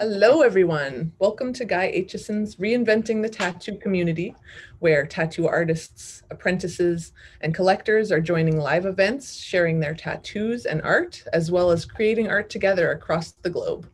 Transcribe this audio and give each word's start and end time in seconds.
Hello, 0.00 0.42
everyone. 0.42 1.12
Welcome 1.20 1.52
to 1.52 1.64
Guy 1.64 1.92
Aitchison's 1.92 2.56
Reinventing 2.56 3.22
the 3.22 3.28
Tattoo 3.28 3.76
Community, 3.76 4.34
where 4.80 5.06
tattoo 5.06 5.46
artists, 5.46 6.24
apprentices, 6.32 7.12
and 7.42 7.54
collectors 7.54 8.10
are 8.10 8.20
joining 8.20 8.58
live 8.58 8.86
events, 8.86 9.36
sharing 9.36 9.78
their 9.78 9.94
tattoos 9.94 10.66
and 10.66 10.82
art, 10.82 11.22
as 11.32 11.52
well 11.52 11.70
as 11.70 11.84
creating 11.84 12.28
art 12.28 12.50
together 12.50 12.90
across 12.90 13.34
the 13.42 13.50
globe. 13.50 13.88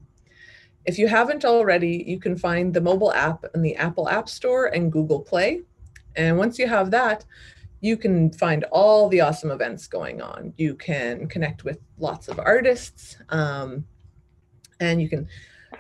If 0.86 0.98
you 0.98 1.06
haven't 1.06 1.44
already, 1.44 2.03
you 2.06 2.19
can 2.19 2.35
find 2.35 2.72
the 2.72 2.80
mobile 2.80 3.12
app 3.12 3.44
in 3.54 3.60
the 3.60 3.76
Apple 3.76 4.08
App 4.08 4.30
Store 4.30 4.69
and 4.69 4.90
Google 4.90 5.21
Play. 5.21 5.60
And 6.17 6.38
once 6.38 6.58
you 6.58 6.67
have 6.67 6.90
that, 6.92 7.26
you 7.82 7.98
can 7.98 8.32
find 8.32 8.64
all 8.72 9.10
the 9.10 9.21
awesome 9.21 9.51
events 9.51 9.87
going 9.87 10.22
on. 10.22 10.54
You 10.56 10.76
can 10.76 11.28
connect 11.28 11.62
with 11.62 11.78
lots 11.98 12.28
of 12.28 12.38
artists, 12.38 13.19
um, 13.28 13.85
and 14.80 15.03
you 15.03 15.10
can 15.10 15.28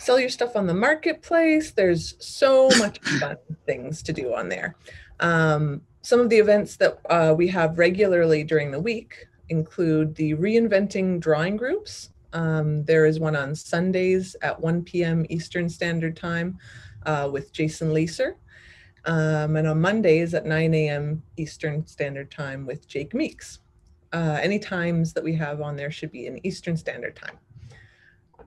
sell 0.00 0.18
your 0.18 0.28
stuff 0.28 0.56
on 0.56 0.66
the 0.66 0.74
marketplace. 0.74 1.72
There's 1.72 2.14
so 2.18 2.68
much 2.78 2.98
fun 3.20 3.36
things 3.66 4.02
to 4.04 4.12
do 4.12 4.34
on 4.34 4.48
there. 4.48 4.76
Um, 5.20 5.82
some 6.02 6.20
of 6.20 6.30
the 6.30 6.38
events 6.38 6.76
that 6.76 6.98
uh, 7.10 7.34
we 7.36 7.46
have 7.48 7.78
regularly 7.78 8.42
during 8.42 8.70
the 8.70 8.80
week 8.80 9.26
include 9.50 10.14
the 10.14 10.34
reinventing 10.34 11.20
drawing 11.20 11.56
groups. 11.56 12.10
Um, 12.32 12.84
there 12.84 13.06
is 13.06 13.20
one 13.20 13.36
on 13.36 13.54
Sundays 13.54 14.36
at 14.42 14.58
1 14.58 14.84
p.m. 14.84 15.26
Eastern 15.28 15.68
Standard 15.68 16.16
Time 16.16 16.58
uh, 17.04 17.28
with 17.30 17.52
Jason 17.52 17.90
Lacer. 17.90 18.36
Um, 19.06 19.56
and 19.56 19.66
on 19.66 19.80
Mondays 19.80 20.34
at 20.34 20.46
9 20.46 20.74
a.m. 20.74 21.22
Eastern 21.36 21.86
Standard 21.86 22.30
Time 22.30 22.66
with 22.66 22.86
Jake 22.86 23.14
Meeks. 23.14 23.60
Uh, 24.12 24.38
any 24.42 24.58
times 24.58 25.12
that 25.12 25.24
we 25.24 25.34
have 25.34 25.60
on 25.60 25.76
there 25.76 25.90
should 25.90 26.10
be 26.10 26.26
in 26.26 26.44
Eastern 26.46 26.76
Standard 26.76 27.16
Time. 27.16 27.38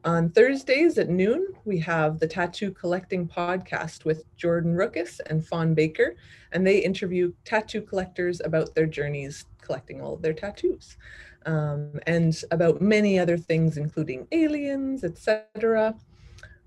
On 0.05 0.29
Thursdays 0.29 0.97
at 0.97 1.07
noon, 1.07 1.47
we 1.63 1.79
have 1.79 2.19
the 2.19 2.27
Tattoo 2.27 2.71
Collecting 2.71 3.25
Podcast 3.25 4.03
with 4.03 4.25
Jordan 4.35 4.75
Rookus 4.75 5.21
and 5.27 5.45
Fawn 5.45 5.73
Baker, 5.73 6.15
and 6.51 6.67
they 6.67 6.79
interview 6.79 7.31
tattoo 7.45 7.81
collectors 7.81 8.41
about 8.43 8.75
their 8.75 8.85
journeys 8.85 9.45
collecting 9.61 10.01
all 10.01 10.15
of 10.15 10.21
their 10.21 10.33
tattoos. 10.33 10.97
Um, 11.45 12.01
and 12.05 12.35
about 12.51 12.81
many 12.81 13.17
other 13.17 13.37
things, 13.37 13.77
including 13.77 14.27
aliens, 14.33 15.05
etc. 15.05 15.95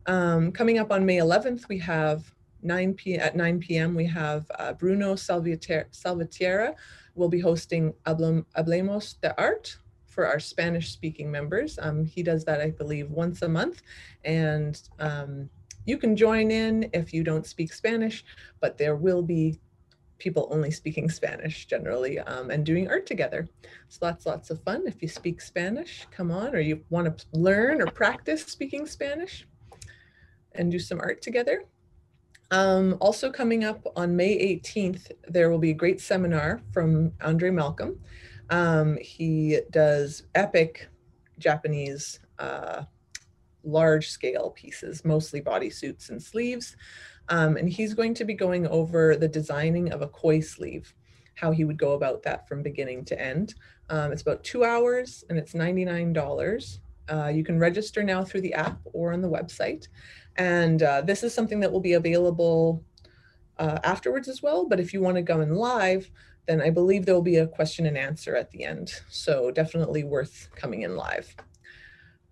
Um, 0.07 0.51
coming 0.51 0.79
up 0.79 0.91
on 0.91 1.05
May 1.05 1.19
11th, 1.19 1.69
we 1.69 1.79
have 1.81 2.33
9 2.63 2.95
p 2.95 3.17
at 3.17 3.37
9 3.37 3.61
p.m. 3.61 3.95
we 3.95 4.07
have 4.07 4.51
uh, 4.59 4.73
Bruno 4.73 5.15
Salvatierra 5.15 6.75
will 7.15 7.29
be 7.29 7.41
hosting 7.41 7.93
Hablemos 8.07 9.21
de 9.21 9.39
Art, 9.39 9.77
for 10.17 10.27
our 10.27 10.41
Spanish 10.41 10.91
speaking 10.91 11.31
members. 11.31 11.79
Um, 11.81 12.05
he 12.05 12.23
does 12.25 12.45
that, 12.47 12.61
I 12.61 12.71
believe, 12.71 13.11
once 13.11 13.43
a 13.43 13.49
month. 13.49 13.83
And 14.25 14.81
um, 14.99 15.49
you 15.85 15.99
can 15.99 16.17
join 16.17 16.51
in 16.51 16.89
if 16.95 17.13
you 17.13 17.23
don't 17.23 17.47
speak 17.47 17.73
Spanish, 17.73 18.25
but 18.61 18.79
there 18.79 18.97
will 18.97 19.23
be 19.23 19.61
people 20.19 20.49
only 20.51 20.71
speaking 20.71 21.11
Spanish 21.11 21.67
generally 21.67 22.19
um, 22.21 22.51
and 22.51 22.65
doing 22.65 22.89
art 22.89 23.05
together. 23.05 23.47
So 23.89 23.99
that's 24.01 24.25
lots 24.25 24.49
of 24.49 24.63
fun. 24.63 24.85
If 24.87 25.03
you 25.03 25.09
speak 25.09 25.43
Spanish, 25.43 26.07
come 26.11 26.31
on, 26.31 26.57
or 26.57 26.61
you 26.61 26.83
want 26.89 27.19
to 27.19 27.27
learn 27.33 27.83
or 27.83 27.87
practice 27.87 28.43
speaking 28.43 28.87
Spanish 28.87 29.47
and 30.55 30.73
do 30.73 30.79
some 30.79 30.99
art 30.99 31.21
together. 31.21 31.65
Um, 32.51 32.97
also 33.01 33.31
coming 33.31 33.65
up 33.65 33.87
on 33.97 34.17
May 34.17 34.39
18th, 34.39 35.11
there 35.29 35.51
will 35.51 35.59
be 35.59 35.73
a 35.73 35.75
great 35.75 36.01
seminar 36.01 36.63
from 36.73 37.13
Andre 37.21 37.51
Malcolm. 37.51 37.99
Um, 38.51 38.99
he 39.01 39.61
does 39.71 40.25
epic 40.35 40.89
Japanese 41.39 42.21
uh, 42.39 42.85
large 43.65 44.09
scale 44.09 44.51
pieces, 44.51 45.05
mostly 45.05 45.41
bodysuits 45.41 46.11
and 46.11 46.23
sleeves. 46.23 46.77
Um, 47.29 47.57
and 47.57 47.69
he's 47.69 47.95
going 47.95 48.15
to 48.15 48.25
be 48.25 48.35
going 48.35 48.67
over 48.69 49.17
the 49.17 49.29
designing 49.29 49.93
of 49.93 50.03
a 50.03 50.09
koi 50.09 50.41
sleeve, 50.41 50.95
how 51.35 51.51
he 51.51 51.65
would 51.65 51.79
go 51.79 51.93
about 51.93 52.23
that 52.23 52.49
from 52.49 52.63
beginning 52.63 53.05
to 53.07 53.21
end. 53.21 53.55
Um, 53.91 54.13
it's 54.13 54.23
about 54.23 54.45
two 54.45 54.65
hours 54.65 55.25
and 55.29 55.39
it's 55.39 55.53
$99. 55.53 56.79
Uh, 57.09 57.27
you 57.29 57.45
can 57.45 57.59
register 57.59 58.03
now 58.03 58.25
through 58.25 58.41
the 58.43 58.55
app 58.55 58.79
or 58.93 59.13
on 59.13 59.21
the 59.21 59.29
website. 59.29 59.89
And 60.37 60.83
uh, 60.83 61.01
this 61.03 61.23
is 61.23 61.35
something 61.35 61.61
that 61.61 61.73
will 61.73 61.81
be 61.81 61.95
available 61.95 62.85
uh, 63.59 63.79
afterwards 63.85 64.29
as 64.29 64.43
well. 64.43 64.67
But 64.67 64.81
if 64.81 64.93
you 64.93 65.01
want 65.01 65.17
to 65.17 65.23
go 65.23 65.41
in 65.41 65.55
live, 65.55 66.11
then 66.47 66.61
I 66.61 66.71
believe 66.71 67.05
there 67.05 67.15
will 67.15 67.23
be 67.23 67.37
a 67.37 67.47
question 67.47 67.87
and 67.87 67.99
answer 67.99 68.37
at 68.37 68.51
the 68.51 68.65
end. 68.65 68.93
So 69.11 69.51
definitely 69.51 70.05
worth 70.05 70.49
coming 70.55 70.83
in 70.83 70.97
live. 70.97 71.35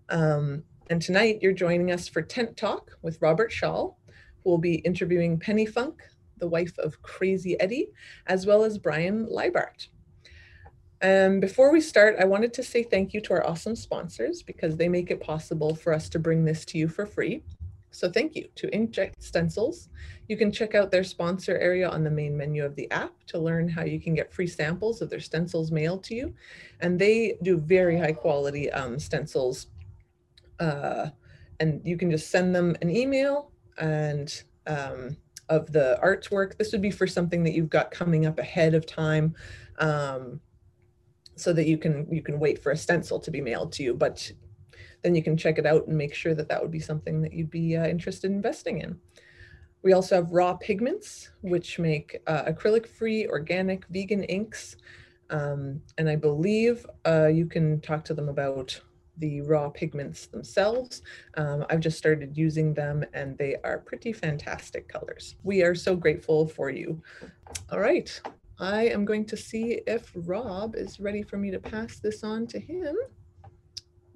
Um, 0.09 0.63
and 0.89 1.01
tonight 1.01 1.39
you're 1.41 1.53
joining 1.53 1.91
us 1.91 2.07
for 2.07 2.21
Tent 2.21 2.55
Talk 2.55 2.97
with 3.01 3.21
Robert 3.21 3.51
Shaw, 3.51 3.91
who 4.43 4.49
will 4.49 4.57
be 4.57 4.75
interviewing 4.75 5.39
Penny 5.39 5.65
Funk, 5.65 6.01
the 6.37 6.47
wife 6.47 6.77
of 6.77 7.01
Crazy 7.01 7.59
Eddie, 7.59 7.89
as 8.27 8.45
well 8.45 8.63
as 8.63 8.77
Brian 8.77 9.27
Leibart. 9.27 9.87
And 11.01 11.41
before 11.41 11.71
we 11.71 11.81
start, 11.81 12.15
I 12.19 12.25
wanted 12.25 12.53
to 12.53 12.63
say 12.63 12.83
thank 12.83 13.13
you 13.13 13.21
to 13.21 13.33
our 13.33 13.45
awesome 13.45 13.75
sponsors 13.75 14.41
because 14.43 14.77
they 14.77 14.87
make 14.87 15.11
it 15.11 15.19
possible 15.19 15.75
for 15.75 15.91
us 15.93 16.07
to 16.09 16.19
bring 16.19 16.45
this 16.45 16.63
to 16.65 16.77
you 16.77 16.87
for 16.87 17.05
free. 17.05 17.43
So 17.95 18.11
thank 18.11 18.35
you 18.35 18.49
to 18.55 18.67
Inkjeta 18.67 19.13
Stencils. 19.19 19.87
You 20.27 20.35
can 20.35 20.51
check 20.51 20.75
out 20.75 20.91
their 20.91 21.03
sponsor 21.03 21.57
area 21.57 21.87
on 21.87 22.03
the 22.03 22.11
main 22.11 22.35
menu 22.35 22.65
of 22.65 22.75
the 22.75 22.91
app 22.91 23.13
to 23.27 23.39
learn 23.39 23.69
how 23.69 23.83
you 23.83 24.01
can 24.01 24.13
get 24.13 24.33
free 24.33 24.47
samples 24.47 25.01
of 25.01 25.09
their 25.09 25.21
stencils 25.21 25.71
mailed 25.71 26.03
to 26.05 26.15
you. 26.15 26.33
And 26.81 26.99
they 26.99 27.37
do 27.41 27.57
very 27.57 27.97
high 27.97 28.11
quality 28.11 28.69
um, 28.71 28.99
stencils. 28.99 29.67
Uh, 30.59 31.07
and 31.61 31.81
you 31.85 31.97
can 31.97 32.11
just 32.11 32.29
send 32.29 32.53
them 32.53 32.75
an 32.81 32.89
email 32.89 33.51
and 33.77 34.43
um, 34.67 35.15
of 35.47 35.71
the 35.71 35.97
artwork. 36.03 36.57
This 36.57 36.73
would 36.73 36.81
be 36.81 36.91
for 36.91 37.07
something 37.07 37.43
that 37.43 37.53
you've 37.53 37.69
got 37.69 37.91
coming 37.91 38.25
up 38.25 38.39
ahead 38.39 38.73
of 38.73 38.85
time. 38.85 39.35
Um, 39.79 40.41
so 41.37 41.53
that 41.53 41.65
you 41.67 41.77
can 41.77 42.07
you 42.09 42.21
can 42.21 42.39
wait 42.39 42.61
for 42.61 42.71
a 42.71 42.77
stencil 42.77 43.19
to 43.19 43.29
be 43.29 43.41
mailed 43.41 43.71
to 43.73 43.83
you 43.83 43.93
but 43.93 44.31
then 45.05 45.13
you 45.13 45.21
can 45.21 45.37
check 45.37 45.59
it 45.59 45.67
out 45.67 45.85
and 45.85 45.95
make 45.95 46.15
sure 46.15 46.33
that 46.33 46.49
that 46.49 46.59
would 46.59 46.71
be 46.71 46.79
something 46.79 47.21
that 47.21 47.31
you'd 47.31 47.51
be 47.51 47.77
uh, 47.77 47.85
interested 47.85 48.31
in 48.31 48.37
investing 48.37 48.79
in. 48.79 48.99
We 49.83 49.93
also 49.93 50.15
have 50.15 50.31
raw 50.31 50.55
pigments, 50.55 51.29
which 51.41 51.77
make 51.77 52.19
uh, 52.25 52.45
acrylic-free, 52.45 53.27
organic, 53.27 53.85
vegan 53.89 54.23
inks. 54.23 54.77
Um, 55.29 55.79
and 55.99 56.09
I 56.09 56.15
believe 56.15 56.87
uh, 57.05 57.27
you 57.27 57.45
can 57.45 57.81
talk 57.81 58.03
to 58.05 58.15
them 58.15 58.29
about 58.29 58.81
the 59.17 59.41
raw 59.41 59.69
pigments 59.69 60.25
themselves. 60.25 61.03
Um, 61.37 61.67
I've 61.69 61.81
just 61.81 61.99
started 61.99 62.35
using 62.35 62.73
them 62.73 63.05
and 63.13 63.37
they 63.37 63.57
are 63.63 63.77
pretty 63.77 64.11
fantastic 64.11 64.87
colors. 64.87 65.35
We 65.43 65.61
are 65.61 65.75
so 65.75 65.95
grateful 65.95 66.47
for 66.47 66.71
you. 66.71 66.99
All 67.71 67.79
right, 67.79 68.09
I 68.59 68.87
am 68.87 69.05
going 69.05 69.25
to 69.27 69.37
see 69.37 69.81
if 69.85 70.11
Rob 70.15 70.75
is 70.75 70.99
ready 70.99 71.21
for 71.21 71.37
me 71.37 71.51
to 71.51 71.59
pass 71.59 71.99
this 71.99 72.23
on 72.23 72.47
to 72.47 72.59
him. 72.59 72.95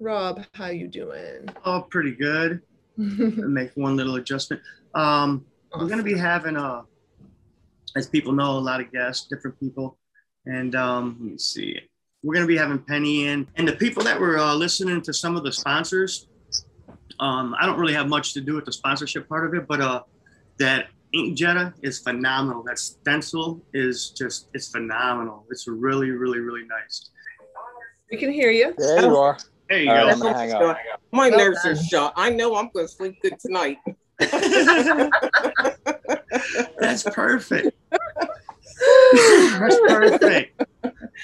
Rob, 0.00 0.42
how 0.54 0.68
you 0.68 0.88
doing? 0.88 1.46
Oh, 1.66 1.82
pretty 1.82 2.12
good. 2.12 2.62
make 2.96 3.70
one 3.74 3.96
little 3.96 4.16
adjustment. 4.16 4.62
Um, 4.94 5.44
awesome. 5.72 5.80
We're 5.80 5.88
going 5.88 5.98
to 5.98 6.04
be 6.04 6.16
having, 6.16 6.56
uh, 6.56 6.82
as 7.96 8.08
people 8.08 8.32
know, 8.32 8.52
a 8.52 8.58
lot 8.58 8.80
of 8.80 8.90
guests, 8.90 9.28
different 9.28 9.60
people. 9.60 9.98
And 10.46 10.74
um, 10.74 11.16
let 11.20 11.32
me 11.32 11.38
see. 11.38 11.78
We're 12.22 12.34
going 12.34 12.46
to 12.46 12.48
be 12.48 12.56
having 12.56 12.78
Penny 12.78 13.28
in. 13.28 13.46
And 13.56 13.68
the 13.68 13.74
people 13.74 14.02
that 14.04 14.18
were 14.18 14.38
uh, 14.38 14.54
listening 14.54 15.02
to 15.02 15.12
some 15.12 15.36
of 15.36 15.44
the 15.44 15.52
sponsors, 15.52 16.28
um, 17.18 17.54
I 17.60 17.66
don't 17.66 17.78
really 17.78 17.94
have 17.94 18.08
much 18.08 18.32
to 18.34 18.40
do 18.40 18.54
with 18.54 18.64
the 18.64 18.72
sponsorship 18.72 19.28
part 19.28 19.46
of 19.46 19.54
it, 19.54 19.66
but 19.68 19.82
uh, 19.82 20.02
that 20.58 20.88
Inkjeta 21.14 21.74
is 21.82 21.98
phenomenal. 21.98 22.62
That 22.62 22.78
stencil 22.78 23.62
is 23.74 24.10
just, 24.10 24.48
it's 24.54 24.68
phenomenal. 24.68 25.44
It's 25.50 25.68
really, 25.68 26.10
really, 26.10 26.38
really 26.38 26.66
nice. 26.66 27.10
We 28.10 28.16
can 28.16 28.32
hear 28.32 28.50
you. 28.50 28.74
There 28.76 29.02
you 29.02 29.16
are. 29.16 29.36
There 29.70 29.78
you 29.78 29.86
go. 29.86 29.92
Right, 29.94 30.08
hang 30.08 30.22
on, 30.22 30.34
hang 30.34 30.52
on. 30.52 30.76
My 31.12 31.30
well 31.30 31.38
nerves 31.38 31.64
are 31.64 31.76
shot. 31.76 32.12
I 32.16 32.28
know 32.30 32.56
I'm 32.56 32.70
going 32.74 32.86
to 32.86 32.92
sleep 32.92 33.22
good 33.22 33.38
tonight. 33.38 33.78
That's 36.80 37.04
perfect. 37.04 37.76
That's 39.12 39.80
perfect. 39.86 40.64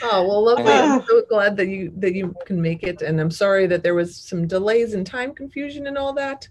Oh 0.03 0.26
well, 0.26 0.44
lovely. 0.44 0.73
I'm 0.73 1.05
so 1.05 1.23
glad 1.29 1.56
that 1.56 1.67
you 1.69 1.93
that 1.97 2.15
you 2.15 2.35
can 2.47 2.62
make 2.62 2.85
it, 2.85 3.03
and 3.03 3.21
I'm 3.21 3.31
sorry 3.32 3.67
that 3.67 3.82
there 3.82 3.94
was 3.94 4.17
some 4.17 4.47
delays 4.47 4.94
and 4.94 5.05
time 5.05 5.35
confusion 5.35 5.88
and 5.88 5.99
all 5.99 6.12
that. 6.12 6.49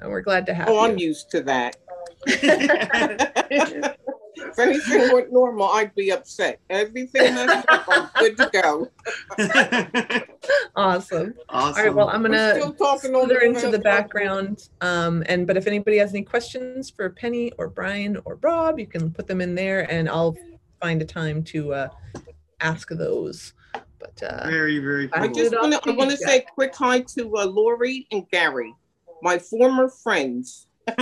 And 0.00 0.10
we're 0.10 0.20
glad 0.20 0.44
to 0.46 0.54
have 0.54 0.68
oh, 0.68 0.74
you. 0.74 0.80
I'm 0.80 0.98
used 0.98 1.30
to 1.30 1.42
that. 1.42 1.76
if 4.40 4.58
anything 4.58 5.12
went 5.12 5.32
normal, 5.32 5.68
I'd 5.68 5.94
be 5.94 6.10
upset. 6.10 6.60
Everything 6.70 7.34
that's 7.34 7.64
I'm 7.68 8.10
good 8.18 8.36
to 8.38 8.50
go. 8.52 8.90
awesome. 10.76 11.34
Awesome. 11.48 11.78
All 11.78 11.84
right. 11.84 11.94
Well, 11.94 12.08
I'm 12.08 12.22
gonna 12.22 12.54
still 12.54 12.72
talking 12.72 13.12
further 13.12 13.40
into 13.40 13.70
the 13.70 13.78
background. 13.78 14.68
Um, 14.80 15.22
and 15.26 15.46
but 15.46 15.56
if 15.56 15.66
anybody 15.66 15.98
has 15.98 16.10
any 16.10 16.22
questions 16.22 16.90
for 16.90 17.10
Penny 17.10 17.52
or 17.58 17.68
Brian 17.68 18.18
or 18.24 18.36
Rob, 18.36 18.78
you 18.78 18.86
can 18.86 19.10
put 19.10 19.26
them 19.26 19.40
in 19.40 19.54
there, 19.54 19.90
and 19.90 20.08
I'll 20.08 20.36
find 20.80 21.02
a 21.02 21.04
time 21.04 21.42
to 21.44 21.74
uh, 21.74 21.88
ask 22.60 22.88
those. 22.88 23.52
But 23.72 24.22
uh, 24.22 24.48
very, 24.48 24.78
very. 24.78 25.08
Cool. 25.08 25.22
I 25.22 25.28
just 25.28 25.52
want 25.52 25.72
to. 25.72 25.90
I 25.90 25.92
want 25.92 26.10
to 26.10 26.16
say 26.16 26.38
a 26.38 26.42
quick 26.54 26.74
hi 26.74 27.00
to 27.00 27.36
uh, 27.36 27.46
Lori 27.46 28.06
and 28.10 28.28
Gary. 28.30 28.74
my 29.22 29.38
former 29.38 29.88
friends. 29.88 30.66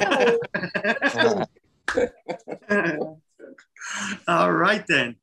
All 4.29 4.53
right 4.53 4.85
then. 4.89 5.17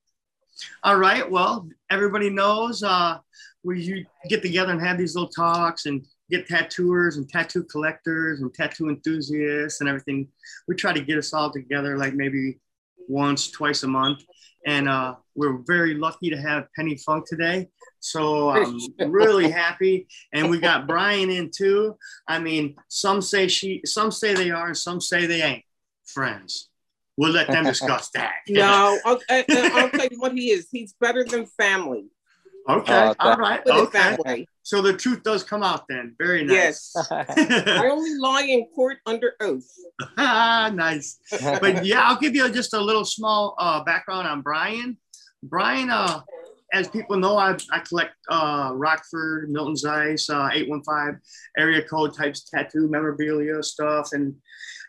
All 0.84 0.98
right. 0.98 1.30
Well, 1.30 1.68
everybody 1.90 2.30
knows 2.30 2.84
uh, 2.84 3.18
we 3.64 4.06
get 4.30 4.42
together 4.42 4.72
and 4.72 4.82
have 4.82 4.98
these 4.98 5.16
little 5.16 5.30
talks 5.30 5.86
and 5.86 6.06
get 6.30 6.48
tattooers 6.48 7.18
and 7.18 7.30
tattoo 7.30 7.64
collectors 7.64 8.42
and 8.42 8.54
tattoo 8.54 8.90
enthusiasts 8.90 9.82
and 9.82 9.90
everything. 9.90 10.28
We 10.68 10.76
try 10.76 10.94
to 10.94 11.02
get 11.02 11.18
us 11.18 11.34
all 11.34 11.52
together 11.52 11.98
like 11.98 12.14
maybe 12.14 12.60
once, 13.08 13.52
twice 13.52 13.84
a 13.84 13.88
month. 13.88 14.24
And 14.66 14.90
uh, 14.90 15.16
we're 15.36 15.60
very 15.68 15.94
lucky 15.94 16.30
to 16.31 16.38
have 16.38 16.68
Penny 16.76 16.98
Funk 16.98 17.26
today. 17.28 17.70
So 18.00 18.50
I'm 18.50 18.80
really 19.12 19.50
happy. 19.50 20.08
And 20.34 20.50
we 20.50 20.60
got 20.60 20.88
Brian 20.88 21.30
in 21.30 21.52
too. 21.56 21.96
I 22.28 22.40
mean, 22.40 22.76
some 22.88 23.22
say 23.22 23.48
she, 23.48 23.81
some 23.86 24.12
say 24.12 24.34
they 24.34 24.50
are, 24.50 24.68
and 24.68 24.78
some 24.78 25.00
say 25.00 25.28
they 25.28 25.44
ain't 25.44 25.64
friends. 26.06 26.70
We'll 27.18 27.32
let 27.32 27.48
them 27.48 27.64
discuss 27.74 28.10
that. 28.12 28.34
no, 28.50 29.00
I'll, 29.06 29.20
I'll 29.30 29.90
tell 29.90 30.08
you 30.10 30.20
what 30.20 30.34
he 30.34 30.52
is. 30.52 30.68
He's 30.72 30.94
better 31.00 31.24
than 31.24 31.46
family. 31.46 32.06
Okay. 32.68 32.94
Uh, 32.94 33.14
All 33.20 33.38
right. 33.38 33.62
Okay. 33.68 34.48
So 34.64 34.82
the 34.82 34.94
truth 34.94 35.22
does 35.22 35.44
come 35.44 35.62
out 35.62 35.86
then. 35.88 36.16
Very 36.18 36.44
nice. 36.44 36.92
Yes. 36.96 37.12
I 37.12 37.88
only 37.88 38.18
lie 38.18 38.42
in 38.42 38.66
court 38.74 38.98
under 39.06 39.34
oath. 39.40 39.70
ah, 40.18 40.72
nice. 40.74 41.20
But 41.40 41.86
yeah, 41.86 42.02
I'll 42.02 42.20
give 42.20 42.36
you 42.36 42.50
just 42.50 42.74
a 42.74 42.82
little 42.82 43.06
small 43.06 43.56
uh, 43.60 43.84
background 43.84 44.28
on 44.28 44.42
Brian. 44.42 44.98
Brian, 45.44 45.92
uh, 45.92 46.22
as 46.74 46.88
people 46.88 47.18
know, 47.18 47.38
I, 47.38 47.56
I 47.72 47.80
collect 47.80 48.16
uh, 48.30 48.72
Rockford, 48.74 49.52
Milton 49.52 49.76
Zeis, 49.76 50.28
uh, 50.32 50.50
815 50.52 51.22
area 51.60 51.84
code 51.84 52.16
types 52.16 52.50
tattoo 52.50 52.90
memorabilia 52.90 53.62
stuff. 53.62 54.10
And, 54.14 54.36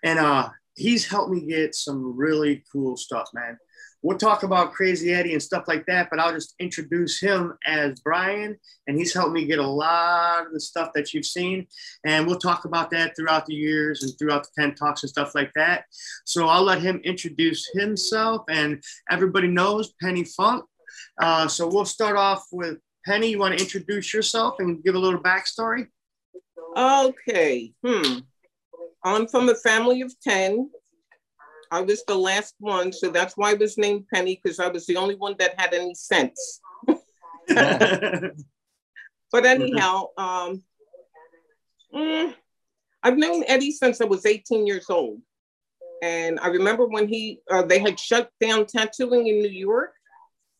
and 0.02 0.18
uh, 0.18 0.48
he's 0.76 1.06
helped 1.06 1.32
me 1.32 1.40
get 1.40 1.74
some 1.74 2.16
really 2.16 2.62
cool 2.72 2.96
stuff, 2.96 3.28
man 3.34 3.58
we'll 4.06 4.16
talk 4.16 4.44
about 4.44 4.72
Crazy 4.72 5.12
Eddie 5.12 5.32
and 5.32 5.42
stuff 5.42 5.64
like 5.66 5.84
that, 5.86 6.08
but 6.10 6.20
I'll 6.20 6.32
just 6.32 6.54
introduce 6.60 7.20
him 7.20 7.54
as 7.66 7.98
Brian, 8.00 8.56
and 8.86 8.96
he's 8.96 9.12
helped 9.12 9.32
me 9.32 9.46
get 9.46 9.58
a 9.58 9.66
lot 9.66 10.46
of 10.46 10.52
the 10.52 10.60
stuff 10.60 10.90
that 10.94 11.12
you've 11.12 11.26
seen. 11.26 11.66
And 12.04 12.24
we'll 12.24 12.38
talk 12.38 12.66
about 12.66 12.90
that 12.90 13.16
throughout 13.16 13.46
the 13.46 13.54
years 13.54 14.04
and 14.04 14.12
throughout 14.16 14.44
the 14.44 14.62
10 14.62 14.76
talks 14.76 15.02
and 15.02 15.10
stuff 15.10 15.34
like 15.34 15.50
that. 15.56 15.86
So 16.24 16.46
I'll 16.46 16.62
let 16.62 16.80
him 16.80 17.00
introduce 17.04 17.68
himself, 17.74 18.44
and 18.48 18.82
everybody 19.10 19.48
knows 19.48 19.92
Penny 20.00 20.24
Funk. 20.24 20.64
Uh, 21.20 21.48
so 21.48 21.66
we'll 21.66 21.84
start 21.84 22.16
off 22.16 22.46
with 22.52 22.78
Penny. 23.04 23.30
You 23.30 23.40
want 23.40 23.58
to 23.58 23.62
introduce 23.62 24.14
yourself 24.14 24.60
and 24.60 24.84
give 24.84 24.94
a 24.94 24.98
little 24.98 25.20
backstory? 25.20 25.88
Okay. 26.76 27.72
Hmm. 27.84 28.18
I'm 29.06 29.28
from 29.28 29.48
a 29.48 29.54
family 29.54 30.00
of 30.02 30.12
10. 30.20 30.68
I 31.70 31.80
was 31.80 32.04
the 32.06 32.16
last 32.16 32.54
one, 32.58 32.92
so 32.92 33.08
that's 33.10 33.36
why 33.36 33.50
I 33.50 33.54
was 33.54 33.78
named 33.78 34.06
Penny 34.12 34.40
because 34.42 34.58
I 34.58 34.68
was 34.68 34.86
the 34.86 34.96
only 34.96 35.14
one 35.14 35.36
that 35.38 35.58
had 35.58 35.74
any 35.74 35.94
sense. 35.94 36.60
but 37.48 39.46
anyhow, 39.46 40.06
um, 40.16 40.62
mm, 41.94 42.34
I've 43.02 43.16
known 43.16 43.44
Eddie 43.46 43.70
since 43.70 44.00
I 44.00 44.04
was 44.04 44.26
18 44.26 44.66
years 44.66 44.86
old, 44.90 45.20
and 46.02 46.40
I 46.40 46.48
remember 46.48 46.86
when 46.86 47.06
he 47.06 47.40
uh, 47.50 47.62
they 47.62 47.78
had 47.78 48.00
shut 48.00 48.30
down 48.40 48.66
tattooing 48.66 49.28
in 49.28 49.40
New 49.40 49.48
York, 49.48 49.92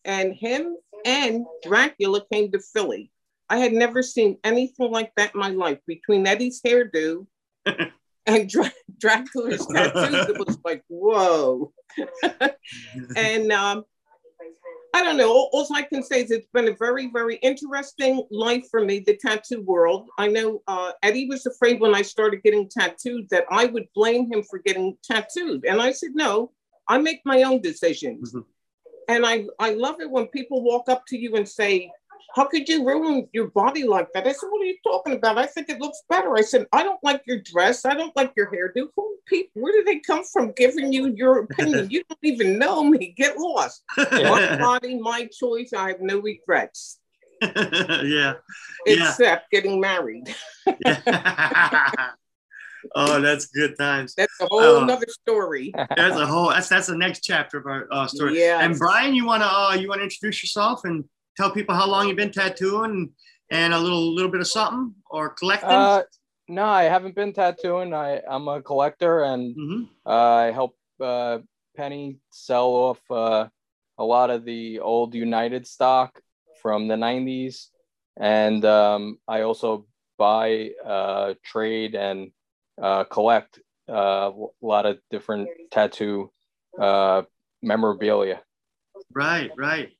and 0.05 0.33
him 0.33 0.77
and 1.05 1.45
Dracula 1.63 2.23
came 2.31 2.51
to 2.51 2.59
Philly. 2.59 3.11
I 3.49 3.57
had 3.57 3.73
never 3.73 4.01
seen 4.01 4.37
anything 4.43 4.91
like 4.91 5.11
that 5.15 5.33
in 5.33 5.39
my 5.39 5.49
life 5.49 5.79
between 5.85 6.27
Eddie's 6.27 6.61
hairdo 6.61 7.27
and 8.27 8.49
Dra- 8.49 8.73
Dracula's 8.99 9.65
tattoos. 9.73 10.29
It 10.29 10.37
was 10.37 10.57
like, 10.63 10.83
whoa. 10.87 11.71
and 13.15 13.51
um, 13.51 13.85
I 14.93 15.03
don't 15.03 15.17
know. 15.17 15.31
All, 15.31 15.49
all, 15.53 15.67
I 15.73 15.81
can 15.81 16.03
say 16.03 16.21
is 16.23 16.31
it's 16.31 16.47
been 16.53 16.67
a 16.67 16.75
very, 16.75 17.09
very 17.11 17.37
interesting 17.37 18.25
life 18.29 18.67
for 18.69 18.83
me, 18.83 18.99
the 18.99 19.17
tattoo 19.17 19.61
world. 19.61 20.09
I 20.17 20.27
know 20.27 20.61
uh, 20.67 20.91
Eddie 21.03 21.27
was 21.27 21.45
afraid 21.45 21.79
when 21.79 21.95
I 21.95 22.01
started 22.01 22.43
getting 22.43 22.69
tattooed 22.69 23.27
that 23.29 23.45
I 23.49 23.65
would 23.65 23.87
blame 23.95 24.31
him 24.31 24.43
for 24.43 24.59
getting 24.59 24.97
tattooed. 25.03 25.65
And 25.65 25.81
I 25.81 25.91
said, 25.91 26.11
no, 26.13 26.51
I 26.87 26.97
make 26.97 27.21
my 27.25 27.43
own 27.43 27.61
decisions. 27.61 28.33
Mm-hmm. 28.33 28.49
And 29.09 29.25
I, 29.25 29.45
I 29.59 29.73
love 29.73 30.01
it 30.01 30.09
when 30.09 30.27
people 30.27 30.63
walk 30.63 30.89
up 30.89 31.05
to 31.07 31.17
you 31.17 31.35
and 31.35 31.47
say, 31.47 31.89
how 32.35 32.45
could 32.45 32.67
you 32.67 32.85
ruin 32.85 33.27
your 33.33 33.47
body 33.47 33.83
like 33.83 34.11
that? 34.13 34.27
I 34.27 34.31
said, 34.31 34.47
What 34.49 34.61
are 34.61 34.65
you 34.65 34.77
talking 34.83 35.13
about? 35.13 35.37
I 35.37 35.45
think 35.45 35.69
it 35.69 35.79
looks 35.79 36.01
better. 36.09 36.35
I 36.35 36.41
said, 36.41 36.65
I 36.71 36.83
don't 36.83 37.03
like 37.03 37.23
your 37.25 37.39
dress. 37.41 37.85
I 37.85 37.93
don't 37.93 38.15
like 38.15 38.33
your 38.35 38.51
hairdo. 38.51 38.87
Who 38.95 39.17
people, 39.25 39.61
where 39.61 39.73
do 39.73 39.83
they 39.83 39.99
come 39.99 40.23
from 40.23 40.51
giving 40.51 40.91
you 40.91 41.13
your 41.15 41.39
opinion? 41.39 41.89
you 41.89 42.03
don't 42.07 42.19
even 42.23 42.59
know 42.59 42.83
me. 42.83 43.13
Get 43.17 43.37
lost. 43.37 43.83
my 43.97 44.57
body, 44.57 44.99
my 44.99 45.27
choice. 45.27 45.73
I 45.73 45.89
have 45.89 46.01
no 46.01 46.19
regrets. 46.19 46.99
yeah. 47.41 48.33
Except 48.85 49.19
yeah. 49.51 49.59
getting 49.59 49.79
married. 49.79 50.35
oh, 52.95 53.21
that's 53.21 53.45
good 53.47 53.77
times. 53.77 54.15
That's 54.15 54.33
a 54.41 54.47
whole 54.47 54.89
uh, 54.89 54.93
other 54.93 55.07
story. 55.07 55.73
That's 55.95 56.17
a 56.17 56.25
whole. 56.25 56.49
That's 56.49 56.67
that's 56.67 56.87
the 56.87 56.97
next 56.97 57.21
chapter 57.21 57.59
of 57.59 57.67
our 57.67 57.87
uh, 57.91 58.07
story. 58.07 58.39
Yeah. 58.39 58.61
And 58.61 58.77
Brian, 58.77 59.13
you 59.13 59.25
wanna 59.25 59.45
uh, 59.45 59.77
you 59.79 59.87
wanna 59.87 60.03
introduce 60.03 60.41
yourself 60.43 60.81
and 60.83 61.05
tell 61.37 61.51
people 61.51 61.75
how 61.75 61.87
long 61.87 62.07
you've 62.07 62.17
been 62.17 62.31
tattooing 62.31 63.11
and 63.49 63.73
a 63.73 63.79
little 63.79 64.13
little 64.13 64.31
bit 64.31 64.41
of 64.41 64.47
something 64.47 64.95
or 65.09 65.29
collecting? 65.29 65.69
Uh, 65.69 66.03
no, 66.49 66.65
I 66.65 66.83
haven't 66.83 67.15
been 67.15 67.33
tattooing. 67.33 67.93
I 67.93 68.21
I'm 68.29 68.47
a 68.47 68.61
collector 68.61 69.23
and 69.23 69.55
mm-hmm. 69.55 69.83
uh, 70.05 70.35
I 70.35 70.51
help 70.51 70.75
uh, 70.99 71.39
Penny 71.75 72.17
sell 72.31 72.69
off 72.69 73.11
uh, 73.11 73.47
a 73.97 74.03
lot 74.03 74.29
of 74.29 74.45
the 74.45 74.79
old 74.79 75.13
United 75.13 75.67
stock 75.67 76.19
from 76.61 76.87
the 76.87 76.95
'90s, 76.95 77.67
and 78.17 78.65
um, 78.65 79.19
I 79.27 79.41
also 79.41 79.85
buy, 80.17 80.71
uh, 80.83 81.35
trade, 81.43 81.95
and 81.95 82.31
uh, 82.81 83.03
collect 83.05 83.59
uh, 83.89 84.31
a 84.33 84.47
lot 84.61 84.85
of 84.85 84.97
different 85.11 85.49
tattoo 85.71 86.31
uh, 86.79 87.21
memorabilia. 87.61 88.41
Right, 89.13 89.51
right. 89.57 89.96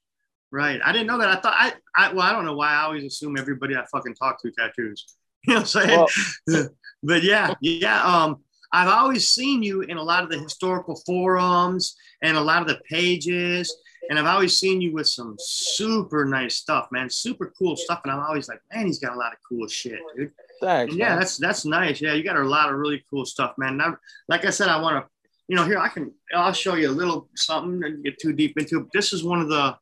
Right. 0.57 0.81
I 0.83 0.91
didn't 0.91 1.05
know 1.05 1.19
that. 1.19 1.29
I 1.29 1.35
thought 1.39 1.53
I, 1.55 1.73
I 1.95 2.11
well, 2.11 2.23
I 2.23 2.31
don't 2.31 2.43
know 2.43 2.55
why 2.55 2.71
I 2.71 2.81
always 2.81 3.03
assume 3.03 3.37
everybody 3.37 3.75
I 3.75 3.85
fucking 3.91 4.15
talk 4.15 4.41
to 4.41 4.51
tattoos. 4.51 5.05
You 5.45 5.53
know 5.53 5.59
what 5.59 5.75
I'm 5.75 6.07
saying? 6.07 6.07
Well, 6.47 6.69
but 7.03 7.23
yeah, 7.23 7.53
yeah. 7.61 8.03
Um, 8.03 8.37
I've 8.73 8.89
always 8.89 9.29
seen 9.29 9.61
you 9.61 9.81
in 9.81 9.97
a 9.97 10.03
lot 10.03 10.23
of 10.23 10.29
the 10.31 10.39
historical 10.39 10.99
forums 11.05 11.95
and 12.23 12.35
a 12.35 12.41
lot 12.41 12.63
of 12.63 12.67
the 12.67 12.81
pages, 12.89 13.73
and 14.09 14.17
I've 14.17 14.25
always 14.25 14.57
seen 14.57 14.81
you 14.81 14.93
with 14.93 15.07
some 15.07 15.35
super 15.39 16.25
nice 16.25 16.55
stuff, 16.55 16.87
man. 16.91 17.07
Super 17.07 17.53
cool 17.57 17.77
stuff. 17.77 18.01
And 18.03 18.11
I'm 18.11 18.19
always 18.19 18.49
like, 18.49 18.59
man, 18.73 18.87
he's 18.87 18.99
got 18.99 19.13
a 19.13 19.15
lot 19.15 19.31
of 19.31 19.37
cool 19.47 19.67
shit, 19.67 19.99
dude. 20.17 20.31
Thanks. 20.59 20.91
And 20.91 20.99
yeah, 20.99 21.09
man. 21.09 21.19
that's 21.19 21.37
that's 21.37 21.65
nice. 21.65 22.01
Yeah, 22.01 22.13
you 22.13 22.23
got 22.23 22.35
a 22.35 22.43
lot 22.43 22.69
of 22.69 22.75
really 22.79 23.05
cool 23.09 23.25
stuff, 23.25 23.53
man. 23.59 23.77
Now, 23.77 23.95
like 24.27 24.43
I 24.43 24.49
said, 24.49 24.69
I 24.69 24.81
want 24.81 25.05
to, 25.05 25.09
you 25.47 25.55
know, 25.55 25.65
here 25.65 25.77
I 25.77 25.87
can 25.87 26.11
I'll 26.33 26.51
show 26.51 26.73
you 26.73 26.89
a 26.89 26.97
little 26.99 27.29
something 27.35 27.83
and 27.85 28.03
get 28.03 28.19
too 28.19 28.33
deep 28.33 28.57
into 28.57 28.81
it. 28.81 28.87
This 28.91 29.13
is 29.13 29.23
one 29.23 29.39
of 29.39 29.49
the 29.49 29.77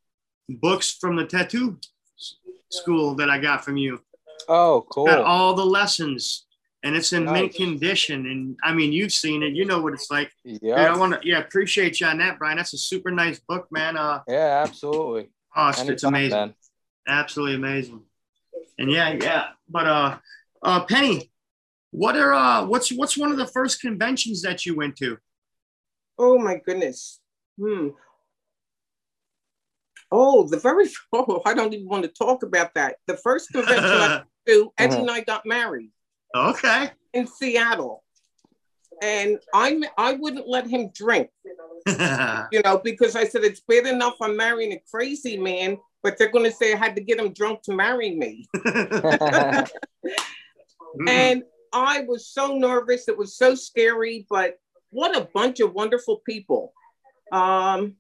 books 0.50 0.98
from 1.00 1.16
the 1.16 1.26
tattoo 1.26 1.80
school 2.70 3.16
that 3.16 3.30
I 3.30 3.40
got 3.40 3.64
from 3.64 3.78
you. 3.78 4.02
Oh, 4.48 4.86
cool. 4.90 5.06
Got 5.06 5.22
all 5.22 5.54
the 5.54 5.66
lessons 5.66 6.46
and 6.84 6.96
it's 6.96 7.14
in 7.14 7.26
nice. 7.26 7.34
mint 7.34 7.56
condition. 7.56 8.28
And 8.28 8.58
I 8.64 8.74
mean, 8.74 8.94
you've 8.94 9.12
seen 9.12 9.42
it, 9.44 9.54
you 9.54 9.66
know 9.66 9.82
what 9.82 9.94
it's 9.94 10.12
like. 10.12 10.32
Yeah. 10.44 10.76
I 10.76 10.96
want 10.96 11.20
to, 11.20 11.28
yeah, 11.28 11.40
appreciate 11.40 12.00
you 12.00 12.08
on 12.08 12.20
that, 12.20 12.38
Brian. 12.38 12.58
That's 12.58 12.74
a 12.74 12.78
super 12.78 13.12
nice 13.12 13.40
book, 13.40 13.68
man. 13.72 13.98
Uh, 13.98 14.22
yeah, 14.28 14.64
absolutely. 14.66 15.30
Oh, 15.56 15.70
it's, 15.70 15.82
it's 15.82 16.04
amazing. 16.04 16.38
Man. 16.38 16.54
Absolutely 17.08 17.56
amazing. 17.56 18.02
And 18.78 18.92
yeah, 18.92 19.10
yeah. 19.14 19.48
But, 19.68 19.88
uh, 19.88 20.18
uh, 20.62 20.84
Penny, 20.86 21.32
what 21.92 22.16
are, 22.18 22.34
uh, 22.34 22.66
what's, 22.66 22.92
what's 22.92 23.18
one 23.18 23.32
of 23.32 23.38
the 23.38 23.48
first 23.48 23.82
conventions 23.82 24.42
that 24.44 24.66
you 24.66 24.76
went 24.76 24.96
to? 24.98 25.18
Oh 26.20 26.38
my 26.38 26.58
goodness. 26.58 27.20
Hmm. 27.60 27.90
Oh, 30.12 30.48
the 30.48 30.58
very 30.58 30.88
oh, 31.14 31.42
I 31.46 31.54
don't 31.54 31.74
even 31.74 31.88
want 31.88 32.04
to 32.04 32.10
talk 32.10 32.44
about 32.44 32.74
that. 32.76 32.98
The 33.08 33.18
first 33.18 33.52
convention 33.52 33.86
I 33.86 34.24
to, 34.48 34.74
Eddie 34.78 34.96
and 34.96 35.12
I 35.12 35.22
got 35.22 35.46
married. 35.46 35.92
Okay. 36.36 36.92
In 37.14 37.28
Seattle. 37.28 38.04
And 39.02 39.40
I 39.54 39.82
I 39.98 40.14
wouldn't 40.14 40.48
let 40.48 40.68
him 40.68 40.92
drink. 40.96 41.30
you 41.88 42.62
know, 42.64 42.80
because 42.84 43.16
I 43.16 43.26
said 43.26 43.44
it's 43.44 43.62
bad 43.68 43.86
enough 43.86 44.16
I'm 44.22 44.38
marrying 44.38 44.72
a 44.74 44.82
crazy 44.90 45.38
man, 45.38 45.78
but 46.02 46.18
they're 46.18 46.32
gonna 46.32 46.52
say 46.52 46.74
I 46.74 46.78
had 46.78 46.96
to 46.96 47.02
get 47.02 47.20
him 47.20 47.34
drunk 47.34 47.62
to 47.64 47.74
marry 47.74 48.16
me. 48.16 48.48
and 51.08 51.44
I 51.74 52.02
was 52.08 52.28
so 52.28 52.56
nervous, 52.56 53.10
it 53.10 53.18
was 53.18 53.36
so 53.38 53.54
scary, 53.54 54.26
but 54.30 54.56
what 54.92 55.16
a 55.16 55.28
bunch 55.34 55.60
of 55.60 55.74
wonderful 55.74 56.22
people. 56.26 56.72
Um, 57.34 57.98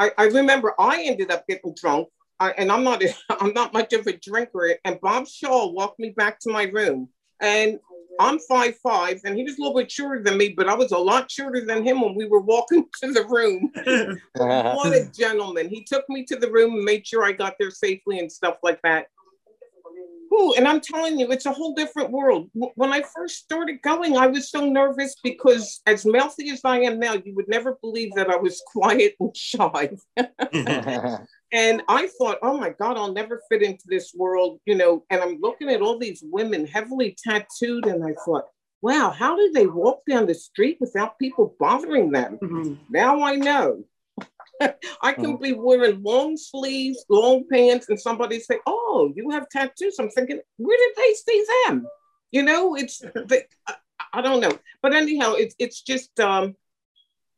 I, 0.00 0.12
I 0.16 0.24
remember 0.24 0.74
I 0.78 1.02
ended 1.02 1.30
up 1.30 1.46
getting 1.46 1.74
drunk, 1.74 2.08
I, 2.40 2.52
and 2.52 2.72
I'm 2.72 2.82
not 2.82 3.02
a, 3.02 3.14
I'm 3.40 3.52
not 3.52 3.74
much 3.74 3.92
of 3.92 4.06
a 4.06 4.14
drinker. 4.14 4.74
And 4.84 4.98
Bob 5.02 5.28
Shaw 5.28 5.68
walked 5.68 5.98
me 5.98 6.10
back 6.10 6.40
to 6.40 6.50
my 6.50 6.64
room, 6.64 7.10
And 7.40 7.78
I'm 8.18 8.38
five 8.38 8.76
five, 8.82 9.20
and 9.24 9.36
he 9.36 9.44
was 9.44 9.58
a 9.58 9.60
little 9.60 9.76
bit 9.76 9.92
shorter 9.92 10.22
than 10.22 10.38
me, 10.38 10.54
but 10.56 10.68
I 10.68 10.74
was 10.74 10.92
a 10.92 10.98
lot 10.98 11.30
shorter 11.30 11.64
than 11.64 11.84
him 11.86 12.00
when 12.00 12.14
we 12.14 12.26
were 12.26 12.40
walking 12.40 12.86
to 13.02 13.12
the 13.12 13.26
room. 13.26 13.70
what 14.34 14.94
a 14.94 15.04
gentleman! 15.14 15.68
He 15.68 15.84
took 15.84 16.08
me 16.08 16.24
to 16.24 16.36
the 16.36 16.50
room 16.50 16.76
and 16.76 16.84
made 16.84 17.06
sure 17.06 17.22
I 17.22 17.32
got 17.32 17.56
there 17.60 17.70
safely 17.70 18.20
and 18.20 18.32
stuff 18.32 18.56
like 18.62 18.80
that. 18.82 19.08
Ooh, 20.32 20.54
and 20.56 20.68
I'm 20.68 20.80
telling 20.80 21.18
you, 21.18 21.30
it's 21.32 21.46
a 21.46 21.52
whole 21.52 21.74
different 21.74 22.10
world. 22.10 22.50
When 22.52 22.92
I 22.92 23.02
first 23.02 23.36
started 23.36 23.82
going, 23.82 24.16
I 24.16 24.28
was 24.28 24.50
so 24.50 24.64
nervous 24.64 25.16
because, 25.24 25.80
as 25.86 26.06
mouthy 26.06 26.50
as 26.50 26.60
I 26.64 26.80
am 26.80 27.00
now, 27.00 27.14
you 27.14 27.34
would 27.34 27.48
never 27.48 27.78
believe 27.80 28.14
that 28.14 28.30
I 28.30 28.36
was 28.36 28.62
quiet 28.72 29.16
and 29.18 29.36
shy. 29.36 29.90
and 30.16 31.82
I 31.88 32.08
thought, 32.18 32.38
oh 32.42 32.56
my 32.56 32.70
God, 32.70 32.96
I'll 32.96 33.12
never 33.12 33.42
fit 33.48 33.62
into 33.62 33.84
this 33.86 34.12
world, 34.14 34.60
you 34.66 34.76
know. 34.76 35.04
And 35.10 35.20
I'm 35.20 35.38
looking 35.40 35.68
at 35.68 35.82
all 35.82 35.98
these 35.98 36.22
women 36.24 36.66
heavily 36.66 37.16
tattooed, 37.22 37.86
and 37.86 38.04
I 38.04 38.14
thought, 38.24 38.44
wow, 38.82 39.10
how 39.10 39.36
do 39.36 39.50
they 39.52 39.66
walk 39.66 40.02
down 40.08 40.26
the 40.26 40.34
street 40.34 40.78
without 40.80 41.18
people 41.18 41.56
bothering 41.58 42.12
them? 42.12 42.38
Mm-hmm. 42.40 42.74
Now 42.88 43.22
I 43.22 43.34
know. 43.34 43.84
I 45.02 45.12
can 45.12 45.36
be 45.36 45.52
wearing 45.52 46.02
long 46.02 46.36
sleeves, 46.36 47.04
long 47.08 47.44
pants, 47.50 47.88
and 47.88 47.98
somebody 47.98 48.40
say, 48.40 48.58
"Oh, 48.66 49.12
you 49.14 49.30
have 49.30 49.48
tattoos." 49.48 49.98
I'm 49.98 50.10
thinking, 50.10 50.40
where 50.56 50.78
did 50.78 50.96
they 50.96 51.14
see 51.14 51.44
them? 51.66 51.86
You 52.30 52.42
know, 52.42 52.74
it's 52.74 52.98
the, 52.98 53.44
I, 53.66 53.74
I, 54.12 54.20
don't 54.20 54.40
know, 54.40 54.56
but 54.82 54.94
anyhow, 54.94 55.34
it's 55.34 55.54
it's 55.58 55.82
just 55.82 56.18
um, 56.20 56.54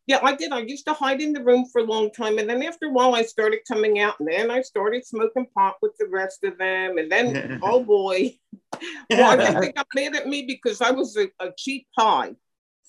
yeah, 0.06 0.18
I 0.22 0.34
did. 0.34 0.52
I 0.52 0.60
used 0.60 0.86
to 0.86 0.94
hide 0.94 1.20
in 1.20 1.32
the 1.32 1.44
room 1.44 1.66
for 1.72 1.80
a 1.80 1.84
long 1.84 2.10
time, 2.10 2.38
and 2.38 2.48
then 2.50 2.62
after 2.62 2.86
a 2.86 2.92
while, 2.92 3.14
I 3.14 3.22
started 3.22 3.60
coming 3.68 4.00
out, 4.00 4.18
and 4.18 4.28
then 4.28 4.50
I 4.50 4.62
started 4.62 5.06
smoking 5.06 5.46
pot 5.54 5.76
with 5.80 5.96
the 5.98 6.08
rest 6.08 6.42
of 6.44 6.58
them, 6.58 6.98
and 6.98 7.10
then 7.10 7.60
oh 7.62 7.84
boy, 7.84 8.36
well, 9.10 9.40
I 9.40 9.44
think 9.44 9.60
they 9.60 9.72
got 9.72 9.86
mad 9.94 10.16
at 10.16 10.26
me 10.26 10.42
because 10.42 10.80
I 10.80 10.90
was 10.90 11.16
a, 11.16 11.28
a 11.38 11.52
cheap 11.56 11.86
pie. 11.96 12.34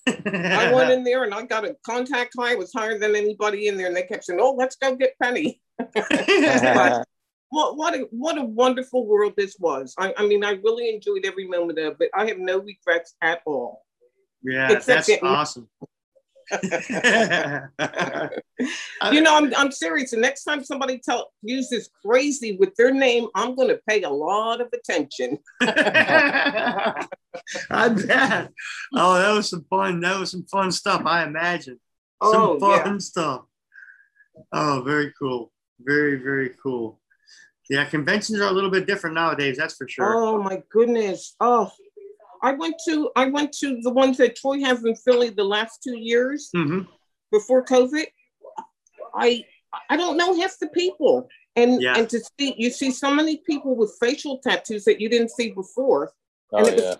I 0.07 0.71
went 0.73 0.91
in 0.95 1.03
there 1.03 1.23
and 1.23 1.33
I 1.33 1.43
got 1.43 1.65
a 1.65 1.75
contact 1.85 2.33
high. 2.37 2.51
It 2.51 2.59
was 2.59 2.73
higher 2.73 2.97
than 2.97 3.15
anybody 3.15 3.67
in 3.67 3.77
there, 3.77 3.87
and 3.87 3.95
they 3.95 4.03
kept 4.03 4.25
saying, 4.25 4.39
"Oh, 4.41 4.55
let's 4.57 4.75
go 4.75 4.95
get 4.95 5.17
Penny." 5.21 5.61
but, 5.77 7.07
what 7.49 7.77
what 7.77 7.93
a 7.93 8.07
what 8.09 8.37
a 8.37 8.43
wonderful 8.43 9.05
world 9.05 9.33
this 9.37 9.55
was. 9.59 9.93
I, 9.97 10.13
I 10.17 10.25
mean, 10.25 10.43
I 10.43 10.51
really 10.63 10.89
enjoyed 10.89 11.25
every 11.25 11.47
moment 11.47 11.79
of 11.79 11.97
it. 11.99 12.09
I 12.13 12.25
have 12.27 12.39
no 12.39 12.59
regrets 12.59 13.15
at 13.21 13.41
all. 13.45 13.85
Yeah, 14.41 14.79
that's 14.79 15.07
getting, 15.07 15.27
awesome. 15.27 15.69
you 19.11 19.21
know, 19.21 19.37
I'm, 19.37 19.53
I'm 19.55 19.71
serious. 19.71 20.11
The 20.11 20.17
next 20.17 20.43
time 20.43 20.63
somebody 20.63 20.99
tell 20.99 21.31
uses 21.41 21.89
crazy 22.05 22.57
with 22.57 22.75
their 22.75 22.93
name, 22.93 23.27
I'm 23.35 23.55
going 23.55 23.69
to 23.69 23.79
pay 23.87 24.03
a 24.03 24.09
lot 24.09 24.61
of 24.61 24.67
attention. 24.73 25.39
I 25.61 27.07
bet. 27.69 28.51
Oh, 28.93 29.15
that 29.15 29.31
was 29.33 29.49
some 29.49 29.65
fun. 29.69 29.99
That 30.01 30.19
was 30.19 30.31
some 30.31 30.45
fun 30.45 30.71
stuff. 30.71 31.03
I 31.05 31.23
imagine. 31.23 31.79
Some 32.21 32.41
oh, 32.41 32.59
fun 32.59 32.85
yeah. 32.85 32.97
stuff. 32.99 33.41
Oh, 34.51 34.83
very 34.85 35.13
cool. 35.19 35.51
Very, 35.79 36.15
very 36.17 36.51
cool. 36.61 36.99
Yeah, 37.69 37.85
conventions 37.85 38.39
are 38.39 38.47
a 38.47 38.51
little 38.51 38.69
bit 38.69 38.85
different 38.85 39.15
nowadays. 39.15 39.57
That's 39.57 39.75
for 39.75 39.87
sure. 39.87 40.15
Oh 40.15 40.41
my 40.41 40.61
goodness. 40.69 41.35
Oh, 41.39 41.71
I 42.43 42.51
went 42.51 42.75
to 42.85 43.09
I 43.15 43.27
went 43.27 43.53
to 43.53 43.79
the 43.81 43.89
ones 43.89 44.17
that 44.17 44.35
Troy 44.35 44.59
has 44.59 44.83
in 44.83 44.95
Philly 44.95 45.29
the 45.29 45.45
last 45.45 45.81
two 45.81 45.97
years 45.97 46.49
mm-hmm. 46.55 46.81
before 47.31 47.65
COVID. 47.65 48.05
I 49.15 49.45
I 49.89 49.95
don't 49.97 50.17
know 50.17 50.39
half 50.39 50.59
the 50.59 50.67
people, 50.67 51.29
and 51.55 51.81
yeah. 51.81 51.95
and 51.97 52.09
to 52.09 52.19
see 52.19 52.53
you 52.57 52.69
see 52.69 52.91
so 52.91 53.13
many 53.13 53.37
people 53.37 53.75
with 53.75 53.95
facial 53.99 54.39
tattoos 54.39 54.83
that 54.83 54.99
you 54.99 55.07
didn't 55.09 55.31
see 55.31 55.51
before. 55.51 56.11
Oh, 56.51 56.57
and 56.57 56.67
it 56.67 56.73
was, 56.75 56.83
yeah. 56.83 56.95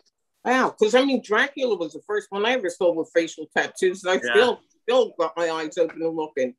Wow, 0.45 0.75
because 0.77 0.95
I 0.95 1.03
mean 1.03 1.21
Dracula 1.21 1.75
was 1.75 1.93
the 1.93 2.01
first 2.07 2.27
one 2.31 2.45
I 2.45 2.51
ever 2.51 2.69
saw 2.69 2.93
with 2.93 3.11
facial 3.13 3.47
tattoos, 3.55 4.03
and 4.05 4.11
I 4.11 4.25
yeah. 4.25 4.31
still 4.31 4.59
still 4.83 5.13
got 5.19 5.35
my 5.35 5.49
eyes 5.49 5.77
open 5.77 6.01
and 6.01 6.15
looking. 6.15 6.55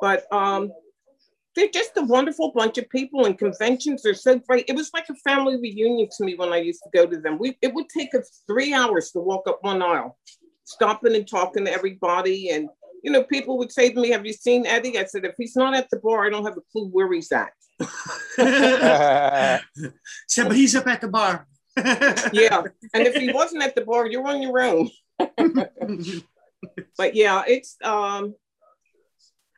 But 0.00 0.32
um, 0.32 0.70
they're 1.56 1.68
just 1.68 1.96
a 1.96 2.02
wonderful 2.02 2.52
bunch 2.54 2.76
of 2.76 2.88
people 2.90 3.24
and 3.24 3.38
conventions 3.38 4.04
are 4.04 4.12
so 4.14 4.38
great. 4.38 4.66
It 4.68 4.76
was 4.76 4.90
like 4.92 5.08
a 5.08 5.14
family 5.28 5.56
reunion 5.56 6.08
to 6.18 6.24
me 6.24 6.36
when 6.36 6.52
I 6.52 6.58
used 6.58 6.82
to 6.84 6.90
go 6.92 7.06
to 7.06 7.18
them. 7.18 7.38
We, 7.38 7.56
it 7.62 7.72
would 7.72 7.88
take 7.88 8.14
us 8.14 8.42
three 8.46 8.74
hours 8.74 9.10
to 9.12 9.20
walk 9.20 9.48
up 9.48 9.60
one 9.62 9.80
aisle, 9.80 10.18
stopping 10.64 11.16
and 11.16 11.26
talking 11.26 11.64
to 11.64 11.72
everybody. 11.72 12.50
And, 12.50 12.68
you 13.02 13.10
know, 13.10 13.24
people 13.24 13.56
would 13.56 13.72
say 13.72 13.90
to 13.90 13.98
me, 13.98 14.10
have 14.10 14.26
you 14.26 14.34
seen 14.34 14.66
Eddie? 14.66 14.98
I 14.98 15.04
said, 15.04 15.24
if 15.24 15.34
he's 15.38 15.56
not 15.56 15.74
at 15.74 15.88
the 15.88 15.98
bar, 15.98 16.26
I 16.26 16.30
don't 16.30 16.44
have 16.44 16.58
a 16.58 16.62
clue 16.72 16.88
where 16.88 17.10
he's 17.10 17.32
at. 17.32 17.52
said, 20.28 20.48
but 20.48 20.56
he's 20.56 20.76
up 20.76 20.86
at 20.86 21.00
the 21.00 21.08
bar. 21.08 21.48
yeah. 21.78 22.64
And 22.92 23.06
if 23.06 23.14
he 23.14 23.32
wasn't 23.32 23.62
at 23.62 23.74
the 23.74 23.80
bar, 23.80 24.06
you're 24.06 24.28
on 24.28 24.42
your 24.42 24.60
own. 24.60 24.90
but 26.98 27.14
yeah, 27.14 27.44
it's, 27.48 27.78
um, 27.82 28.34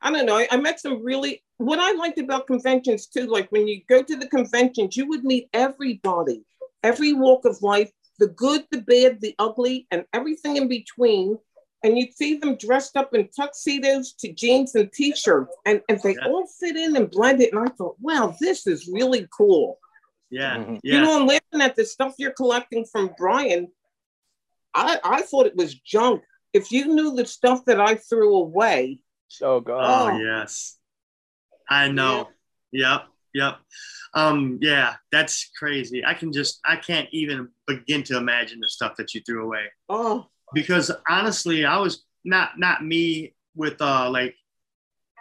I 0.01 0.13
don't 0.13 0.27
know. 0.27 0.37
I, 0.37 0.47
I 0.53 0.57
met 0.59 0.79
some 0.79 1.03
really 1.03 1.43
what 1.59 1.81
I 1.81 1.93
liked 1.93 2.19
about 2.19 2.47
conventions 2.47 3.07
too, 3.07 3.27
like 3.27 3.51
when 3.51 3.69
you 3.69 3.83
go 3.89 4.03
to 4.03 4.17
the 4.17 4.29
conventions, 4.29 4.97
you 4.97 5.09
would 5.09 5.25
meet 5.25 5.49
everybody, 5.53 6.45
every 6.83 7.13
walk 7.13 7.45
of 7.45 7.61
life, 7.63 7.91
the 8.19 8.29
good, 8.29 8.65
the 8.71 8.81
bad, 8.81 9.21
the 9.21 9.35
ugly, 9.39 9.87
and 9.91 10.05
everything 10.13 10.57
in 10.57 10.69
between. 10.69 11.37
And 11.85 11.97
you'd 11.97 12.15
see 12.15 12.39
them 12.39 12.57
dressed 12.57 12.97
up 12.97 13.15
in 13.15 13.29
tuxedos 13.29 14.13
to 14.15 14.33
jeans 14.33 14.75
and 14.75 14.93
t-shirts, 14.93 15.55
and, 15.65 15.81
and 15.89 16.01
they 16.03 16.15
yeah. 16.15 16.27
all 16.27 16.47
fit 16.59 16.77
in 16.77 16.97
and 16.97 17.11
blended. 17.11 17.53
And 17.53 17.69
I 17.69 17.71
thought, 17.73 17.97
wow, 18.01 18.35
this 18.41 18.67
is 18.67 18.89
really 18.93 19.29
cool. 19.37 19.79
Yeah. 20.31 20.57
Mm-hmm. 20.57 20.77
yeah. 20.83 20.95
You 20.95 21.01
know, 21.01 21.21
I'm 21.21 21.27
laughing 21.27 21.61
at 21.61 21.77
the 21.77 21.85
stuff 21.85 22.15
you're 22.19 22.33
collecting 22.33 22.85
from 22.85 23.11
Brian. 23.17 23.69
I, 24.75 24.99
I 25.05 25.23
thought 25.23 25.47
it 25.47 25.57
was 25.57 25.75
junk. 25.75 26.23
If 26.53 26.73
you 26.73 26.87
knew 26.87 27.15
the 27.15 27.27
stuff 27.27 27.65
that 27.67 27.81
I 27.81 27.95
threw 27.95 28.37
away. 28.37 28.99
Oh 29.43 29.61
God. 29.61 30.15
Oh, 30.15 30.19
yes 30.19 30.78
I 31.69 31.89
know. 31.89 32.29
Yep. 32.73 33.07
Yep. 33.35 33.59
Um, 34.15 34.59
yeah, 34.61 34.95
that's 35.13 35.51
crazy. 35.59 36.05
I 36.05 36.15
can 36.15 36.33
just 36.33 36.61
I 36.65 36.77
can't 36.77 37.09
even 37.13 37.49
begin 37.67 38.03
to 38.05 38.17
imagine 38.17 38.61
the 38.61 38.69
stuff 38.69 38.97
that 38.97 39.15
you 39.15 39.21
threw 39.21 39.45
away. 39.45 39.67
Oh. 39.89 40.27
Because 40.55 40.91
honestly, 41.09 41.65
I 41.65 41.79
was 41.79 42.05
not 42.25 42.59
not 42.59 42.85
me 42.85 43.35
with 43.55 43.81
uh 43.81 44.11
like 44.11 44.35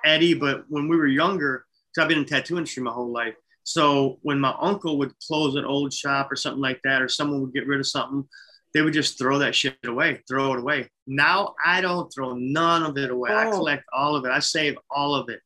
Eddie, 0.05 0.33
but 0.33 0.65
when 0.69 0.87
we 0.87 0.95
were 0.95 1.07
younger, 1.07 1.65
because 1.93 2.03
I've 2.03 2.09
been 2.09 2.19
in 2.19 2.25
tattoo 2.25 2.57
industry 2.57 2.83
my 2.83 2.91
whole 2.91 3.11
life. 3.11 3.35
So 3.63 4.19
when 4.21 4.39
my 4.39 4.55
uncle 4.61 4.97
would 4.99 5.13
close 5.19 5.55
an 5.55 5.65
old 5.65 5.93
shop 5.93 6.31
or 6.31 6.37
something 6.37 6.61
like 6.61 6.81
that, 6.83 7.01
or 7.01 7.09
someone 7.09 7.41
would 7.41 7.53
get 7.53 7.67
rid 7.67 7.81
of 7.81 7.87
something, 7.87 8.23
they 8.73 8.81
would 8.81 8.93
just 8.93 9.17
throw 9.17 9.39
that 9.39 9.53
shit 9.53 9.77
away, 9.85 10.23
throw 10.29 10.53
it 10.53 10.59
away. 10.59 10.89
Now 11.05 11.55
I 11.63 11.81
don't 11.81 12.09
throw 12.13 12.33
none 12.35 12.83
of 12.83 12.97
it 12.97 13.11
away. 13.11 13.31
Oh. 13.33 13.37
I 13.37 13.49
collect 13.51 13.83
all 13.91 14.15
of 14.15 14.23
it. 14.23 14.31
I 14.31 14.39
save 14.39 14.77
all 14.89 15.13
of 15.13 15.27
it 15.27 15.41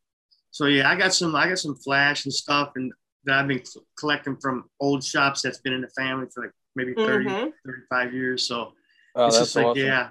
so 0.52 0.66
yeah, 0.66 0.90
I 0.90 0.96
got 0.96 1.14
some 1.14 1.36
I 1.36 1.48
got 1.48 1.60
some 1.60 1.76
flash 1.76 2.26
and 2.26 2.34
stuff 2.34 2.74
and 2.76 2.92
that 3.26 3.40
I've 3.40 3.48
been 3.48 3.64
collecting 3.98 4.38
from 4.38 4.66
old 4.80 5.04
shops 5.04 5.42
that's 5.42 5.60
been 5.60 5.74
in 5.74 5.82
the 5.82 5.90
family 5.90 6.28
for 6.34 6.44
like 6.44 6.54
maybe 6.76 6.94
30, 6.94 7.26
mm-hmm. 7.26 7.50
35 7.66 8.14
years. 8.14 8.48
So 8.48 8.74
oh, 9.16 9.28
it's 9.28 9.38
just 9.38 9.56
like 9.56 9.66
awesome. 9.68 9.84
yeah, 9.84 10.10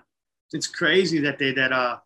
it's 0.52 0.66
crazy 0.66 1.20
that 1.20 1.38
they 1.38 1.52
that 1.52 1.72
uh 1.72 1.98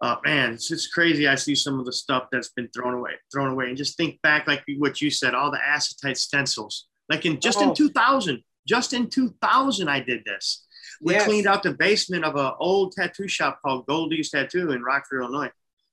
uh, 0.00 0.16
man, 0.24 0.54
it's 0.54 0.66
just 0.66 0.92
crazy. 0.92 1.28
I 1.28 1.36
see 1.36 1.54
some 1.54 1.78
of 1.78 1.86
the 1.86 1.92
stuff 1.92 2.24
that's 2.32 2.48
been 2.48 2.68
thrown 2.74 2.94
away, 2.94 3.12
thrown 3.32 3.52
away, 3.52 3.66
and 3.66 3.76
just 3.76 3.96
think 3.96 4.20
back, 4.22 4.48
like 4.48 4.64
what 4.78 5.00
you 5.00 5.10
said, 5.10 5.32
all 5.32 5.52
the 5.52 5.64
acetate 5.64 6.16
stencils. 6.16 6.88
Like 7.08 7.24
in 7.24 7.38
just 7.38 7.58
oh. 7.58 7.68
in 7.68 7.74
2000, 7.74 8.42
just 8.66 8.94
in 8.94 9.08
2000, 9.08 9.88
I 9.88 10.00
did 10.00 10.24
this. 10.24 10.66
We 11.00 11.14
yes. 11.14 11.24
cleaned 11.24 11.46
out 11.46 11.62
the 11.62 11.74
basement 11.74 12.24
of 12.24 12.34
an 12.34 12.50
old 12.58 12.92
tattoo 12.92 13.28
shop 13.28 13.60
called 13.64 13.86
Goldie's 13.86 14.30
Tattoo 14.30 14.72
in 14.72 14.82
Rockford, 14.82 15.22
Illinois 15.22 15.50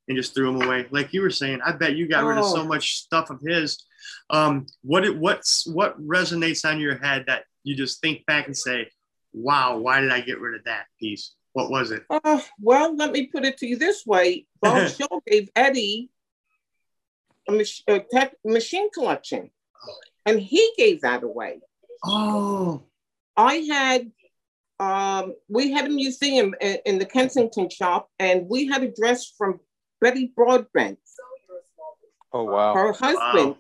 and 0.10 0.18
just 0.18 0.34
threw 0.34 0.52
them 0.52 0.62
away. 0.62 0.88
Like 0.90 1.14
you 1.14 1.22
were 1.22 1.30
saying, 1.30 1.62
I 1.64 1.72
bet 1.72 1.96
you 1.96 2.08
got 2.08 2.24
oh. 2.24 2.28
rid 2.28 2.40
of 2.40 2.46
so 2.46 2.62
oh. 2.62 2.66
much 2.66 2.98
stuff 2.98 3.30
of 3.30 3.40
his. 3.42 3.86
Um, 4.32 4.66
what 4.82 5.06
it, 5.06 5.16
what's 5.16 5.66
what 5.68 6.02
resonates 6.02 6.70
on 6.70 6.80
your 6.80 6.98
head 6.98 7.26
that 7.28 7.44
you 7.64 7.76
just 7.76 8.02
think 8.02 8.26
back 8.26 8.48
and 8.48 8.58
say, 8.58 8.90
"Wow, 9.34 9.78
why 9.78 10.02
did 10.02 10.12
I 10.12 10.22
get 10.22 10.42
rid 10.42 10.56
of 10.56 10.66
that 10.66 10.86
piece? 11.00 11.36
What 11.54 11.70
was 11.70 11.92
it?" 11.92 12.04
Uh, 12.10 12.42
well, 12.60 12.96
let 12.96 13.12
me 13.12 13.28
put 13.28 13.46
it 13.46 13.58
to 13.60 13.68
you 13.68 13.78
this 13.78 14.06
way: 14.06 14.46
Bob 14.62 14.90
Shaw 14.90 15.20
gave 15.28 15.50
Eddie 15.56 16.10
a, 17.48 17.52
mach- 17.52 17.88
a 17.88 18.00
tech 18.00 18.34
machine 18.44 18.90
collection, 18.92 19.52
and 20.26 20.40
he 20.40 20.74
gave 20.78 21.02
that 21.02 21.24
away. 21.24 21.62
Oh, 22.04 22.84
I 23.38 23.56
had 23.56 24.12
um, 24.80 25.34
we 25.50 25.72
had 25.72 25.86
a 25.86 25.90
museum 25.90 26.56
in, 26.62 26.78
in, 26.86 27.00
the 27.00 27.06
Kensington 27.06 27.70
shop, 27.70 28.10
and 28.18 28.48
we 28.48 28.66
had 28.66 28.82
a 28.82 28.92
dress 28.92 29.30
from 29.38 29.60
Betty 30.02 30.32
Broadbent. 30.36 31.00
Oh 32.32 32.44
wow. 32.44 32.74
Her 32.74 32.94
husband. 32.94 33.50
Wow. 33.50 33.58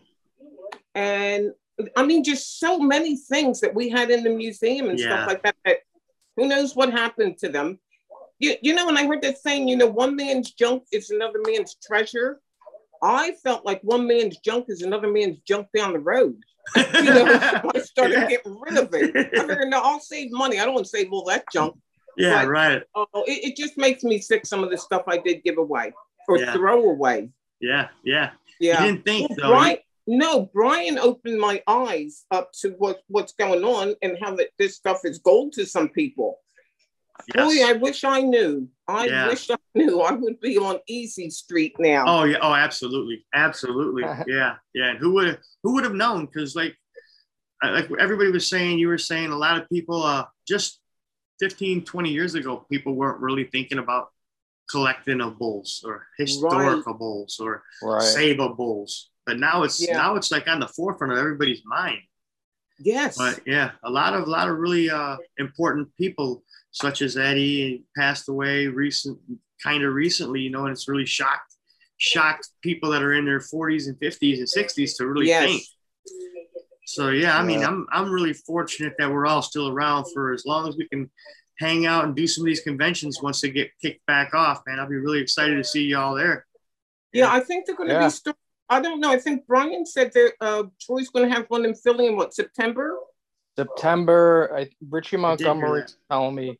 And 0.96 1.51
I 1.96 2.05
mean 2.05 2.24
just 2.24 2.60
so 2.60 2.79
many 2.79 3.15
things 3.15 3.62
that 3.62 3.74
we 3.74 3.89
had 3.89 4.12
in 4.12 4.24
the 4.24 4.29
museum 4.29 4.89
and 4.89 5.00
yeah. 5.00 5.08
stuff 5.08 5.27
like 5.27 5.43
that, 5.43 5.55
that 5.65 5.77
who 6.36 6.48
knows 6.48 6.75
what 6.75 6.91
happened 6.91 7.38
to 7.39 7.50
them. 7.50 7.79
You, 8.39 8.55
you 8.62 8.74
know, 8.74 8.86
when 8.86 8.98
I 8.98 9.05
heard 9.05 9.22
that 9.24 9.38
saying, 9.38 9.67
you 9.67 9.75
know, 9.75 9.88
one 9.88 10.15
man's 10.15 10.53
junk 10.53 10.84
is 10.93 11.10
another 11.10 11.39
man's 11.46 11.75
treasure, 11.86 12.39
I 13.03 13.34
felt 13.43 13.65
like 13.65 13.81
one 13.81 14.08
man's 14.08 14.38
junk 14.38 14.65
is 14.69 14.81
another 14.81 15.12
man's 15.12 15.39
junk 15.46 15.67
down 15.75 15.91
the 15.91 16.00
road. 16.00 16.38
you 16.75 17.03
know, 17.03 17.25
I 17.75 17.79
started 17.79 18.13
yeah. 18.13 18.29
getting 18.29 18.58
rid 18.60 18.77
of 18.77 18.93
it. 18.93 19.13
I 19.15 19.24
figured, 19.48 19.69
no, 19.69 19.81
I'll 19.81 20.00
save 20.00 20.31
money. 20.31 20.60
I 20.60 20.65
don't 20.65 20.74
want 20.74 20.86
to 20.86 20.89
save 20.89 21.12
all 21.12 21.25
that 21.25 21.46
junk. 21.51 21.75
Yeah, 22.15 22.43
but, 22.43 22.50
right. 22.50 22.84
Oh, 22.96 23.08
it, 23.27 23.51
it, 23.51 23.55
just 23.58 23.77
makes 23.77 24.03
me 24.03 24.19
sick. 24.19 24.46
Some 24.46 24.63
of 24.63 24.69
the 24.69 24.77
stuff 24.77 25.03
I 25.08 25.17
did 25.17 25.43
give 25.43 25.58
away 25.58 25.93
or 26.29 26.38
yeah. 26.38 26.53
throw 26.53 26.89
away. 26.89 27.31
Yeah, 27.59 27.89
yeah, 28.03 28.31
yeah. 28.59 28.81
You 28.81 28.91
didn't 28.91 29.05
think 29.05 29.29
well, 29.38 29.50
Brian, 29.50 29.77
no, 30.07 30.50
Brian 30.53 30.98
opened 30.98 31.39
my 31.39 31.62
eyes 31.67 32.25
up 32.31 32.51
to 32.62 32.69
what 32.77 33.01
what's 33.07 33.33
going 33.33 33.63
on 33.63 33.95
and 34.01 34.17
how 34.21 34.36
that 34.36 34.50
this 34.57 34.75
stuff 34.75 35.01
is 35.03 35.19
gold 35.19 35.53
to 35.53 35.65
some 35.65 35.89
people. 35.89 36.39
Yes. 37.36 37.45
Boy, 37.45 37.65
I 37.65 37.74
wish 37.74 38.03
I 38.03 38.21
knew. 38.21 38.69
I 38.88 39.07
yeah. 39.07 39.27
wish 39.27 39.50
I 39.50 39.57
knew. 39.75 40.01
I 40.01 40.13
would 40.13 40.39
be 40.39 40.57
on 40.57 40.79
Easy 40.88 41.29
Street 41.29 41.75
now. 41.79 42.05
Oh 42.07 42.24
yeah. 42.24 42.38
Oh, 42.41 42.53
absolutely, 42.53 43.25
absolutely. 43.33 44.03
yeah, 44.27 44.55
yeah. 44.74 44.91
And 44.91 45.00
who 45.00 45.13
would 45.13 45.39
who 45.63 45.74
would 45.74 45.83
have 45.83 45.95
known? 45.95 46.25
Because 46.25 46.55
like 46.55 46.75
like 47.62 47.89
everybody 48.00 48.31
was 48.31 48.48
saying, 48.48 48.79
you 48.79 48.88
were 48.88 48.98
saying 48.98 49.31
a 49.31 49.38
lot 49.38 49.59
of 49.59 49.67
people 49.67 50.01
uh 50.03 50.25
just 50.48 50.79
15, 51.39 51.86
20 51.86 52.09
years 52.09 52.36
ago, 52.36 52.65
people 52.69 52.95
weren't 52.95 53.21
really 53.21 53.45
thinking 53.45 53.79
about 53.79 54.09
collecting 54.69 55.21
of 55.21 55.38
bulls 55.38 55.83
or 55.85 56.07
historical 56.17 56.93
right. 56.93 56.99
bulls 56.99 57.39
or 57.39 57.63
right. 57.81 58.01
Saba 58.01 58.49
bulls. 58.49 59.09
But 59.25 59.39
now 59.39 59.63
it's 59.63 59.85
yeah. 59.85 59.93
now 59.93 60.15
it's 60.15 60.31
like 60.31 60.47
on 60.47 60.59
the 60.59 60.67
forefront 60.67 61.13
of 61.13 61.19
everybody's 61.19 61.61
mind. 61.65 61.99
Yes. 62.79 63.17
But 63.17 63.41
yeah, 63.45 63.71
a 63.83 63.89
lot 63.89 64.13
of 64.13 64.27
a 64.27 64.29
lot 64.29 64.49
of 64.49 64.57
really 64.57 64.89
uh, 64.89 65.17
important 65.38 65.89
people, 65.97 66.43
such 66.71 67.01
as 67.01 67.17
Eddie, 67.17 67.83
passed 67.95 68.29
away 68.29 68.67
recent, 68.67 69.19
kind 69.61 69.83
of 69.83 69.93
recently. 69.93 70.41
You 70.41 70.49
know, 70.49 70.65
and 70.65 70.71
it's 70.71 70.88
really 70.88 71.05
shocked 71.05 71.53
shocked 71.97 72.47
people 72.61 72.89
that 72.91 73.03
are 73.03 73.13
in 73.13 73.25
their 73.25 73.39
40s 73.41 73.88
and 73.88 73.97
50s 73.99 74.38
and 74.38 74.47
60s 74.47 74.97
to 74.97 75.05
really 75.05 75.27
yes. 75.27 75.45
think. 75.45 75.63
So 76.85 77.09
yeah, 77.09 77.38
I 77.38 77.43
mean, 77.43 77.63
I'm 77.63 77.85
I'm 77.91 78.09
really 78.09 78.33
fortunate 78.33 78.93
that 78.97 79.11
we're 79.11 79.27
all 79.27 79.43
still 79.43 79.67
around 79.69 80.05
for 80.11 80.33
as 80.33 80.43
long 80.47 80.67
as 80.67 80.75
we 80.75 80.88
can 80.88 81.11
hang 81.60 81.86
out 81.86 82.06
and 82.06 82.16
do 82.16 82.25
some 82.25 82.44
of 82.44 82.46
these 82.46 82.62
conventions 82.62 83.22
once 83.22 83.42
they 83.42 83.50
get 83.50 83.72
kicked 83.82 84.06
back 84.06 84.34
off. 84.34 84.62
Man, 84.66 84.80
I'll 84.80 84.88
be 84.88 84.96
really 84.96 85.20
excited 85.20 85.58
to 85.58 85.63
see 85.63 85.84
y'all 85.84 86.16
there. 86.16 86.46
Yeah, 87.13 87.32
I 87.32 87.42
think 87.42 87.66
they're 87.66 87.75
going 87.75 87.89
to 87.89 87.96
yeah. 87.96 88.06
be. 88.06 88.10
St- 88.10 88.36
I 88.70 88.80
don't 88.82 89.00
know. 89.00 89.12
I 89.12 89.18
think 89.18 89.48
Brian 89.48 89.86
said 89.86 90.12
that 90.13 90.34
uh, 90.42 90.63
Troy's 90.80 91.10
going 91.10 91.28
to 91.28 91.36
have 91.36 91.46
one 91.48 91.66
in 91.66 91.75
Philly 91.75 92.06
in 92.06 92.16
what 92.16 92.34
September. 92.34 92.98
September. 93.58 94.56
I, 94.56 94.70
Richie 94.89 95.18
Montgomery 95.18 95.84
telling 96.10 96.36
me 96.36 96.60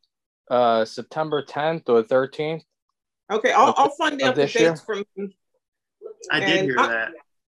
uh, 0.50 0.86
September 0.86 1.44
10th 1.44 1.88
or 1.88 2.04
13th. 2.04 2.64
Okay, 3.32 3.52
I'll, 3.52 3.76
I'll 3.78 3.92
find 3.92 4.20
out 4.24 4.36
the 4.36 4.42
dates 4.42 4.56
year. 4.56 4.76
from 4.76 5.04
him. 5.16 5.32
I 6.32 6.40
did 6.40 6.66
hear 6.66 6.80
I, 6.80 6.88
that. 6.88 7.12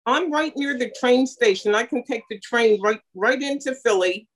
I'm 0.05 0.31
right 0.31 0.55
near 0.55 0.77
the 0.77 0.93
train 0.99 1.25
station. 1.25 1.73
I 1.73 1.83
can 1.83 2.03
take 2.03 2.23
the 2.29 2.39
train 2.39 2.79
right 2.81 2.99
right 3.15 3.41
into 3.41 3.73
Philly. 3.83 4.27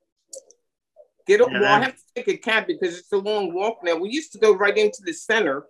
Get 1.28 1.42
up. 1.42 1.52
Yeah, 1.52 1.62
well, 1.62 1.74
I 1.74 1.82
have 1.82 1.96
to 1.96 2.04
take 2.16 2.28
a 2.30 2.38
cab 2.38 2.68
because 2.68 2.98
it's 2.98 3.12
a 3.12 3.18
long 3.18 3.54
walk 3.54 3.80
now. 3.84 3.96
We 3.96 4.10
used 4.10 4.32
to 4.34 4.40
go 4.40 4.56
right 4.56 4.78
into 4.78 5.02
the 5.04 5.14
center, 5.14 5.66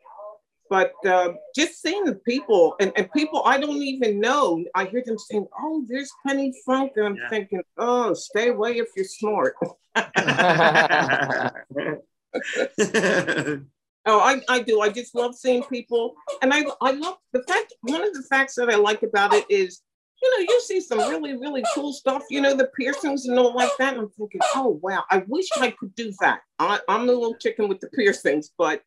but 0.70 0.94
uh, 1.06 1.34
just 1.56 1.82
seeing 1.82 2.06
the 2.06 2.16
people 2.16 2.76
and, 2.80 2.92
and 2.96 3.12
people 3.12 3.42
I 3.46 3.60
don't 3.60 3.82
even 3.82 4.20
know, 4.20 4.64
I 4.76 4.86
hear 4.86 5.04
them 5.06 5.18
saying, 5.18 5.48
"Oh, 5.60 5.84
there's 5.88 6.12
Penny 6.26 6.54
Funk," 6.66 6.94
and 6.96 7.06
I'm 7.06 7.16
yeah. 7.16 7.30
thinking, 7.30 7.62
"Oh, 7.78 8.14
stay 8.14 8.50
away 8.50 8.78
if 8.78 8.88
you're 8.96 9.06
smart." 9.06 9.56
Oh, 14.10 14.22
I, 14.22 14.42
I 14.48 14.62
do. 14.62 14.80
I 14.80 14.88
just 14.88 15.14
love 15.16 15.36
seeing 15.36 15.64
people. 15.64 16.16
And 16.42 16.54
I, 16.54 16.64
I 16.82 16.92
love 16.92 17.18
the 17.34 17.44
fact, 17.44 17.74
one 17.82 18.02
of 18.02 18.14
the 18.14 18.24
facts 18.24 18.56
that 18.56 18.70
I 18.70 18.76
like 18.76 19.04
about 19.04 19.34
it 19.34 19.44
is 19.50 19.82
you 20.22 20.32
know, 20.32 20.46
you 20.50 20.62
see 20.62 20.82
some 20.82 21.00
really, 21.00 21.38
really 21.38 21.64
cool 21.76 21.94
stuff, 21.94 22.24
you 22.30 22.42
know, 22.42 22.56
the 22.56 22.70
piercings 22.78 23.28
and 23.28 23.38
all 23.38 23.54
like 23.54 23.72
that. 23.78 23.94
And 23.94 24.04
I'm 24.04 24.10
thinking, 24.10 24.42
oh, 24.56 24.80
wow, 24.82 25.04
I 25.12 25.24
wish 25.28 25.48
I 25.58 25.72
could 25.72 25.94
do 25.96 26.12
that. 26.22 26.42
I, 26.60 26.80
am 26.88 27.06
the 27.06 27.14
little 27.14 27.36
chicken 27.36 27.68
with 27.68 27.80
the 27.80 27.90
piercings, 27.90 28.52
but 28.58 28.82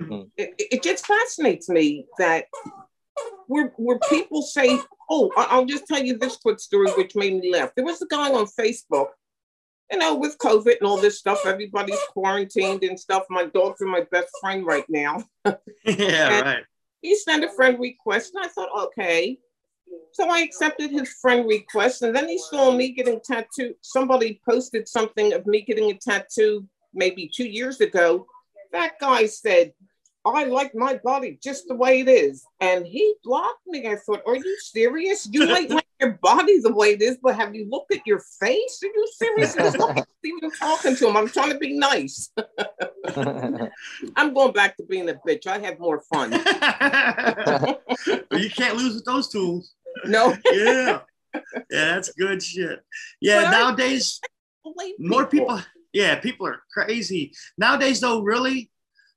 mm-hmm. 0.00 0.22
it, 0.36 0.54
it, 0.58 0.82
just 0.82 1.06
fascinates 1.06 1.68
me 1.68 2.06
that 2.18 2.46
where, 3.46 3.72
where 3.76 4.00
people 4.10 4.42
say, 4.42 4.80
oh, 5.08 5.30
I'll 5.36 5.66
just 5.66 5.86
tell 5.86 6.02
you 6.02 6.18
this 6.18 6.36
quick 6.36 6.58
story, 6.58 6.90
which 6.92 7.14
made 7.14 7.34
me 7.34 7.52
laugh. 7.52 7.70
There 7.76 7.84
was 7.84 8.02
a 8.02 8.06
guy 8.06 8.32
on 8.32 8.46
Facebook, 8.46 9.08
you 9.92 9.98
know, 9.98 10.16
with 10.16 10.38
COVID 10.38 10.78
and 10.78 10.88
all 10.88 10.96
this 10.96 11.18
stuff, 11.18 11.46
everybody's 11.46 12.00
quarantined 12.10 12.82
and 12.82 12.98
stuff. 12.98 13.24
My 13.30 13.44
dogs 13.44 13.80
are 13.82 13.86
my 13.86 14.04
best 14.10 14.30
friend 14.40 14.66
right 14.66 14.86
now. 14.88 15.22
yeah, 15.84 16.40
right. 16.40 16.64
He 17.02 17.16
sent 17.16 17.44
a 17.44 17.50
friend 17.50 17.78
request, 17.78 18.32
and 18.34 18.44
I 18.44 18.48
thought, 18.48 18.86
okay 18.86 19.38
so 20.12 20.28
I 20.28 20.40
accepted 20.40 20.90
his 20.90 21.12
friend 21.20 21.48
request, 21.48 22.02
and 22.02 22.14
then 22.14 22.28
he 22.28 22.38
saw 22.38 22.70
me 22.70 22.92
getting 22.92 23.20
tattooed. 23.20 23.74
Somebody 23.80 24.40
posted 24.48 24.88
something 24.88 25.32
of 25.32 25.46
me 25.46 25.62
getting 25.62 25.90
a 25.90 25.94
tattoo 25.94 26.66
maybe 26.94 27.30
two 27.34 27.48
years 27.48 27.80
ago. 27.80 28.26
That 28.72 28.98
guy 29.00 29.26
said, 29.26 29.72
I 30.24 30.44
like 30.44 30.74
my 30.74 31.00
body 31.02 31.38
just 31.42 31.66
the 31.66 31.74
way 31.74 32.00
it 32.00 32.08
is. 32.08 32.44
And 32.60 32.86
he 32.86 33.14
blocked 33.24 33.66
me. 33.66 33.88
I 33.88 33.96
thought, 33.96 34.22
Are 34.26 34.36
you 34.36 34.56
serious? 34.60 35.28
You 35.30 35.46
might 35.48 35.70
like 35.70 35.86
your 36.00 36.18
body 36.22 36.60
the 36.60 36.72
way 36.72 36.92
it 36.92 37.02
is, 37.02 37.18
but 37.22 37.36
have 37.36 37.54
you 37.54 37.68
looked 37.68 37.94
at 37.94 38.06
your 38.06 38.20
face? 38.40 38.80
Are 38.82 38.86
you 38.86 39.08
serious? 39.14 39.56
I'm 39.58 40.04
even 40.24 40.50
talking 40.52 40.96
to 40.96 41.08
him. 41.08 41.16
I'm 41.16 41.28
trying 41.28 41.50
to 41.50 41.58
be 41.58 41.76
nice. 41.76 42.30
I'm 44.16 44.34
going 44.34 44.52
back 44.52 44.76
to 44.76 44.84
being 44.84 45.08
a 45.08 45.14
bitch. 45.26 45.46
I 45.46 45.58
have 45.58 45.80
more 45.80 46.02
fun. 46.12 46.32
you 48.32 48.50
can't 48.50 48.76
lose 48.76 48.94
with 48.94 49.04
those 49.04 49.28
tools. 49.28 49.74
No. 50.04 50.36
yeah. 50.50 51.00
Yeah, 51.70 51.94
that's 51.94 52.12
good 52.12 52.42
shit. 52.42 52.80
Yeah, 53.18 53.44
but 53.44 53.50
nowadays 53.52 54.20
more 54.98 55.26
people 55.26 55.62
yeah, 55.92 56.16
people 56.16 56.46
are 56.46 56.62
crazy. 56.72 57.32
Nowadays 57.58 58.00
though, 58.00 58.20
really, 58.20 58.70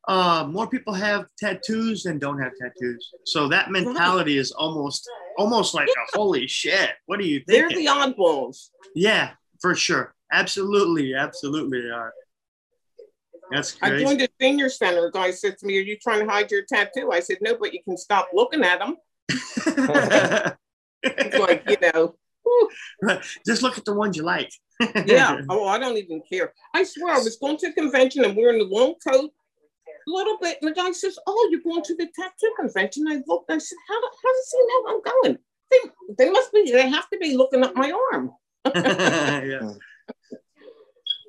uh, 0.07 0.47
more 0.49 0.67
people 0.67 0.93
have 0.93 1.25
tattoos 1.37 2.03
than 2.03 2.19
don't 2.19 2.39
have 2.39 2.51
tattoos. 2.61 3.11
So 3.25 3.47
that 3.49 3.71
mentality 3.71 4.37
is 4.37 4.51
almost 4.51 5.09
almost 5.37 5.73
like 5.73 5.87
yeah. 5.87 6.03
a 6.13 6.17
holy 6.17 6.47
shit. 6.47 6.91
What 7.05 7.19
do 7.19 7.25
you 7.25 7.39
think? 7.39 7.47
They're 7.47 7.69
the 7.69 7.87
oddballs. 7.87 8.69
Yeah, 8.93 9.31
for 9.61 9.75
sure. 9.75 10.13
Absolutely, 10.31 11.15
absolutely 11.15 11.81
they 11.81 11.89
are. 11.89 12.13
That's 13.51 13.73
crazy. 13.73 14.03
I 14.03 14.07
joined 14.07 14.21
a 14.21 14.27
senior 14.41 14.69
center. 14.69 15.07
A 15.07 15.11
guy 15.11 15.31
said 15.31 15.57
to 15.59 15.65
me, 15.65 15.77
Are 15.77 15.81
you 15.81 15.97
trying 15.97 16.25
to 16.25 16.31
hide 16.31 16.51
your 16.51 16.63
tattoo? 16.65 17.11
I 17.11 17.19
said, 17.19 17.37
No, 17.41 17.55
but 17.57 17.73
you 17.73 17.83
can 17.83 17.97
stop 17.97 18.29
looking 18.33 18.63
at 18.63 18.79
them. 18.79 18.97
it's 21.05 21.37
like, 21.37 21.63
you 21.69 21.77
know. 21.93 22.15
Just 23.45 23.61
look 23.61 23.77
at 23.77 23.85
the 23.85 23.93
ones 23.93 24.17
you 24.17 24.23
like. 24.23 24.51
yeah. 25.05 25.41
Oh, 25.49 25.67
I 25.67 25.79
don't 25.79 25.97
even 25.97 26.21
care. 26.29 26.53
I 26.73 26.83
swear, 26.83 27.15
I 27.15 27.19
was 27.19 27.37
going 27.37 27.57
to 27.57 27.67
a 27.67 27.73
convention 27.73 28.25
and 28.25 28.35
wearing 28.35 28.59
the 28.59 28.65
long 28.65 28.95
coat, 29.05 29.31
a 30.07 30.11
little 30.11 30.37
bit, 30.41 30.57
and 30.61 30.69
the 30.69 30.75
guy 30.75 30.91
says, 30.91 31.17
"Oh, 31.25 31.47
you're 31.51 31.61
going 31.61 31.83
to 31.83 31.95
the 31.95 32.07
tattoo 32.15 32.53
convention?" 32.59 33.07
I 33.07 33.21
looked. 33.27 33.51
I 33.51 33.57
said, 33.57 33.77
"How, 33.87 33.95
how 33.95 34.33
does 34.33 34.53
he 34.53 34.67
know 34.67 34.87
I'm 34.87 35.01
going? 35.01 35.37
They, 35.71 36.25
they 36.25 36.29
must 36.29 36.53
be. 36.53 36.71
They 36.71 36.89
have 36.89 37.09
to 37.09 37.17
be 37.17 37.35
looking 37.35 37.63
up 37.63 37.75
my 37.75 37.91
arm." 38.11 38.31
yeah. 38.75 39.73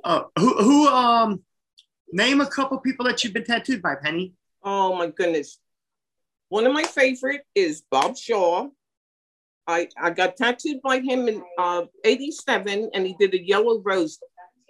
Uh, 0.05 0.23
who, 0.39 0.63
who, 0.63 0.89
um, 0.89 1.43
name 2.13 2.41
a 2.41 2.47
couple 2.47 2.79
people 2.79 3.07
that 3.07 3.25
you've 3.25 3.33
been 3.33 3.45
tattooed 3.45 3.83
by, 3.83 3.95
Penny. 3.97 4.35
Oh 4.63 4.97
my 4.97 5.09
goodness. 5.09 5.59
One 6.49 6.67
of 6.67 6.73
my 6.73 6.85
favorite 6.85 7.43
is 7.55 7.83
Bob 7.91 8.17
Shaw. 8.17 8.69
I, 9.67 9.89
I 10.01 10.11
got 10.11 10.37
tattooed 10.37 10.81
by 10.83 11.01
him 11.01 11.29
in 11.29 11.43
uh, 11.59 11.83
87 12.05 12.91
and 12.95 13.07
he 13.07 13.15
did 13.19 13.35
a 13.35 13.45
yellow 13.45 13.83
rose, 13.85 14.19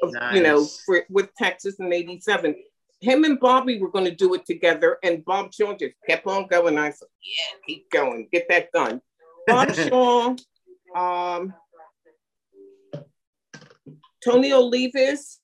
nice. 0.02 0.34
you 0.34 0.42
know, 0.42 0.66
for, 0.86 1.04
with 1.10 1.34
Texas 1.36 1.76
in 1.78 1.92
87. 1.92 2.54
Him 3.00 3.24
and 3.24 3.38
Bobby 3.38 3.78
were 3.78 3.90
going 3.90 4.06
to 4.06 4.14
do 4.14 4.32
it 4.34 4.46
together 4.46 4.98
and 5.02 5.24
Bob 5.24 5.52
Shaw 5.52 5.74
just 5.76 5.94
kept 6.08 6.26
on 6.26 6.46
going. 6.46 6.78
I 6.78 6.90
said, 6.90 7.08
yeah, 7.22 7.58
keep 7.66 7.90
going, 7.90 8.28
get 8.32 8.48
that 8.48 8.72
done. 8.72 9.02
Bob 9.46 9.74
Shaw, 9.74 10.34
um, 10.96 11.54
Tony 14.24 14.50
Olivas, 14.50 15.36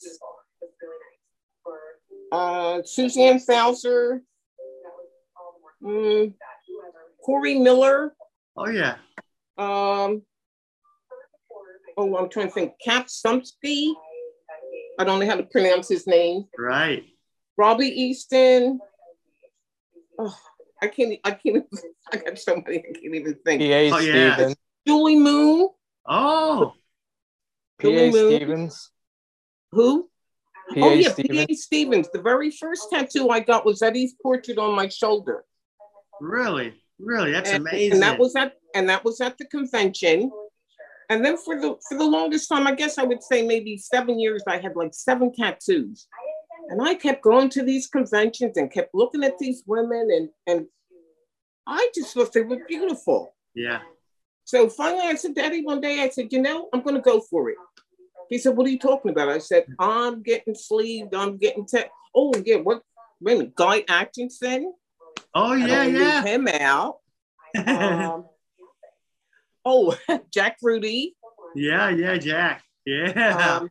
uh, 2.32 2.80
Suzanne 2.84 3.38
Fauser, 3.38 4.22
mm, 5.82 6.34
Corey 7.24 7.58
Miller. 7.58 8.14
Oh, 8.56 8.68
yeah. 8.68 8.96
Um, 9.58 10.22
oh, 11.96 12.16
I'm 12.16 12.28
trying 12.28 12.48
to 12.48 12.52
think. 12.52 12.74
Cap 12.82 13.06
Sumsky. 13.06 13.92
I 14.98 15.04
don't 15.04 15.20
know 15.20 15.26
how 15.26 15.36
to 15.36 15.44
pronounce 15.44 15.88
his 15.88 16.06
name. 16.06 16.44
Right. 16.58 17.04
Robbie 17.56 17.88
Easton. 17.88 18.80
Oh, 20.18 20.36
I 20.80 20.88
can't. 20.88 21.18
I 21.24 21.32
can't. 21.32 21.66
I 22.12 22.16
got 22.16 22.38
so 22.38 22.62
many. 22.64 22.78
I 22.78 22.92
can't 22.92 23.14
even 23.14 23.36
think. 23.44 23.60
P.A. 23.60 23.92
Oh, 23.92 24.00
Stevens. 24.00 24.56
Julie 24.86 25.16
Moon. 25.16 25.68
Oh. 26.06 26.72
P.A. 27.78 28.10
Stevens. 28.10 28.90
Who? 29.72 30.08
oh 30.76 30.94
yeah, 30.94 31.12
P.A. 31.14 31.54
Stevens. 31.54 32.08
The 32.12 32.20
very 32.20 32.50
first 32.50 32.88
tattoo 32.90 33.30
I 33.30 33.40
got 33.40 33.64
was 33.64 33.82
Eddie's 33.82 34.14
portrait 34.22 34.58
on 34.58 34.74
my 34.74 34.88
shoulder. 34.88 35.44
Really? 36.20 36.81
Really? 37.02 37.32
That's 37.32 37.50
and, 37.50 37.66
amazing. 37.66 37.94
And 37.94 38.02
that 38.02 38.18
was 38.18 38.36
at 38.36 38.54
and 38.74 38.88
that 38.88 39.04
was 39.04 39.20
at 39.20 39.36
the 39.38 39.46
convention. 39.46 40.30
And 41.10 41.24
then 41.24 41.36
for 41.36 41.60
the 41.60 41.76
for 41.88 41.98
the 41.98 42.04
longest 42.04 42.48
time, 42.48 42.66
I 42.66 42.74
guess 42.74 42.96
I 42.96 43.04
would 43.04 43.22
say 43.22 43.46
maybe 43.46 43.76
seven 43.76 44.18
years, 44.18 44.42
I 44.46 44.58
had 44.58 44.76
like 44.76 44.94
seven 44.94 45.32
tattoos. 45.32 46.06
And 46.68 46.80
I 46.80 46.94
kept 46.94 47.22
going 47.22 47.50
to 47.50 47.62
these 47.62 47.88
conventions 47.88 48.56
and 48.56 48.70
kept 48.72 48.94
looking 48.94 49.24
at 49.24 49.38
these 49.38 49.62
women 49.66 50.08
and 50.10 50.28
and 50.46 50.66
I 51.66 51.90
just 51.94 52.14
thought 52.14 52.32
they 52.32 52.42
were 52.42 52.60
beautiful. 52.68 53.34
Yeah. 53.54 53.80
So 54.44 54.68
finally 54.68 55.06
I 55.06 55.14
said, 55.14 55.34
Daddy, 55.34 55.62
one 55.62 55.80
day 55.80 56.02
I 56.02 56.08
said, 56.08 56.28
you 56.32 56.40
know, 56.40 56.68
I'm 56.72 56.82
gonna 56.82 57.00
go 57.00 57.20
for 57.20 57.50
it. 57.50 57.56
He 58.28 58.38
said, 58.38 58.56
What 58.56 58.66
are 58.66 58.70
you 58.70 58.78
talking 58.78 59.10
about? 59.10 59.28
I 59.28 59.38
said, 59.38 59.66
I'm 59.78 60.22
getting 60.22 60.54
sleeved, 60.54 61.14
I'm 61.14 61.36
getting 61.36 61.66
te- 61.66 61.90
oh 62.14 62.32
yeah, 62.44 62.56
what 62.56 62.82
wait 63.20 63.34
a 63.34 63.38
minute, 63.38 63.54
Guy 63.54 63.82
Aitchison. 63.82 64.64
Oh 65.34 65.54
yeah, 65.54 65.84
yeah. 65.84 66.22
Him 66.22 66.48
out. 66.48 66.98
um, 67.66 68.26
oh, 69.64 69.96
Jack 70.32 70.58
Rudy. 70.62 71.16
Yeah, 71.54 71.90
yeah, 71.90 72.16
Jack. 72.16 72.62
Yeah. 72.84 73.60
Um, 73.60 73.70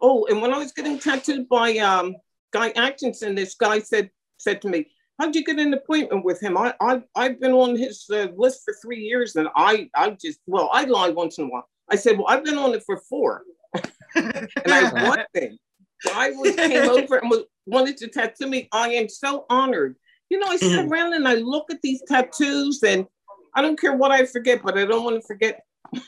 oh, 0.00 0.26
and 0.26 0.40
when 0.42 0.52
I 0.52 0.58
was 0.58 0.72
getting 0.72 0.98
tattooed 0.98 1.48
by 1.48 1.76
um, 1.78 2.16
Guy 2.52 2.72
Aitchison, 2.72 3.36
this 3.36 3.54
guy 3.54 3.78
said 3.78 4.10
said 4.38 4.60
to 4.62 4.68
me, 4.68 4.86
"How'd 5.18 5.34
you 5.34 5.44
get 5.44 5.58
an 5.58 5.74
appointment 5.74 6.24
with 6.24 6.40
him? 6.40 6.56
I 6.56 6.74
I 6.80 7.02
I've 7.14 7.40
been 7.40 7.52
on 7.52 7.76
his 7.76 8.06
uh, 8.10 8.28
list 8.36 8.62
for 8.64 8.74
three 8.82 9.00
years, 9.00 9.36
and 9.36 9.48
I 9.56 9.88
I 9.94 10.10
just 10.10 10.40
well 10.46 10.70
I 10.72 10.84
lie 10.84 11.10
once 11.10 11.38
in 11.38 11.44
a 11.44 11.48
while. 11.48 11.68
I 11.90 11.96
said, 11.96 12.16
well, 12.16 12.28
I've 12.28 12.44
been 12.44 12.58
on 12.58 12.72
it 12.72 12.84
for 12.86 12.98
four, 13.08 13.42
and 14.14 14.48
I 14.66 14.92
want 15.04 15.22
thing. 15.34 15.58
Guy 16.04 16.30
was 16.30 16.54
came 16.54 16.88
over 16.88 17.16
and 17.16 17.30
was, 17.30 17.44
wanted 17.66 17.96
to 17.98 18.08
tattoo 18.08 18.46
me. 18.46 18.68
I 18.72 18.90
am 18.90 19.08
so 19.08 19.44
honored. 19.50 19.96
You 20.30 20.38
know, 20.38 20.46
I 20.46 20.56
sit 20.56 20.70
mm-hmm. 20.70 20.92
around 20.92 21.14
and 21.14 21.28
I 21.28 21.34
look 21.34 21.70
at 21.70 21.82
these 21.82 22.02
tattoos, 22.06 22.82
and 22.82 23.06
I 23.54 23.62
don't 23.62 23.78
care 23.78 23.96
what 23.96 24.10
I 24.10 24.24
forget, 24.24 24.62
but 24.62 24.78
I 24.78 24.86
don't 24.86 25.04
want 25.04 25.20
to 25.20 25.26
forget 25.26 25.60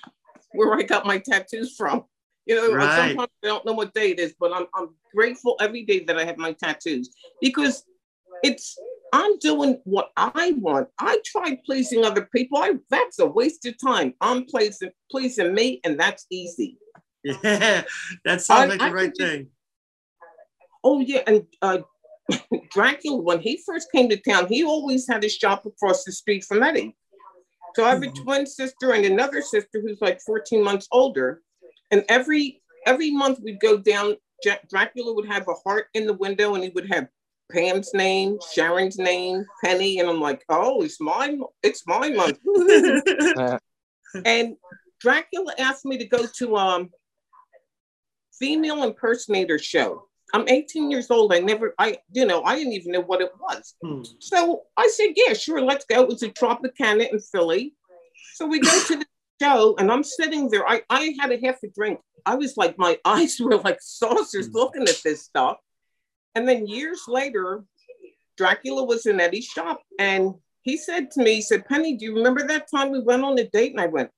where 0.52 0.74
I 0.74 0.82
got 0.82 1.06
my 1.06 1.18
tattoos 1.18 1.74
from. 1.76 2.04
You 2.46 2.56
know, 2.56 2.74
right. 2.74 3.08
sometimes 3.08 3.30
I 3.44 3.46
don't 3.46 3.64
know 3.66 3.72
what 3.72 3.94
day 3.94 4.10
it 4.12 4.18
is, 4.18 4.34
but 4.38 4.52
I'm, 4.52 4.66
I'm 4.74 4.90
grateful 5.14 5.56
every 5.60 5.84
day 5.84 6.04
that 6.04 6.18
I 6.18 6.24
have 6.24 6.38
my 6.38 6.52
tattoos 6.52 7.10
because 7.40 7.84
it's 8.42 8.76
I'm 9.12 9.38
doing 9.38 9.80
what 9.84 10.10
I 10.16 10.52
want. 10.58 10.88
I 10.98 11.18
try 11.24 11.58
pleasing 11.64 12.04
other 12.04 12.28
people. 12.34 12.58
I 12.58 12.74
that's 12.90 13.18
a 13.18 13.26
waste 13.26 13.66
of 13.66 13.74
time. 13.78 14.14
I'm 14.20 14.44
pleasing 14.44 14.90
pleasing 15.10 15.54
me, 15.54 15.80
and 15.84 16.00
that's 16.00 16.26
easy. 16.30 16.78
Yeah, 17.22 17.84
that 18.24 18.40
sounds 18.40 18.50
I, 18.50 18.66
like 18.66 18.78
the 18.78 18.84
I 18.86 18.90
right 18.90 19.12
thing. 19.16 19.48
oh 20.82 21.00
yeah, 21.00 21.22
and 21.26 21.46
uh, 21.60 21.78
Dracula, 22.70 23.16
when 23.16 23.40
he 23.40 23.62
first 23.64 23.90
came 23.92 24.08
to 24.08 24.16
town, 24.16 24.46
he 24.46 24.64
always 24.64 25.06
had 25.08 25.22
his 25.22 25.34
shop 25.34 25.66
across 25.66 26.04
the 26.04 26.12
street 26.12 26.44
from 26.44 26.62
Eddie. 26.62 26.96
So 27.74 27.84
I 27.84 27.90
have 27.90 28.02
a 28.02 28.06
mm-hmm. 28.06 28.22
twin 28.22 28.46
sister 28.46 28.92
and 28.92 29.04
another 29.04 29.40
sister 29.40 29.80
who's 29.80 30.00
like 30.00 30.20
14 30.20 30.62
months 30.62 30.88
older. 30.92 31.42
And 31.90 32.04
every 32.08 32.62
every 32.86 33.10
month 33.10 33.40
we'd 33.42 33.60
go 33.60 33.78
down, 33.78 34.16
Dracula 34.68 35.14
would 35.14 35.26
have 35.26 35.46
a 35.48 35.54
heart 35.64 35.86
in 35.94 36.06
the 36.06 36.12
window 36.12 36.54
and 36.54 36.64
he 36.64 36.70
would 36.70 36.90
have 36.92 37.08
Pam's 37.50 37.92
name, 37.92 38.38
Sharon's 38.54 38.98
name, 38.98 39.44
Penny, 39.62 40.00
and 40.00 40.08
I'm 40.08 40.20
like, 40.20 40.44
oh, 40.48 40.82
it's 40.82 41.00
my 41.00 41.36
it's 41.62 41.86
my 41.86 42.10
month. 42.10 42.38
and 44.24 44.56
Dracula 45.00 45.54
asked 45.58 45.84
me 45.84 45.98
to 45.98 46.06
go 46.06 46.26
to 46.38 46.56
um 46.56 46.90
female 48.38 48.82
impersonator 48.82 49.58
show. 49.58 50.08
I'm 50.32 50.48
18 50.48 50.90
years 50.90 51.10
old. 51.10 51.32
I 51.32 51.40
never, 51.40 51.74
I, 51.78 51.98
you 52.12 52.24
know, 52.24 52.42
I 52.42 52.56
didn't 52.56 52.72
even 52.72 52.92
know 52.92 53.00
what 53.00 53.20
it 53.20 53.32
was. 53.38 53.74
Hmm. 53.82 54.02
So 54.18 54.62
I 54.76 54.88
said, 54.88 55.10
yeah, 55.14 55.34
sure, 55.34 55.60
let's 55.60 55.84
go. 55.84 56.02
It 56.02 56.08
was 56.08 56.22
a 56.22 56.30
Tropicana 56.30 57.10
in 57.10 57.18
Philly. 57.20 57.74
So 58.34 58.46
we 58.46 58.60
go 58.60 58.84
to 58.86 58.96
the 58.96 59.06
show 59.40 59.74
and 59.78 59.92
I'm 59.92 60.04
sitting 60.04 60.48
there. 60.48 60.66
I, 60.66 60.82
I 60.88 61.14
had 61.20 61.32
a 61.32 61.40
half 61.44 61.62
a 61.62 61.68
drink. 61.68 62.00
I 62.24 62.36
was 62.36 62.56
like, 62.56 62.78
my 62.78 62.98
eyes 63.04 63.38
were 63.40 63.56
like 63.58 63.78
saucers 63.80 64.46
hmm. 64.46 64.54
looking 64.54 64.82
at 64.82 65.00
this 65.04 65.22
stuff. 65.22 65.58
And 66.34 66.48
then 66.48 66.66
years 66.66 67.02
later, 67.08 67.64
Dracula 68.38 68.84
was 68.84 69.04
in 69.04 69.20
Eddie's 69.20 69.44
shop 69.44 69.82
and 69.98 70.34
he 70.62 70.76
said 70.76 71.10
to 71.12 71.22
me, 71.22 71.34
he 71.34 71.42
said, 71.42 71.66
Penny, 71.66 71.96
do 71.96 72.04
you 72.04 72.14
remember 72.14 72.46
that 72.46 72.70
time 72.70 72.90
we 72.90 73.00
went 73.00 73.24
on 73.24 73.38
a 73.38 73.48
date? 73.48 73.72
And 73.72 73.80
I 73.80 73.86
went, 73.86 74.10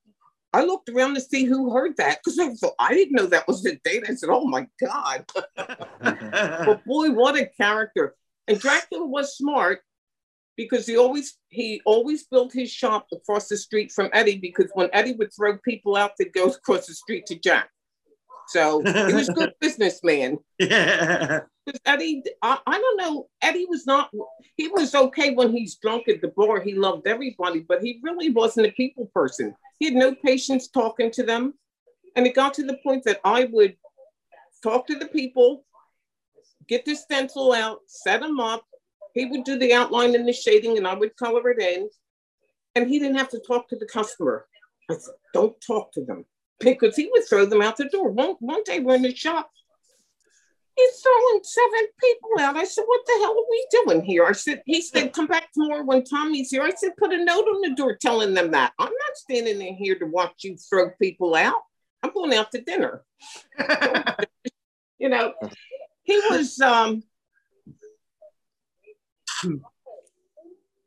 I 0.55 0.63
looked 0.63 0.89
around 0.89 1.15
to 1.15 1.21
see 1.21 1.45
who 1.45 1.73
heard 1.73 1.97
that 1.97 2.21
because 2.23 2.39
I 2.39 2.55
thought 2.55 2.75
I 2.79 2.95
didn't 2.95 3.17
know 3.17 3.27
that 3.27 3.49
was 3.49 3.65
the 3.65 3.77
date. 3.83 4.05
I 4.09 4.15
said, 4.15 4.31
"Oh 4.31 4.47
my 4.47 4.69
god!" 4.81 5.25
but 5.57 6.85
boy, 6.85 7.11
what 7.11 7.37
a 7.37 7.47
character! 7.47 8.15
And 8.47 8.61
Dracula 8.61 9.05
was 9.05 9.37
smart 9.37 9.81
because 10.57 10.87
he 10.87 10.97
always 10.97 11.37
he 11.49 11.83
always 11.85 12.25
built 12.29 12.53
his 12.53 12.71
shop 12.71 13.09
across 13.13 13.49
the 13.49 13.57
street 13.57 13.91
from 13.91 14.11
Eddie 14.13 14.39
because 14.39 14.71
when 14.75 14.91
Eddie 14.93 15.15
would 15.15 15.35
throw 15.35 15.59
people 15.59 15.97
out, 15.97 16.13
they'd 16.17 16.33
go 16.33 16.47
across 16.63 16.87
the 16.87 16.95
street 16.95 17.27
to 17.27 17.35
Jack. 17.35 17.69
So 18.49 18.83
he 18.83 19.15
was 19.15 19.29
a 19.29 19.33
good 19.33 19.53
businessman. 19.61 20.39
Yeah. 20.59 21.41
Eddie, 21.87 22.23
I, 22.43 22.59
I 22.67 22.79
don't 22.79 22.97
know, 22.99 23.29
Eddie 23.41 23.67
was 23.69 23.87
not, 23.87 24.11
he 24.57 24.69
was 24.69 24.95
okay 24.95 25.35
when 25.35 25.51
he's 25.51 25.77
drunk 25.77 26.09
at 26.09 26.21
the 26.21 26.29
bar. 26.29 26.61
He 26.61 26.75
loved 26.75 27.07
everybody, 27.07 27.61
but 27.61 27.83
he 27.83 28.01
really 28.03 28.31
wasn't 28.31 28.67
a 28.67 28.73
people 28.73 29.11
person. 29.15 29.55
He 29.79 29.87
had 29.87 29.95
no 29.95 30.15
patience 30.15 30.69
talking 30.69 31.11
to 31.13 31.23
them. 31.23 31.55
And 32.17 32.27
it 32.27 32.35
got 32.35 32.55
to 32.55 32.65
the 32.65 32.79
point 32.83 33.05
that 33.05 33.21
I 33.25 33.49
would 33.51 33.77
talk 34.63 34.87
to 34.89 34.99
the 34.99 35.09
people, 35.09 35.65
get 36.69 36.85
the 36.85 36.95
stencil 36.95 37.53
out, 37.53 37.81
set 37.87 38.21
them 38.21 38.39
up. 38.41 38.65
He 39.15 39.27
would 39.27 39.45
do 39.45 39.59
the 39.59 39.73
outline 39.73 40.15
and 40.15 40.29
the 40.29 40.33
shading, 40.33 40.77
and 40.77 40.87
I 40.87 40.95
would 40.95 41.17
color 41.17 41.51
it 41.51 41.61
in. 41.61 41.89
And 42.75 42.89
he 42.89 42.99
didn't 42.99 43.19
have 43.19 43.31
to 43.31 43.41
talk 43.41 43.69
to 43.69 43.77
the 43.77 43.87
customer. 43.87 44.47
I 44.91 44.95
said, 44.95 45.15
don't 45.33 45.57
talk 45.67 45.93
to 45.93 46.05
them 46.05 46.25
because 46.65 46.97
he 46.97 47.09
would 47.13 47.27
throw 47.29 47.47
them 47.47 47.63
out 47.63 47.77
the 47.77 47.89
door. 47.89 48.11
One, 48.11 48.37
one 48.41 48.63
day 48.65 48.81
we're 48.81 48.97
in 48.97 49.03
the 49.03 49.15
shop 49.15 49.51
He's 50.77 51.01
throwing 51.01 51.41
seven 51.45 51.87
people 52.01 52.31
out. 52.41 52.57
I 52.57 52.65
said, 52.65 52.85
What 52.87 53.01
the 53.07 53.13
hell 53.21 53.31
are 53.31 53.51
we 53.51 53.67
doing 53.71 54.05
here? 54.05 54.25
I 54.25 54.33
said, 54.33 54.63
He 54.67 54.81
said, 54.81 55.13
Come 55.13 55.29
back 55.29 55.53
tomorrow 55.53 55.85
when 55.85 56.03
Tommy's 56.03 56.51
here. 56.51 56.63
I 56.63 56.73
said, 56.75 56.97
Put 56.97 57.13
a 57.13 57.25
note 57.25 57.45
on 57.45 57.61
the 57.61 57.77
door 57.77 57.97
telling 58.01 58.35
them 58.35 58.51
that. 58.51 58.73
I'm 58.79 58.87
not 58.87 59.17
standing 59.17 59.63
in 59.63 59.77
here 59.77 59.97
to 59.99 60.07
watch 60.07 60.43
you 60.43 60.57
throw 60.57 60.91
people 61.01 61.37
out. 61.37 61.63
I'm 62.03 62.13
going 62.13 62.35
out 62.35 62.51
to 62.53 62.61
dinner. 62.61 63.05
you 64.99 65.09
know, 65.09 65.35
he 66.03 66.21
was, 66.29 66.61
um, 66.61 67.05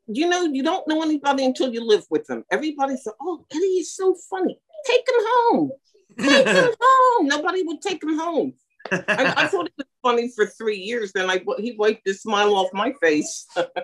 you 0.06 0.28
know, 0.28 0.44
you 0.44 0.62
don't 0.62 0.86
know 0.86 1.02
anybody 1.02 1.46
until 1.46 1.72
you 1.72 1.82
live 1.82 2.04
with 2.10 2.26
them. 2.26 2.44
Everybody 2.50 2.96
said, 2.98 3.14
Oh, 3.22 3.46
Eddie 3.50 3.80
is 3.80 3.96
so 3.96 4.14
funny. 4.28 4.60
Take 4.86 5.08
him 5.08 5.14
home. 5.18 5.70
Take 6.18 6.46
him 6.46 6.74
home. 6.80 7.26
Nobody 7.26 7.62
would 7.62 7.80
take 7.80 8.02
him 8.02 8.18
home. 8.18 8.54
I, 8.90 9.34
I, 9.36 9.46
thought 9.48 9.66
it 9.66 9.72
was 9.76 9.86
funny 10.02 10.30
for 10.34 10.46
three 10.46 10.78
years. 10.78 11.12
Then 11.12 11.28
I 11.28 11.42
he 11.58 11.72
wiped 11.72 12.04
the 12.04 12.14
smile 12.14 12.54
off 12.54 12.72
my 12.72 12.92
face. 13.00 13.46
but 13.54 13.74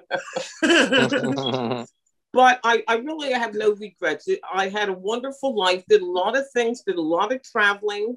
I, 2.64 2.82
I 2.88 2.96
really 2.96 3.32
have 3.32 3.54
no 3.54 3.74
regrets. 3.74 4.28
I 4.52 4.68
had 4.68 4.88
a 4.88 4.94
wonderful 4.94 5.54
life. 5.56 5.84
Did 5.88 6.02
a 6.02 6.06
lot 6.06 6.36
of 6.36 6.44
things. 6.52 6.82
Did 6.86 6.96
a 6.96 7.02
lot 7.02 7.32
of 7.32 7.42
traveling. 7.42 8.16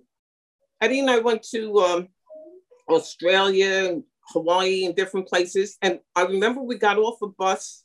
Eddie 0.79 0.99
and 0.99 1.09
I 1.09 1.19
went 1.19 1.43
to 1.51 1.79
um, 1.79 2.07
Australia 2.89 3.89
and 3.89 4.03
Hawaii 4.29 4.85
and 4.85 4.95
different 4.95 5.27
places. 5.27 5.77
And 5.81 5.99
I 6.15 6.23
remember 6.23 6.61
we 6.61 6.77
got 6.77 6.97
off 6.97 7.21
a 7.21 7.27
bus 7.27 7.83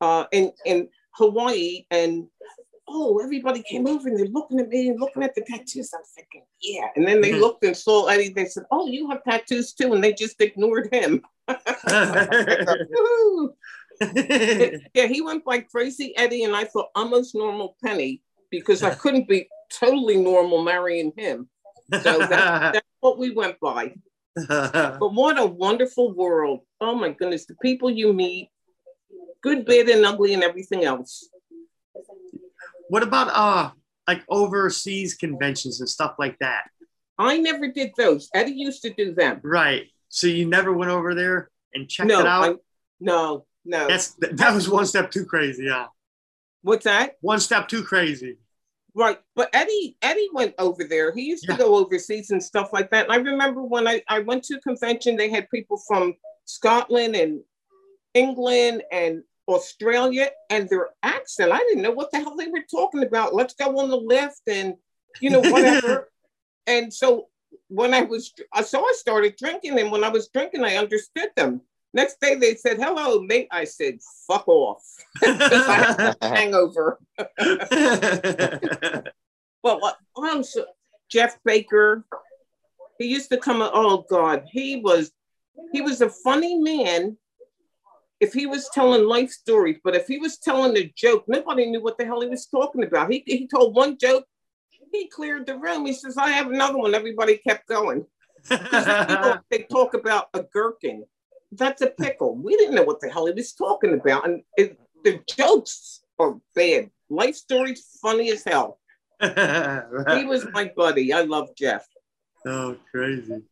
uh, 0.00 0.24
in 0.32 0.52
in 0.64 0.88
Hawaii, 1.12 1.86
and 1.90 2.26
oh, 2.88 3.18
everybody 3.18 3.62
came 3.62 3.86
over 3.86 4.08
and 4.08 4.18
they're 4.18 4.26
looking 4.26 4.60
at 4.60 4.68
me 4.68 4.88
and 4.88 5.00
looking 5.00 5.22
at 5.22 5.34
the 5.34 5.42
tattoos. 5.42 5.92
I'm 5.94 6.02
thinking, 6.14 6.44
yeah. 6.60 6.88
And 6.96 7.06
then 7.06 7.20
they 7.20 7.32
mm-hmm. 7.32 7.40
looked 7.40 7.64
and 7.64 7.76
saw 7.76 8.06
Eddie. 8.06 8.30
They 8.30 8.46
said, 8.46 8.64
oh, 8.70 8.86
you 8.86 9.08
have 9.10 9.24
tattoos 9.24 9.72
too. 9.72 9.92
And 9.94 10.04
they 10.04 10.12
just 10.12 10.40
ignored 10.40 10.88
him. 10.92 11.22
yeah, 14.94 15.06
he 15.06 15.22
went 15.22 15.44
by 15.44 15.60
crazy 15.60 16.16
Eddie. 16.16 16.44
And 16.44 16.54
I 16.54 16.64
thought 16.64 16.90
almost 16.94 17.34
normal 17.34 17.76
Penny 17.82 18.22
because 18.50 18.82
I 18.82 18.94
couldn't 18.94 19.28
be 19.28 19.48
totally 19.72 20.16
normal 20.16 20.62
marrying 20.62 21.12
him. 21.16 21.48
So 22.02 22.18
that, 22.18 22.28
that's 22.74 22.86
what 23.00 23.18
we 23.18 23.30
went 23.30 23.58
by. 23.60 23.94
but 24.48 25.12
what 25.12 25.38
a 25.38 25.46
wonderful 25.46 26.12
world. 26.12 26.60
Oh 26.80 26.94
my 26.94 27.10
goodness. 27.10 27.46
The 27.46 27.56
people 27.56 27.90
you 27.90 28.12
meet, 28.12 28.50
good, 29.42 29.64
bad, 29.64 29.88
and 29.88 30.04
ugly, 30.04 30.34
and 30.34 30.42
everything 30.42 30.84
else. 30.84 31.28
What 32.88 33.02
about 33.02 33.28
uh 33.28 33.70
like 34.06 34.22
overseas 34.28 35.14
conventions 35.14 35.80
and 35.80 35.88
stuff 35.88 36.14
like 36.18 36.38
that? 36.38 36.64
I 37.18 37.38
never 37.38 37.68
did 37.68 37.92
those. 37.96 38.28
Eddie 38.34 38.52
used 38.52 38.82
to 38.82 38.92
do 38.92 39.14
them. 39.14 39.40
Right. 39.42 39.86
So 40.08 40.26
you 40.26 40.46
never 40.46 40.72
went 40.72 40.90
over 40.90 41.14
there 41.14 41.50
and 41.72 41.88
checked 41.88 42.08
no, 42.08 42.20
it 42.20 42.26
out? 42.26 42.44
I, 42.44 42.54
no, 43.00 43.46
no. 43.64 43.88
That's 43.88 44.14
that 44.20 44.54
was 44.54 44.68
one 44.68 44.86
step 44.86 45.10
too 45.10 45.24
crazy, 45.24 45.64
yeah. 45.64 45.86
What's 46.62 46.84
that? 46.84 47.16
One 47.20 47.40
step 47.40 47.68
too 47.68 47.82
crazy. 47.82 48.38
Right. 48.94 49.18
But 49.34 49.50
Eddie 49.52 49.96
Eddie 50.02 50.28
went 50.32 50.54
over 50.58 50.84
there. 50.84 51.12
He 51.12 51.22
used 51.22 51.46
yeah. 51.48 51.56
to 51.56 51.62
go 51.62 51.76
overseas 51.76 52.30
and 52.30 52.42
stuff 52.42 52.72
like 52.72 52.90
that. 52.90 53.04
And 53.06 53.12
I 53.12 53.16
remember 53.16 53.62
when 53.62 53.88
I, 53.88 54.02
I 54.08 54.20
went 54.20 54.44
to 54.44 54.56
a 54.56 54.60
convention, 54.60 55.16
they 55.16 55.30
had 55.30 55.50
people 55.50 55.80
from 55.88 56.14
Scotland 56.44 57.16
and 57.16 57.40
England 58.14 58.82
and 58.92 59.22
Australia 59.48 60.30
and 60.50 60.68
their 60.68 60.88
accent. 61.02 61.52
I 61.52 61.58
didn't 61.58 61.82
know 61.82 61.90
what 61.90 62.10
the 62.10 62.18
hell 62.18 62.36
they 62.36 62.48
were 62.48 62.64
talking 62.70 63.02
about. 63.04 63.34
Let's 63.34 63.54
go 63.54 63.78
on 63.78 63.90
the 63.90 63.96
left 63.96 64.42
and 64.46 64.74
you 65.20 65.30
know 65.30 65.40
whatever. 65.40 66.10
and 66.66 66.92
so 66.92 67.28
when 67.68 67.94
I 67.94 68.02
was 68.02 68.32
so 68.64 68.84
I 68.84 68.92
started 68.96 69.36
drinking, 69.36 69.78
and 69.78 69.90
when 69.90 70.04
I 70.04 70.08
was 70.08 70.28
drinking, 70.28 70.64
I 70.64 70.76
understood 70.76 71.30
them. 71.36 71.60
Next 71.92 72.20
day 72.20 72.34
they 72.34 72.54
said, 72.54 72.78
"Hello, 72.78 73.20
mate." 73.20 73.48
I 73.50 73.64
said, 73.64 73.98
"Fuck 74.26 74.48
off." 74.48 74.82
hangover. 76.22 76.98
well, 79.62 79.84
uh, 79.84 79.92
um, 79.92 79.94
also 80.16 80.64
Jeff 81.10 81.38
Baker. 81.44 82.04
He 82.98 83.06
used 83.06 83.30
to 83.30 83.36
come. 83.36 83.62
Oh 83.62 84.04
God, 84.08 84.44
he 84.50 84.76
was 84.76 85.12
he 85.72 85.80
was 85.80 86.00
a 86.00 86.08
funny 86.08 86.58
man 86.58 87.16
if 88.20 88.32
he 88.32 88.46
was 88.46 88.68
telling 88.72 89.06
life 89.06 89.30
stories, 89.30 89.78
but 89.84 89.94
if 89.94 90.06
he 90.06 90.18
was 90.18 90.38
telling 90.38 90.76
a 90.76 90.92
joke, 90.96 91.24
nobody 91.26 91.66
knew 91.66 91.82
what 91.82 91.98
the 91.98 92.04
hell 92.04 92.20
he 92.20 92.28
was 92.28 92.46
talking 92.46 92.84
about. 92.84 93.12
He, 93.12 93.22
he 93.26 93.46
told 93.46 93.74
one 93.74 93.98
joke, 93.98 94.24
he 94.92 95.08
cleared 95.08 95.46
the 95.46 95.58
room. 95.58 95.86
He 95.86 95.92
says, 95.92 96.16
I 96.16 96.30
have 96.30 96.50
another 96.50 96.78
one. 96.78 96.94
Everybody 96.94 97.38
kept 97.38 97.68
going. 97.68 98.06
people, 98.48 99.38
they 99.50 99.66
talk 99.70 99.94
about 99.94 100.28
a 100.34 100.44
gherkin. 100.52 101.04
That's 101.52 101.82
a 101.82 101.88
pickle. 101.88 102.36
We 102.36 102.56
didn't 102.56 102.74
know 102.74 102.84
what 102.84 103.00
the 103.00 103.08
hell 103.08 103.26
he 103.26 103.32
was 103.32 103.52
talking 103.52 103.94
about. 103.94 104.26
And 104.28 104.42
it, 104.56 104.78
the 105.02 105.20
jokes 105.28 106.02
are 106.18 106.36
bad. 106.54 106.90
Life 107.10 107.36
stories 107.36 107.98
funny 108.00 108.30
as 108.30 108.44
hell. 108.44 108.78
He 109.20 110.24
was 110.24 110.46
my 110.52 110.70
buddy. 110.76 111.12
I 111.12 111.22
love 111.22 111.48
Jeff. 111.56 111.86
Oh, 112.46 112.76
crazy. 112.90 113.42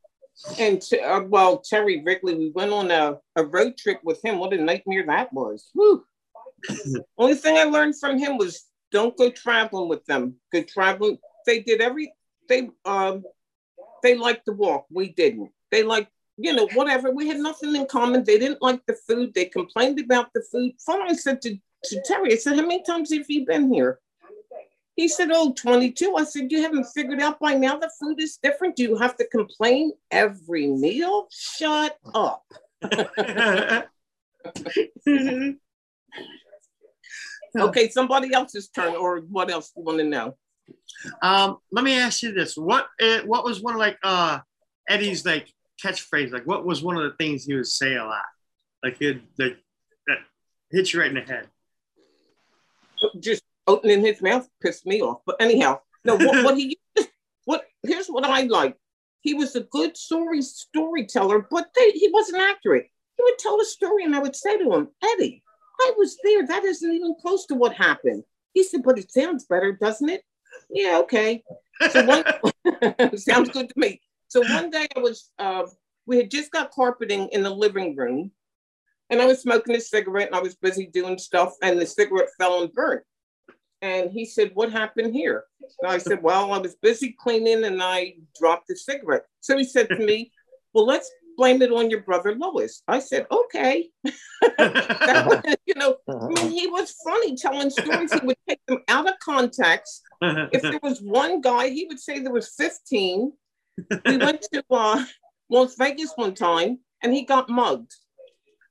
And 0.59 0.83
uh, 1.05 1.23
well, 1.27 1.59
Terry 1.59 2.03
Wrigley, 2.05 2.35
we 2.35 2.51
went 2.51 2.73
on 2.73 2.91
a, 2.91 3.19
a 3.37 3.45
road 3.45 3.77
trip 3.77 4.01
with 4.03 4.25
him. 4.25 4.39
What 4.39 4.53
a 4.53 4.63
nightmare 4.63 5.05
that 5.07 5.33
was. 5.33 5.71
Whew. 5.75 6.05
Only 7.19 7.35
thing 7.35 7.57
I 7.57 7.65
learned 7.65 7.99
from 7.99 8.19
him 8.19 8.39
was 8.39 8.65
don't 8.91 9.17
go 9.17 9.31
traveling 9.31 9.89
with 9.89 10.05
them. 10.07 10.37
Go 10.53 10.63
traveling. 10.63 11.19
They 11.47 11.61
did 11.61 11.81
every 11.81 12.13
they 12.49 12.69
um 12.85 13.25
they 14.03 14.17
liked 14.17 14.47
to 14.47 14.53
walk. 14.53 14.87
We 14.91 15.13
didn't. 15.13 15.51
They 15.71 15.83
like 15.83 16.09
you 16.37 16.53
know 16.53 16.69
whatever. 16.75 17.11
We 17.11 17.29
had 17.29 17.39
nothing 17.39 17.75
in 17.75 17.87
common. 17.87 18.25
They 18.25 18.39
didn't 18.39 18.63
like 18.63 18.85
the 18.87 18.97
food. 19.07 19.35
They 19.35 19.47
complained 19.47 20.01
about 20.01 20.33
the 20.35 20.43
food. 20.51 20.73
Finally, 20.85 21.11
I 21.11 21.15
said 21.15 21.41
to, 21.43 21.57
to 21.85 22.03
Terry, 22.05 22.33
I 22.33 22.37
said, 22.37 22.57
"How 22.57 22.63
many 22.63 22.83
times 22.83 23.13
have 23.13 23.27
you 23.29 23.47
been 23.47 23.73
here?" 23.73 24.01
He 24.97 25.09
said, 25.09 25.31
Oh, 25.33 25.53
22. 25.53 26.17
I 26.17 26.25
said, 26.25 26.53
You 26.53 26.63
haven't 26.63 26.85
figured 26.85 27.21
out 27.21 27.41
by 27.41 27.55
now 27.55 27.79
the 27.79 27.91
food 28.01 28.21
is 28.21 28.39
different. 28.43 28.77
Do 28.77 28.83
you 28.83 28.97
have 28.97 29.17
to 29.17 29.27
complain 29.27 29.93
every 30.11 30.67
meal? 30.67 31.29
Shut 31.31 31.97
up. 32.15 32.45
okay, 37.59 37.89
somebody 37.89 38.35
else's 38.35 38.69
turn, 38.69 38.95
or 38.97 39.21
what 39.21 39.51
else 39.51 39.71
do 39.71 39.81
you 39.81 39.85
want 39.85 39.99
to 39.99 40.05
know? 40.05 40.37
Um, 41.23 41.59
let 41.71 41.85
me 41.85 41.99
ask 41.99 42.23
you 42.23 42.33
this: 42.33 42.57
what 42.57 42.87
uh, 43.01 43.21
what 43.21 43.45
was 43.45 43.61
one 43.63 43.75
of 43.75 43.81
like 43.81 43.99
uh, 44.03 44.41
Eddie's 44.89 45.25
like 45.25 45.49
catchphrase? 45.83 46.33
Like, 46.33 46.47
what 46.47 46.65
was 46.65 46.83
one 46.83 46.97
of 46.97 47.05
the 47.05 47.17
things 47.17 47.45
he 47.45 47.55
would 47.55 47.67
say 47.67 47.95
a 47.95 48.05
lot? 48.05 48.25
Like, 48.83 49.01
it 49.01 49.21
like 49.39 49.57
that 50.07 50.19
hits 50.71 50.93
you 50.93 51.01
right 51.01 51.09
in 51.09 51.15
the 51.15 51.21
head. 51.21 51.49
Just 53.21 53.43
opening 53.67 54.01
his 54.01 54.21
mouth 54.21 54.49
pissed 54.63 54.87
me 54.87 55.01
off. 55.03 55.21
But 55.27 55.37
anyhow, 55.41 55.81
no, 56.05 56.17
what, 56.17 56.45
what 56.45 56.57
he 56.57 56.79
what 57.45 57.65
here's 57.83 58.09
what 58.09 58.25
I 58.25 58.43
like. 58.43 58.77
He 59.21 59.35
was 59.35 59.55
a 59.55 59.61
good 59.61 59.97
story 59.97 60.43
storyteller, 60.43 61.47
but 61.49 61.69
they, 61.77 61.93
he 61.93 62.11
wasn't 62.13 62.43
accurate. 62.43 62.87
He 63.17 63.23
would 63.23 63.39
tell 63.39 63.61
a 63.61 63.65
story, 63.65 64.05
and 64.05 64.17
I 64.17 64.19
would 64.19 64.35
say 64.35 64.59
to 64.59 64.73
him, 64.73 64.89
Eddie, 65.03 65.45
I 65.81 65.93
was 65.97 66.19
there. 66.25 66.47
That 66.47 66.65
isn't 66.65 66.93
even 66.93 67.15
close 67.21 67.47
to 67.47 67.55
what 67.55 67.73
happened. 67.73 68.25
He 68.53 68.65
said, 68.65 68.83
but 68.83 68.99
it 68.99 69.13
sounds 69.13 69.45
better, 69.45 69.73
doesn't 69.73 70.09
it? 70.09 70.23
Yeah, 70.71 70.99
okay. 71.05 71.43
So 71.91 72.05
one 72.05 72.25
sounds 73.17 73.51
good 73.51 73.69
to 73.69 73.75
me. 73.77 74.01
So 74.29 74.41
one 74.41 74.71
day 74.71 74.87
I 74.97 75.01
was, 75.01 75.31
uh, 75.39 75.67
we 76.07 76.17
had 76.17 76.31
just 76.31 76.51
got 76.51 76.73
carpeting 76.73 77.29
in 77.33 77.43
the 77.43 77.51
living 77.51 77.95
room, 77.97 78.33
and 79.11 79.21
I 79.21 79.27
was 79.27 79.41
smoking 79.41 79.77
a 79.77 79.81
cigarette, 79.81 80.29
and 80.29 80.37
I 80.37 80.41
was 80.41 80.55
busy 80.55 80.87
doing 80.87 81.19
stuff, 81.19 81.53
and 81.63 81.81
the 81.81 81.87
cigarette 81.87 82.29
fell 82.39 82.63
and 82.63 82.73
burnt. 82.73 83.05
And 83.83 84.13
he 84.13 84.25
said, 84.25 84.53
What 84.55 84.71
happened 84.73 85.13
here? 85.13 85.45
And 85.81 85.91
I 85.91 85.99
said, 85.99 86.23
Well, 86.23 86.53
I 86.53 86.59
was 86.59 86.77
busy 86.77 87.15
cleaning 87.19 87.65
and 87.65 87.83
I 87.83 88.15
dropped 88.39 88.69
the 88.69 88.77
cigarette. 88.77 89.27
So 89.41 89.59
he 89.59 89.65
said 89.65 89.89
to 89.89 89.99
me, 89.99 90.33
Well, 90.73 90.87
let's 90.87 91.11
blame 91.37 91.61
it 91.63 91.73
on 91.73 91.91
your 91.91 92.03
brother 92.03 92.35
Lois. 92.35 92.83
I 92.87 93.01
said, 93.01 93.27
Okay. 93.31 93.91
that, 94.57 95.59
you 95.67 95.75
know, 95.75 95.97
I 96.09 96.29
mean, 96.29 96.53
he 96.53 96.69
was 96.69 96.95
funny 97.05 97.37
telling 97.37 97.71
stories. 97.71 98.13
He 98.13 98.25
would 98.25 98.37
take 98.49 98.61
them 98.67 98.79
out 98.89 99.09
of 99.09 99.19
context. 99.19 100.03
If 100.23 100.63
there 100.63 100.79
was 100.85 101.03
one 101.03 101.41
guy, 101.41 101.71
he 101.71 101.87
would 101.89 101.99
say 101.99 102.21
there 102.21 102.33
was 102.33 102.55
15. 102.57 103.33
We 104.07 104.17
went 104.19 104.43
to 104.53 104.63
uh, 104.71 105.05
Las 105.51 105.75
Vegas 105.75 106.13
one 106.15 106.35
time 106.35 106.79
and 107.03 107.13
he 107.13 107.25
got 107.25 107.49
mugged. 107.49 107.93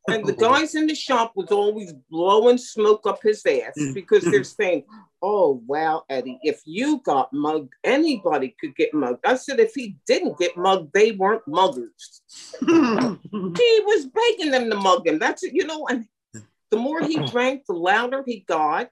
And 0.08 0.26
the 0.26 0.34
guys 0.50 0.76
in 0.76 0.88
the 0.88 0.96
shop 0.96 1.34
was 1.36 1.52
always 1.52 1.94
blowing 2.10 2.58
smoke 2.58 3.06
up 3.06 3.20
his 3.22 3.46
ass 3.46 3.74
mm. 3.78 3.94
because 3.94 4.24
they're 4.24 4.44
saying, 4.44 4.84
Oh, 5.24 5.62
wow, 5.68 6.04
Eddie, 6.10 6.40
if 6.42 6.62
you 6.66 7.00
got 7.04 7.32
mugged, 7.32 7.74
anybody 7.84 8.56
could 8.60 8.76
get 8.76 8.92
mugged. 8.92 9.24
I 9.24 9.36
said, 9.36 9.60
if 9.60 9.74
he 9.76 9.96
didn't 10.08 10.40
get 10.40 10.58
mugged, 10.58 10.92
they 10.94 11.12
weren't 11.12 11.48
muggers. 11.48 12.22
he 12.60 13.82
was 13.86 14.08
begging 14.08 14.52
them 14.52 14.72
to 14.72 14.76
mug 14.78 15.06
him. 15.06 15.20
That's 15.20 15.44
it, 15.44 15.54
you 15.54 15.68
know. 15.68 15.86
And 15.88 16.08
the 16.72 16.78
more 16.78 17.02
he 17.02 17.18
drank, 17.28 17.66
the 17.68 17.74
louder 17.74 18.24
he 18.26 18.40
got. 18.48 18.90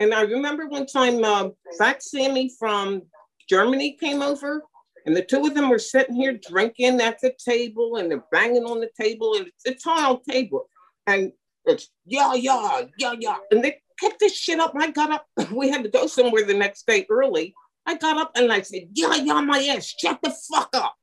And 0.00 0.12
I 0.12 0.22
remember 0.22 0.66
one 0.66 0.86
time, 0.86 1.22
uh, 1.22 1.50
Fat 1.78 2.02
Sammy 2.02 2.50
from 2.58 3.02
Germany 3.48 3.96
came 4.00 4.20
over 4.20 4.64
and 5.06 5.16
the 5.16 5.22
two 5.22 5.44
of 5.44 5.54
them 5.54 5.68
were 5.68 5.78
sitting 5.78 6.14
here 6.14 6.38
drinking 6.48 7.00
at 7.00 7.20
the 7.20 7.34
table 7.44 7.96
and 7.96 8.10
they're 8.10 8.24
banging 8.32 8.64
on 8.64 8.80
the 8.80 8.90
table 8.98 9.34
and 9.34 9.46
it's 9.46 9.66
a 9.66 9.74
tile 9.74 10.20
table. 10.28 10.66
And 11.06 11.32
it's 11.66 11.90
yeah, 12.06 12.34
yeah, 12.34 12.82
yeah, 12.98 13.14
yeah. 13.18 13.36
And 13.50 13.62
they 13.62 13.80
kept 14.00 14.18
this 14.18 14.36
shit 14.36 14.60
up. 14.60 14.74
And 14.74 14.82
I 14.82 14.90
got 14.90 15.10
up. 15.10 15.26
We 15.52 15.68
had 15.68 15.82
to 15.84 15.90
go 15.90 16.06
somewhere 16.06 16.44
the 16.44 16.54
next 16.54 16.86
day 16.86 17.06
early. 17.10 17.54
I 17.86 17.96
got 17.96 18.16
up 18.16 18.32
and 18.34 18.50
I 18.50 18.62
said, 18.62 18.88
yeah, 18.94 19.14
yeah, 19.16 19.40
my 19.42 19.58
ass, 19.64 19.94
shut 19.98 20.18
the 20.22 20.34
fuck 20.50 20.70
up. 20.74 20.94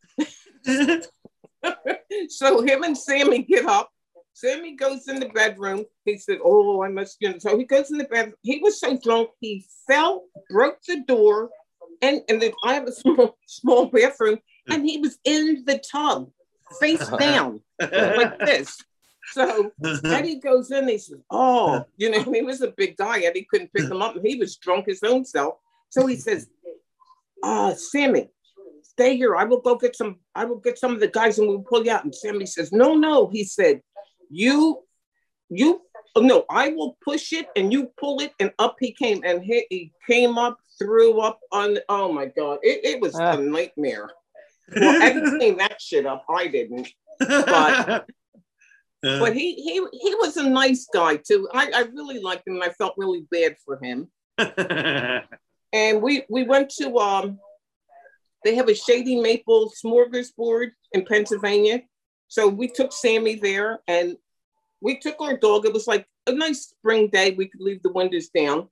so 2.29 2.61
him 2.61 2.83
and 2.83 2.97
Sammy 2.97 3.43
get 3.43 3.65
up. 3.65 3.89
Sammy 4.33 4.75
goes 4.75 5.07
in 5.07 5.19
the 5.19 5.29
bedroom. 5.29 5.85
He 6.05 6.17
said, 6.17 6.39
Oh, 6.43 6.81
I 6.81 6.89
must, 6.89 7.17
you 7.19 7.29
know. 7.29 7.37
So 7.37 7.57
he 7.57 7.65
goes 7.65 7.91
in 7.91 7.99
the 7.99 8.05
bed. 8.05 8.33
He 8.41 8.59
was 8.63 8.79
so 8.79 8.97
drunk, 8.97 9.29
he 9.39 9.65
fell, 9.87 10.23
broke 10.49 10.77
the 10.87 11.03
door, 11.07 11.51
and 12.01 12.21
and 12.29 12.41
then 12.41 12.51
I 12.65 12.73
have 12.73 12.87
a 12.87 12.91
small 12.91 13.37
small 13.47 13.85
bathroom, 13.87 14.39
and 14.69 14.85
he 14.85 14.97
was 14.97 15.17
in 15.23 15.63
the 15.65 15.79
tub, 15.79 16.29
face 16.79 17.07
down, 17.19 17.61
like 17.79 18.39
this. 18.39 18.77
So 19.31 19.71
Eddie 20.05 20.39
goes 20.39 20.71
in, 20.71 20.87
he 20.87 20.97
says, 20.97 21.19
Oh, 21.29 21.85
you 21.97 22.09
know, 22.09 22.23
he 22.23 22.41
was 22.41 22.61
a 22.61 22.73
big 22.75 22.97
guy. 22.97 23.19
Eddie 23.19 23.47
couldn't 23.49 23.73
pick 23.73 23.89
him 23.89 24.01
up, 24.01 24.15
and 24.15 24.25
he 24.25 24.35
was 24.35 24.57
drunk 24.57 24.85
his 24.87 25.03
own 25.03 25.23
self. 25.25 25.55
So 25.89 26.05
he 26.05 26.15
says, 26.15 26.49
uh, 27.43 27.73
Sammy, 27.75 28.29
stay 28.83 29.17
here. 29.17 29.35
I 29.35 29.43
will 29.43 29.61
go 29.61 29.75
get 29.75 29.95
some, 29.95 30.17
I 30.35 30.45
will 30.45 30.57
get 30.57 30.77
some 30.77 30.93
of 30.93 30.99
the 30.99 31.07
guys 31.07 31.39
and 31.39 31.47
we'll 31.47 31.59
pull 31.59 31.83
you 31.83 31.91
out. 31.91 32.03
And 32.03 32.13
Sammy 32.13 32.45
says, 32.45 32.71
No, 32.71 32.95
no. 32.95 33.27
He 33.27 33.43
said, 33.43 33.81
You, 34.29 34.83
you, 35.49 35.81
no, 36.17 36.45
I 36.49 36.69
will 36.69 36.97
push 37.03 37.31
it 37.33 37.47
and 37.55 37.71
you 37.71 37.91
pull 37.97 38.19
it. 38.19 38.33
And 38.39 38.51
up 38.59 38.75
he 38.79 38.91
came 38.91 39.21
and 39.23 39.43
he, 39.43 39.65
he 39.69 39.91
came 40.07 40.37
up 40.37 40.57
threw 40.77 41.19
up 41.19 41.39
on. 41.51 41.77
Oh 41.89 42.11
my 42.11 42.25
god, 42.25 42.59
it, 42.63 42.81
it 42.83 43.01
was 43.01 43.15
uh. 43.15 43.37
a 43.37 43.41
nightmare. 43.41 44.09
Well, 44.75 45.01
I 45.01 45.13
didn't 45.13 45.57
that 45.57 45.81
shit 45.81 46.05
up. 46.05 46.25
I 46.29 46.47
didn't, 46.47 46.89
but. 47.19 48.05
Uh, 49.03 49.19
but 49.19 49.35
he 49.35 49.55
he 49.55 49.83
he 49.93 50.13
was 50.13 50.37
a 50.37 50.47
nice 50.47 50.87
guy 50.93 51.15
too. 51.15 51.49
I, 51.51 51.71
I 51.73 51.79
really 51.91 52.19
liked 52.19 52.47
him 52.47 52.53
and 52.53 52.63
I 52.63 52.69
felt 52.69 52.93
really 52.97 53.25
bad 53.31 53.55
for 53.65 53.83
him. 53.83 54.07
and 55.73 56.01
we 56.03 56.23
we 56.29 56.43
went 56.43 56.69
to 56.77 56.95
um 56.99 57.39
they 58.43 58.53
have 58.53 58.69
a 58.69 58.75
shady 58.75 59.19
maple 59.19 59.71
smorgasbord 59.83 60.73
in 60.91 61.03
Pennsylvania. 61.05 61.81
So 62.27 62.47
we 62.47 62.67
took 62.67 62.93
Sammy 62.93 63.35
there 63.35 63.79
and 63.87 64.17
we 64.81 64.97
took 64.97 65.21
our 65.21 65.37
dog. 65.37 65.65
It 65.65 65.73
was 65.73 65.87
like 65.87 66.05
a 66.27 66.31
nice 66.31 66.69
spring 66.69 67.07
day. 67.07 67.31
We 67.31 67.47
could 67.47 67.61
leave 67.61 67.81
the 67.83 67.91
windows 67.91 68.29
down. 68.29 68.67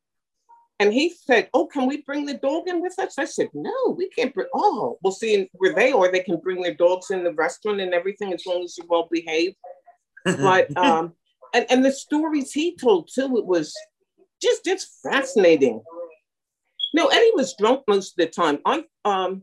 And 0.79 0.93
he 0.93 1.13
said, 1.25 1.49
Oh, 1.53 1.67
can 1.67 1.87
we 1.87 2.01
bring 2.01 2.25
the 2.25 2.35
dog 2.35 2.67
in 2.67 2.81
with 2.81 2.97
us? 2.99 3.19
I 3.19 3.25
said, 3.25 3.49
No, 3.53 3.95
we 3.97 4.09
can't 4.09 4.33
bring. 4.33 4.47
Oh, 4.53 4.97
well, 5.01 5.11
see, 5.11 5.49
where 5.53 5.73
they 5.73 5.91
are, 5.91 6.11
they 6.11 6.21
can 6.21 6.37
bring 6.37 6.61
their 6.61 6.73
dogs 6.73 7.11
in 7.11 7.23
the 7.23 7.33
restaurant 7.33 7.81
and 7.81 7.93
everything 7.93 8.33
as 8.33 8.45
long 8.45 8.63
as 8.63 8.77
you're 8.77 8.87
well 8.87 9.07
behaved. 9.11 9.55
but, 10.25 10.75
um, 10.77 11.13
and, 11.53 11.65
and 11.69 11.85
the 11.85 11.91
stories 11.91 12.51
he 12.51 12.75
told 12.75 13.09
too, 13.13 13.37
it 13.37 13.45
was 13.45 13.73
just, 14.41 14.63
just 14.65 14.99
fascinating. 15.03 15.81
No, 16.93 17.07
Eddie 17.07 17.31
was 17.35 17.55
drunk 17.57 17.83
most 17.87 18.13
of 18.13 18.25
the 18.25 18.27
time. 18.27 18.59
I, 18.65 18.83
um, 19.05 19.41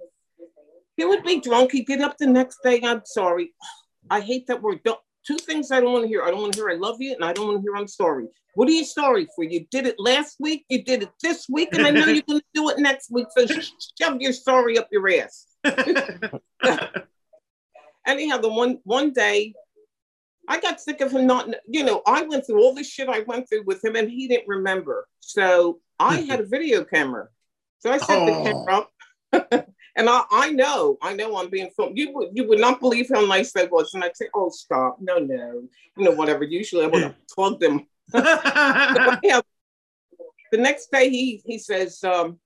he 0.96 1.04
would 1.04 1.22
be 1.22 1.40
drunk. 1.40 1.72
He'd 1.72 1.86
get 1.86 2.00
up 2.00 2.16
the 2.18 2.26
next 2.26 2.58
day. 2.64 2.80
I'm 2.82 3.02
sorry. 3.04 3.52
I 4.10 4.20
hate 4.20 4.46
that 4.46 4.62
word. 4.62 4.80
Don't, 4.84 4.98
two 5.26 5.36
things 5.38 5.70
I 5.70 5.80
don't 5.80 5.92
want 5.92 6.04
to 6.04 6.08
hear. 6.08 6.22
I 6.22 6.30
don't 6.30 6.40
want 6.40 6.52
to 6.54 6.60
hear 6.60 6.70
I 6.70 6.74
love 6.74 6.96
you, 7.00 7.14
and 7.14 7.24
I 7.24 7.32
don't 7.32 7.46
want 7.46 7.58
to 7.58 7.62
hear 7.62 7.76
I'm 7.76 7.88
sorry. 7.88 8.28
What 8.54 8.68
are 8.68 8.72
you 8.72 8.84
sorry 8.84 9.26
for? 9.34 9.44
You 9.44 9.66
did 9.70 9.86
it 9.86 9.96
last 9.98 10.36
week, 10.40 10.64
you 10.68 10.82
did 10.82 11.02
it 11.02 11.10
this 11.22 11.46
week, 11.48 11.70
and 11.72 11.86
I 11.86 11.90
know 11.90 12.06
you're 12.06 12.22
going 12.22 12.40
to 12.40 12.46
do 12.54 12.70
it 12.70 12.78
next 12.78 13.10
week. 13.10 13.26
So 13.36 13.46
shove 14.00 14.20
your 14.20 14.32
sorry 14.32 14.78
up 14.78 14.88
your 14.90 15.08
ass. 15.10 15.46
Anyhow, 18.06 18.38
the 18.38 18.48
one 18.48 18.78
one 18.84 19.12
day, 19.12 19.52
I 20.48 20.60
got 20.60 20.80
sick 20.80 21.00
of 21.00 21.10
him 21.12 21.26
not. 21.26 21.52
You 21.66 21.84
know, 21.84 22.02
I 22.06 22.22
went 22.22 22.46
through 22.46 22.62
all 22.62 22.74
this 22.74 22.88
shit 22.88 23.08
I 23.08 23.20
went 23.20 23.48
through 23.48 23.64
with 23.64 23.84
him, 23.84 23.96
and 23.96 24.08
he 24.08 24.28
didn't 24.28 24.48
remember. 24.48 25.06
So 25.20 25.80
I 25.98 26.20
had 26.20 26.40
a 26.40 26.46
video 26.46 26.84
camera. 26.84 27.28
So 27.80 27.92
I 27.92 27.98
set 27.98 28.18
oh. 28.18 28.26
the 28.26 28.50
camera 28.50 28.76
up. 28.76 29.68
And 29.96 30.10
I, 30.10 30.24
I 30.30 30.52
know, 30.52 30.98
I 31.00 31.14
know 31.14 31.36
I'm 31.38 31.48
being 31.48 31.70
filmed. 31.74 31.96
You 31.96 32.12
would 32.12 32.28
you 32.34 32.46
would 32.48 32.60
not 32.60 32.80
believe 32.80 33.08
how 33.12 33.24
nice 33.24 33.52
that 33.52 33.70
was. 33.72 33.94
And 33.94 34.04
I'd 34.04 34.16
say, 34.16 34.28
oh, 34.34 34.50
stop. 34.50 34.98
No, 35.00 35.18
no. 35.18 35.62
You 35.96 36.04
know, 36.04 36.10
whatever. 36.10 36.44
Usually 36.44 36.84
I 36.84 36.88
would 36.88 37.02
have 37.02 37.16
plugged 37.34 37.62
him. 37.62 37.86
the 38.12 39.42
next 40.52 40.90
day 40.92 41.08
he 41.08 41.42
he 41.46 41.58
says, 41.58 42.04
um, 42.04 42.38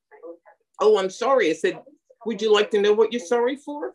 oh, 0.80 0.96
I'm 0.98 1.10
sorry. 1.10 1.50
I 1.50 1.54
said, 1.54 1.80
would 2.24 2.40
you 2.40 2.52
like 2.52 2.70
to 2.70 2.80
know 2.80 2.92
what 2.92 3.12
you're 3.12 3.20
sorry 3.20 3.56
for? 3.56 3.94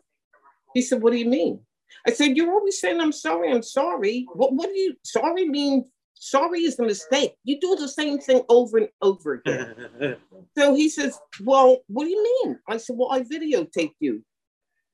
He 0.74 0.82
said, 0.82 1.00
what 1.00 1.12
do 1.12 1.18
you 1.18 1.26
mean? 1.28 1.60
I 2.06 2.12
said, 2.12 2.36
you're 2.36 2.52
always 2.52 2.78
saying 2.80 3.00
I'm 3.00 3.12
sorry, 3.12 3.50
I'm 3.50 3.62
sorry. 3.62 4.26
What, 4.34 4.52
what 4.52 4.68
do 4.68 4.78
you, 4.78 4.94
sorry 5.02 5.48
mean 5.48 5.86
sorry 6.18 6.60
is 6.60 6.78
a 6.78 6.82
mistake. 6.82 7.34
You 7.44 7.60
do 7.60 7.76
the 7.76 7.88
same 7.88 8.18
thing 8.18 8.42
over 8.48 8.78
and 8.78 8.88
over 9.00 9.34
again. 9.34 10.16
so 10.58 10.74
he 10.74 10.88
says, 10.88 11.18
Well, 11.42 11.78
what 11.88 12.04
do 12.04 12.10
you 12.10 12.40
mean? 12.44 12.58
I 12.68 12.76
said, 12.78 12.96
Well, 12.98 13.12
I 13.12 13.20
videotaped 13.20 13.94
you. 14.00 14.24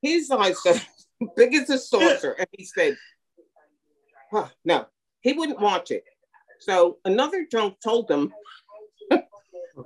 His 0.02 0.30
eyes 0.30 0.58
are 0.66 0.74
big 1.36 1.54
as 1.54 1.70
a 1.70 1.78
saucer. 1.78 2.32
And 2.32 2.48
he 2.52 2.64
said, 2.64 2.96
huh, 4.30 4.48
No, 4.64 4.86
he 5.20 5.32
wouldn't 5.32 5.60
watch 5.60 5.90
it. 5.90 6.04
So 6.60 6.98
another 7.04 7.46
drunk 7.50 7.76
told 7.82 8.10
him, 8.10 8.32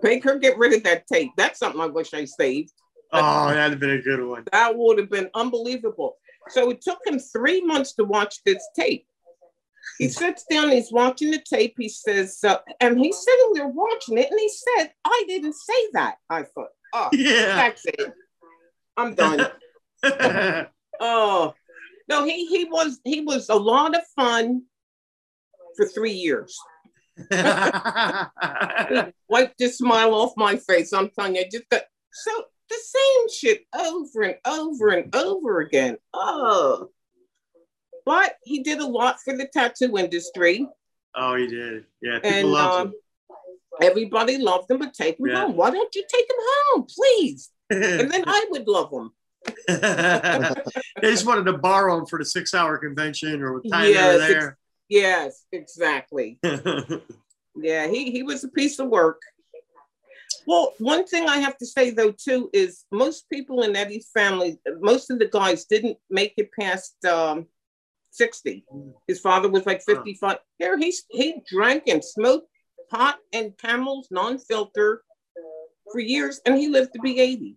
Make 0.02 0.24
her 0.24 0.38
get 0.38 0.58
rid 0.58 0.74
of 0.74 0.82
that 0.84 1.06
tape. 1.06 1.30
That's 1.36 1.58
something 1.58 1.80
I 1.80 1.86
wish 1.86 2.12
I 2.12 2.24
saved. 2.24 2.72
Oh, 3.12 3.48
that'd 3.48 3.72
have 3.72 3.80
been 3.80 3.90
a 3.90 4.02
good 4.02 4.22
one. 4.22 4.44
That 4.52 4.76
would 4.76 4.98
have 4.98 5.10
been 5.10 5.30
unbelievable. 5.34 6.16
So 6.48 6.70
it 6.70 6.80
took 6.80 6.98
him 7.06 7.18
three 7.18 7.62
months 7.62 7.94
to 7.94 8.04
watch 8.04 8.42
this 8.44 8.62
tape. 8.78 9.06
He 9.98 10.08
sits 10.08 10.44
down, 10.50 10.70
he's 10.70 10.92
watching 10.92 11.30
the 11.30 11.38
tape. 11.38 11.74
He 11.78 11.88
says, 11.88 12.38
uh, 12.44 12.58
and 12.80 12.98
he's 12.98 13.18
sitting 13.18 13.52
there 13.54 13.68
watching 13.68 14.18
it, 14.18 14.30
and 14.30 14.38
he 14.38 14.48
said, 14.48 14.92
I 15.04 15.24
didn't 15.26 15.54
say 15.54 15.88
that. 15.94 16.16
I 16.28 16.42
thought, 16.42 16.68
oh, 16.94 17.08
yeah. 17.12 17.56
that's 17.56 17.84
it. 17.86 18.12
I'm 18.96 19.14
done. 19.14 19.46
oh, 21.00 21.54
no, 22.08 22.24
he 22.24 22.46
he 22.46 22.64
was 22.64 23.00
he 23.04 23.20
was 23.22 23.48
a 23.48 23.54
lot 23.54 23.96
of 23.96 24.02
fun 24.14 24.62
for 25.76 25.86
three 25.86 26.12
years. 26.12 26.56
wiped 29.28 29.58
the 29.58 29.68
smile 29.68 30.14
off 30.14 30.32
my 30.36 30.56
face. 30.56 30.92
I'm 30.92 31.10
telling 31.10 31.36
you, 31.36 31.44
just 31.50 31.68
got 31.68 31.82
so 32.12 32.30
the 32.68 32.76
same 32.76 33.28
shit 33.30 33.66
over 33.74 34.22
and 34.22 34.36
over 34.44 34.88
and 34.88 35.14
over 35.14 35.60
again. 35.60 35.96
Oh, 36.12 36.90
but 38.06 38.36
he 38.44 38.62
did 38.62 38.78
a 38.78 38.86
lot 38.86 39.16
for 39.22 39.36
the 39.36 39.46
tattoo 39.46 39.98
industry. 39.98 40.66
Oh, 41.14 41.34
he 41.34 41.48
did. 41.48 41.84
Yeah, 42.00 42.20
people 42.20 42.30
and, 42.30 42.48
loved 42.48 42.80
um, 42.80 42.86
him. 42.88 42.94
Everybody 43.82 44.38
loved 44.38 44.70
him, 44.70 44.78
but 44.78 44.94
take 44.94 45.18
him 45.18 45.26
yeah. 45.26 45.40
home. 45.40 45.56
Why 45.56 45.70
don't 45.70 45.94
you 45.94 46.04
take 46.08 46.24
him 46.24 46.36
home, 46.38 46.86
please? 46.88 47.50
and 47.70 48.10
then 48.10 48.24
I 48.26 48.46
would 48.50 48.66
love 48.68 48.90
him. 48.90 49.10
they 49.68 51.10
just 51.10 51.26
wanted 51.26 51.44
to 51.44 51.58
borrow 51.58 51.98
him 51.98 52.06
for 52.06 52.18
the 52.18 52.24
six-hour 52.24 52.78
convention 52.78 53.42
or 53.42 53.60
time 53.62 53.90
yes, 53.90 54.18
there. 54.18 54.48
Ex- 54.48 54.56
yes, 54.88 55.44
exactly. 55.52 56.38
yeah, 57.56 57.86
he 57.86 58.10
he 58.10 58.22
was 58.22 58.42
a 58.44 58.48
piece 58.48 58.78
of 58.78 58.88
work. 58.88 59.20
Well, 60.46 60.74
one 60.78 61.06
thing 61.06 61.28
I 61.28 61.38
have 61.38 61.56
to 61.58 61.66
say 61.66 61.90
though 61.90 62.12
too 62.12 62.50
is 62.52 62.84
most 62.90 63.28
people 63.30 63.62
in 63.62 63.76
Eddie's 63.76 64.10
family, 64.12 64.58
most 64.80 65.10
of 65.10 65.18
the 65.18 65.28
guys 65.28 65.64
didn't 65.64 65.98
make 66.10 66.34
it 66.36 66.50
past 66.58 67.04
um, 67.04 67.46
60. 68.16 68.64
His 69.06 69.20
father 69.20 69.48
was 69.48 69.66
like 69.66 69.82
55. 69.82 70.38
Here 70.58 70.78
he, 70.78 70.94
he 71.10 71.42
drank 71.50 71.84
and 71.86 72.04
smoked 72.04 72.48
pot 72.90 73.18
and 73.32 73.56
camels, 73.58 74.08
non-filter 74.10 75.02
for 75.92 76.00
years, 76.00 76.40
and 76.46 76.56
he 76.56 76.68
lived 76.68 76.92
to 76.94 77.00
be 77.00 77.20
80. 77.20 77.56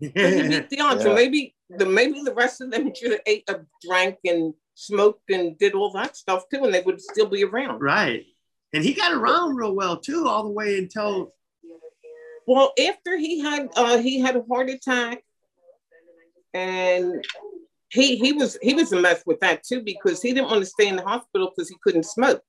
he 0.00 0.08
beat 0.08 0.70
the 0.70 0.80
odds. 0.80 1.04
Yeah. 1.04 1.10
So 1.10 1.14
maybe 1.14 1.54
the 1.70 1.86
maybe 1.86 2.22
the 2.22 2.34
rest 2.34 2.60
of 2.60 2.70
them 2.70 2.92
should 2.94 3.12
have 3.12 3.20
ate, 3.26 3.44
uh, 3.48 3.58
drank 3.86 4.18
and 4.24 4.54
smoked 4.74 5.30
and 5.30 5.58
did 5.58 5.74
all 5.74 5.92
that 5.92 6.16
stuff 6.16 6.44
too, 6.52 6.64
and 6.64 6.74
they 6.74 6.82
would 6.82 7.00
still 7.00 7.26
be 7.26 7.44
around. 7.44 7.80
Right. 7.80 8.24
And 8.72 8.82
he 8.82 8.92
got 8.92 9.12
around 9.12 9.56
real 9.56 9.74
well 9.74 9.96
too, 9.96 10.26
all 10.26 10.44
the 10.44 10.50
way 10.50 10.78
until. 10.78 11.32
Well, 12.46 12.72
after 12.78 13.16
he 13.16 13.40
had 13.40 13.68
uh, 13.76 13.98
he 13.98 14.20
had 14.20 14.36
a 14.36 14.42
heart 14.42 14.68
attack, 14.68 15.22
and 16.52 17.24
he 17.94 18.16
he 18.16 18.32
was 18.32 18.58
he 18.60 18.74
was 18.74 18.92
a 18.92 19.00
mess 19.00 19.22
with 19.24 19.38
that 19.40 19.62
too 19.62 19.80
because 19.80 20.20
he 20.20 20.34
didn't 20.34 20.50
want 20.50 20.60
to 20.60 20.66
stay 20.66 20.88
in 20.88 20.96
the 20.96 21.02
hospital 21.02 21.52
because 21.54 21.68
he 21.68 21.76
couldn't 21.82 22.04
smoke. 22.04 22.42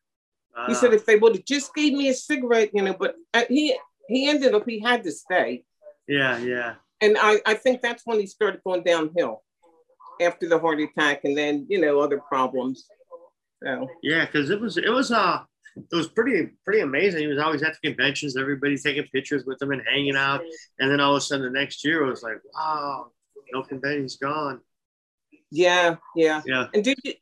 Uh, 0.57 0.67
he 0.67 0.73
said 0.73 0.89
ah. 0.89 0.95
if 0.95 1.05
they 1.05 1.17
would 1.17 1.35
have 1.35 1.45
just 1.45 1.73
gave 1.75 1.93
me 1.93 2.09
a 2.09 2.13
cigarette, 2.13 2.71
you 2.73 2.81
know, 2.81 2.95
but 2.99 3.15
uh, 3.33 3.43
he 3.47 3.77
he 4.09 4.27
ended 4.27 4.55
up 4.55 4.63
he 4.67 4.79
had 4.79 5.03
to 5.03 5.11
stay. 5.11 5.63
Yeah, 6.07 6.39
yeah. 6.39 6.75
And 6.99 7.15
I 7.21 7.39
I 7.45 7.53
think 7.53 7.81
that's 7.81 8.01
when 8.05 8.19
he 8.19 8.25
started 8.25 8.61
going 8.65 8.83
downhill 8.83 9.43
after 10.19 10.49
the 10.49 10.57
heart 10.57 10.79
attack 10.79 11.21
and 11.25 11.37
then 11.37 11.67
you 11.69 11.79
know 11.79 11.99
other 11.99 12.19
problems. 12.19 12.87
So 13.63 13.87
yeah, 14.01 14.25
because 14.25 14.49
it 14.49 14.59
was 14.59 14.77
it 14.77 14.89
was 14.89 15.11
uh 15.11 15.41
it 15.75 15.95
was 15.95 16.07
pretty 16.07 16.49
pretty 16.63 16.79
amazing. 16.79 17.21
He 17.21 17.27
was 17.27 17.39
always 17.39 17.61
at 17.61 17.75
the 17.79 17.89
conventions, 17.89 18.35
everybody 18.35 18.77
taking 18.77 19.05
pictures 19.13 19.45
with 19.45 19.61
him 19.61 19.71
and 19.71 19.81
hanging 19.87 20.15
out. 20.15 20.41
And 20.79 20.89
then 20.89 20.99
all 20.99 21.15
of 21.15 21.17
a 21.17 21.21
sudden 21.21 21.45
the 21.45 21.59
next 21.59 21.85
year 21.85 22.03
it 22.03 22.09
was 22.09 22.23
like, 22.23 22.37
wow, 22.55 23.11
no 23.53 23.61
convention's 23.61 24.15
gone. 24.15 24.61
Yeah, 25.51 25.95
yeah, 26.15 26.41
yeah. 26.45 26.67
And 26.73 26.83
did 26.83 26.97
you, 27.03 27.13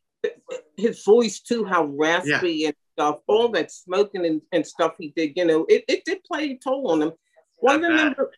his 0.77 1.03
voice 1.03 1.39
too, 1.39 1.65
how 1.65 1.85
raspy 1.85 2.53
yeah. 2.53 2.67
and 2.67 2.75
stuff, 2.93 3.19
all 3.27 3.49
that 3.49 3.71
smoking 3.71 4.25
and, 4.25 4.41
and 4.51 4.65
stuff 4.65 4.93
he 4.97 5.13
did, 5.15 5.33
you 5.35 5.45
know, 5.45 5.65
it, 5.69 5.83
it 5.87 6.05
did 6.05 6.23
play 6.23 6.51
a 6.51 6.57
toll 6.57 6.91
on 6.91 7.01
him. 7.01 7.11
Well, 7.57 7.75
I 7.75 7.79
remember 7.79 8.31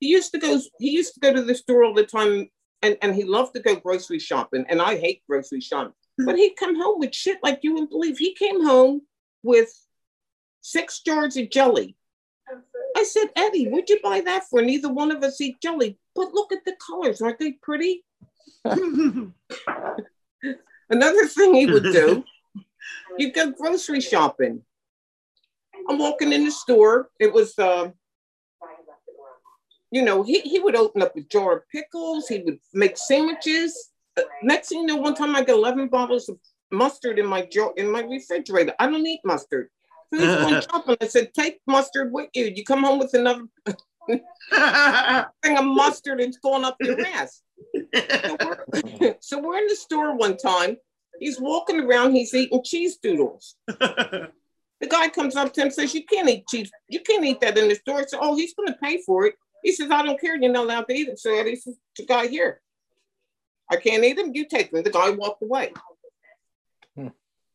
he 0.00 0.08
used 0.08 0.32
to 0.32 0.38
go 0.38 0.60
he 0.78 0.90
used 0.90 1.14
to 1.14 1.20
go 1.20 1.32
to 1.32 1.42
the 1.42 1.54
store 1.54 1.84
all 1.84 1.94
the 1.94 2.04
time 2.04 2.48
and, 2.82 2.96
and 3.02 3.14
he 3.14 3.24
loved 3.24 3.54
to 3.54 3.60
go 3.60 3.76
grocery 3.76 4.18
shopping. 4.18 4.64
And 4.68 4.82
I 4.82 4.98
hate 4.98 5.22
grocery 5.28 5.60
shopping. 5.60 5.92
Hmm. 6.18 6.26
But 6.26 6.36
he'd 6.36 6.56
come 6.56 6.76
home 6.80 6.98
with 6.98 7.14
shit 7.14 7.38
like 7.42 7.60
you 7.62 7.74
wouldn't 7.74 7.90
believe. 7.90 8.18
He 8.18 8.34
came 8.34 8.64
home 8.64 9.02
with 9.42 9.72
six 10.60 11.00
jars 11.00 11.36
of 11.36 11.50
jelly. 11.50 11.96
I 12.96 13.04
said, 13.04 13.28
Eddie, 13.36 13.68
would 13.68 13.88
you 13.88 13.98
buy 14.02 14.20
that 14.20 14.44
for? 14.50 14.60
Neither 14.60 14.92
one 14.92 15.10
of 15.10 15.22
us 15.22 15.40
eat 15.40 15.60
jelly. 15.62 15.98
But 16.14 16.34
look 16.34 16.52
at 16.52 16.64
the 16.64 16.76
colors. 16.84 17.22
Aren't 17.22 17.38
they 17.38 17.52
pretty? 17.52 18.04
Another 20.90 21.26
thing 21.26 21.54
he 21.54 21.66
would 21.66 21.84
do, 21.84 22.24
he'd 23.18 23.34
go 23.34 23.50
grocery 23.50 24.00
shopping. 24.00 24.62
I'm 25.88 25.98
walking 25.98 26.32
in 26.32 26.44
the 26.44 26.50
store. 26.50 27.10
It 27.18 27.32
was, 27.32 27.58
uh, 27.58 27.90
you 29.90 30.02
know, 30.02 30.22
he, 30.22 30.40
he 30.40 30.60
would 30.60 30.76
open 30.76 31.02
up 31.02 31.16
a 31.16 31.22
jar 31.22 31.56
of 31.56 31.68
pickles. 31.70 32.28
He 32.28 32.42
would 32.42 32.58
make 32.72 32.96
sandwiches. 32.96 33.90
Uh, 34.16 34.22
next 34.42 34.68
thing 34.68 34.80
you 34.80 34.86
know, 34.86 34.96
one 34.96 35.14
time 35.14 35.34
I 35.34 35.42
got 35.42 35.54
11 35.56 35.88
bottles 35.88 36.28
of 36.28 36.38
mustard 36.70 37.18
in 37.18 37.26
my 37.26 37.46
jar 37.46 37.72
in 37.76 37.90
my 37.90 38.02
refrigerator. 38.02 38.74
I 38.78 38.86
don't 38.86 39.06
eat 39.06 39.20
mustard. 39.24 39.68
So 40.12 40.20
he's 40.20 40.36
going 40.36 40.60
shopping. 40.70 40.96
I 41.00 41.06
said, 41.06 41.32
take 41.34 41.60
mustard 41.66 42.12
with 42.12 42.28
you. 42.34 42.52
You 42.54 42.64
come 42.64 42.82
home 42.82 42.98
with 42.98 43.14
another 43.14 43.44
thing 45.42 45.58
of 45.58 45.64
mustard, 45.64 46.20
it's 46.20 46.38
going 46.38 46.64
up 46.64 46.76
your 46.80 47.00
ass 47.06 47.42
so, 47.94 48.36
we're, 48.40 49.16
so 49.20 49.38
we're 49.40 49.58
in 49.58 49.66
the 49.66 49.76
store 49.76 50.16
one 50.16 50.36
time. 50.36 50.76
He's 51.18 51.40
walking 51.40 51.80
around, 51.80 52.14
he's 52.14 52.34
eating 52.34 52.62
cheese 52.64 52.96
doodles. 52.96 53.56
the 53.66 54.30
guy 54.88 55.08
comes 55.08 55.36
up 55.36 55.52
to 55.52 55.60
him 55.60 55.66
and 55.66 55.74
says, 55.74 55.94
You 55.94 56.04
can't 56.04 56.28
eat 56.28 56.46
cheese, 56.48 56.70
you 56.88 57.00
can't 57.00 57.24
eat 57.24 57.40
that 57.40 57.58
in 57.58 57.68
the 57.68 57.74
store. 57.74 58.04
So, 58.08 58.18
oh, 58.20 58.34
he's 58.34 58.54
gonna 58.54 58.76
pay 58.82 59.00
for 59.02 59.26
it. 59.26 59.34
He 59.62 59.72
says, 59.72 59.90
I 59.90 60.02
don't 60.02 60.20
care, 60.20 60.36
you're 60.36 60.50
not 60.50 60.64
allowed 60.64 60.88
to 60.88 60.94
eat 60.94 61.08
it. 61.08 61.18
So 61.18 61.34
Eddie 61.34 61.56
says, 61.56 61.76
the 61.96 62.06
guy 62.06 62.26
here. 62.26 62.60
I 63.70 63.76
can't 63.76 64.04
eat 64.04 64.16
them, 64.16 64.32
you 64.34 64.46
take 64.46 64.72
them. 64.72 64.82
The 64.82 64.90
guy 64.90 65.10
walked 65.10 65.42
away. 65.42 65.72
Hmm. 66.96 67.08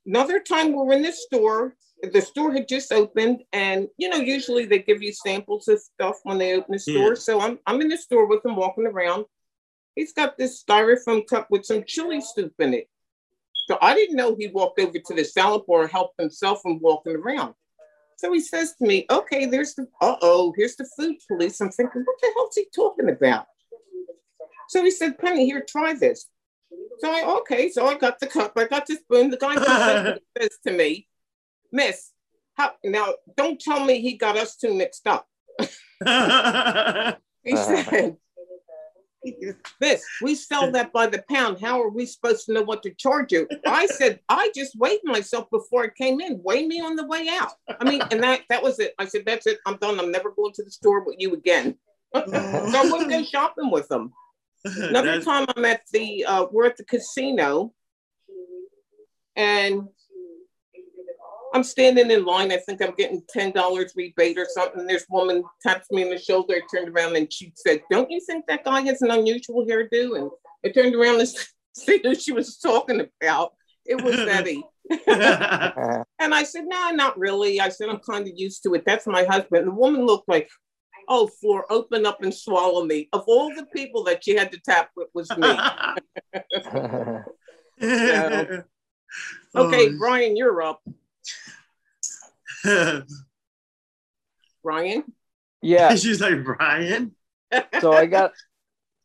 Another 0.05 0.39
time 0.39 0.73
we're 0.73 0.93
in 0.93 1.01
the 1.01 1.11
store, 1.11 1.75
the 2.03 2.21
store 2.21 2.51
had 2.53 2.67
just 2.67 2.91
opened, 2.91 3.43
and 3.53 3.87
you 3.97 4.09
know, 4.09 4.17
usually 4.17 4.65
they 4.65 4.79
give 4.79 5.01
you 5.01 5.13
samples 5.13 5.67
of 5.67 5.79
stuff 5.79 6.17
when 6.23 6.37
they 6.37 6.53
open 6.53 6.77
the 6.77 6.83
hmm. 6.85 6.97
store. 6.97 7.09
Yeah. 7.09 7.15
So 7.15 7.41
I'm 7.41 7.59
I'm 7.65 7.81
in 7.81 7.89
the 7.89 7.97
store 7.97 8.27
with 8.27 8.45
him 8.45 8.55
walking 8.55 8.85
around. 8.85 9.25
He's 9.95 10.13
got 10.13 10.37
this 10.37 10.63
styrofoam 10.63 11.25
cup 11.25 11.47
with 11.49 11.65
some 11.65 11.83
chili 11.85 12.21
soup 12.21 12.53
in 12.59 12.73
it. 12.75 12.87
So 13.67 13.77
I 13.81 13.95
didn't 13.95 14.15
know 14.15 14.35
he 14.35 14.47
walked 14.47 14.79
over 14.79 14.97
to 14.97 15.13
the 15.13 15.25
salad 15.25 15.63
bar 15.67 15.81
and 15.81 15.91
helped 15.91 16.19
himself 16.19 16.61
from 16.61 16.79
walking 16.79 17.15
around. 17.15 17.55
So 18.17 18.31
he 18.31 18.39
says 18.39 18.73
to 18.79 18.87
me, 18.87 19.05
okay, 19.11 19.45
there's 19.45 19.75
the, 19.75 19.87
uh-oh, 20.01 20.53
here's 20.55 20.75
the 20.75 20.89
food 20.97 21.17
police. 21.27 21.59
I'm 21.61 21.69
thinking, 21.69 22.03
what 22.03 22.15
the 22.21 22.31
hell's 22.35 22.55
he 22.55 22.65
talking 22.73 23.09
about? 23.09 23.45
So 24.69 24.83
he 24.83 24.91
said, 24.91 25.19
Penny, 25.19 25.45
here, 25.45 25.63
try 25.67 25.93
this. 25.93 26.27
So 26.99 27.11
I, 27.11 27.23
okay, 27.39 27.69
so 27.69 27.87
I 27.87 27.95
got 27.95 28.19
the 28.19 28.27
cup, 28.27 28.53
I 28.55 28.65
got 28.65 28.87
the 28.87 28.95
spoon. 28.95 29.29
The 29.29 29.37
guy 29.37 29.55
says 30.37 30.57
to 30.65 30.73
me, 30.73 31.07
Miss, 31.71 32.11
how, 32.55 32.71
now 32.83 33.13
don't 33.35 33.59
tell 33.59 33.83
me 33.83 34.01
he 34.01 34.13
got 34.13 34.37
us 34.37 34.55
two 34.55 34.73
mixed 34.73 35.07
up. 35.07 35.27
he 37.43 37.55
said, 37.55 38.17
this 39.79 40.03
we 40.21 40.35
sell 40.35 40.71
that 40.71 40.93
by 40.93 41.07
the 41.07 41.23
pound. 41.29 41.59
How 41.59 41.81
are 41.81 41.89
we 41.89 42.05
supposed 42.05 42.45
to 42.45 42.53
know 42.53 42.63
what 42.63 42.83
to 42.83 42.91
charge 42.91 43.31
you? 43.31 43.47
I 43.65 43.85
said 43.87 44.19
i 44.29 44.51
just 44.55 44.77
weighed 44.77 45.03
myself 45.03 45.49
before 45.49 45.83
i 45.83 45.89
came 45.89 46.21
in. 46.21 46.41
Weigh 46.43 46.67
me 46.67 46.79
on 46.79 46.95
the 46.95 47.05
way 47.05 47.27
out. 47.29 47.53
I 47.79 47.89
mean 47.89 48.01
and 48.11 48.23
that 48.23 48.41
that 48.49 48.63
was 48.63 48.79
it. 48.79 48.93
I 48.99 49.05
said 49.05 49.23
that's 49.25 49.47
it. 49.47 49.59
I'm 49.65 49.77
done. 49.77 49.99
I'm 49.99 50.11
never 50.11 50.31
going 50.31 50.53
to 50.53 50.63
the 50.63 50.71
store 50.71 51.03
with 51.03 51.15
you 51.19 51.33
again. 51.33 51.75
So 52.15 52.23
i 52.25 52.89
wouldn't 52.89 53.09
go 53.09 53.23
shopping 53.23 53.69
with 53.69 53.87
them 53.89 54.13
another 54.65 55.13
that's... 55.13 55.25
time 55.25 55.45
i'm 55.55 55.65
at 55.65 55.81
the 55.91 56.25
uh, 56.25 56.45
we're 56.51 56.65
at 56.65 56.77
the 56.77 56.85
casino. 56.85 57.73
And 59.35 59.89
I'm 61.53 61.63
standing 61.63 62.11
in 62.11 62.25
line. 62.25 62.51
I 62.51 62.57
think 62.57 62.81
I'm 62.81 62.93
getting 62.95 63.21
ten 63.29 63.51
dollars 63.51 63.93
rebate 63.95 64.37
or 64.37 64.47
something. 64.49 64.85
This 64.85 65.05
woman 65.09 65.43
taps 65.61 65.89
me 65.91 66.03
on 66.03 66.09
the 66.09 66.17
shoulder. 66.17 66.55
I 66.55 66.61
turned 66.75 66.89
around 66.89 67.15
and 67.15 67.31
she 67.31 67.53
said, 67.55 67.81
"Don't 67.89 68.11
you 68.11 68.19
think 68.21 68.45
that 68.47 68.65
guy 68.65 68.81
has 68.81 69.01
an 69.01 69.11
unusual 69.11 69.65
hairdo?" 69.65 70.17
And 70.17 70.31
I 70.65 70.69
turned 70.69 70.95
around 70.95 71.19
and 71.19 71.29
see 71.75 71.99
who 72.03 72.15
she 72.15 72.31
was 72.31 72.57
talking 72.57 73.01
about. 73.21 73.53
It 73.85 74.01
was 74.01 74.15
Betty. 74.25 74.63
and 75.07 76.33
I 76.33 76.43
said, 76.43 76.65
"No, 76.65 76.91
not 76.91 77.17
really." 77.17 77.59
I 77.59 77.69
said, 77.69 77.89
"I'm 77.89 77.99
kind 77.99 78.27
of 78.27 78.33
used 78.35 78.63
to 78.63 78.73
it. 78.73 78.83
That's 78.85 79.07
my 79.07 79.23
husband." 79.23 79.67
The 79.67 79.71
woman 79.71 80.05
looked 80.05 80.29
like, 80.29 80.49
"Oh, 81.07 81.27
floor, 81.27 81.65
open 81.69 82.05
up 82.05 82.21
and 82.21 82.33
swallow 82.33 82.85
me." 82.85 83.09
Of 83.13 83.23
all 83.27 83.53
the 83.53 83.65
people 83.65 84.03
that 84.05 84.23
she 84.23 84.35
had 84.35 84.51
to 84.51 84.59
tap 84.59 84.91
with, 84.95 85.09
was 85.13 85.29
me. 85.37 85.47
so, 87.81 88.63
okay, 89.55 89.89
oh. 89.89 89.97
Brian, 89.97 90.37
you're 90.37 90.61
up. 90.61 90.81
Brian? 94.63 95.03
Yeah. 95.61 95.95
She's 95.95 96.21
like, 96.21 96.43
Brian? 96.43 97.15
so 97.81 97.93
I 97.93 98.05
got, 98.05 98.31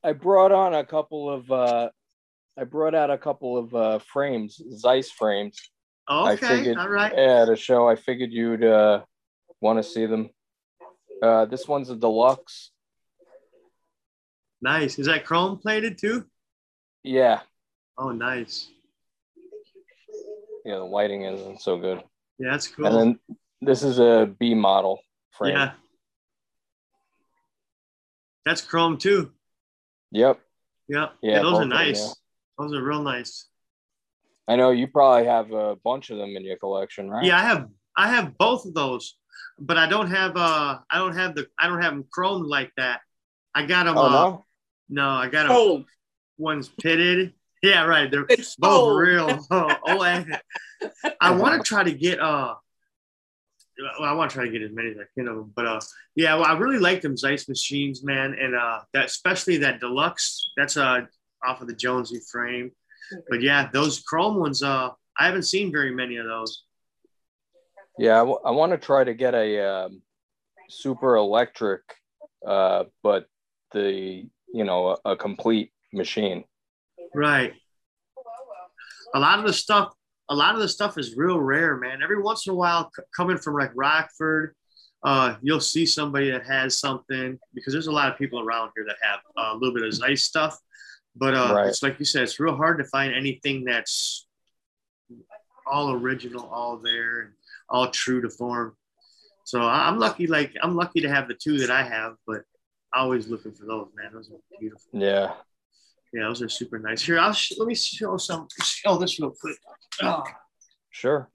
I 0.03 0.13
brought 0.13 0.53
on 0.53 0.75
a 0.75 0.85
couple 0.85 1.31
of, 1.31 1.51
uh, 1.51 1.91
I 2.59 2.65
brought 2.65 2.95
out 2.95 3.11
a 3.11 3.19
couple 3.19 3.57
of 3.57 3.75
uh, 3.75 3.99
frames, 4.01 4.61
Zeis 4.85 5.09
frames. 5.09 5.59
Okay, 6.11 6.33
I 6.33 6.37
figured, 6.37 6.79
all 6.79 6.89
right. 6.89 7.13
Yeah, 7.17 7.45
the 7.45 7.57
show. 7.57 7.89
I 7.89 7.97
figured 7.97 8.33
you'd 8.33 8.65
uh, 8.65 9.03
want 9.61 9.79
to 9.79 9.83
see 9.89 10.07
them. 10.07 10.31
Uh, 11.23 11.47
this 11.47 11.69
one's 11.69 11.89
a 11.89 11.97
deluxe. 11.97 12.73
Nice. 14.61 14.99
Is 14.99 15.07
that 15.07 15.25
chrome 15.25 15.59
plated 15.59 15.99
too? 15.99 16.27
Yeah. 17.03 17.41
Oh, 17.97 18.11
nice. 18.11 18.69
Yeah, 20.65 20.77
the 20.77 20.85
lighting 20.85 21.23
isn't 21.23 21.61
so 21.61 21.79
good. 21.79 22.03
Yeah, 22.43 22.51
that's 22.51 22.67
cool. 22.67 22.87
And 22.87 22.97
then 22.97 23.39
this 23.61 23.85
is 23.85 24.01
a 24.01 24.29
B 24.39 24.55
model 24.55 25.01
frame. 25.31 25.55
Yeah. 25.55 25.73
That's 28.45 28.61
chrome 28.61 28.99
too. 28.99 29.31
Yep. 30.11 30.41
Yep. 30.89 31.13
Yeah, 31.23 31.37
yeah 31.37 31.43
those 31.43 31.61
are 31.61 31.65
nice. 31.65 32.01
Them, 32.01 32.09
yeah. 32.09 32.65
Those 32.65 32.75
are 32.75 32.83
real 32.83 33.03
nice. 33.03 33.47
I 34.49 34.57
know 34.57 34.73
you 34.73 34.89
probably 34.89 35.27
have 35.27 35.53
a 35.53 35.77
bunch 35.77 36.11
of 36.11 36.19
them 36.19 36.37
in 36.37 36.45
your 36.45 36.57
collection, 36.57 37.09
right? 37.09 37.25
Yeah, 37.25 37.39
I 37.39 37.43
have 37.43 37.69
I 37.97 38.09
have 38.09 38.37
both 38.37 38.67
of 38.67 38.75
those, 38.75 39.17
but 39.61 39.79
I 39.79 39.89
don't 39.89 40.11
have 40.11 40.37
uh 40.37 40.79
I 40.91 40.99
don't 40.99 41.15
have 41.15 41.37
the 41.37 41.47
I 41.57 41.69
don't 41.69 41.81
have 41.81 41.93
them 41.93 42.05
chrome 42.11 42.43
like 42.43 42.73
that. 42.77 43.03
I 43.55 43.67
got 43.67 43.85
them. 43.85 43.97
Oh, 43.97 44.07
uh, 44.07 44.11
no? 44.11 44.45
no, 44.89 45.09
I 45.11 45.29
got 45.29 45.45
them. 45.45 45.53
Oh. 45.53 45.85
One's 46.39 46.69
pitted. 46.69 47.35
Yeah, 47.63 47.85
right. 47.85 48.11
They're 48.11 48.27
it's 48.29 48.57
both 48.57 48.83
old. 48.83 48.99
real. 48.99 49.47
oh, 49.51 49.77
oh 49.85 50.03
I 51.21 51.31
want 51.31 51.65
to 51.65 51.69
try 51.69 51.85
to 51.85 51.93
get 51.93 52.21
uh 52.21 52.55
well, 53.99 54.09
I 54.09 54.13
want 54.13 54.31
to 54.31 54.35
try 54.35 54.45
to 54.45 54.51
get 54.51 54.63
as 54.63 54.71
many 54.73 54.91
as 54.91 54.97
I 54.99 55.05
can 55.15 55.29
of 55.29 55.37
them. 55.37 55.53
But 55.55 55.67
uh, 55.67 55.81
yeah, 56.15 56.35
well, 56.35 56.45
I 56.45 56.59
really 56.59 56.79
like 56.79 57.01
them 57.01 57.17
Zeis 57.17 57.49
machines, 57.49 58.05
man, 58.05 58.37
and 58.39 58.55
uh, 58.55 58.81
that 58.93 59.07
especially 59.07 59.59
that 59.59 59.81
deluxe. 59.81 60.51
That's 60.57 60.77
uh 60.77 61.03
off 61.45 61.61
of 61.61 61.69
the 61.69 61.75
Jonesy 61.75 62.21
frame. 62.31 62.73
But 63.29 63.43
yeah, 63.43 63.69
those 63.73 64.01
chrome 64.01 64.39
ones, 64.39 64.63
uh, 64.63 64.91
I 65.19 65.27
haven't 65.27 65.43
seen 65.43 65.73
very 65.73 65.95
many 65.95 66.17
of 66.17 66.27
those. 66.27 66.65
Yeah, 67.99 68.15
I, 68.15 68.21
w- 68.21 68.39
I 68.45 68.53
want 68.53 68.73
to 68.73 68.79
try 68.79 69.05
to 69.05 69.13
get 69.13 69.35
a 69.35 69.61
um, 69.61 70.03
super 70.69 71.17
electric, 71.17 71.83
uh, 72.47 72.85
but 73.03 73.27
the 73.73 74.27
you 74.53 74.65
know 74.65 74.97
a, 75.05 75.13
a 75.13 75.17
complete 75.17 75.73
machine. 75.93 76.45
Right. 77.15 77.55
A 79.15 79.21
lot 79.21 79.39
of 79.39 79.47
the 79.47 79.53
stuff 79.53 79.93
a 80.29 80.35
lot 80.35 80.55
of 80.55 80.61
the 80.61 80.69
stuff 80.69 80.97
is 80.97 81.15
real 81.15 81.39
rare, 81.39 81.77
man. 81.77 82.03
Every 82.03 82.21
once 82.21 82.47
in 82.47 82.53
a 82.53 82.57
while, 82.57 82.91
c- 82.97 83.03
coming 83.15 83.37
from 83.37 83.55
like 83.55 83.71
Rockford, 83.75 84.55
uh, 85.05 85.35
you'll 85.43 85.61
see 85.61 85.85
somebody 85.85 86.31
that 86.31 86.47
has 86.47 86.79
something 86.79 87.39
because 87.55 87.73
there's 87.75 87.89
a 87.89 87.93
lot 87.93 88.11
of 88.11 88.17
people 88.17 88.41
around 88.41 88.71
here 88.75 88.87
that 88.87 88.97
have 89.03 89.21
uh, 89.37 89.53
a 89.53 89.57
little 89.57 89.75
bit 89.75 89.85
of 89.85 90.01
nice 90.01 90.23
stuff. 90.23 90.59
But 91.17 91.35
uh, 91.35 91.53
right. 91.55 91.67
it's 91.67 91.83
like 91.83 91.99
you 91.99 92.07
said, 92.07 92.23
it's 92.23 92.41
real 92.41 92.57
hard 92.57 92.79
to 92.79 92.85
find 92.85 93.15
anything 93.15 93.65
that's 93.65 94.27
all 95.67 95.93
original, 95.93 96.49
all 96.49 96.79
there, 96.79 97.35
all 97.69 97.91
true 97.91 98.23
to 98.23 98.31
form. 98.31 98.75
So 99.45 99.61
I'm 99.61 99.99
lucky, 99.99 100.27
like 100.27 100.55
I'm 100.63 100.77
lucky 100.77 101.03
to 101.03 101.09
have 101.09 101.29
the 101.29 101.35
two 101.35 101.59
that 101.59 101.71
I 101.71 101.83
have, 101.83 102.15
but 102.27 102.43
always 102.95 103.29
looking 103.29 103.53
for 103.53 103.67
those, 103.67 103.89
man. 103.95 104.13
Those 104.15 104.31
are 104.31 104.59
beautiful. 104.59 104.89
Yeah. 104.95 105.35
Yeah, 106.13 106.25
those 106.25 106.43
are 106.43 106.49
super 106.49 106.79
nice. 106.79 107.03
Here, 107.03 107.19
I'll 107.19 107.33
sh- 107.33 107.55
let 107.59 107.67
me 107.67 107.75
show 107.75 108.17
some. 108.19 108.47
Show 108.63 108.99
this 108.99 109.19
real 109.19 109.33
quick. 109.41 109.57
Oh. 110.03 110.23
Sure. 110.91 111.31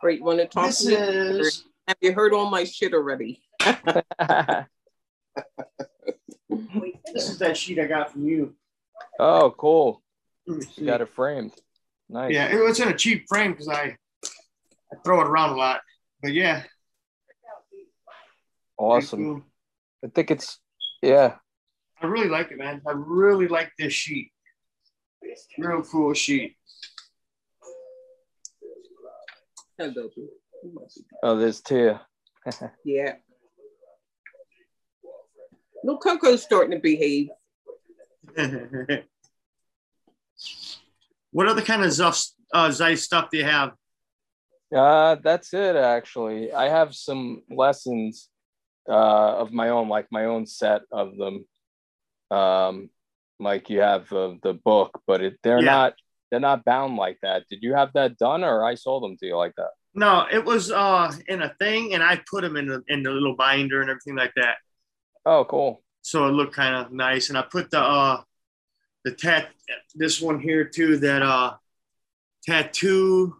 Great. 0.00 0.22
Want 0.22 0.38
to 0.38 0.46
talk 0.46 0.66
this 0.66 0.84
to 0.84 0.94
is... 0.94 1.64
Have 1.86 1.98
you 2.00 2.12
heard 2.12 2.32
all 2.32 2.48
my 2.48 2.64
shit 2.64 2.94
already? 2.94 3.42
this 3.60 3.76
is 7.14 7.38
that 7.38 7.56
sheet 7.56 7.78
I 7.78 7.86
got 7.86 8.12
from 8.12 8.24
you. 8.26 8.54
Oh, 9.18 9.54
cool. 9.56 10.02
You 10.46 10.86
got 10.86 11.00
it 11.02 11.08
framed. 11.10 11.52
Nice. 12.08 12.32
Yeah, 12.32 12.46
it 12.46 12.62
was 12.62 12.80
in 12.80 12.88
a 12.88 12.96
cheap 12.96 13.26
frame 13.28 13.52
because 13.52 13.68
I, 13.68 13.96
I 14.24 14.96
throw 15.04 15.20
it 15.20 15.26
around 15.26 15.50
a 15.50 15.56
lot. 15.56 15.82
But 16.22 16.32
yeah. 16.32 16.62
Awesome. 18.78 19.24
Cool. 19.24 19.42
I 20.04 20.08
think 20.08 20.30
it's 20.30 20.58
yeah. 21.02 21.36
I 22.02 22.06
really 22.06 22.28
like 22.28 22.50
it, 22.50 22.58
man. 22.58 22.80
I 22.86 22.92
really 22.92 23.48
like 23.48 23.72
this 23.78 23.92
sheet. 23.92 24.32
Real 25.58 25.82
cool 25.82 26.14
sheet. 26.14 26.56
Oh, 31.22 31.36
there's 31.36 31.60
two. 31.60 31.98
yeah. 32.84 33.14
No, 35.82 35.96
Coco's 35.96 36.42
starting 36.42 36.72
to 36.72 36.78
behave. 36.78 37.28
what 41.30 41.48
other 41.48 41.62
kind 41.62 41.82
of 41.82 41.88
Zuff, 41.88 42.30
uh, 42.52 42.68
Zeis 42.68 42.98
stuff 42.98 43.30
do 43.30 43.38
you 43.38 43.44
have? 43.44 43.72
Uh, 44.74 45.16
that's 45.22 45.54
it, 45.54 45.76
actually. 45.76 46.52
I 46.52 46.68
have 46.68 46.94
some 46.94 47.42
lessons 47.50 48.28
uh, 48.88 49.38
of 49.38 49.52
my 49.52 49.70
own, 49.70 49.88
like 49.88 50.06
my 50.10 50.26
own 50.26 50.46
set 50.46 50.82
of 50.92 51.16
them. 51.16 51.46
Um, 52.30 52.90
like 53.38 53.70
you 53.70 53.80
have 53.80 54.12
uh, 54.12 54.34
the 54.42 54.54
book, 54.54 55.00
but 55.06 55.22
it, 55.22 55.38
they're 55.42 55.62
yeah. 55.62 55.64
not 55.64 55.94
they're 56.30 56.40
not 56.40 56.64
bound 56.64 56.96
like 56.96 57.18
that. 57.22 57.44
Did 57.48 57.60
you 57.62 57.74
have 57.74 57.92
that 57.94 58.18
done, 58.18 58.44
or 58.44 58.64
I 58.64 58.74
sold 58.74 59.02
them 59.02 59.16
to 59.18 59.26
you 59.26 59.36
like 59.36 59.54
that? 59.56 59.70
No, 59.94 60.26
it 60.30 60.44
was 60.44 60.70
uh 60.70 61.12
in 61.26 61.42
a 61.42 61.54
thing, 61.58 61.94
and 61.94 62.02
I 62.02 62.20
put 62.30 62.42
them 62.42 62.56
in 62.56 62.68
the 62.68 62.82
in 62.88 63.02
the 63.02 63.10
little 63.10 63.34
binder 63.34 63.80
and 63.80 63.90
everything 63.90 64.16
like 64.16 64.32
that. 64.36 64.56
Oh, 65.26 65.44
cool. 65.44 65.82
So 66.02 66.26
it 66.26 66.32
looked 66.32 66.54
kind 66.54 66.76
of 66.76 66.92
nice, 66.92 67.28
and 67.28 67.38
I 67.38 67.42
put 67.42 67.70
the 67.70 67.80
uh 67.80 68.22
the 69.04 69.12
tat 69.12 69.48
this 69.94 70.20
one 70.20 70.40
here 70.40 70.64
too 70.64 70.98
that 70.98 71.22
uh 71.22 71.54
tattoo 72.44 73.36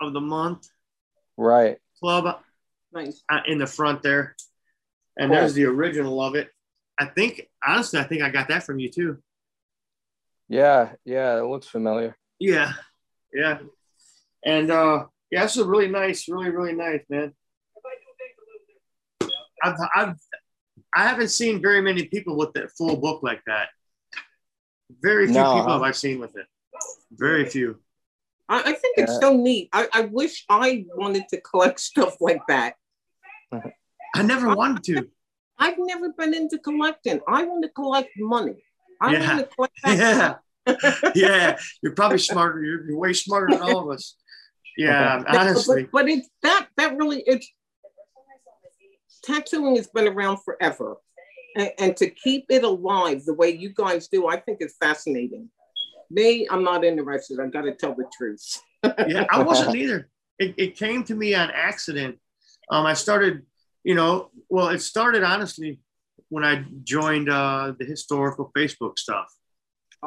of 0.00 0.12
the 0.12 0.20
month 0.20 0.68
right 1.36 1.78
club 2.00 2.40
nice 2.92 3.22
uh, 3.30 3.40
in 3.46 3.58
the 3.58 3.66
front 3.66 4.02
there 4.02 4.36
and 5.16 5.30
cool. 5.30 5.38
there's 5.38 5.54
the 5.54 5.64
original 5.64 6.20
of 6.22 6.34
it 6.34 6.50
i 6.98 7.04
think 7.04 7.48
honestly 7.66 7.98
i 7.98 8.04
think 8.04 8.22
i 8.22 8.30
got 8.30 8.48
that 8.48 8.64
from 8.64 8.78
you 8.78 8.90
too 8.90 9.18
yeah 10.48 10.92
yeah 11.04 11.38
it 11.38 11.44
looks 11.44 11.66
familiar 11.66 12.16
yeah 12.38 12.72
yeah 13.32 13.58
and 14.44 14.70
uh 14.70 15.04
yeah, 15.34 15.42
this 15.42 15.56
is 15.56 15.64
really 15.64 15.88
nice, 15.88 16.28
really, 16.28 16.50
really 16.50 16.74
nice, 16.74 17.00
man. 17.08 17.32
I've, 19.60 19.74
I've, 19.92 20.14
I 20.94 21.08
haven't 21.08 21.30
seen 21.30 21.60
very 21.60 21.82
many 21.82 22.04
people 22.06 22.36
with 22.36 22.52
that 22.52 22.70
full 22.70 22.96
book 22.96 23.24
like 23.24 23.42
that. 23.48 23.70
Very 25.02 25.26
few 25.26 25.34
no, 25.34 25.56
people 25.56 25.72
have 25.72 25.82
I 25.82 25.90
seen 25.90 26.20
with 26.20 26.36
it. 26.36 26.46
Very 27.10 27.46
few. 27.46 27.80
I, 28.48 28.60
I 28.60 28.72
think 28.74 28.98
it's 28.98 29.18
so 29.18 29.36
neat. 29.36 29.70
I, 29.72 29.88
I 29.92 30.00
wish 30.02 30.44
I 30.48 30.84
wanted 30.94 31.24
to 31.30 31.40
collect 31.40 31.80
stuff 31.90 32.14
like 32.20 32.42
that. 32.46 32.74
I 33.50 34.22
never 34.22 34.54
wanted 34.54 34.84
to. 34.84 35.08
I've 35.58 35.76
never 35.78 36.12
been 36.12 36.34
into 36.34 36.58
collecting. 36.58 37.20
I 37.28 37.44
want 37.44 37.64
to 37.64 37.70
collect 37.70 38.10
money. 38.18 38.64
I 39.00 39.12
yeah. 39.12 39.36
want 39.36 39.50
to 39.50 39.54
collect 39.54 39.74
that 39.84 39.98
yeah. 39.98 40.34
yeah, 41.14 41.58
you're 41.82 41.92
probably 41.92 42.18
smarter. 42.18 42.62
You're, 42.62 42.86
you're 42.88 42.98
way 42.98 43.12
smarter 43.12 43.54
than 43.54 43.62
all 43.62 43.80
of 43.80 43.94
us. 43.94 44.16
Yeah, 44.76 45.22
honestly. 45.28 45.82
But, 45.84 45.92
but 45.92 46.08
it's 46.08 46.28
that 46.42 46.68
that 46.76 46.96
really 46.96 47.22
it's 47.26 47.46
tattooing 49.22 49.76
has 49.76 49.88
been 49.88 50.08
around 50.08 50.38
forever. 50.44 50.96
And, 51.56 51.70
and, 51.78 51.96
to 51.98 52.10
keep 52.10 52.46
it 52.48 52.64
alive 52.64 53.24
the 53.24 53.34
way 53.34 53.50
you 53.50 53.72
guys 53.72 54.08
do, 54.08 54.26
I 54.26 54.40
think 54.40 54.58
it's 54.60 54.74
fascinating. 54.80 55.48
Me, 56.10 56.48
I'm 56.50 56.64
not 56.64 56.84
interested. 56.84 57.38
I 57.38 57.46
gotta 57.46 57.72
tell 57.72 57.94
the 57.94 58.06
truth. 58.16 58.60
yeah, 59.06 59.24
I 59.30 59.40
wasn't 59.42 59.76
either. 59.76 60.08
It, 60.40 60.54
it 60.56 60.76
came 60.76 61.04
to 61.04 61.14
me 61.14 61.34
on 61.34 61.52
accident. 61.52 62.18
Um, 62.70 62.86
I 62.86 62.94
started, 62.94 63.42
you 63.84 63.94
know, 63.94 64.30
well, 64.48 64.68
it 64.68 64.80
started 64.80 65.22
honestly 65.22 65.78
when 66.30 66.42
I 66.42 66.64
joined 66.82 67.28
uh, 67.28 67.74
the 67.78 67.84
historical 67.84 68.50
Facebook 68.56 68.98
stuff. 68.98 69.26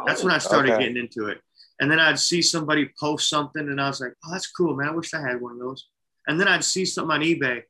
That's 0.06 0.24
when 0.24 0.34
I 0.34 0.38
started 0.38 0.74
okay. 0.74 0.84
getting 0.84 0.98
into 0.98 1.28
it. 1.28 1.40
And 1.80 1.90
then 1.90 2.00
I'd 2.00 2.20
see 2.20 2.42
somebody 2.42 2.92
post 3.00 3.30
something 3.30 3.62
and 3.62 3.80
I 3.80 3.88
was 3.88 4.02
like, 4.02 4.14
oh, 4.26 4.32
that's 4.32 4.48
cool, 4.48 4.76
man. 4.76 4.90
I 4.90 4.92
wish 4.92 5.14
I 5.14 5.22
had 5.22 5.40
one 5.40 5.54
of 5.54 5.60
those. 5.60 5.88
And 6.28 6.40
then 6.40 6.48
I'd 6.48 6.64
see 6.64 6.86
something 6.86 7.16
on 7.16 7.22
eBay 7.22 7.62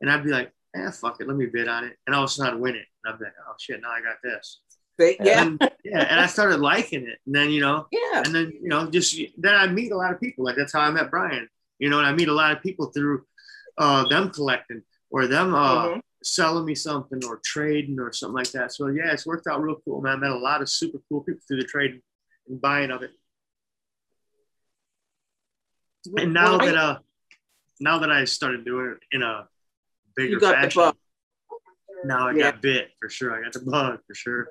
and 0.00 0.10
I'd 0.10 0.24
be 0.24 0.30
like, 0.30 0.52
eh, 0.74 0.90
fuck 0.90 1.20
it, 1.20 1.28
let 1.28 1.36
me 1.36 1.46
bid 1.46 1.68
on 1.68 1.84
it. 1.84 1.96
And 2.06 2.14
all 2.14 2.24
of 2.24 2.30
a 2.30 2.32
sudden 2.32 2.54
I'd 2.54 2.60
win 2.60 2.76
it. 2.76 2.86
And 3.04 3.12
I'd 3.12 3.18
be 3.18 3.24
like, 3.24 3.34
oh 3.48 3.54
shit, 3.58 3.80
now 3.80 3.90
I 3.90 4.00
got 4.00 4.16
this. 4.22 4.60
yeah. 4.98 5.42
And, 5.42 5.60
yeah. 5.84 6.06
And 6.08 6.20
I 6.20 6.26
started 6.26 6.60
liking 6.60 7.06
it. 7.06 7.18
And 7.26 7.34
then, 7.34 7.50
you 7.50 7.60
know, 7.60 7.86
yeah. 7.92 8.22
And 8.24 8.34
then, 8.34 8.52
you 8.60 8.68
know, 8.68 8.88
just 8.90 9.16
then 9.36 9.54
I 9.54 9.66
meet 9.66 9.92
a 9.92 9.96
lot 9.96 10.12
of 10.12 10.20
people. 10.20 10.44
Like 10.44 10.56
that's 10.56 10.72
how 10.72 10.80
I 10.80 10.90
met 10.90 11.10
Brian, 11.10 11.48
you 11.78 11.90
know, 11.90 11.98
and 11.98 12.06
I 12.06 12.12
meet 12.12 12.28
a 12.28 12.34
lot 12.34 12.52
of 12.52 12.62
people 12.62 12.86
through 12.86 13.24
uh, 13.78 14.08
them 14.08 14.30
collecting 14.30 14.82
or 15.10 15.26
them 15.26 15.54
uh, 15.54 15.86
mm-hmm. 15.86 15.98
selling 16.22 16.64
me 16.64 16.74
something 16.74 17.24
or 17.24 17.40
trading 17.44 17.98
or 18.00 18.12
something 18.12 18.36
like 18.36 18.50
that. 18.52 18.72
So 18.72 18.88
yeah, 18.88 19.12
it's 19.12 19.26
worked 19.26 19.46
out 19.46 19.62
real 19.62 19.80
cool, 19.84 20.00
man. 20.00 20.14
I 20.14 20.16
met 20.16 20.30
a 20.30 20.38
lot 20.38 20.62
of 20.62 20.68
super 20.68 20.98
cool 21.08 21.20
people 21.20 21.40
through 21.46 21.58
the 21.58 21.64
trading 21.64 22.00
and 22.48 22.60
buying 22.60 22.90
of 22.90 23.02
it. 23.02 23.10
And 26.16 26.32
now 26.32 26.58
that 26.58 26.76
uh 26.76 26.98
now 27.80 27.98
that 27.98 28.10
I 28.10 28.24
started 28.24 28.64
doing 28.64 28.92
it 28.92 29.16
in 29.16 29.22
a 29.22 29.48
bigger 30.14 30.40
fashion, 30.40 30.92
now 32.04 32.28
I 32.28 32.32
yeah. 32.32 32.52
got 32.52 32.62
bit 32.62 32.90
for 33.00 33.08
sure. 33.08 33.36
I 33.36 33.42
got 33.42 33.52
the 33.52 33.60
bug 33.60 33.98
for 34.06 34.14
sure. 34.14 34.50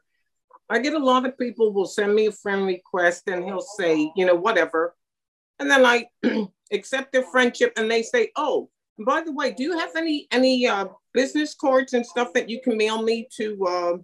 I 0.70 0.80
get 0.80 0.94
a 0.94 1.00
lot 1.00 1.26
of 1.26 1.38
people 1.38 1.74
will 1.74 1.86
send 1.86 2.14
me 2.16 2.26
a 2.26 2.32
friend 2.32 2.66
request 2.66 3.24
and 3.28 3.44
he'll 3.44 3.62
say, 3.62 4.12
you 4.16 4.26
know, 4.26 4.36
whatever. 4.36 4.96
And 5.60 5.70
then 5.70 5.86
I 5.86 6.08
accept 6.72 7.14
their 7.14 7.24
friendship 7.24 7.74
and 7.78 7.90
they 7.90 8.02
say, 8.02 8.32
oh, 8.36 8.70
by 9.00 9.22
the 9.22 9.32
way, 9.32 9.52
do 9.52 9.64
you 9.64 9.78
have 9.78 9.96
any 9.96 10.28
any 10.32 10.68
uh, 10.68 10.88
business 11.14 11.56
cards 11.56 11.94
and 11.94 12.06
stuff 12.06 12.34
that 12.34 12.50
you 12.50 12.62
can 12.62 12.78
mail 12.78 13.02
me 13.02 13.28
to 13.38 13.66
uh, 13.68 13.98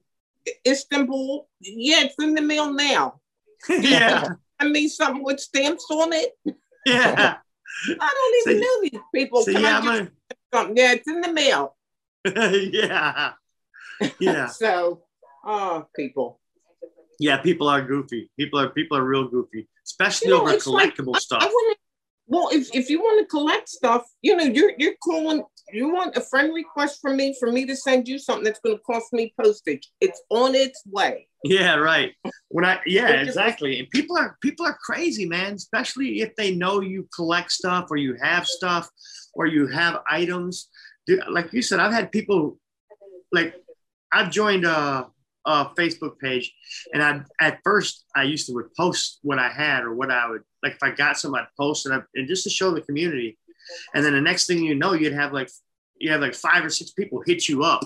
Istanbul? 0.67 1.47
Yeah, 1.61 2.03
it's 2.03 2.15
in 2.19 2.33
the 2.33 2.41
mail 2.41 2.73
now. 2.73 3.21
yeah. 3.69 4.27
I 4.59 4.67
mean 4.67 4.89
something 4.89 5.23
with 5.23 5.39
stamps 5.39 5.85
on 5.89 6.13
it. 6.13 6.31
Yeah. 6.85 7.37
I 7.87 8.41
don't 8.45 8.51
even 8.51 8.61
know 8.61 8.81
these 8.81 9.01
people. 9.13 9.41
See, 9.43 9.53
yeah, 9.53 9.81
just, 9.81 10.11
something? 10.53 10.77
yeah, 10.77 10.93
it's 10.93 11.07
in 11.07 11.21
the 11.21 11.31
mail. 11.31 11.75
yeah. 12.25 13.31
Yeah. 14.19 14.45
so, 14.47 15.03
oh, 15.45 15.87
people. 15.95 16.39
Yeah, 17.19 17.37
people 17.37 17.67
are 17.67 17.81
goofy. 17.81 18.31
People 18.37 18.59
are 18.59 18.69
people 18.69 18.97
are 18.97 19.03
real 19.03 19.27
goofy, 19.27 19.67
especially 19.85 20.29
you 20.29 20.37
know, 20.37 20.41
over 20.41 20.57
collectible 20.57 21.13
like, 21.13 21.21
stuff. 21.21 21.43
I, 21.43 21.47
I 21.47 21.75
well, 22.31 22.47
if, 22.49 22.73
if 22.73 22.89
you 22.89 23.01
want 23.01 23.19
to 23.19 23.29
collect 23.29 23.67
stuff, 23.67 24.05
you 24.21 24.33
know, 24.37 24.45
you're 24.45 24.71
you're 24.77 24.95
calling. 25.03 25.43
You 25.73 25.93
want 25.93 26.15
a 26.15 26.21
friend 26.21 26.53
request 26.53 26.99
from 27.01 27.17
me 27.17 27.35
for 27.37 27.51
me 27.51 27.65
to 27.65 27.75
send 27.75 28.07
you 28.07 28.17
something 28.19 28.45
that's 28.45 28.59
going 28.61 28.77
to 28.77 28.83
cost 28.83 29.11
me 29.11 29.33
postage. 29.41 29.89
It's 29.99 30.21
on 30.29 30.55
its 30.55 30.81
way. 30.85 31.27
Yeah, 31.43 31.75
right. 31.75 32.13
When 32.47 32.63
I 32.63 32.79
yeah, 32.85 33.09
exactly. 33.09 33.79
And 33.79 33.89
people 33.89 34.17
are 34.17 34.37
people 34.41 34.65
are 34.65 34.77
crazy, 34.81 35.25
man. 35.25 35.55
Especially 35.55 36.21
if 36.21 36.33
they 36.37 36.55
know 36.55 36.79
you 36.79 37.05
collect 37.13 37.51
stuff 37.51 37.87
or 37.91 37.97
you 37.97 38.15
have 38.21 38.47
stuff 38.47 38.89
or 39.33 39.45
you 39.45 39.67
have 39.67 39.99
items. 40.09 40.69
Like 41.29 41.51
you 41.51 41.61
said, 41.61 41.81
I've 41.81 41.93
had 41.93 42.13
people 42.13 42.57
like 43.33 43.55
I've 44.09 44.31
joined 44.31 44.65
a, 44.65 45.07
uh, 45.43 45.73
Facebook 45.73 46.17
page, 46.19 46.53
and 46.93 47.03
I 47.03 47.23
at 47.41 47.59
first 47.65 48.05
I 48.15 48.23
used 48.23 48.47
to 48.47 48.53
would 48.53 48.73
post 48.75 49.19
what 49.21 49.37
I 49.37 49.49
had 49.49 49.83
or 49.83 49.93
what 49.93 50.11
I 50.11 50.29
would 50.29 50.43
like 50.63 50.73
if 50.73 50.83
I 50.83 50.91
got 50.91 51.17
some 51.17 51.35
I'd 51.35 51.47
post 51.57 51.85
it 51.85 52.03
and 52.15 52.27
just 52.27 52.43
to 52.43 52.49
show 52.49 52.71
the 52.71 52.81
community, 52.81 53.37
and 53.93 54.05
then 54.05 54.13
the 54.13 54.21
next 54.21 54.47
thing 54.47 54.63
you 54.63 54.75
know 54.75 54.93
you'd 54.93 55.13
have 55.13 55.33
like 55.33 55.49
you 55.97 56.11
have 56.11 56.21
like 56.21 56.35
five 56.35 56.65
or 56.65 56.69
six 56.69 56.91
people 56.91 57.21
hit 57.25 57.47
you 57.47 57.63
up, 57.63 57.83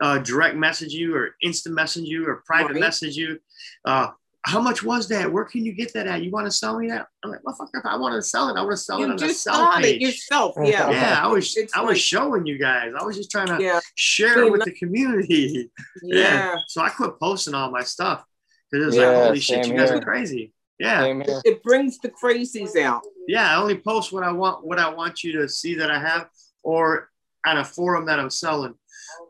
uh, 0.00 0.18
direct 0.18 0.56
message 0.56 0.92
you 0.92 1.14
or 1.14 1.34
instant 1.42 1.74
message 1.74 2.04
you 2.04 2.26
or 2.26 2.42
private 2.46 2.72
right. 2.72 2.80
message 2.80 3.16
you, 3.16 3.38
uh, 3.84 4.08
how 4.46 4.60
much 4.60 4.84
was 4.84 5.08
that? 5.08 5.30
Where 5.30 5.44
can 5.44 5.64
you 5.64 5.72
get 5.72 5.92
that 5.94 6.06
at? 6.06 6.22
You 6.22 6.30
want 6.30 6.46
to 6.46 6.52
sell 6.52 6.78
me 6.78 6.86
that? 6.88 7.08
I'm 7.24 7.32
like, 7.32 7.42
motherfucker, 7.42 7.80
if 7.80 7.84
I 7.84 7.96
want 7.96 8.14
to 8.14 8.22
sell 8.22 8.48
it, 8.48 8.56
I 8.56 8.62
want 8.62 8.72
to 8.72 8.76
sell 8.76 9.00
you 9.00 9.06
it 9.06 9.10
on 9.10 9.16
the 9.16 9.28
sell 9.30 9.72
page. 9.72 9.96
It 9.96 10.00
yourself, 10.02 10.54
yeah. 10.62 10.88
Yeah, 10.88 11.20
I 11.20 11.26
was 11.26 11.56
it's 11.56 11.76
I 11.76 11.80
like, 11.80 11.88
was 11.88 12.00
showing 12.00 12.46
you 12.46 12.56
guys. 12.56 12.92
I 12.98 13.02
was 13.02 13.16
just 13.16 13.28
trying 13.28 13.48
to 13.48 13.60
yeah. 13.60 13.80
share 13.96 14.44
it 14.44 14.52
with 14.52 14.64
the 14.64 14.72
community. 14.72 15.70
Yeah. 16.02 16.22
yeah. 16.22 16.56
So 16.68 16.82
I 16.82 16.90
quit 16.90 17.18
posting 17.18 17.54
all 17.54 17.70
my 17.70 17.82
stuff 17.82 18.24
because 18.70 18.84
it 18.84 18.86
was 18.86 18.96
yeah, 18.96 19.08
like, 19.08 19.26
holy 19.26 19.40
shit, 19.40 19.66
you 19.66 19.74
guys 19.74 19.88
here. 19.88 19.98
are 19.98 20.02
crazy. 20.02 20.52
Yeah. 20.78 21.04
It 21.44 21.62
brings 21.62 21.98
the 21.98 22.10
crazies 22.10 22.76
out. 22.80 23.02
Yeah, 23.26 23.50
I 23.50 23.60
only 23.60 23.78
post 23.78 24.12
what 24.12 24.22
I 24.22 24.32
want 24.32 24.64
what 24.64 24.78
I 24.78 24.88
want 24.88 25.24
you 25.24 25.32
to 25.40 25.48
see 25.48 25.74
that 25.76 25.90
I 25.90 25.98
have 25.98 26.28
or 26.62 27.10
on 27.46 27.58
a 27.58 27.64
forum 27.64 28.06
that 28.06 28.20
I'm 28.20 28.30
selling. 28.30 28.74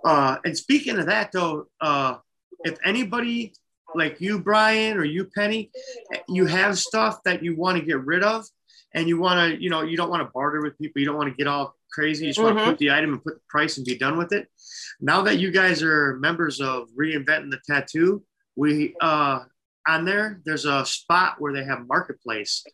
Uh, 0.04 0.36
and 0.44 0.56
speaking 0.56 0.98
of 0.98 1.06
that 1.06 1.32
though, 1.32 1.66
uh, 1.80 2.16
if 2.64 2.78
anybody 2.84 3.52
like 3.94 4.20
you, 4.20 4.38
Brian, 4.38 4.96
or 4.96 5.04
you, 5.04 5.24
Penny, 5.34 5.70
you 6.28 6.46
have 6.46 6.78
stuff 6.78 7.22
that 7.24 7.42
you 7.42 7.56
want 7.56 7.78
to 7.78 7.84
get 7.84 8.00
rid 8.04 8.22
of, 8.22 8.44
and 8.94 9.08
you 9.08 9.18
want 9.18 9.54
to, 9.54 9.62
you 9.62 9.70
know, 9.70 9.82
you 9.82 9.96
don't 9.96 10.10
want 10.10 10.22
to 10.22 10.30
barter 10.32 10.62
with 10.62 10.78
people. 10.78 11.00
You 11.00 11.06
don't 11.06 11.16
want 11.16 11.30
to 11.30 11.36
get 11.36 11.46
all 11.46 11.74
crazy. 11.92 12.26
You 12.26 12.30
just 12.30 12.40
mm-hmm. 12.40 12.56
want 12.56 12.66
to 12.66 12.72
put 12.72 12.78
the 12.78 12.90
item 12.90 13.12
and 13.12 13.22
put 13.22 13.34
the 13.34 13.40
price 13.48 13.76
and 13.76 13.86
be 13.86 13.96
done 13.96 14.18
with 14.18 14.32
it. 14.32 14.48
Now 15.00 15.22
that 15.22 15.38
you 15.38 15.50
guys 15.50 15.82
are 15.82 16.16
members 16.16 16.60
of 16.60 16.88
Reinventing 16.98 17.50
the 17.50 17.60
Tattoo, 17.66 18.22
we 18.56 18.94
uh, 19.00 19.40
on 19.86 20.04
there, 20.04 20.40
there's 20.44 20.64
a 20.64 20.84
spot 20.84 21.36
where 21.38 21.52
they 21.52 21.64
have 21.64 21.86
marketplace 21.86 22.64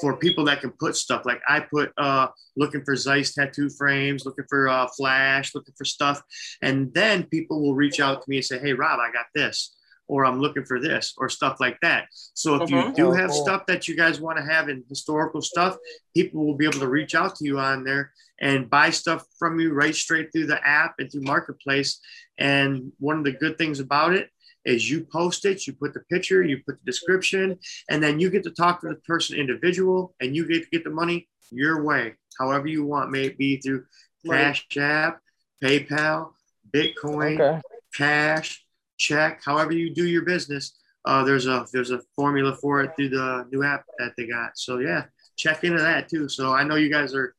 for 0.00 0.16
people 0.16 0.44
that 0.44 0.60
can 0.60 0.70
put 0.70 0.96
stuff 0.96 1.24
like 1.24 1.40
I 1.48 1.60
put 1.60 1.92
uh, 1.98 2.28
looking 2.56 2.84
for 2.84 2.94
Zeis 2.94 3.34
tattoo 3.34 3.68
frames, 3.70 4.24
looking 4.24 4.44
for 4.48 4.68
uh, 4.68 4.86
flash, 4.96 5.54
looking 5.54 5.74
for 5.76 5.84
stuff, 5.84 6.22
and 6.62 6.92
then 6.94 7.24
people 7.24 7.60
will 7.60 7.74
reach 7.74 8.00
out 8.00 8.22
to 8.22 8.30
me 8.30 8.36
and 8.36 8.44
say, 8.44 8.58
"Hey, 8.58 8.72
Rob, 8.72 9.00
I 9.00 9.12
got 9.12 9.26
this." 9.34 9.74
or 10.08 10.24
I'm 10.24 10.40
looking 10.40 10.64
for 10.64 10.80
this 10.80 11.14
or 11.18 11.28
stuff 11.28 11.60
like 11.60 11.78
that. 11.82 12.06
So 12.32 12.54
if 12.54 12.70
mm-hmm. 12.70 12.88
you 12.88 12.94
do 12.94 13.12
have 13.12 13.30
stuff 13.30 13.66
that 13.66 13.86
you 13.86 13.94
guys 13.94 14.20
want 14.20 14.38
to 14.38 14.44
have 14.44 14.68
in 14.68 14.82
historical 14.88 15.42
stuff, 15.42 15.76
people 16.16 16.44
will 16.44 16.56
be 16.56 16.64
able 16.64 16.80
to 16.80 16.88
reach 16.88 17.14
out 17.14 17.36
to 17.36 17.44
you 17.44 17.58
on 17.58 17.84
there 17.84 18.12
and 18.40 18.70
buy 18.70 18.90
stuff 18.90 19.24
from 19.38 19.60
you 19.60 19.72
right 19.72 19.94
straight 19.94 20.32
through 20.32 20.46
the 20.46 20.66
app 20.66 20.94
and 20.98 21.12
through 21.12 21.22
Marketplace. 21.22 22.00
And 22.38 22.92
one 22.98 23.18
of 23.18 23.24
the 23.24 23.32
good 23.32 23.58
things 23.58 23.80
about 23.80 24.14
it 24.14 24.30
is 24.68 24.90
you 24.90 25.06
post 25.10 25.44
it, 25.44 25.66
you 25.66 25.72
put 25.72 25.94
the 25.94 26.00
picture, 26.10 26.44
you 26.44 26.58
put 26.66 26.78
the 26.78 26.84
description, 26.84 27.58
and 27.88 28.02
then 28.02 28.20
you 28.20 28.30
get 28.30 28.42
to 28.44 28.50
talk 28.50 28.80
to 28.80 28.88
the 28.88 28.96
person 28.96 29.36
individual 29.36 30.14
and 30.20 30.36
you 30.36 30.46
get 30.46 30.64
to 30.64 30.70
get 30.70 30.84
the 30.84 30.90
money 30.90 31.28
your 31.50 31.82
way, 31.82 32.14
however 32.38 32.66
you 32.66 32.84
want, 32.84 33.10
maybe 33.10 33.56
through 33.56 33.84
Cash 34.26 34.66
App, 34.76 35.20
PayPal, 35.62 36.32
Bitcoin, 36.70 37.40
okay. 37.40 37.60
Cash, 37.96 38.64
check, 38.98 39.40
however 39.44 39.72
you 39.72 39.94
do 39.94 40.06
your 40.06 40.24
business. 40.24 40.76
Uh, 41.04 41.24
there's 41.24 41.46
a 41.46 41.66
there's 41.72 41.90
a 41.90 42.02
formula 42.14 42.54
for 42.56 42.82
it 42.82 42.90
through 42.94 43.08
the 43.08 43.46
new 43.50 43.62
app 43.62 43.84
that 43.98 44.12
they 44.18 44.26
got. 44.26 44.50
So 44.56 44.78
yeah, 44.78 45.04
check 45.36 45.64
into 45.64 45.78
that 45.78 46.08
too. 46.08 46.28
So 46.28 46.52
I 46.52 46.64
know 46.64 46.74
you 46.74 46.90
guys 46.90 47.14
are 47.14 47.34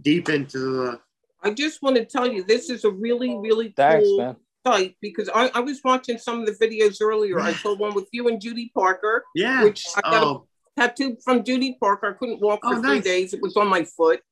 deep 0.00 0.28
into 0.28 0.58
the. 0.58 1.00
I 1.42 1.52
just 1.52 1.80
want 1.80 1.96
to 1.96 2.04
tell 2.04 2.26
you 2.26 2.42
this 2.42 2.68
is 2.68 2.84
a 2.84 2.90
really 2.90 3.38
really 3.38 3.72
Thanks, 3.76 4.08
cool 4.08 4.18
man. 4.18 4.36
Site 4.66 4.96
because 5.00 5.28
I, 5.34 5.50
I 5.54 5.60
was 5.60 5.80
watching 5.84 6.18
some 6.18 6.40
of 6.40 6.46
the 6.46 6.66
videos 6.66 6.98
earlier. 7.00 7.40
I 7.40 7.52
saw 7.52 7.76
one 7.76 7.94
with 7.94 8.08
you 8.12 8.28
and 8.28 8.40
Judy 8.40 8.70
Parker. 8.74 9.24
Yeah. 9.34 9.64
Which 9.64 9.86
I 9.96 10.00
got 10.02 10.22
oh. 10.22 10.46
a 10.76 10.80
tattoo 10.80 11.16
from 11.24 11.44
Judy 11.44 11.76
Parker. 11.80 12.10
I 12.14 12.18
couldn't 12.18 12.40
walk 12.40 12.60
for 12.62 12.74
oh, 12.74 12.80
three 12.80 12.96
nice. 12.96 13.04
days. 13.04 13.34
It 13.34 13.42
was 13.42 13.56
on 13.56 13.68
my 13.68 13.84
foot. 13.84 14.20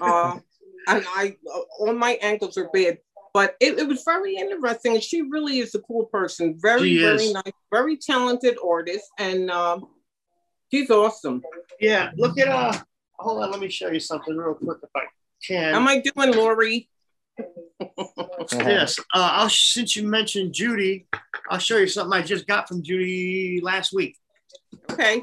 Uh, 0.00 0.38
and 0.88 1.04
I 1.08 1.36
uh, 1.54 1.60
all 1.78 1.92
my 1.92 2.12
ankles 2.22 2.56
are 2.56 2.70
bad 2.72 2.98
but 3.34 3.56
it, 3.60 3.78
it, 3.78 3.88
was 3.88 4.02
very 4.04 4.36
interesting. 4.36 4.94
And 4.94 5.02
she 5.02 5.22
really 5.22 5.58
is 5.58 5.74
a 5.74 5.80
cool 5.80 6.06
person. 6.06 6.58
Very, 6.60 6.90
she 6.90 7.00
very 7.00 7.24
is. 7.24 7.32
nice, 7.32 7.52
very 7.72 7.96
talented 7.96 8.56
artist. 8.64 9.06
And 9.18 9.50
um, 9.50 9.86
she's 10.70 10.90
awesome. 10.90 11.42
Yeah. 11.80 12.10
Look 12.16 12.38
at 12.38 12.48
uh 12.48 12.78
hold 13.18 13.42
on, 13.42 13.50
let 13.50 13.60
me 13.60 13.68
show 13.68 13.88
you 13.88 14.00
something 14.00 14.36
real 14.36 14.54
quick 14.54 14.78
if 14.82 14.90
I 14.94 15.04
can. 15.46 15.72
How 15.74 15.80
am 15.80 15.88
I 15.88 16.00
doing, 16.00 16.36
Lori? 16.36 16.88
yes. 18.52 18.98
Uh, 19.14 19.30
I'll 19.32 19.48
since 19.48 19.96
you 19.96 20.06
mentioned 20.06 20.52
Judy, 20.54 21.06
I'll 21.50 21.58
show 21.58 21.78
you 21.78 21.86
something 21.86 22.18
I 22.18 22.22
just 22.22 22.46
got 22.46 22.68
from 22.68 22.82
Judy 22.82 23.60
last 23.62 23.92
week. 23.92 24.16
Okay. 24.90 25.22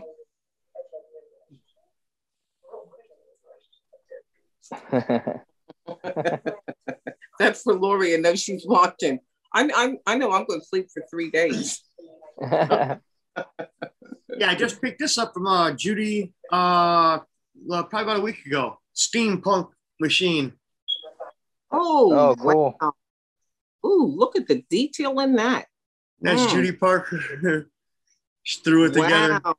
That's 7.39 7.63
for 7.63 7.74
Lori. 7.74 8.13
and 8.13 8.24
know 8.24 8.36
she's 8.36 8.65
watching. 8.67 9.20
I'm, 9.53 9.72
I'm, 9.76 9.97
I 10.05 10.15
know 10.15 10.32
I'm 10.32 10.45
going 10.45 10.59
to 10.59 10.65
sleep 10.65 10.88
for 10.93 11.03
three 11.09 11.32
days. 11.32 11.84
Yeah, 14.39 14.51
I 14.51 14.55
just 14.55 14.82
picked 14.82 14.99
this 14.99 15.17
up 15.17 15.34
from 15.34 15.47
uh, 15.47 15.74
Judy 15.74 16.34
uh, 16.49 17.20
probably 17.20 18.01
about 18.01 18.20
a 18.20 18.22
week 18.22 18.45
ago. 18.45 18.80
Steampunk 18.95 19.67
machine. 19.99 20.53
Oh, 21.72 22.13
Oh, 22.13 22.36
cool. 22.36 22.76
wow. 22.82 22.93
Ooh, 23.86 24.13
look 24.15 24.36
at 24.36 24.47
the 24.47 24.63
detail 24.70 25.20
in 25.20 25.36
that. 25.36 25.67
That's 26.22 26.41
Mm. 26.41 26.51
Judy 26.51 26.72
Parker. 26.74 27.70
she 28.43 28.59
threw 28.61 28.86
it 28.86 28.93
together. 28.93 29.39
Wow. 29.43 29.55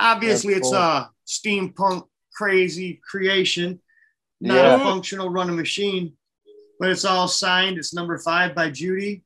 Obviously, 0.00 0.54
That's 0.54 0.68
it's 0.68 0.76
cool. 0.76 0.78
a 0.78 1.10
steampunk 1.26 2.08
crazy 2.34 3.00
creation, 3.08 3.80
not 4.40 4.54
Yeah. 4.56 4.74
a 4.76 4.78
functional 4.78 5.28
running 5.30 5.56
machine, 5.56 6.16
but 6.78 6.90
it's 6.90 7.04
all 7.04 7.28
signed. 7.28 7.76
It's 7.78 7.92
number 7.94 8.18
five 8.18 8.54
by 8.54 8.70
Judy, 8.70 9.24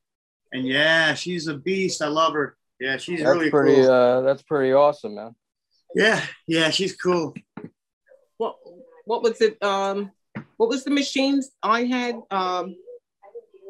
and 0.51 0.67
yeah, 0.67 1.13
she's 1.13 1.47
a 1.47 1.55
beast. 1.57 2.01
I 2.01 2.07
love 2.07 2.33
her. 2.33 2.57
Yeah, 2.79 2.97
she's 2.97 3.19
That's 3.21 3.31
really 3.35 3.49
pretty. 3.49 3.81
cool. 3.81 3.89
Uh, 3.91 4.21
that's 4.21 4.43
pretty 4.43 4.73
awesome, 4.73 5.15
man. 5.15 5.33
yeah, 5.95 6.21
yeah, 6.45 6.69
she's 6.71 6.93
cool. 6.95 7.33
What 8.37 8.57
what 9.05 9.23
was 9.23 9.39
it? 9.39 9.61
Um, 9.63 10.11
what 10.57 10.69
was 10.69 10.83
the 10.83 10.91
machines 10.91 11.51
I 11.63 11.83
had? 11.85 12.15
Um, 12.31 12.75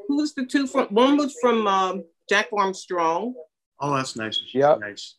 who 0.08 0.18
was 0.18 0.34
the 0.34 0.46
two 0.46 0.68
from? 0.68 0.88
One 0.88 1.18
was 1.18 1.36
from 1.42 1.68
um, 1.68 2.04
Jack 2.30 2.48
Armstrong, 2.54 3.34
Oh, 3.80 3.96
that's 3.96 4.16
nice. 4.16 4.40
Yep. 4.54 4.80
nice. 4.80 5.16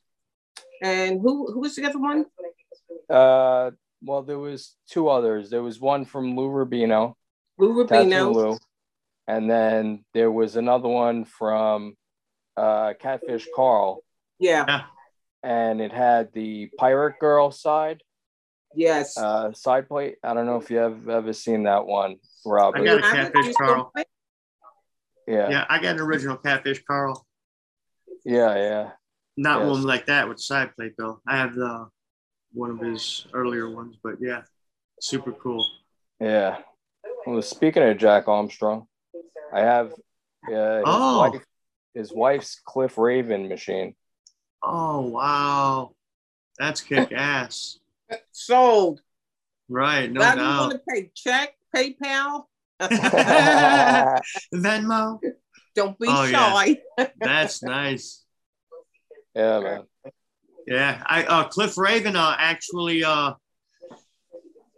and 0.82 1.20
who 1.20 1.52
who 1.52 1.61
was 1.61 1.76
the 1.76 1.84
other 1.86 1.98
one? 1.98 2.26
Uh, 3.11 3.70
well, 4.02 4.22
there 4.22 4.38
was 4.38 4.76
two 4.90 5.09
others. 5.09 5.50
There 5.50 5.62
was 5.62 5.80
one 5.80 6.04
from 6.04 6.36
Lou 6.36 6.48
Rubino, 6.48 7.14
Lou 7.59 7.72
Rubino. 7.84 8.32
Lou, 8.34 8.59
and 9.26 9.50
then 9.50 10.04
there 10.14 10.30
was 10.30 10.57
another 10.57 10.88
one 10.88 11.24
from 11.24 11.96
uh, 12.57 12.94
Catfish 12.98 13.46
Carl, 13.54 14.02
Yeah. 14.38 14.64
Yeah. 14.66 14.82
and 15.42 15.80
it 15.80 15.92
had 15.92 16.32
the 16.32 16.70
Pirate 16.78 17.18
Girl 17.20 17.50
side 17.50 18.02
Yes. 18.77 19.16
uh, 19.16 19.53
side 19.53 19.89
plate. 19.89 20.16
I 20.22 20.35
don't 20.35 20.47
know 20.47 20.57
if 20.57 20.70
you 20.70 20.77
have 20.79 21.09
ever 21.09 21.33
seen 21.33 21.64
that 21.64 21.87
one, 21.87 22.16
Rob. 22.45 22.74
I 22.77 22.85
got 22.85 22.87
a 22.87 22.97
You 22.97 23.03
have 23.03 23.27
it? 23.29 23.33
catfish, 23.33 23.55
Carl. 23.57 23.93
yeah, 25.27 25.51
Yeah, 25.51 25.64
I 25.68 25.81
got 25.81 25.97
an 25.97 26.01
original 26.01 26.37
catfish, 26.37 26.83
Carl. 26.85 27.27
yeah, 28.24 28.55
yeah. 28.55 28.91
Not 29.39 29.61
Yes. 29.62 29.70
one 29.70 29.83
like 29.83 30.07
that 30.07 30.29
with 30.29 30.39
side 30.41 30.74
plate 30.77 30.93
though. 30.97 31.20
I 31.27 31.37
have 31.39 31.55
the 31.55 31.89
one 32.53 32.70
of 32.70 32.81
his 32.81 33.27
earlier 33.35 33.68
ones, 33.70 33.97
but 34.03 34.14
yeah, 34.20 34.43
super 35.01 35.33
cool. 35.33 35.66
Yeah. 36.20 36.59
Well, 37.27 37.43
speaking 37.43 37.83
of 37.83 37.99
Jack 37.99 38.29
Armstrong, 38.29 38.87
I 39.53 39.61
have 39.61 39.93
uh, 39.93 40.77
his, 40.79 40.85
Oh. 40.87 41.18
wife, 41.18 41.43
his 41.95 42.12
wife's 42.14 42.61
Cliff 42.64 42.97
Raven 42.99 43.49
machine. 43.49 43.95
Oh 44.62 45.03
wow, 45.03 45.95
that's 46.59 46.81
kick 46.81 47.12
ass. 47.12 47.79
Sold. 48.32 49.00
Right, 49.68 50.11
no 50.12 50.22
How 50.22 50.34
do 50.34 50.40
you 50.40 50.46
doubt. 50.46 50.61
want 50.61 50.72
to 50.72 50.80
pay? 50.88 51.11
Check, 51.14 51.54
PayPal? 51.74 52.44
Venmo. 54.54 55.18
Don't 55.74 55.98
be 55.98 56.07
Oh, 56.09 56.24
yeah. 56.24 56.30
shy. 56.52 56.78
That's 57.18 57.62
nice. 57.64 58.24
yeah, 59.34 59.61
man. 59.61 59.82
Yeah, 60.66 61.02
I 61.07 61.24
uh, 61.24 61.44
Cliff 61.48 61.78
Raven 61.78 62.16
uh, 62.16 62.34
actually 62.38 63.04
uh, 63.04 63.34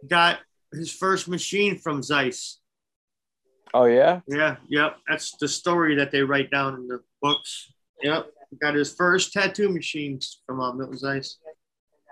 got 0.07 0.39
his 0.71 0.91
first 0.93 1.27
machine 1.27 1.77
from 1.79 2.01
Zeis. 2.01 2.55
Oh 3.73 3.85
yeah. 3.85 4.19
Yeah, 4.27 4.57
yep. 4.67 4.97
That's 5.07 5.35
the 5.39 5.47
story 5.47 5.95
that 5.95 6.11
they 6.11 6.21
write 6.21 6.51
down 6.51 6.75
in 6.75 6.87
the 6.87 6.99
books. 7.23 7.71
Yep, 8.03 8.27
got 8.61 8.75
his 8.75 8.93
first 8.93 9.33
tattoo 9.33 9.69
machines 9.69 10.41
from 10.45 10.59
uh, 10.61 10.73
Milton 10.73 10.97
Zeis. 10.97 11.35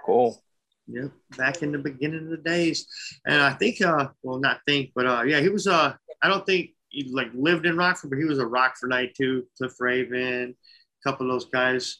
Cool. 0.05 0.41
Yep, 0.89 1.11
back 1.37 1.63
in 1.63 1.73
the 1.73 1.77
beginning 1.77 2.23
of 2.23 2.29
the 2.29 2.37
days, 2.37 2.87
and 3.25 3.41
I 3.41 3.53
think, 3.53 3.81
uh, 3.81 4.07
well, 4.23 4.39
not 4.39 4.61
think, 4.65 4.91
but 4.95 5.05
uh, 5.05 5.23
yeah, 5.23 5.41
he 5.41 5.49
was. 5.49 5.67
Uh, 5.67 5.93
I 6.21 6.29
don't 6.29 6.45
think 6.45 6.71
he 6.89 7.11
like 7.11 7.29
lived 7.33 7.65
in 7.65 7.75
Rockford, 7.75 8.09
but 8.09 8.19
he 8.19 8.25
was 8.25 8.39
a 8.39 8.45
Rockfordite 8.45 9.13
too. 9.13 9.45
Cliff 9.57 9.73
Raven, 9.79 10.55
a 10.55 11.09
couple 11.09 11.27
of 11.27 11.33
those 11.33 11.49
guys. 11.49 11.99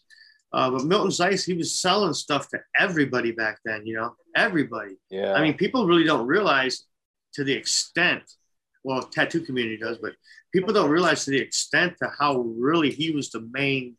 Uh, 0.54 0.72
but 0.72 0.86
Milton 0.86 1.12
Zeis, 1.12 1.46
he 1.46 1.54
was 1.54 1.78
selling 1.78 2.14
stuff 2.14 2.48
to 2.50 2.60
everybody 2.80 3.32
back 3.32 3.60
then. 3.66 3.86
You 3.86 3.98
know, 3.98 4.16
everybody. 4.36 4.96
Yeah. 5.10 5.34
I 5.34 5.42
mean, 5.42 5.56
people 5.56 5.86
really 5.86 6.06
don't 6.06 6.28
realize 6.28 6.86
to 7.34 7.44
the 7.44 7.54
extent. 7.54 8.24
Well, 8.84 9.02
tattoo 9.02 9.42
community 9.42 9.78
does, 9.78 9.98
but 9.98 10.14
people 10.54 10.74
don't 10.74 10.90
realize 10.90 11.26
to 11.26 11.32
the 11.32 11.42
extent 11.42 11.96
to 12.02 12.10
how 12.18 12.40
really 12.58 12.90
he 12.90 13.12
was 13.12 13.30
the 13.30 13.48
main 13.52 13.98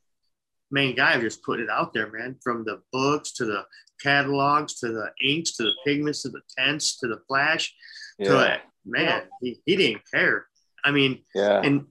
main 0.70 0.97
guy. 0.97 1.20
Just 1.20 1.43
put 1.43 1.61
it 1.61 1.68
out 1.68 1.93
there, 1.93 2.11
man. 2.11 2.36
From 2.43 2.64
the 2.64 2.80
books 2.93 3.32
to 3.32 3.45
the 3.45 3.64
catalogs 4.03 4.74
to 4.80 4.88
the 4.88 5.11
inks 5.22 5.53
to 5.57 5.64
the 5.64 5.72
pigments 5.84 6.22
to 6.22 6.28
the 6.28 6.40
tents 6.57 6.99
to 6.99 7.09
the 7.09 7.20
flash 7.28 7.74
to 8.22 8.32
yeah. 8.32 8.55
it. 8.55 8.61
Man, 8.84 9.22
he, 9.42 9.61
he 9.66 9.76
didn't 9.76 10.03
care. 10.12 10.46
I 10.84 10.90
mean, 10.90 11.24
Yeah. 11.34 11.61
and 11.62 11.86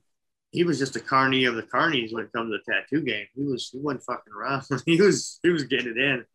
he 0.52 0.64
was 0.64 0.80
just 0.80 0.96
a 0.96 1.00
carney 1.00 1.46
of 1.46 1.56
the 1.56 1.64
carnies 1.64 2.14
when 2.14 2.24
it 2.24 2.32
comes 2.32 2.52
to 2.52 2.58
the 2.58 2.72
tattoo 2.72 3.02
game. 3.02 3.28
He 3.36 3.44
was 3.44 3.70
he 3.70 3.80
wasn't 3.80 4.04
fucking 4.04 4.34
around. 4.34 4.64
he 4.86 5.00
was 5.02 5.40
he 5.44 5.50
was 5.50 5.66
getting 5.66 5.92
it 5.92 5.98
in. 5.98 6.26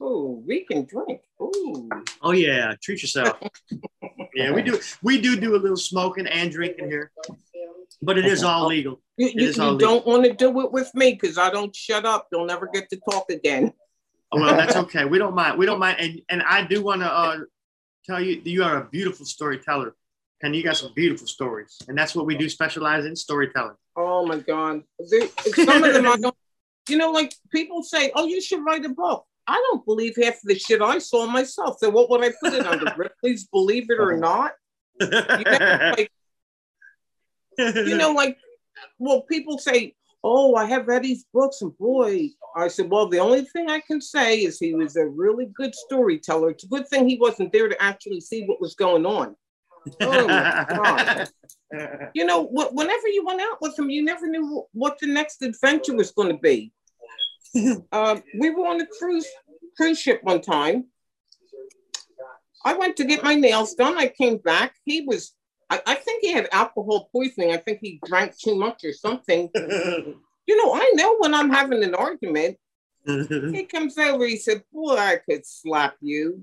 Oh, 0.00 0.42
we 0.46 0.64
can 0.64 0.84
drink. 0.84 1.20
Ooh. 1.40 1.88
Oh 2.22 2.32
yeah, 2.32 2.74
treat 2.82 3.02
yourself. 3.02 3.36
yeah, 4.34 4.52
we 4.52 4.62
do 4.62 4.78
we 5.02 5.20
do 5.20 5.38
do 5.38 5.56
a 5.56 5.58
little 5.58 5.76
smoking 5.76 6.26
and 6.26 6.50
drinking 6.50 6.88
here, 6.88 7.10
but 8.02 8.18
it 8.18 8.26
is 8.26 8.42
all 8.44 8.66
legal. 8.66 9.00
You, 9.16 9.30
you, 9.34 9.46
you 9.48 9.78
don't 9.78 10.06
want 10.06 10.24
to 10.24 10.32
do 10.32 10.60
it 10.60 10.72
with 10.72 10.94
me 10.94 11.12
because 11.12 11.38
I 11.38 11.50
don't 11.50 11.74
shut 11.74 12.04
up. 12.04 12.28
You'll 12.30 12.46
never 12.46 12.68
get 12.72 12.88
to 12.90 13.00
talk 13.10 13.30
again. 13.30 13.72
Oh, 14.30 14.40
well, 14.40 14.56
that's 14.56 14.76
okay. 14.76 15.04
We 15.04 15.18
don't 15.18 15.34
mind. 15.34 15.58
We 15.58 15.66
don't 15.66 15.78
mind. 15.78 15.98
And 15.98 16.22
and 16.28 16.42
I 16.42 16.64
do 16.64 16.82
want 16.82 17.00
to 17.00 17.12
uh, 17.12 17.38
tell 18.04 18.20
you 18.20 18.40
you 18.44 18.62
are 18.62 18.82
a 18.82 18.84
beautiful 18.84 19.26
storyteller, 19.26 19.94
and 20.42 20.54
you 20.54 20.62
got 20.62 20.76
some 20.76 20.92
beautiful 20.94 21.26
stories, 21.26 21.76
and 21.88 21.96
that's 21.96 22.14
what 22.14 22.26
we 22.26 22.36
do 22.36 22.48
specialize 22.48 23.06
in 23.06 23.16
storytelling. 23.16 23.76
Oh 23.96 24.24
my 24.24 24.38
God. 24.38 24.82
Some 25.54 25.82
of 25.82 25.92
them 25.92 26.06
I 26.06 26.16
don't, 26.18 26.36
you 26.88 26.96
know, 26.96 27.10
like 27.10 27.34
people 27.50 27.82
say, 27.82 28.12
oh, 28.14 28.26
you 28.26 28.40
should 28.40 28.64
write 28.64 28.84
a 28.84 28.90
book. 28.90 29.24
I 29.48 29.54
don't 29.54 29.84
believe 29.84 30.14
half 30.22 30.34
of 30.34 30.42
the 30.44 30.56
shit 30.56 30.80
I 30.80 30.98
saw 30.98 31.26
myself. 31.26 31.78
So 31.80 31.90
what 31.90 32.08
would 32.10 32.22
I 32.22 32.32
put 32.40 32.52
it 32.52 32.64
under? 32.64 33.10
Please 33.20 33.48
believe 33.48 33.90
it 33.90 33.98
or 33.98 34.16
not. 34.16 34.52
You 35.00 35.08
know, 35.08 35.94
like, 35.96 36.10
you 37.58 37.96
know, 37.98 38.12
like, 38.12 38.38
well, 38.98 39.22
people 39.22 39.58
say, 39.58 39.94
oh, 40.24 40.54
I 40.54 40.64
have 40.66 40.88
Eddie's 40.88 41.24
books, 41.32 41.62
and 41.62 41.76
boy, 41.78 42.28
I 42.56 42.68
said, 42.68 42.90
well, 42.90 43.08
the 43.08 43.18
only 43.18 43.42
thing 43.42 43.70
I 43.70 43.80
can 43.80 44.00
say 44.00 44.38
is 44.40 44.58
he 44.58 44.74
was 44.74 44.96
a 44.96 45.06
really 45.06 45.46
good 45.54 45.74
storyteller. 45.74 46.50
It's 46.50 46.64
a 46.64 46.68
good 46.68 46.88
thing 46.88 47.08
he 47.08 47.18
wasn't 47.18 47.52
there 47.52 47.68
to 47.68 47.82
actually 47.82 48.20
see 48.20 48.44
what 48.44 48.60
was 48.60 48.74
going 48.74 49.06
on. 49.06 49.36
Oh 50.00 50.28
my 50.28 50.66
God. 50.68 51.28
You 52.14 52.24
know, 52.24 52.46
wh- 52.46 52.72
whenever 52.72 53.08
you 53.08 53.26
went 53.26 53.42
out 53.42 53.58
with 53.60 53.78
him, 53.78 53.90
you 53.90 54.02
never 54.02 54.26
knew 54.26 54.42
wh- 54.48 54.74
what 54.74 54.98
the 54.98 55.06
next 55.06 55.42
adventure 55.42 55.94
was 55.94 56.12
going 56.12 56.30
to 56.30 56.38
be. 56.38 56.72
um, 57.92 58.22
we 58.40 58.48
were 58.48 58.66
on 58.66 58.80
a 58.80 58.86
cruise 58.98 59.26
cruise 59.76 60.00
ship 60.00 60.20
one 60.22 60.40
time. 60.40 60.86
I 62.64 62.74
went 62.74 62.96
to 62.96 63.04
get 63.04 63.22
my 63.22 63.34
nails 63.34 63.74
done. 63.74 63.98
I 63.98 64.08
came 64.08 64.38
back. 64.38 64.74
He 64.84 65.02
was, 65.02 65.34
I, 65.70 65.80
I 65.86 65.94
think 65.96 66.22
he 66.22 66.32
had 66.32 66.48
alcohol 66.52 67.08
poisoning. 67.12 67.52
I 67.52 67.58
think 67.58 67.80
he 67.82 68.00
drank 68.04 68.36
too 68.38 68.54
much 68.56 68.84
or 68.84 68.92
something. 68.92 69.50
You 70.48 70.56
know, 70.56 70.72
I 70.72 70.90
know 70.94 71.16
when 71.18 71.34
I'm 71.34 71.50
having 71.50 71.84
an 71.84 71.94
argument. 71.94 72.56
He 73.06 73.64
comes 73.64 73.98
over. 73.98 74.24
He 74.26 74.38
said, 74.38 74.62
"Boy, 74.72 74.96
I 74.96 75.18
could 75.28 75.44
slap 75.46 75.96
you." 76.00 76.42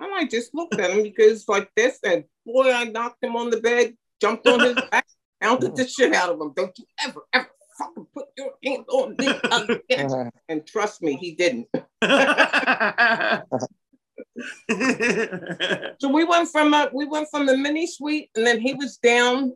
And 0.00 0.10
I 0.14 0.24
just 0.24 0.54
looked 0.54 0.80
at 0.80 0.90
him. 0.90 1.04
He 1.04 1.10
goes 1.10 1.46
like 1.48 1.70
this, 1.76 1.98
and 2.02 2.24
boy, 2.46 2.72
I 2.72 2.84
knocked 2.84 3.22
him 3.22 3.36
on 3.36 3.50
the 3.50 3.60
bed, 3.60 3.94
jumped 4.20 4.48
on 4.48 4.60
his 4.60 4.74
back, 4.90 5.06
pounded 5.40 5.76
the 5.76 5.86
shit 5.86 6.14
out 6.14 6.30
of 6.30 6.40
him. 6.40 6.52
Don't 6.56 6.76
you 6.78 6.86
ever, 7.04 7.20
ever 7.32 7.50
fucking 7.78 8.06
put 8.14 8.26
your 8.36 8.52
hand 8.64 8.84
on 8.88 9.16
me 9.18 9.26
again. 9.90 10.30
And 10.48 10.66
trust 10.66 11.02
me, 11.02 11.16
he 11.16 11.34
didn't. 11.34 11.68
So 16.00 16.08
we 16.08 16.24
went 16.24 16.48
from 16.48 16.74
a 16.74 16.90
we 16.92 17.06
went 17.06 17.28
from 17.30 17.46
the 17.46 17.56
mini 17.56 17.86
suite, 17.86 18.30
and 18.34 18.46
then 18.46 18.60
he 18.60 18.74
was 18.74 18.96
down 18.96 19.54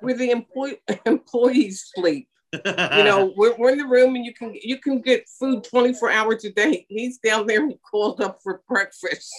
where 0.00 0.14
the 0.14 0.30
employee 0.30 0.80
employees 1.06 1.90
sleep. 1.94 2.28
You 2.52 3.04
know, 3.04 3.32
we're, 3.36 3.54
we're 3.56 3.70
in 3.70 3.78
the 3.78 3.86
room, 3.86 4.16
and 4.16 4.24
you 4.24 4.32
can 4.34 4.54
you 4.54 4.78
can 4.78 5.00
get 5.00 5.28
food 5.28 5.64
twenty 5.64 5.92
four 5.92 6.10
hours 6.10 6.44
a 6.44 6.50
day. 6.50 6.86
He's 6.88 7.18
down 7.18 7.46
there. 7.46 7.66
He 7.68 7.76
called 7.90 8.20
up 8.20 8.40
for 8.42 8.62
breakfast. 8.68 9.32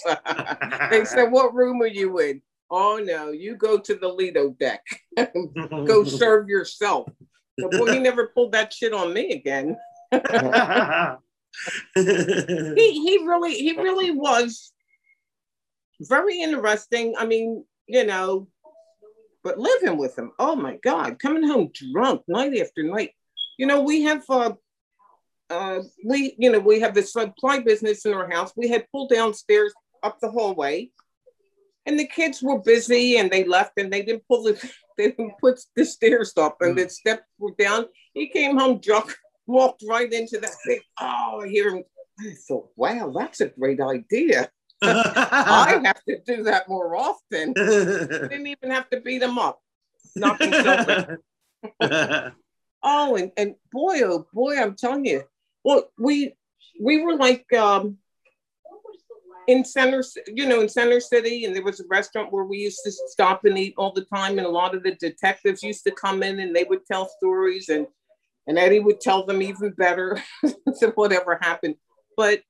they 0.90 1.04
said, 1.04 1.32
"What 1.32 1.54
room 1.54 1.82
are 1.82 1.86
you 1.86 2.18
in?" 2.20 2.42
Oh 2.70 3.00
no, 3.04 3.32
you 3.32 3.56
go 3.56 3.78
to 3.78 3.94
the 3.94 4.08
Lido 4.08 4.50
deck. 4.50 4.84
go 5.16 6.04
serve 6.04 6.48
yourself. 6.48 7.08
So, 7.60 7.68
boy, 7.68 7.92
he 7.92 7.98
never 7.98 8.28
pulled 8.28 8.52
that 8.52 8.72
shit 8.72 8.94
on 8.94 9.12
me 9.12 9.32
again. 9.32 9.76
He 11.94 12.02
he 13.06 13.24
really 13.26 13.54
he 13.54 13.76
really 13.76 14.10
was 14.10 14.72
very 16.00 16.40
interesting. 16.40 17.14
I 17.18 17.26
mean, 17.26 17.64
you 17.86 18.04
know, 18.04 18.48
but 19.44 19.58
living 19.58 19.96
with 19.96 20.18
him, 20.18 20.32
oh 20.38 20.56
my 20.56 20.78
God, 20.82 21.18
coming 21.18 21.46
home 21.46 21.70
drunk 21.92 22.22
night 22.28 22.56
after 22.58 22.82
night. 22.82 23.10
You 23.58 23.66
know, 23.66 23.82
we 23.82 24.02
have 24.02 24.24
uh, 24.28 24.52
uh, 25.50 25.80
we, 26.04 26.34
you 26.38 26.50
know, 26.50 26.58
we 26.58 26.80
have 26.80 26.94
this 26.94 27.12
supply 27.12 27.58
business 27.58 28.06
in 28.06 28.14
our 28.14 28.30
house. 28.30 28.52
We 28.56 28.68
had 28.68 28.86
pulled 28.90 29.10
downstairs 29.10 29.74
up 30.02 30.18
the 30.20 30.30
hallway, 30.30 30.90
and 31.86 31.98
the 31.98 32.06
kids 32.06 32.42
were 32.42 32.58
busy 32.58 33.18
and 33.18 33.30
they 33.30 33.44
left 33.44 33.72
and 33.76 33.92
they 33.92 34.02
didn't 34.02 34.26
pull 34.28 34.44
the 34.44 34.72
they 34.98 35.10
didn't 35.10 35.34
put 35.40 35.60
the 35.74 35.84
stairs 35.84 36.32
up 36.36 36.58
and 36.60 36.76
the 36.76 36.88
steps 36.88 37.24
were 37.38 37.54
down. 37.58 37.86
He 38.14 38.28
came 38.28 38.58
home 38.58 38.78
drunk, 38.78 39.16
walked 39.46 39.84
right 39.88 40.12
into 40.12 40.38
that 40.38 40.54
big. 40.66 40.82
Oh, 41.00 41.40
I 41.42 41.48
hear 41.48 41.70
him. 41.70 41.84
I 42.20 42.34
thought, 42.46 42.70
wow, 42.76 43.12
that's 43.16 43.40
a 43.40 43.48
great 43.48 43.80
idea. 43.80 44.50
I 44.82 45.80
have 45.84 46.04
to 46.04 46.18
do 46.26 46.42
that 46.44 46.68
more 46.68 46.96
often. 46.96 47.52
Didn't 47.52 48.46
even 48.46 48.70
have 48.70 48.88
to 48.90 49.00
beat 49.00 49.22
him 49.22 49.38
up. 49.38 49.60
Oh, 52.82 53.16
and, 53.16 53.30
and 53.36 53.54
boy, 53.70 54.00
oh 54.04 54.26
boy, 54.32 54.60
I'm 54.60 54.74
telling 54.74 55.04
you. 55.04 55.22
Well, 55.64 55.90
we 55.98 56.34
we 56.80 57.02
were 57.02 57.14
like 57.14 57.50
um 57.52 57.98
in 59.48 59.64
center, 59.64 60.02
you 60.26 60.46
know, 60.46 60.60
in 60.60 60.68
Center 60.68 61.00
City, 61.00 61.44
and 61.44 61.54
there 61.54 61.62
was 61.62 61.80
a 61.80 61.86
restaurant 61.88 62.32
where 62.32 62.44
we 62.44 62.58
used 62.58 62.80
to 62.84 62.90
stop 62.90 63.44
and 63.44 63.58
eat 63.58 63.74
all 63.76 63.92
the 63.92 64.04
time, 64.04 64.38
and 64.38 64.46
a 64.46 64.50
lot 64.50 64.74
of 64.74 64.82
the 64.82 64.94
detectives 64.96 65.62
used 65.62 65.84
to 65.84 65.92
come 65.92 66.22
in 66.22 66.40
and 66.40 66.54
they 66.54 66.64
would 66.64 66.84
tell 66.86 67.08
stories, 67.08 67.68
and 67.68 67.86
and 68.46 68.58
Eddie 68.58 68.80
would 68.80 69.00
tell 69.00 69.24
them 69.26 69.42
even 69.42 69.70
better 69.70 70.22
than 70.42 70.90
whatever 70.94 71.38
happened. 71.40 71.76
But 72.16 72.42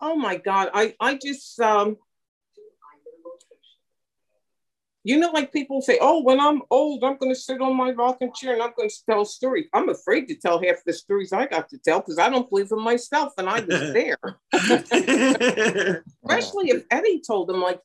oh 0.00 0.16
my 0.16 0.36
God, 0.36 0.70
I 0.74 0.94
I 1.00 1.14
just 1.14 1.58
um 1.60 1.96
you 5.08 5.18
know, 5.18 5.30
like 5.30 5.54
people 5.54 5.80
say, 5.80 5.96
oh, 6.02 6.22
when 6.22 6.38
I'm 6.38 6.60
old, 6.70 7.02
I'm 7.02 7.16
going 7.16 7.32
to 7.32 7.40
sit 7.40 7.62
on 7.62 7.74
my 7.74 7.92
rocking 7.92 8.30
chair 8.34 8.52
and 8.52 8.62
I'm 8.62 8.72
going 8.76 8.90
to 8.90 9.04
tell 9.08 9.24
stories. 9.24 9.66
I'm 9.72 9.88
afraid 9.88 10.26
to 10.28 10.34
tell 10.34 10.62
half 10.62 10.84
the 10.84 10.92
stories 10.92 11.32
I 11.32 11.46
got 11.46 11.70
to 11.70 11.78
tell 11.78 12.00
because 12.00 12.18
I 12.18 12.28
don't 12.28 12.50
believe 12.50 12.70
in 12.72 12.82
myself 12.82 13.32
and 13.38 13.48
I 13.48 13.60
was 13.60 13.92
there. 13.94 14.18
Especially 16.22 16.68
if 16.70 16.84
Eddie 16.90 17.22
told 17.26 17.48
them, 17.48 17.62
like, 17.62 17.80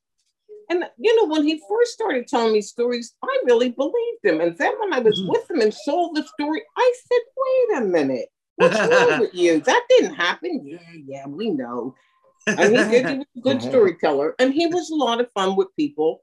and 0.70 0.84
you 0.98 1.16
know, 1.16 1.32
when 1.32 1.44
he 1.44 1.62
first 1.70 1.94
started 1.94 2.28
telling 2.28 2.54
me 2.54 2.62
stories, 2.62 3.14
I 3.24 3.42
really 3.46 3.72
believed 3.72 4.24
him. 4.24 4.42
And 4.42 4.58
then 4.58 4.74
when 4.80 4.94
I 4.94 5.00
was 5.00 5.20
mm-hmm. 5.20 5.30
with 5.30 5.50
him 5.50 5.62
and 5.62 5.74
saw 5.74 6.12
the 6.14 6.24
story, 6.24 6.62
I 6.78 6.94
said, 7.08 7.20
wait 7.38 7.84
a 7.84 7.86
minute, 7.86 8.30
what's 8.56 8.80
wrong 8.80 9.20
with 9.20 9.34
you? 9.34 9.60
That 9.62 9.84
didn't 9.90 10.16
happen. 10.16 10.62
Yeah, 10.66 10.80
yeah, 11.06 11.28
we 11.28 11.50
know. 11.50 11.96
And 12.46 12.76
he 12.76 12.84
did, 12.92 13.10
he 13.10 13.18
was 13.18 13.28
a 13.38 13.40
good 13.40 13.62
storyteller. 13.70 14.36
And 14.40 14.54
he 14.54 14.68
was 14.68 14.90
a 14.90 14.96
lot 14.96 15.22
of 15.22 15.32
fun 15.34 15.56
with 15.56 15.68
people 15.78 16.22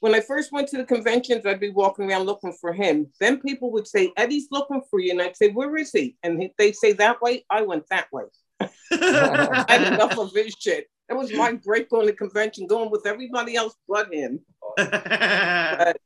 when 0.00 0.14
I 0.14 0.20
first 0.20 0.52
went 0.52 0.68
to 0.68 0.76
the 0.76 0.84
conventions, 0.84 1.44
I'd 1.44 1.60
be 1.60 1.70
walking 1.70 2.10
around 2.10 2.26
looking 2.26 2.52
for 2.52 2.72
him. 2.72 3.08
Then 3.20 3.40
people 3.40 3.72
would 3.72 3.86
say, 3.86 4.12
Eddie's 4.16 4.48
looking 4.50 4.82
for 4.90 5.00
you. 5.00 5.12
And 5.12 5.20
I'd 5.22 5.36
say, 5.36 5.50
Where 5.50 5.76
is 5.76 5.90
he? 5.90 6.16
And 6.22 6.50
they'd 6.56 6.76
say 6.76 6.92
that 6.94 7.20
way. 7.20 7.44
I 7.50 7.62
went 7.62 7.84
that 7.90 8.06
way. 8.12 8.24
I 8.60 9.64
had 9.68 9.92
enough 9.92 10.18
of 10.18 10.32
his 10.32 10.54
shit. 10.58 10.86
That 11.08 11.16
was 11.16 11.32
my 11.32 11.52
break 11.52 11.92
on 11.92 12.06
the 12.06 12.12
convention, 12.12 12.66
going 12.66 12.90
with 12.90 13.06
everybody 13.06 13.56
else 13.56 13.74
but 13.88 14.12
him. 14.12 14.40
But, 14.76 14.90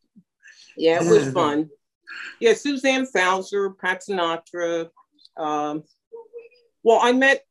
yeah, 0.77 1.03
it 1.03 1.11
was 1.11 1.33
fun. 1.35 1.71
Yeah, 2.41 2.55
Suzanne 2.55 3.07
Fauser, 3.07 3.77
Pat 3.79 4.03
Sinatra. 4.09 4.91
Um, 5.37 5.83
well, 6.83 7.01
I 7.03 7.13
met 7.13 7.45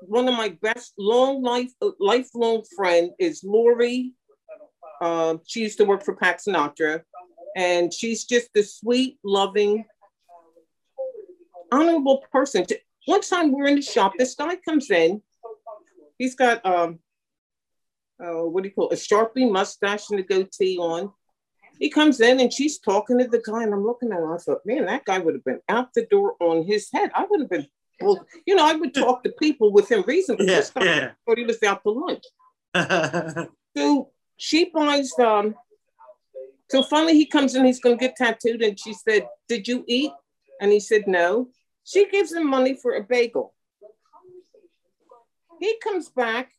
one 0.00 0.26
of 0.28 0.34
my 0.34 0.48
best 0.60 0.94
long 0.98 1.42
life 1.42 1.70
lifelong 2.00 2.64
friend 2.76 3.12
is 3.20 3.44
Lori 3.44 4.14
uh, 5.02 5.36
she 5.44 5.60
used 5.60 5.78
to 5.78 5.84
work 5.84 6.04
for 6.04 6.14
Pat 6.14 6.40
Sinatra, 6.40 7.02
and 7.56 7.92
she's 7.92 8.24
just 8.24 8.50
a 8.56 8.62
sweet, 8.62 9.18
loving, 9.24 9.84
honorable 11.72 12.24
person. 12.30 12.64
One 13.06 13.20
time 13.20 13.50
we're 13.50 13.66
in 13.66 13.74
the 13.74 13.82
shop, 13.82 14.12
this 14.16 14.36
guy 14.36 14.54
comes 14.56 14.92
in. 14.92 15.20
He's 16.18 16.34
got 16.34 16.64
um, 16.64 16.98
uh, 18.22 18.44
what 18.44 18.62
do 18.62 18.68
you 18.68 18.74
call 18.74 18.90
it? 18.90 18.98
a 18.98 19.02
sharpie 19.02 19.50
mustache 19.50 20.10
and 20.10 20.20
a 20.20 20.22
goatee 20.22 20.78
on. 20.78 21.12
He 21.78 21.90
comes 21.90 22.20
in 22.20 22.38
and 22.38 22.52
she's 22.52 22.78
talking 22.78 23.18
to 23.18 23.26
the 23.26 23.42
guy, 23.44 23.64
and 23.64 23.74
I'm 23.74 23.84
looking 23.84 24.12
at 24.12 24.18
her. 24.18 24.34
I 24.34 24.38
thought, 24.38 24.64
man, 24.64 24.86
that 24.86 25.04
guy 25.04 25.18
would 25.18 25.34
have 25.34 25.44
been 25.44 25.60
out 25.68 25.92
the 25.94 26.06
door 26.06 26.36
on 26.38 26.64
his 26.64 26.88
head. 26.92 27.10
I 27.14 27.26
would 27.28 27.40
have 27.40 27.50
been, 27.50 27.66
well, 28.00 28.24
you 28.46 28.54
know, 28.54 28.64
I 28.64 28.74
would 28.74 28.94
talk 28.94 29.24
to 29.24 29.32
people 29.32 29.72
within 29.72 30.04
reason, 30.06 30.36
but 30.36 30.46
yeah, 30.46 30.56
this 30.56 30.70
guy 30.70 30.84
yeah. 30.84 31.10
thought 31.26 31.38
he 31.38 31.44
was 31.44 31.62
out 31.62 31.82
to 31.82 31.90
lunch. 31.90 32.24
so 33.76 34.10
she 34.36 34.70
buys 34.70 35.12
um 35.18 35.54
so 36.70 36.82
finally 36.82 37.14
he 37.14 37.26
comes 37.26 37.54
in 37.54 37.64
he's 37.64 37.80
going 37.80 37.96
to 37.98 38.00
get 38.00 38.16
tattooed 38.16 38.62
and 38.62 38.78
she 38.78 38.94
said 38.94 39.28
did 39.46 39.68
you 39.68 39.84
eat 39.86 40.10
and 40.60 40.72
he 40.72 40.80
said 40.80 41.06
no 41.06 41.48
she 41.84 42.08
gives 42.08 42.32
him 42.32 42.48
money 42.48 42.74
for 42.74 42.94
a 42.94 43.02
bagel 43.02 43.54
he 45.64 45.78
comes 45.82 46.08
back 46.08 46.52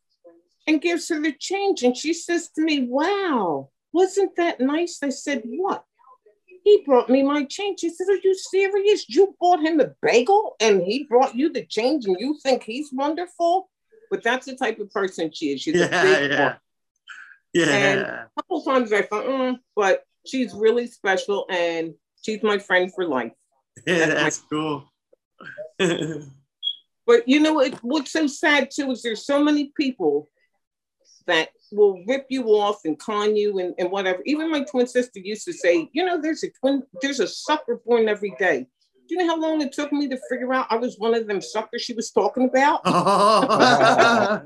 and 0.68 0.82
gives 0.82 1.10
her 1.10 1.22
the 1.22 1.34
change 1.34 1.84
and 1.84 1.96
she 1.96 2.14
says 2.14 2.50
to 2.50 2.62
me 2.62 2.88
wow 2.88 3.70
wasn't 3.92 4.36
that 4.36 4.60
nice 4.60 5.00
i 5.04 5.10
said 5.10 5.42
what 5.46 5.84
he 6.64 6.82
brought 6.86 7.10
me 7.10 7.24
my 7.24 7.44
change. 7.44 7.82
He 7.82 7.90
said, 7.90 8.08
Are 8.10 8.20
you 8.24 8.34
serious? 8.36 9.08
You 9.10 9.36
bought 9.40 9.60
him 9.60 9.80
a 9.80 9.92
bagel 10.02 10.56
and 10.60 10.82
he 10.82 11.04
brought 11.04 11.36
you 11.36 11.52
the 11.52 11.66
change 11.66 12.06
and 12.06 12.16
you 12.20 12.38
think 12.42 12.64
he's 12.64 12.90
wonderful? 12.92 13.70
But 14.10 14.24
that's 14.24 14.46
the 14.46 14.56
type 14.56 14.80
of 14.80 14.92
person 14.92 15.32
she 15.34 15.54
is. 15.54 15.62
She's 15.62 15.76
yeah, 15.76 15.86
a 15.86 16.04
big 16.04 16.32
yeah. 16.32 16.56
Yeah. 17.54 17.66
And 17.66 18.00
a 18.02 18.30
couple 18.38 18.64
times 18.64 18.94
I 18.94 19.02
thought, 19.02 19.26
mm, 19.26 19.60
but 19.76 20.04
she's 20.26 20.54
really 20.54 20.88
special 20.88 21.46
and 21.50 21.94
she's 22.22 22.42
my 22.42 22.58
friend 22.58 22.94
for 22.94 23.06
life. 23.06 23.34
Yeah, 23.86 24.06
that's, 24.08 24.14
that's 24.14 24.40
cool. 24.50 24.86
but 27.06 27.28
you 27.28 27.40
know 27.40 27.54
what, 27.54 27.74
what's 27.82 28.12
so 28.12 28.28
sad 28.28 28.70
too 28.72 28.92
is 28.92 29.02
there's 29.02 29.26
so 29.26 29.44
many 29.44 29.72
people 29.76 30.30
that 31.28 31.50
will 31.72 32.04
rip 32.08 32.26
you 32.30 32.46
off 32.50 32.82
and 32.86 33.00
con 33.00 33.36
you 33.36 33.60
and, 33.60 33.74
and 33.78 33.92
whatever. 33.92 34.22
Even 34.26 34.52
my 34.52 34.64
twin 34.64 34.88
sister 34.88 35.20
used 35.20 35.46
to 35.46 35.54
say, 35.54 35.90
you 35.94 36.06
know, 36.06 36.22
there's 36.22 36.44
a 36.44 36.50
twin, 36.52 36.84
there's 37.02 37.20
a 37.20 37.28
sucker 37.28 37.82
born 37.86 38.08
every 38.08 38.36
day. 38.40 38.68
Do 39.08 39.16
you 39.16 39.18
know 39.18 39.36
how 39.36 39.42
long 39.42 39.62
it 39.62 39.74
took 39.74 39.92
me 39.92 40.08
to 40.08 40.18
figure 40.30 40.54
out 40.54 40.68
I 40.70 40.78
was 40.78 40.98
one 40.98 41.14
of 41.14 41.28
them 41.28 41.42
suckers 41.42 41.82
she 41.82 41.94
was 41.94 42.12
talking 42.12 42.46
about? 42.46 42.82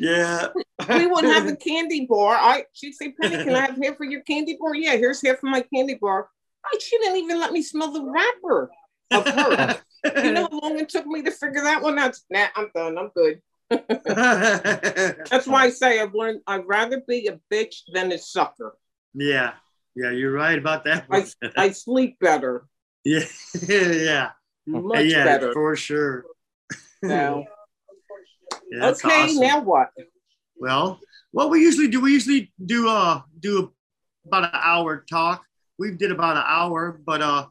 yeah. 0.00 0.48
we 0.88 1.06
would 1.06 1.24
have 1.24 1.46
a 1.46 1.56
candy 1.68 2.06
bar. 2.06 2.34
I 2.34 2.64
she'd 2.72 2.94
say, 2.94 3.12
Penny, 3.20 3.44
can 3.44 3.54
I 3.54 3.66
have 3.66 3.76
hair 3.76 3.94
for 3.94 4.04
your 4.04 4.22
candy 4.22 4.56
bar? 4.60 4.74
Yeah, 4.74 4.96
here's 4.96 5.22
hair 5.22 5.36
for 5.36 5.46
my 5.46 5.64
candy 5.72 5.94
bar. 5.94 6.28
I, 6.64 6.76
she 6.80 6.98
didn't 6.98 7.18
even 7.18 7.38
let 7.38 7.52
me 7.52 7.62
smell 7.62 7.92
the 7.92 8.02
wrapper 8.02 8.70
of 9.12 9.26
her. 9.26 9.80
you 10.04 10.32
know 10.32 10.48
how 10.50 10.58
long 10.60 10.78
it 10.78 10.88
took 10.88 11.06
me 11.06 11.22
to 11.22 11.30
figure 11.30 11.62
that 11.62 11.82
one 11.82 11.98
out? 11.98 12.16
Nah, 12.30 12.46
I'm 12.54 12.70
done. 12.74 12.98
I'm 12.98 13.10
good. 13.14 13.40
That's 13.70 15.46
why 15.46 15.64
I 15.64 15.70
say 15.70 16.00
I've 16.00 16.14
learned 16.14 16.40
I'd 16.46 16.66
rather 16.66 17.02
be 17.06 17.26
a 17.26 17.38
bitch 17.52 17.82
than 17.92 18.12
a 18.12 18.18
sucker. 18.18 18.76
Yeah. 19.14 19.52
Yeah, 19.94 20.10
you're 20.12 20.32
right 20.32 20.58
about 20.58 20.84
that. 20.84 21.06
I, 21.10 21.26
I 21.56 21.70
sleep 21.72 22.18
better. 22.20 22.66
Yeah. 23.04 23.24
yeah. 23.68 24.30
Much 24.66 25.06
yeah, 25.06 25.24
better. 25.24 25.52
For 25.52 25.74
sure. 25.76 26.24
Now, 27.02 27.44
yeah, 28.70 28.88
okay, 28.90 29.24
awesome. 29.24 29.40
now 29.40 29.60
what? 29.60 29.90
Well, 30.56 31.00
what 31.30 31.50
we 31.50 31.60
usually 31.60 31.88
do, 31.88 32.00
we 32.00 32.12
usually 32.12 32.52
do 32.64 32.88
uh 32.88 33.22
do 33.40 33.72
about 34.26 34.44
an 34.44 34.50
hour 34.52 35.04
talk. 35.08 35.44
We 35.78 35.92
did 35.92 36.10
about 36.10 36.36
an 36.36 36.44
hour, 36.46 37.00
but 37.04 37.22
uh, 37.22 37.46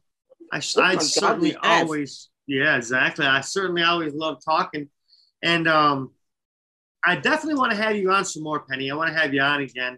I, 0.52 0.58
oh 0.58 0.82
I 0.84 0.98
certainly 0.98 1.52
God, 1.52 1.64
always, 1.64 2.30
yeah, 2.48 2.76
exactly. 2.78 3.26
I 3.26 3.41
certainly 3.41 3.84
always 3.84 4.14
love 4.14 4.39
talking, 4.43 4.89
and 5.43 5.68
um, 5.68 6.12
I 7.06 7.16
definitely 7.16 7.60
want 7.60 7.72
to 7.72 7.78
have 7.78 7.95
you 7.95 8.12
on 8.12 8.26
some 8.26 8.43
more, 8.43 8.62
Penny. 8.62 8.89
I 8.89 8.95
want 8.95 9.14
to 9.14 9.20
have 9.20 9.34
you 9.34 9.41
on 9.41 9.62
again, 9.62 9.95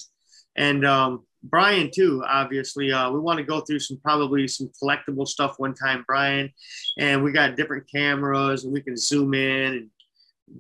and 0.55 0.85
um, 0.85 1.25
Brian 1.43 1.89
too. 1.93 2.23
Obviously, 2.27 2.91
uh, 2.91 3.11
we 3.11 3.19
want 3.19 3.37
to 3.37 3.43
go 3.43 3.61
through 3.61 3.79
some 3.79 3.97
probably 4.03 4.47
some 4.47 4.71
collectible 4.81 5.27
stuff 5.27 5.55
one 5.57 5.73
time, 5.73 6.03
Brian, 6.07 6.51
and 6.97 7.23
we 7.23 7.31
got 7.31 7.55
different 7.55 7.89
cameras 7.89 8.63
and 8.63 8.73
we 8.73 8.81
can 8.81 8.97
zoom 8.97 9.33
in 9.33 9.73
and 9.73 9.89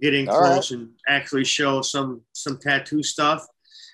getting 0.01 0.29
All 0.29 0.39
close 0.39 0.71
right. 0.71 0.79
and 0.79 0.91
actually 1.07 1.43
show 1.43 1.81
some 1.81 2.21
some 2.33 2.57
tattoo 2.57 3.03
stuff. 3.03 3.45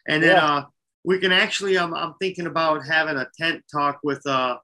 And 0.08 0.22
then 0.22 0.36
yeah. 0.36 0.46
uh, 0.46 0.66
we 1.04 1.20
can 1.20 1.32
actually, 1.32 1.78
I'm, 1.78 1.94
I'm 1.94 2.14
thinking 2.20 2.46
about 2.46 2.86
having 2.86 3.18
a 3.18 3.28
tent 3.38 3.64
talk 3.72 4.00
with 4.04 4.26
uh, 4.28 4.58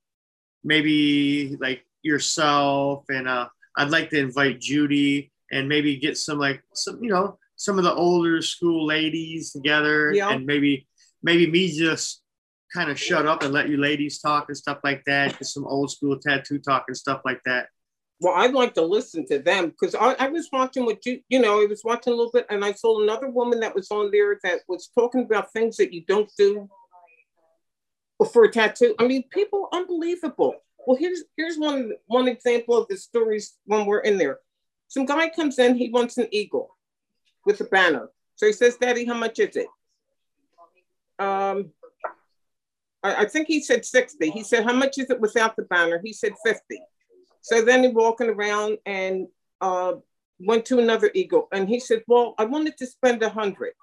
maybe 0.64 1.58
like 1.60 1.84
yourself, 2.04 3.06
and 3.10 3.28
uh, 3.28 3.48
I'd 3.78 3.90
like 3.90 4.10
to 4.12 4.20
invite 4.20 4.60
Judy 4.60 5.32
and 5.52 5.68
maybe 5.68 5.98
get 5.98 6.18
some 6.18 6.40
like 6.40 6.62
some 6.74 7.04
you 7.04 7.10
know 7.10 7.38
some 7.56 7.78
of 7.78 7.84
the 7.84 7.94
older 7.94 8.42
school 8.42 8.86
ladies 8.86 9.52
together, 9.52 10.12
yeah. 10.12 10.30
and 10.30 10.46
maybe 10.46 10.88
maybe 11.24 11.50
me 11.50 11.72
just 11.72 12.22
kind 12.74 12.90
of 12.90 13.00
shut 13.00 13.26
up 13.26 13.44
and 13.44 13.54
let 13.54 13.70
you 13.70 13.78
ladies 13.78 14.20
talk 14.20 14.46
and 14.48 14.58
stuff 14.58 14.80
like 14.84 15.04
that, 15.06 15.38
just 15.38 15.54
some 15.54 15.66
old 15.66 15.92
school 15.92 16.18
tattoo 16.18 16.58
talk 16.58 16.86
and 16.88 16.96
stuff 16.96 17.22
like 17.26 17.42
that 17.46 17.68
well, 18.22 18.36
I'd 18.36 18.54
like 18.54 18.76
to 18.76 18.84
listen 18.84 19.26
to 19.28 19.40
them 19.40 19.70
because 19.70 19.96
I, 19.96 20.14
I, 20.14 20.28
was 20.28 20.48
watching 20.54 20.86
what 20.86 21.04
you, 21.08 21.22
you 21.28 21.40
know, 21.40 21.60
I 21.60 21.66
was 21.66 21.82
watching 21.84 22.14
a 22.14 22.16
little 22.16 22.32
bit 22.32 22.46
and 22.52 22.64
I 22.64 22.74
saw 22.74 23.02
another 23.02 23.30
woman 23.32 23.60
that 23.62 23.74
was 23.74 23.90
on 23.90 24.12
there 24.12 24.38
that 24.44 24.60
was 24.68 24.92
talking 24.96 25.22
about 25.22 25.52
things 25.52 25.76
that 25.78 25.92
you 25.92 26.06
don't 26.08 26.32
do 26.38 26.70
for 28.32 28.44
a 28.44 28.52
tattoo. 28.52 28.94
I 29.00 29.08
mean, 29.08 29.24
people 29.32 29.70
unbelievable. 29.74 30.56
Well, 30.86 30.98
here's 30.98 31.24
here's 31.38 31.58
one 31.58 31.92
one 32.08 32.28
example 32.28 32.78
of 32.78 32.88
the 32.88 32.98
stories 32.98 33.58
when 33.66 33.86
we're 33.86 34.00
in 34.00 34.18
there. 34.18 34.40
Some 34.88 35.06
guy 35.06 35.30
comes 35.30 35.58
in, 35.60 35.76
he 35.76 35.90
wants 35.90 36.18
an 36.18 36.28
eagle 36.32 36.76
with 37.46 37.62
a 37.62 37.66
banner. 37.66 38.10
So 38.36 38.46
he 38.46 38.54
says, 38.54 38.76
Daddy, 38.78 39.06
how 39.06 39.14
much 39.14 39.40
is 39.40 39.56
it? 39.56 39.68
Um, 41.20 41.72
I, 43.04 43.26
think 43.26 43.48
he 43.48 43.62
said 43.62 43.86
60. 43.86 44.30
He 44.30 44.44
said, 44.44 44.64
How 44.64 44.74
much 44.74 44.98
is 44.98 45.10
it 45.10 45.20
without 45.20 45.56
the 45.56 45.64
banner? 45.64 46.00
He 46.04 46.14
said 46.14 46.34
50. 46.46 46.82
So 47.42 47.64
then 47.64 47.84
he 47.84 47.90
walking 47.90 48.30
around 48.30 48.78
and 48.86 49.28
uh, 49.60 49.94
went 50.40 50.66
to 50.66 50.80
another 50.80 51.10
eagle 51.14 51.48
and 51.52 51.68
he 51.68 51.80
said, 51.80 52.04
Well, 52.08 52.36
I 52.38 52.46
wanted 52.46 52.78
to 52.78 52.86
spend 52.86 53.24
a 53.24 53.30
hundred. 53.30 53.74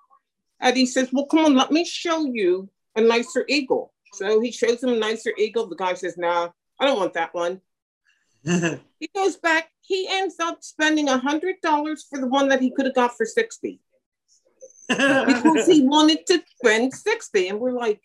And 0.60 0.76
he 0.76 0.86
says, 0.86 1.10
Well, 1.12 1.26
come 1.26 1.44
on, 1.44 1.56
let 1.56 1.72
me 1.72 1.84
show 1.84 2.26
you 2.26 2.68
a 2.96 3.00
nicer 3.00 3.44
eagle. 3.48 3.92
So 4.14 4.40
he 4.40 4.52
shows 4.52 4.82
him 4.82 4.90
a 4.90 4.98
nicer 4.98 5.32
eagle. 5.36 5.68
The 5.68 5.76
guy 5.76 5.94
says, 5.94 6.16
Nah, 6.16 6.50
I 6.80 6.86
don't 6.86 6.98
want 6.98 7.14
that 7.14 7.34
one. 7.34 7.60
he 8.44 9.10
goes 9.14 9.36
back, 9.36 9.70
he 9.80 10.06
ends 10.08 10.36
up 10.40 10.62
spending 10.62 11.08
a 11.08 11.18
hundred 11.18 11.56
dollars 11.62 12.06
for 12.08 12.18
the 12.18 12.26
one 12.26 12.48
that 12.48 12.60
he 12.60 12.70
could 12.70 12.86
have 12.86 12.94
got 12.94 13.16
for 13.16 13.26
60. 13.26 13.80
because 14.88 15.66
he 15.66 15.82
wanted 15.86 16.26
to 16.26 16.42
spend 16.56 16.94
60. 16.94 17.48
And 17.48 17.60
we're 17.60 17.72
like, 17.72 18.00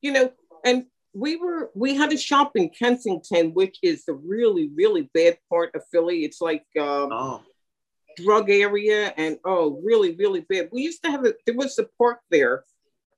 you 0.00 0.12
know, 0.12 0.32
and 0.64 0.86
we 1.14 1.36
were 1.36 1.70
we 1.74 1.94
had 1.94 2.12
a 2.12 2.18
shop 2.18 2.52
in 2.54 2.70
Kensington, 2.70 3.52
which 3.54 3.78
is 3.82 4.04
the 4.04 4.14
really, 4.14 4.70
really 4.74 5.10
bad 5.14 5.38
part 5.48 5.74
of 5.74 5.82
Philly. 5.90 6.24
It's 6.24 6.40
like 6.40 6.64
um, 6.78 7.10
oh 7.12 7.42
drug 8.16 8.50
area 8.50 9.12
and 9.16 9.38
oh 9.44 9.80
really 9.84 10.14
really 10.16 10.40
bad 10.40 10.68
we 10.72 10.82
used 10.82 11.02
to 11.02 11.10
have 11.10 11.24
a 11.24 11.34
there 11.46 11.54
was 11.54 11.78
a 11.78 11.86
park 11.98 12.20
there 12.30 12.64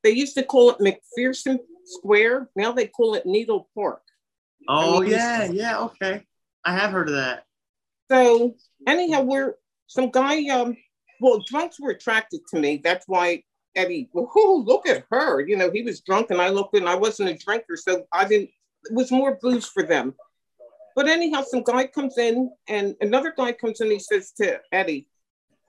they 0.02 0.10
used 0.10 0.34
to 0.34 0.42
call 0.42 0.70
it 0.70 0.78
mcpherson 0.78 1.58
square 1.84 2.48
now 2.56 2.72
they 2.72 2.86
call 2.86 3.14
it 3.14 3.26
needle 3.26 3.68
park 3.74 4.02
oh 4.68 4.98
I 4.98 5.00
mean, 5.00 5.10
yeah 5.10 5.50
yeah 5.50 5.78
okay 5.80 6.24
i 6.64 6.72
have 6.74 6.90
heard 6.90 7.08
of 7.08 7.14
that 7.14 7.44
so 8.10 8.54
anyhow 8.86 9.22
we're 9.22 9.54
some 9.86 10.10
guy 10.10 10.46
um 10.48 10.76
well 11.20 11.42
drunks 11.46 11.80
were 11.80 11.90
attracted 11.90 12.40
to 12.50 12.60
me 12.60 12.80
that's 12.82 13.06
why 13.06 13.42
eddie 13.76 14.08
well 14.12 14.30
whoo, 14.34 14.62
look 14.62 14.88
at 14.88 15.04
her 15.10 15.40
you 15.40 15.56
know 15.56 15.70
he 15.70 15.82
was 15.82 16.00
drunk 16.00 16.30
and 16.30 16.40
i 16.40 16.48
looked 16.48 16.74
and 16.76 16.88
i 16.88 16.94
wasn't 16.94 17.28
a 17.28 17.34
drinker 17.34 17.76
so 17.76 18.04
i 18.12 18.24
didn't 18.24 18.50
it 18.84 18.94
was 18.94 19.10
more 19.10 19.38
booze 19.40 19.66
for 19.66 19.82
them 19.82 20.14
but 20.94 21.08
anyhow, 21.08 21.42
some 21.42 21.62
guy 21.62 21.86
comes 21.86 22.18
in 22.18 22.50
and 22.68 22.94
another 23.00 23.34
guy 23.36 23.52
comes 23.52 23.80
in. 23.80 23.86
And 23.86 23.94
he 23.94 23.98
says 23.98 24.32
to 24.38 24.60
Eddie, 24.72 25.08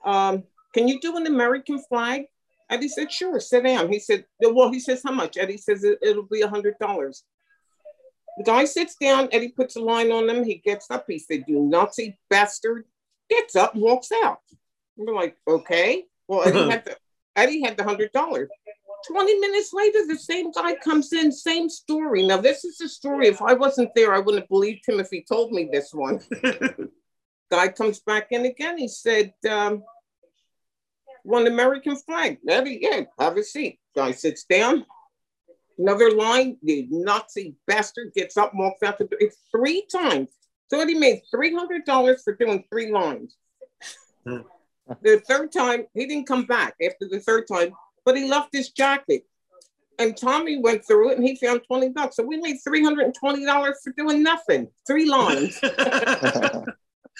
um, 0.04 0.44
"Can 0.72 0.88
you 0.88 1.00
do 1.00 1.16
an 1.16 1.26
American 1.26 1.80
flag?" 1.80 2.26
Eddie 2.70 2.88
said, 2.88 3.12
"Sure, 3.12 3.40
sit 3.40 3.64
down." 3.64 3.90
He 3.90 3.98
said, 3.98 4.24
"Well," 4.40 4.70
he 4.70 4.80
says, 4.80 5.02
"How 5.04 5.12
much?" 5.12 5.36
Eddie 5.36 5.56
says, 5.56 5.84
"It'll 5.84 6.22
be 6.22 6.42
a 6.42 6.48
hundred 6.48 6.78
dollars." 6.78 7.24
The 8.36 8.44
guy 8.44 8.64
sits 8.64 8.96
down. 8.96 9.28
Eddie 9.32 9.48
puts 9.48 9.76
a 9.76 9.80
line 9.80 10.12
on 10.12 10.28
him. 10.28 10.44
He 10.44 10.56
gets 10.56 10.90
up. 10.90 11.04
He 11.08 11.18
said, 11.18 11.44
"You 11.46 11.60
Nazi 11.60 12.18
bastard!" 12.28 12.84
Gets 13.30 13.56
up, 13.56 13.74
and 13.74 13.82
walks 13.82 14.10
out. 14.12 14.40
we're 14.96 15.14
like, 15.14 15.36
"Okay." 15.48 16.04
Well, 16.28 16.46
Eddie 16.46 16.70
had 16.70 16.84
the 16.84 16.96
Eddie 17.36 17.62
had 17.62 17.76
the 17.76 17.84
hundred 17.84 18.12
dollars. 18.12 18.48
20 19.06 19.38
minutes 19.38 19.72
later, 19.72 20.06
the 20.06 20.18
same 20.18 20.50
guy 20.50 20.74
comes 20.74 21.12
in, 21.12 21.30
same 21.30 21.68
story. 21.68 22.26
Now, 22.26 22.38
this 22.38 22.64
is 22.64 22.80
a 22.80 22.88
story. 22.88 23.28
If 23.28 23.40
I 23.40 23.52
wasn't 23.52 23.90
there, 23.94 24.12
I 24.14 24.18
wouldn't 24.18 24.42
have 24.42 24.48
believed 24.48 24.84
him 24.88 24.98
if 24.98 25.08
he 25.10 25.22
told 25.22 25.52
me 25.52 25.68
this 25.70 25.92
one. 25.92 26.20
guy 27.50 27.68
comes 27.68 28.00
back 28.00 28.28
in 28.30 28.46
again. 28.46 28.78
He 28.78 28.88
said, 28.88 29.32
um, 29.48 29.84
one 31.22 31.46
American 31.46 31.96
flag. 31.96 32.38
Eddie, 32.48 32.78
yeah, 32.80 33.02
have 33.18 33.36
a 33.36 33.42
seat. 33.44 33.78
Guy 33.94 34.12
sits 34.12 34.44
down. 34.44 34.86
Another 35.78 36.10
line, 36.10 36.56
the 36.62 36.86
Nazi 36.90 37.54
bastard 37.66 38.12
gets 38.14 38.36
up, 38.36 38.54
walks 38.54 38.82
out 38.82 38.98
the 38.98 39.04
door. 39.04 39.18
It's 39.20 39.36
three 39.50 39.86
times. 39.92 40.30
So 40.68 40.84
he 40.86 40.94
made 40.94 41.22
$300 41.32 42.16
for 42.24 42.34
doing 42.34 42.64
three 42.70 42.90
lines. 42.90 43.36
Hmm. 44.24 44.38
the 45.02 45.20
third 45.28 45.52
time, 45.52 45.86
he 45.94 46.06
didn't 46.06 46.26
come 46.26 46.44
back. 46.44 46.74
After 46.84 47.08
the 47.08 47.20
third 47.20 47.46
time, 47.46 47.72
but 48.04 48.16
he 48.16 48.28
left 48.28 48.48
his 48.52 48.70
jacket. 48.70 49.24
And 49.98 50.16
Tommy 50.16 50.58
went 50.58 50.86
through 50.86 51.10
it 51.10 51.18
and 51.18 51.26
he 51.26 51.36
found 51.36 51.62
20 51.66 51.90
bucks. 51.90 52.16
So 52.16 52.24
we 52.24 52.36
made 52.38 52.56
$320 52.66 53.74
for 53.82 53.92
doing 53.96 54.22
nothing, 54.22 54.68
three 54.86 55.08
lines. 55.08 55.58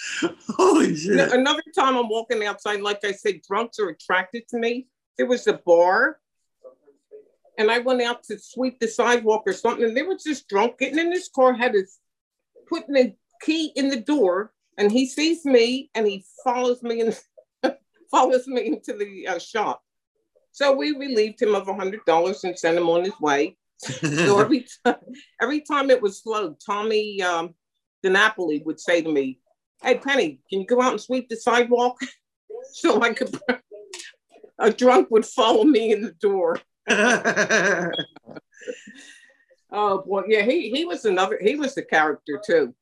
Holy 0.49 0.95
shit. 0.95 1.31
Another 1.31 1.63
time 1.75 1.97
I'm 1.97 2.09
walking 2.09 2.45
outside, 2.45 2.81
like 2.81 2.99
I 3.03 3.11
said, 3.11 3.41
drunks 3.47 3.79
are 3.79 3.89
attracted 3.89 4.47
to 4.49 4.59
me. 4.59 4.87
There 5.17 5.25
was 5.25 5.47
a 5.47 5.53
bar 5.53 6.19
and 7.57 7.71
I 7.71 7.79
went 7.79 8.01
out 8.01 8.23
to 8.25 8.37
sweep 8.39 8.79
the 8.79 8.87
sidewalk 8.87 9.43
or 9.45 9.53
something. 9.53 9.85
And 9.85 9.97
there 9.97 10.07
was 10.07 10.23
this 10.23 10.43
drunk 10.43 10.77
getting 10.79 10.99
in 10.99 11.11
his 11.11 11.29
car, 11.33 11.53
had 11.53 11.73
his 11.73 11.97
putting 12.67 12.93
the 12.93 13.13
key 13.41 13.71
in 13.75 13.89
the 13.89 13.99
door, 13.99 14.51
and 14.77 14.91
he 14.91 15.07
sees 15.07 15.43
me 15.43 15.89
and 15.95 16.05
he 16.05 16.23
follows 16.43 16.83
me 16.83 17.01
and 17.01 17.19
follows 18.11 18.47
me 18.47 18.67
into 18.67 18.93
the 18.93 19.27
uh, 19.27 19.39
shop. 19.39 19.81
So 20.51 20.75
we 20.75 20.91
relieved 20.91 21.41
him 21.41 21.55
of 21.55 21.67
a 21.67 21.73
hundred 21.73 22.01
dollars 22.05 22.43
and 22.43 22.57
sent 22.57 22.77
him 22.77 22.89
on 22.89 23.03
his 23.03 23.19
way. 23.19 23.57
so 23.79 24.39
every 24.41 24.65
time, 24.85 24.95
every 25.41 25.61
time 25.61 25.89
it 25.89 26.01
was 26.01 26.21
slow, 26.21 26.55
Tommy 26.63 27.21
um, 27.21 27.55
DiNapoli 28.05 28.63
would 28.65 28.79
say 28.79 29.01
to 29.01 29.11
me, 29.11 29.39
"Hey 29.81 29.97
Penny, 29.97 30.39
can 30.49 30.61
you 30.61 30.67
go 30.67 30.81
out 30.81 30.93
and 30.93 31.01
sweep 31.01 31.29
the 31.29 31.35
sidewalk?" 31.35 31.97
so 32.73 33.01
I 33.01 33.13
could. 33.13 33.39
a 34.59 34.71
drunk 34.71 35.09
would 35.11 35.25
follow 35.25 35.63
me 35.63 35.91
in 35.91 36.01
the 36.01 36.13
door. 36.13 36.59
oh 39.71 40.03
boy, 40.05 40.23
yeah, 40.27 40.43
he 40.43 40.69
he 40.69 40.85
was 40.85 41.05
another. 41.05 41.39
He 41.41 41.55
was 41.55 41.75
the 41.75 41.83
character 41.83 42.41
too. 42.45 42.73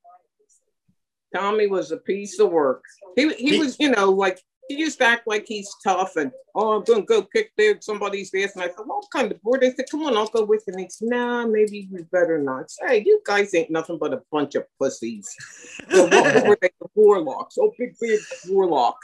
Tommy 1.34 1.68
was 1.68 1.92
a 1.92 1.98
piece 1.98 2.40
of 2.40 2.52
work. 2.52 2.84
He 3.16 3.34
he 3.34 3.60
was, 3.60 3.78
you 3.80 3.90
know, 3.90 4.10
like 4.12 4.40
he 4.68 4.76
used 4.76 5.00
to 5.00 5.06
act 5.06 5.28
like 5.28 5.46
he's 5.48 5.70
tough 5.84 6.16
and 6.16 6.32
oh 6.56 6.78
I'm 6.78 6.84
gonna 6.84 7.04
go 7.04 7.24
kick 7.24 7.52
there 7.58 7.80
somebody's 7.82 8.34
ass. 8.34 8.54
And 8.56 8.64
I 8.64 8.68
said, 8.68 8.86
well, 8.86 9.02
I'm 9.04 9.22
kind 9.22 9.32
of 9.32 9.42
bored. 9.42 9.64
I 9.64 9.72
said, 9.72 9.86
come 9.90 10.04
on, 10.04 10.16
I'll 10.16 10.28
go 10.28 10.44
with 10.44 10.64
you. 10.68 10.74
And 10.74 10.82
he 10.82 10.90
said, 10.90 11.10
nah, 11.10 11.46
maybe 11.46 11.88
we 11.92 12.04
better 12.04 12.42
not. 12.42 12.72
Hey, 12.88 13.04
you 13.06 13.22
guys 13.26 13.54
ain't 13.54 13.70
nothing 13.70 13.98
but 14.00 14.14
a 14.14 14.22
bunch 14.32 14.56
of 14.56 14.66
pussies. 14.80 15.36
so 15.92 16.06
what 16.06 16.48
were 16.48 16.58
they? 16.62 16.70
The 16.80 16.88
warlocks. 16.96 17.58
Oh, 17.60 17.74
big 17.78 17.96
big 18.00 18.20
warlock. 18.48 18.98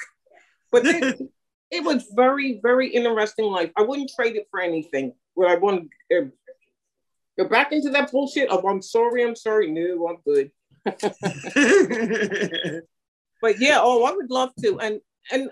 But 0.72 0.86
it, 0.86 1.20
it 1.72 1.84
was 1.84 2.07
very, 2.13 2.59
very 2.61 2.89
interesting 2.89 3.45
life. 3.45 3.72
I 3.78 3.82
wouldn't 3.82 4.11
trade 4.13 4.36
it 4.36 4.47
for 4.51 4.59
anything. 4.59 5.13
Would 5.36 5.49
I 5.49 5.55
want 5.55 5.89
to 6.11 6.32
go 7.39 7.47
back 7.47 7.72
into 7.72 7.89
that 7.91 8.11
bullshit? 8.11 8.49
Oh, 8.51 8.67
I'm 8.67 8.82
sorry, 8.82 9.24
I'm 9.24 9.36
sorry. 9.36 9.72
No, 9.72 10.09
I'm 10.09 10.17
good. 10.26 10.51
but 13.41 13.59
yeah, 13.59 13.80
oh, 13.82 14.03
I 14.03 14.11
would 14.11 14.30
love 14.30 14.51
to. 14.61 14.80
And 14.80 14.99
and 15.32 15.49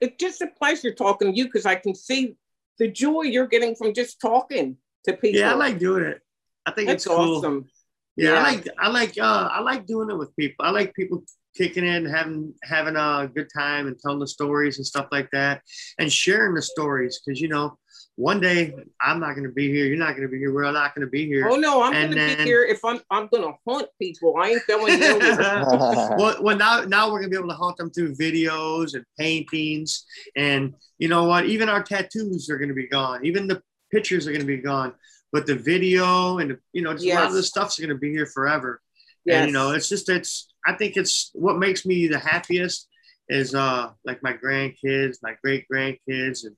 it's 0.00 0.16
just 0.18 0.42
a 0.42 0.48
pleasure 0.48 0.92
talking 0.92 1.30
to 1.30 1.36
you 1.36 1.44
because 1.44 1.64
I 1.64 1.76
can 1.76 1.94
see 1.94 2.34
the 2.78 2.88
joy 2.88 3.22
you're 3.22 3.46
getting 3.46 3.76
from 3.76 3.94
just 3.94 4.20
talking 4.20 4.76
to 5.04 5.12
people. 5.12 5.40
Yeah, 5.40 5.52
I 5.52 5.54
like 5.54 5.78
doing 5.78 6.04
it. 6.04 6.20
I 6.66 6.72
think 6.72 6.88
That's 6.88 7.06
it's 7.06 7.14
cool. 7.14 7.38
awesome. 7.38 7.68
Yeah, 8.16 8.32
yeah, 8.32 8.38
I 8.38 8.42
like 8.42 8.68
I 8.78 8.88
like 8.88 9.18
uh 9.18 9.48
I 9.50 9.60
like 9.60 9.86
doing 9.86 10.10
it 10.10 10.18
with 10.18 10.34
people. 10.36 10.64
I 10.64 10.70
like 10.70 10.94
people 10.94 11.24
kicking 11.56 11.86
in, 11.86 12.04
having 12.04 12.54
having 12.62 12.96
a 12.96 13.30
good 13.32 13.48
time 13.54 13.86
and 13.86 13.98
telling 13.98 14.18
the 14.18 14.26
stories 14.26 14.78
and 14.78 14.86
stuff 14.86 15.06
like 15.10 15.30
that, 15.32 15.62
and 15.98 16.12
sharing 16.12 16.54
the 16.54 16.62
stories 16.62 17.20
because 17.24 17.40
you 17.40 17.48
know 17.48 17.78
one 18.16 18.40
day 18.40 18.74
I'm 19.00 19.20
not 19.20 19.32
going 19.32 19.44
to 19.44 19.52
be 19.52 19.70
here. 19.70 19.86
You're 19.86 19.96
not 19.96 20.10
going 20.10 20.22
to 20.22 20.28
be 20.28 20.38
here. 20.38 20.52
We're 20.52 20.70
not 20.70 20.94
going 20.94 21.06
to 21.06 21.10
be 21.10 21.26
here. 21.26 21.48
Oh 21.48 21.56
no, 21.56 21.82
I'm 21.82 21.92
going 21.92 22.10
to 22.10 22.36
be 22.36 22.44
here 22.44 22.64
if 22.64 22.84
I'm 22.84 23.00
I'm 23.10 23.28
going 23.28 23.42
to 23.42 23.54
haunt 23.66 23.88
people. 24.00 24.36
I 24.38 24.50
ain't 24.50 24.66
going 24.66 25.00
nowhere. 25.00 25.38
well, 26.18 26.42
well, 26.42 26.56
now 26.56 26.82
now 26.82 27.06
we're 27.10 27.20
going 27.20 27.30
to 27.30 27.36
be 27.36 27.38
able 27.38 27.48
to 27.48 27.54
haunt 27.54 27.78
them 27.78 27.90
through 27.90 28.14
videos 28.14 28.94
and 28.94 29.04
paintings, 29.18 30.04
and 30.36 30.74
you 30.98 31.08
know 31.08 31.24
what? 31.24 31.46
Even 31.46 31.68
our 31.68 31.82
tattoos 31.82 32.50
are 32.50 32.58
going 32.58 32.68
to 32.68 32.74
be 32.74 32.88
gone. 32.88 33.24
Even 33.24 33.46
the 33.46 33.62
pictures 33.90 34.26
are 34.26 34.32
going 34.32 34.40
to 34.42 34.46
be 34.46 34.58
gone. 34.58 34.92
But 35.32 35.46
the 35.46 35.54
video 35.54 36.38
and 36.38 36.58
you 36.72 36.82
know, 36.82 36.92
just 36.92 37.04
yes. 37.04 37.16
a 37.16 37.20
lot 37.20 37.28
of 37.28 37.34
the 37.34 37.42
stuff's 37.42 37.78
going 37.78 37.88
to 37.88 37.96
be 37.96 38.10
here 38.10 38.26
forever. 38.26 38.80
Yes. 39.24 39.36
And 39.36 39.46
you 39.48 39.52
know, 39.52 39.70
it's 39.72 39.88
just 39.88 40.08
it's. 40.08 40.48
I 40.64 40.74
think 40.74 40.96
it's 40.96 41.30
what 41.32 41.58
makes 41.58 41.84
me 41.84 42.06
the 42.06 42.18
happiest 42.18 42.88
is 43.28 43.54
uh 43.54 43.90
like 44.04 44.22
my 44.22 44.32
grandkids, 44.32 45.18
my 45.22 45.34
great 45.42 45.66
grandkids, 45.72 46.44
and 46.44 46.56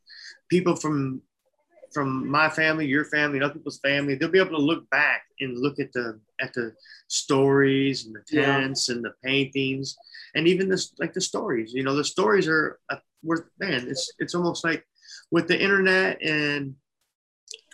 people 0.48 0.76
from 0.76 1.22
from 1.92 2.28
my 2.28 2.50
family, 2.50 2.86
your 2.86 3.04
family, 3.04 3.40
other 3.40 3.54
people's 3.54 3.78
family, 3.78 4.16
they'll 4.16 4.28
be 4.28 4.40
able 4.40 4.50
to 4.50 4.58
look 4.58 4.90
back 4.90 5.22
and 5.40 5.56
look 5.56 5.78
at 5.78 5.92
the 5.92 6.20
at 6.40 6.52
the 6.52 6.74
stories 7.08 8.04
and 8.04 8.14
the 8.14 8.42
tents 8.42 8.88
yeah. 8.88 8.96
and 8.96 9.04
the 9.04 9.12
paintings 9.24 9.96
and 10.34 10.48
even 10.48 10.68
this 10.68 10.92
like 10.98 11.14
the 11.14 11.20
stories. 11.20 11.72
You 11.72 11.84
know, 11.84 11.94
the 11.94 12.04
stories 12.04 12.48
are 12.48 12.80
uh, 12.90 12.96
worth 13.22 13.44
man. 13.58 13.86
It's 13.88 14.12
it's 14.18 14.34
almost 14.34 14.64
like 14.64 14.84
with 15.30 15.48
the 15.48 15.60
internet 15.60 16.20
and 16.22 16.74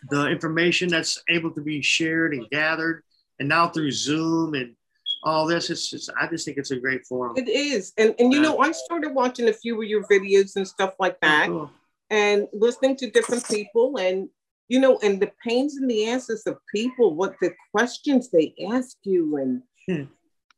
the 0.08 0.28
information 0.28 0.88
that's 0.88 1.22
able 1.28 1.50
to 1.52 1.60
be 1.60 1.82
shared 1.82 2.34
and 2.34 2.48
gathered, 2.50 3.02
and 3.38 3.48
now 3.48 3.68
through 3.68 3.90
Zoom 3.90 4.54
and 4.54 4.74
all 5.22 5.46
this, 5.46 5.68
it's 5.68 5.90
just 5.90 6.10
I 6.18 6.26
just 6.26 6.46
think 6.46 6.56
it's 6.56 6.70
a 6.70 6.80
great 6.80 7.06
forum. 7.06 7.36
It 7.36 7.48
is, 7.48 7.92
and 7.98 8.14
and 8.18 8.32
you 8.32 8.40
know 8.40 8.58
I 8.58 8.72
started 8.72 9.14
watching 9.14 9.48
a 9.48 9.52
few 9.52 9.80
of 9.82 9.88
your 9.88 10.04
videos 10.04 10.56
and 10.56 10.66
stuff 10.66 10.94
like 10.98 11.20
that. 11.20 11.48
Oh, 11.48 11.52
cool 11.52 11.70
and 12.10 12.48
listening 12.52 12.96
to 12.96 13.10
different 13.10 13.46
people 13.48 13.96
and 13.98 14.28
you 14.68 14.80
know 14.80 14.98
and 15.02 15.20
the 15.20 15.30
pains 15.44 15.76
and 15.76 15.88
the 15.88 16.06
answers 16.06 16.42
of 16.46 16.58
people 16.72 17.14
what 17.14 17.34
the 17.40 17.52
questions 17.72 18.30
they 18.30 18.54
ask 18.70 18.96
you 19.04 19.36
and 19.36 19.62
hmm. 19.88 20.10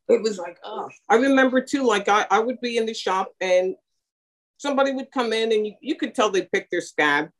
it 0.08 0.22
was 0.22 0.38
like, 0.38 0.58
oh, 0.64 0.88
I 1.08 1.16
remember 1.16 1.60
too, 1.60 1.86
like 1.86 2.08
I, 2.08 2.26
I 2.30 2.40
would 2.40 2.60
be 2.60 2.78
in 2.78 2.86
the 2.86 2.94
shop 2.94 3.32
and 3.40 3.76
somebody 4.56 4.92
would 4.92 5.10
come 5.12 5.32
in 5.32 5.52
and 5.52 5.66
you, 5.66 5.74
you 5.80 5.94
could 5.96 6.14
tell 6.14 6.30
they 6.30 6.42
picked 6.42 6.70
their 6.70 6.80
scab, 6.80 7.30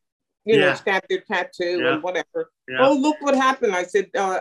you 0.45 0.59
yeah. 0.59 0.71
know, 0.71 0.75
scab 0.75 1.05
their 1.09 1.21
tattoo 1.21 1.81
yeah. 1.81 1.95
and 1.95 2.03
whatever. 2.03 2.51
Yeah. 2.69 2.79
Oh, 2.81 2.95
look 2.95 3.17
what 3.21 3.35
happened. 3.35 3.75
I 3.75 3.85
said, 3.85 4.11
uh, 4.17 4.41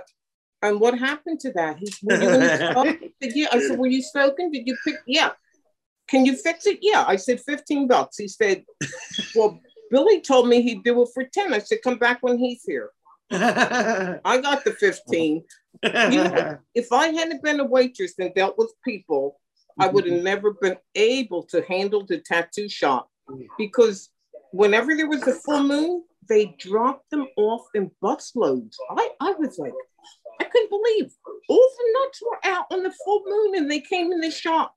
and 0.61 0.79
what 0.79 0.97
happened 0.97 1.39
to 1.41 1.51
that? 1.53 1.77
He 1.77 1.87
said, 1.87 2.07
were 2.07 2.21
you 2.21 2.29
in 2.29 2.39
the 2.39 3.31
yeah. 3.35 3.47
I 3.51 3.59
said, 3.59 3.79
were 3.79 3.87
you 3.87 4.01
smoking? 4.01 4.51
Did 4.51 4.67
you 4.67 4.77
pick? 4.83 4.95
Yeah. 5.07 5.31
Can 6.07 6.25
you 6.25 6.35
fix 6.35 6.67
it? 6.67 6.79
Yeah. 6.81 7.03
I 7.07 7.15
said, 7.15 7.39
15 7.41 7.87
bucks. 7.87 8.17
He 8.17 8.27
said, 8.27 8.63
well, 9.35 9.59
Billy 9.89 10.21
told 10.21 10.47
me 10.47 10.61
he'd 10.61 10.83
do 10.83 11.01
it 11.01 11.09
for 11.13 11.23
10. 11.23 11.53
I 11.53 11.59
said, 11.59 11.79
come 11.83 11.97
back 11.97 12.19
when 12.21 12.37
he's 12.37 12.63
here. 12.63 12.91
I 13.31 14.39
got 14.41 14.63
the 14.63 14.71
15. 14.71 15.43
You 15.83 15.89
know, 15.91 16.57
if 16.75 16.91
I 16.91 17.07
hadn't 17.07 17.43
been 17.43 17.59
a 17.59 17.65
waitress 17.65 18.13
and 18.19 18.33
dealt 18.33 18.57
with 18.57 18.73
people, 18.85 19.39
I 19.79 19.87
would 19.87 20.05
have 20.05 20.21
never 20.21 20.53
been 20.53 20.77
able 20.95 21.43
to 21.43 21.63
handle 21.63 22.05
the 22.05 22.19
tattoo 22.19 22.69
shop 22.69 23.09
because 23.57 24.09
whenever 24.51 24.95
there 24.95 25.09
was 25.09 25.27
a 25.27 25.33
full 25.33 25.63
moon, 25.63 26.03
they 26.29 26.55
dropped 26.59 27.09
them 27.09 27.27
off 27.37 27.67
in 27.73 27.91
busloads. 28.03 28.75
I, 28.89 29.09
I 29.19 29.31
was 29.31 29.57
like, 29.57 29.73
I 30.39 30.45
couldn't 30.45 30.69
believe 30.69 31.11
all 31.49 31.69
the 31.77 31.99
nuts 31.99 32.21
were 32.21 32.51
out 32.51 32.65
on 32.71 32.83
the 32.83 32.93
full 33.03 33.23
moon 33.25 33.55
and 33.55 33.69
they 33.69 33.79
came 33.81 34.11
in 34.11 34.21
the 34.21 34.31
shop. 34.31 34.73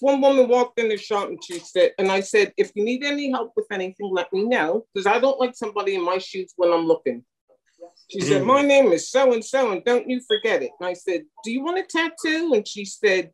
One 0.00 0.20
woman 0.20 0.48
walked 0.48 0.78
in 0.78 0.88
the 0.88 0.96
shop 0.96 1.28
and 1.28 1.42
she 1.44 1.58
said, 1.58 1.92
and 1.98 2.10
I 2.10 2.20
said, 2.20 2.52
if 2.56 2.72
you 2.74 2.84
need 2.84 3.04
any 3.04 3.30
help 3.30 3.52
with 3.54 3.66
anything, 3.70 4.10
let 4.10 4.32
me 4.32 4.44
know 4.44 4.86
because 4.94 5.06
I 5.06 5.18
don't 5.18 5.38
like 5.38 5.54
somebody 5.54 5.94
in 5.94 6.04
my 6.04 6.18
shoes 6.18 6.52
when 6.56 6.72
I'm 6.72 6.86
looking. 6.86 7.24
She 8.08 8.20
said, 8.20 8.42
mm. 8.42 8.46
My 8.46 8.62
name 8.62 8.92
is 8.92 9.10
so 9.10 9.32
and 9.32 9.44
so, 9.44 9.72
and 9.72 9.84
don't 9.84 10.08
you 10.08 10.20
forget 10.26 10.62
it. 10.62 10.70
And 10.80 10.88
I 10.88 10.94
said, 10.94 11.22
Do 11.44 11.52
you 11.52 11.62
want 11.62 11.78
a 11.78 11.82
tattoo? 11.82 12.52
And 12.54 12.66
she 12.66 12.84
said, 12.84 13.30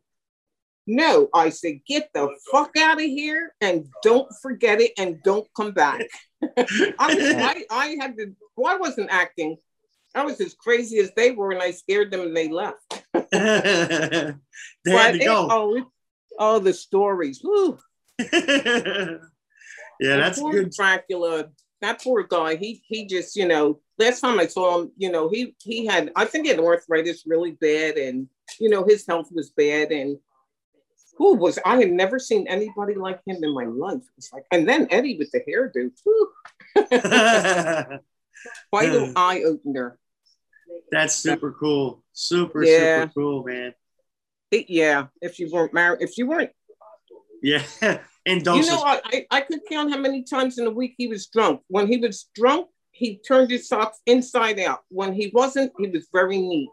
No. 0.87 1.29
I 1.33 1.49
said, 1.49 1.81
Get 1.87 2.09
the 2.13 2.29
fuck 2.51 2.75
out 2.77 2.97
of 2.97 3.05
here 3.05 3.53
and 3.61 3.87
don't 4.03 4.27
forget 4.41 4.81
it 4.81 4.93
and 4.97 5.21
don't 5.23 5.47
come 5.55 5.71
back. 5.71 6.01
I, 6.57 6.65
I, 6.99 7.65
I 7.69 7.97
had 7.99 8.17
to, 8.17 8.35
well, 8.55 8.73
I 8.73 8.77
wasn't 8.77 9.11
acting. 9.11 9.57
I 10.15 10.23
was 10.23 10.39
as 10.41 10.55
crazy 10.55 10.97
as 10.99 11.11
they 11.15 11.31
were, 11.31 11.51
and 11.51 11.61
I 11.61 11.71
scared 11.71 12.11
them 12.11 12.21
and 12.21 12.35
they 12.35 12.47
left. 12.47 12.77
they 13.13 14.33
had 14.87 15.11
to 15.11 15.19
go. 15.19 15.75
It, 15.75 15.83
oh, 15.83 15.85
oh, 16.39 16.59
the 16.59 16.73
stories. 16.73 17.41
Woo. 17.43 17.77
yeah, 18.19 19.19
that's 19.99 20.41
good. 20.41 20.71
Dracula 20.71 21.49
that 21.81 22.01
poor 22.01 22.23
guy, 22.23 22.55
he 22.55 22.81
he 22.87 23.05
just, 23.05 23.35
you 23.35 23.47
know, 23.47 23.79
last 23.97 24.21
time 24.21 24.39
I 24.39 24.47
saw 24.47 24.81
him, 24.81 24.91
you 24.97 25.11
know, 25.11 25.29
he 25.29 25.55
he 25.61 25.85
had 25.85 26.11
I 26.15 26.25
think 26.25 26.45
he 26.45 26.51
had 26.51 26.59
arthritis 26.59 27.23
really 27.25 27.51
bad 27.51 27.97
and 27.97 28.27
you 28.59 28.69
know 28.69 28.83
his 28.83 29.05
health 29.05 29.29
was 29.31 29.51
bad 29.51 29.91
and 29.91 30.17
who 31.17 31.35
was 31.35 31.59
I 31.65 31.77
had 31.77 31.91
never 31.91 32.19
seen 32.19 32.47
anybody 32.47 32.95
like 32.95 33.19
him 33.25 33.43
in 33.43 33.53
my 33.53 33.65
life. 33.65 34.03
It's 34.17 34.31
like 34.31 34.45
and 34.51 34.67
then 34.67 34.87
Eddie 34.91 35.17
with 35.17 35.31
the 35.31 35.41
hairdo. 35.41 35.91
Quite 38.69 38.89
an 38.89 39.07
hmm. 39.07 39.13
eye 39.15 39.41
opener. 39.43 39.97
That's 40.91 41.15
super 41.15 41.51
cool. 41.51 42.03
Super, 42.13 42.63
yeah. 42.63 43.03
super 43.03 43.13
cool, 43.13 43.43
man. 43.43 43.73
It, 44.51 44.69
yeah. 44.69 45.07
If 45.21 45.39
you 45.39 45.49
weren't 45.51 45.73
married, 45.73 46.01
if 46.01 46.17
you 46.17 46.27
weren't 46.27 46.51
yeah. 47.41 47.63
And 48.27 48.43
don't. 48.43 48.57
You 48.57 48.65
know, 48.65 48.81
I, 48.83 49.25
I 49.31 49.39
could 49.39 49.61
count 49.69 49.89
how 49.89 49.97
many 49.97 50.23
times 50.23 50.57
in 50.57 50.67
a 50.67 50.69
week 50.69 50.95
he 50.97 51.07
was 51.07 51.27
drunk. 51.27 51.61
When 51.69 51.87
he 51.87 51.95
was 51.95 52.27
drunk, 52.35 52.67
he 52.91 53.21
turned 53.25 53.49
his 53.49 53.69
socks 53.69 53.99
inside 54.05 54.59
out. 54.59 54.81
When 54.89 55.13
he 55.13 55.31
wasn't, 55.33 55.71
he 55.79 55.87
was 55.87 56.09
very 56.11 56.37
neat. 56.37 56.69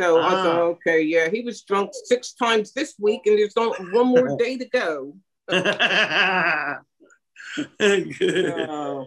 So 0.00 0.20
I 0.20 0.30
thought, 0.30 0.46
ah. 0.46 0.60
okay, 0.74 1.02
yeah, 1.02 1.28
he 1.28 1.42
was 1.42 1.62
drunk 1.62 1.90
six 2.04 2.32
times 2.32 2.72
this 2.72 2.94
week, 2.98 3.22
and 3.26 3.38
there's 3.38 3.56
only 3.56 3.78
one 3.92 4.06
more 4.06 4.36
day 4.38 4.56
to 4.56 4.64
go. 4.64 5.14
good. 7.78 8.50
Uh, 8.68 9.04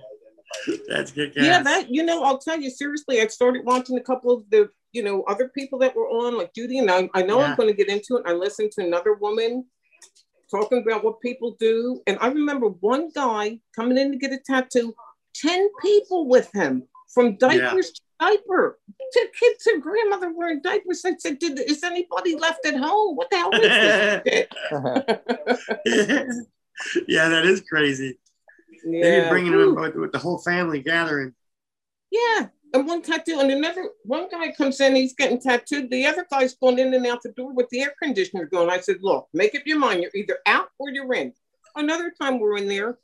That's 0.88 1.12
good. 1.12 1.34
Yeah, 1.36 1.64
that 1.64 1.90
you 1.90 2.04
know, 2.04 2.24
I'll 2.24 2.38
tell 2.38 2.60
you 2.60 2.70
seriously. 2.70 3.22
I 3.22 3.28
started 3.28 3.66
watching 3.66 3.98
a 3.98 4.02
couple 4.02 4.32
of 4.32 4.50
the 4.52 4.70
you 4.92 5.02
know 5.02 5.24
other 5.24 5.50
people 5.50 5.80
that 5.80 5.96
were 5.96 6.08
on, 6.08 6.38
like 6.38 6.54
Judy, 6.54 6.78
and 6.78 6.92
I, 6.92 7.10
I 7.16 7.24
know 7.24 7.40
yeah. 7.40 7.48
I'm 7.48 7.56
going 7.56 7.70
to 7.70 7.76
get 7.76 7.90
into 7.90 8.18
it. 8.18 8.24
I 8.28 8.34
listened 8.34 8.72
to 8.74 8.86
another 8.86 9.16
woman 9.16 9.66
talking 10.54 10.84
about 10.86 11.04
what 11.04 11.20
people 11.22 11.56
do. 11.60 12.02
And 12.06 12.18
I 12.22 12.28
remember 12.28 12.68
one 12.68 13.10
guy 13.16 13.60
coming 13.76 13.98
in 13.98 14.12
to 14.12 14.18
get 14.18 14.32
a 14.32 14.38
tattoo, 14.38 14.94
10 15.36 15.70
people 15.82 16.28
with 16.28 16.52
him 16.54 16.84
from 17.12 17.38
diapers 17.38 17.92
diaper. 18.24 18.80
Two 19.14 19.28
kids 19.40 19.68
and 19.68 19.82
grandmother 19.82 20.34
wearing 20.34 20.62
diapers. 20.62 21.06
I 21.06 21.16
said, 21.18 21.40
Did, 21.40 21.60
Is 21.60 21.84
anybody 21.84 22.36
left 22.36 22.66
at 22.66 22.76
home? 22.76 23.16
What 23.16 23.30
the 23.30 23.38
hell 23.38 23.52
is 23.54 24.24
this? 24.24 24.48
yeah, 27.08 27.30
that 27.30 27.46
is 27.46 27.62
crazy. 27.62 28.20
Yeah. 28.86 29.22
You're 29.22 29.30
bringing 29.30 29.58
them 29.58 29.76
with, 29.76 29.96
with 29.96 30.12
the 30.12 30.20
whole 30.20 30.40
family 30.40 30.82
gathering. 30.82 31.34
Yeah, 32.12 32.48
and 32.74 32.88
one 32.88 33.02
tattoo, 33.02 33.40
and 33.40 33.52
another 33.52 33.90
one 34.04 34.28
guy 34.30 34.52
comes 34.52 34.80
in, 34.80 34.96
he's 34.96 35.14
getting 35.14 35.40
tattooed. 35.40 35.90
The 35.90 36.06
other 36.06 36.26
guy's 36.30 36.56
going 36.56 36.80
in 36.80 36.94
and 36.94 37.06
out 37.06 37.22
the 37.22 37.32
door 37.32 37.54
with 37.54 37.70
the 37.70 37.82
air 37.82 37.94
conditioner 38.02 38.46
going. 38.46 38.70
I 38.70 38.80
said, 38.80 38.98
Look, 39.02 39.28
make 39.34 39.56
up 39.56 39.64
your 39.66 39.80
mind. 39.80 40.02
You're 40.02 40.12
either 40.16 40.40
out 40.46 40.68
or 40.80 40.90
you're 40.90 41.14
in. 41.14 41.34
Another 41.76 42.14
time 42.20 42.40
we're 42.40 42.58
in 42.58 42.68
there, 42.68 42.98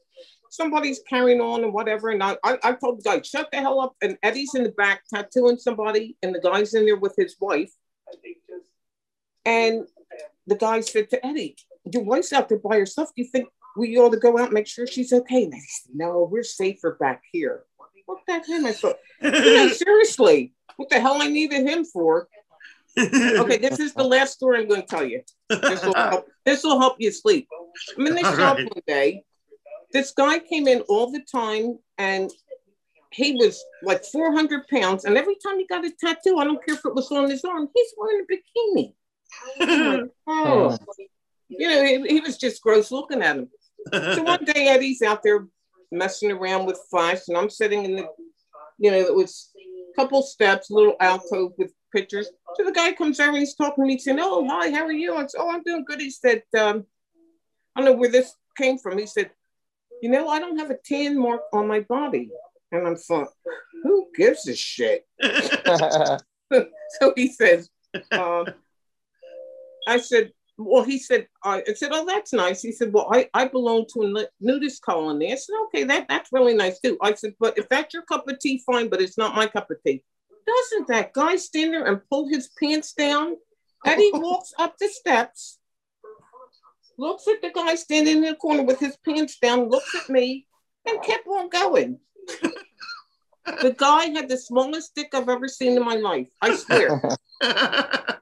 somebody's 0.50 1.02
carrying 1.08 1.42
on 1.42 1.64
and 1.64 1.74
whatever. 1.74 2.10
And 2.10 2.22
I, 2.24 2.38
I, 2.44 2.58
I 2.64 2.74
told 2.74 3.00
the 3.00 3.04
guy, 3.04 3.22
shut 3.22 3.50
the 3.52 3.58
hell 3.58 3.80
up. 3.80 3.96
And 4.02 4.18
Eddie's 4.24 4.56
in 4.56 4.64
the 4.64 4.72
back 4.72 5.04
tattooing 5.14 5.58
somebody, 5.58 6.18
and 6.22 6.34
the 6.34 6.40
guy's 6.40 6.74
in 6.74 6.86
there 6.86 6.98
with 6.98 7.16
his 7.18 7.36
wife. 7.40 7.72
And 9.46 9.88
the 10.48 10.56
guy 10.56 10.82
said 10.82 11.10
to 11.12 11.26
Eddie, 11.26 11.56
Your 11.92 12.04
wife's 12.04 12.34
out 12.34 12.50
there 12.50 12.60
by 12.60 12.78
herself. 12.78 13.10
Do 13.16 13.22
you 13.22 13.30
think 13.30 13.48
we 13.78 13.98
ought 13.98 14.12
to 14.12 14.18
go 14.18 14.38
out 14.38 14.46
and 14.46 14.54
make 14.54 14.68
sure 14.68 14.86
she's 14.88 15.14
okay? 15.14 15.44
And 15.44 15.54
said, 15.54 15.92
No, 15.94 16.28
we're 16.30 16.44
safer 16.44 16.98
back 17.00 17.24
here. 17.32 17.64
What 18.06 18.20
the 18.28 18.34
hell? 18.40 18.66
I 18.66 18.72
thought, 18.72 18.98
you 19.22 19.32
know, 19.32 19.68
seriously, 19.68 20.54
what 20.78 20.90
the 20.90 21.00
hell 21.00 21.22
I 21.22 21.28
needed 21.28 21.68
him 21.68 21.86
for? 21.86 22.28
okay, 22.98 23.58
this 23.58 23.80
is 23.80 23.94
the 23.94 24.04
last 24.04 24.34
story 24.34 24.60
I'm 24.60 24.68
going 24.68 24.82
to 24.82 24.88
tell 24.88 25.06
you. 25.06 25.22
This 25.50 25.86
will 25.86 25.94
help, 25.94 26.28
this 26.46 26.64
will 26.64 26.80
help 26.80 26.96
you 27.00 27.12
sleep. 27.12 27.48
I'm 27.98 28.08
in 28.08 28.16
the 28.16 28.22
shop 28.22 28.58
right. 28.58 28.66
one 28.66 28.84
day. 28.88 29.24
This 29.92 30.12
guy 30.12 30.40
came 30.40 30.68
in 30.68 30.82
all 30.82 31.12
the 31.12 31.22
time 31.32 31.80
and 31.98 32.32
he 33.12 33.34
was 33.34 33.64
like 33.82 34.06
400 34.06 34.68
pounds. 34.68 35.06
And 35.06 35.18
every 35.18 35.36
time 35.36 35.58
he 35.58 35.66
got 35.66 35.86
a 35.86 35.92
tattoo, 36.00 36.38
I 36.38 36.44
don't 36.44 36.64
care 36.64 36.76
if 36.76 36.86
it 36.86 36.94
was 36.94 37.12
on 37.12 37.30
his 37.30 37.44
arm, 37.44 37.68
he's 37.74 37.94
wearing 37.98 38.26
a 38.26 38.34
bikini. 38.34 38.94
like, 39.60 40.10
oh, 40.28 40.78
you 41.48 41.68
know, 41.68 41.84
he, 41.84 42.16
he 42.16 42.20
was 42.20 42.38
just 42.38 42.62
gross 42.62 42.92
looking 42.92 43.22
at 43.22 43.38
him. 43.38 43.50
So 43.92 44.24
one 44.24 44.44
day 44.44 44.68
Eddie's 44.68 45.02
out 45.02 45.24
there 45.24 45.48
messing 45.92 46.32
around 46.32 46.66
with 46.66 46.80
flash, 46.90 47.28
and 47.28 47.38
I'm 47.38 47.50
sitting 47.50 47.86
in 47.86 47.96
the, 47.96 48.08
you 48.78 48.92
know, 48.92 48.98
it 48.98 49.16
was 49.16 49.52
a 49.58 49.96
couple 49.96 50.22
steps, 50.22 50.70
a 50.70 50.74
little 50.74 50.96
alcove 51.00 51.54
with 51.58 51.74
pictures. 51.92 52.30
So 52.56 52.64
the 52.64 52.72
guy 52.72 52.92
comes 52.92 53.20
over 53.20 53.30
and 53.30 53.40
he's 53.40 53.56
talking 53.56 53.84
to 53.84 53.88
me, 53.88 53.98
saying, 53.98 54.20
"Oh, 54.22 54.46
hi, 54.48 54.70
how 54.72 54.86
are 54.86 54.92
you?" 54.92 55.16
I 55.16 55.26
said, 55.26 55.40
"Oh, 55.40 55.50
I'm 55.50 55.64
doing 55.64 55.86
good." 55.88 56.02
He 56.02 56.12
said, 56.12 56.44
um, 56.58 56.86
"I 57.76 57.82
don't 57.82 57.86
know 57.86 57.98
where 57.98 58.12
this 58.12 58.34
came 58.58 58.78
from." 58.78 58.98
He 58.98 59.08
said, 59.08 59.32
"You 60.02 60.10
know, 60.10 60.28
I 60.28 60.40
don't 60.40 60.58
have 60.58 60.72
a 60.72 60.78
tan 60.78 61.18
mark 61.18 61.42
on 61.54 61.68
my 61.68 61.82
body," 61.82 62.30
and 62.72 62.88
I'm 62.88 62.96
thought, 62.96 63.30
"Who 63.84 64.10
gives 64.16 64.48
a 64.48 64.56
shit?" 64.56 65.08
so 66.52 67.14
he 67.16 67.28
says, 67.32 67.70
um, 68.12 68.46
"I 69.88 70.00
said." 70.00 70.32
well, 70.60 70.84
he 70.84 71.00
said, 71.00 71.28
I 71.44 71.64
said, 71.74 71.92
oh, 71.94 72.06
that's 72.06 72.34
nice. 72.34 72.62
He 72.62 72.74
said, 72.74 72.92
well, 72.92 73.08
I, 73.12 73.30
I 73.34 73.48
belong 73.48 73.86
to 73.94 74.04
a 74.04 74.28
nudist 74.42 74.82
colony. 74.82 75.32
I 75.32 75.36
said, 75.36 75.56
okay, 75.68 75.86
that, 75.86 76.08
that's 76.10 76.34
really 76.34 76.54
nice 76.54 76.80
too. 76.82 76.98
I 77.02 77.14
said, 77.14 77.34
but 77.40 77.58
if 77.58 77.70
that's 77.70 77.94
your 77.94 78.04
cup 78.04 78.28
of 78.28 78.40
tea, 78.40 78.62
fine, 78.66 78.90
but 78.90 79.02
it's 79.02 79.18
not 79.18 79.36
my 79.36 79.48
cup 79.48 79.72
of 79.72 79.78
tea. 79.86 80.04
Doesn't 80.46 80.88
that 80.90 81.14
guy 81.14 81.38
stand 81.38 81.74
there 81.74 81.86
and 81.86 82.02
pull 82.10 82.28
his 82.28 82.50
pants 82.62 82.92
down? 82.94 83.38
And 83.86 84.00
he 84.00 84.12
walks 84.16 84.54
up 84.60 84.78
the 84.78 84.90
steps, 84.90 85.59
looks 87.00 87.28
at 87.28 87.42
the 87.42 87.50
guy 87.52 87.76
standing 87.76 88.18
in 88.18 88.24
the 88.24 88.36
corner 88.36 88.64
with 88.64 88.80
his 88.80 88.98
pants 88.98 89.38
down, 89.40 89.70
looks 89.70 89.96
at 89.96 90.10
me, 90.10 90.46
and 90.86 91.02
kept 91.02 91.28
on 91.28 91.50
going. 91.50 92.00
the 93.62 93.76
guy 93.76 94.06
had 94.08 94.30
the 94.30 94.38
smallest 94.38 94.94
dick 94.96 95.10
I've 95.14 95.30
ever 95.30 95.48
seen 95.48 95.78
in 95.78 95.84
my 95.84 95.96
life. 95.96 96.28
I 96.42 96.56
swear. 96.56 97.02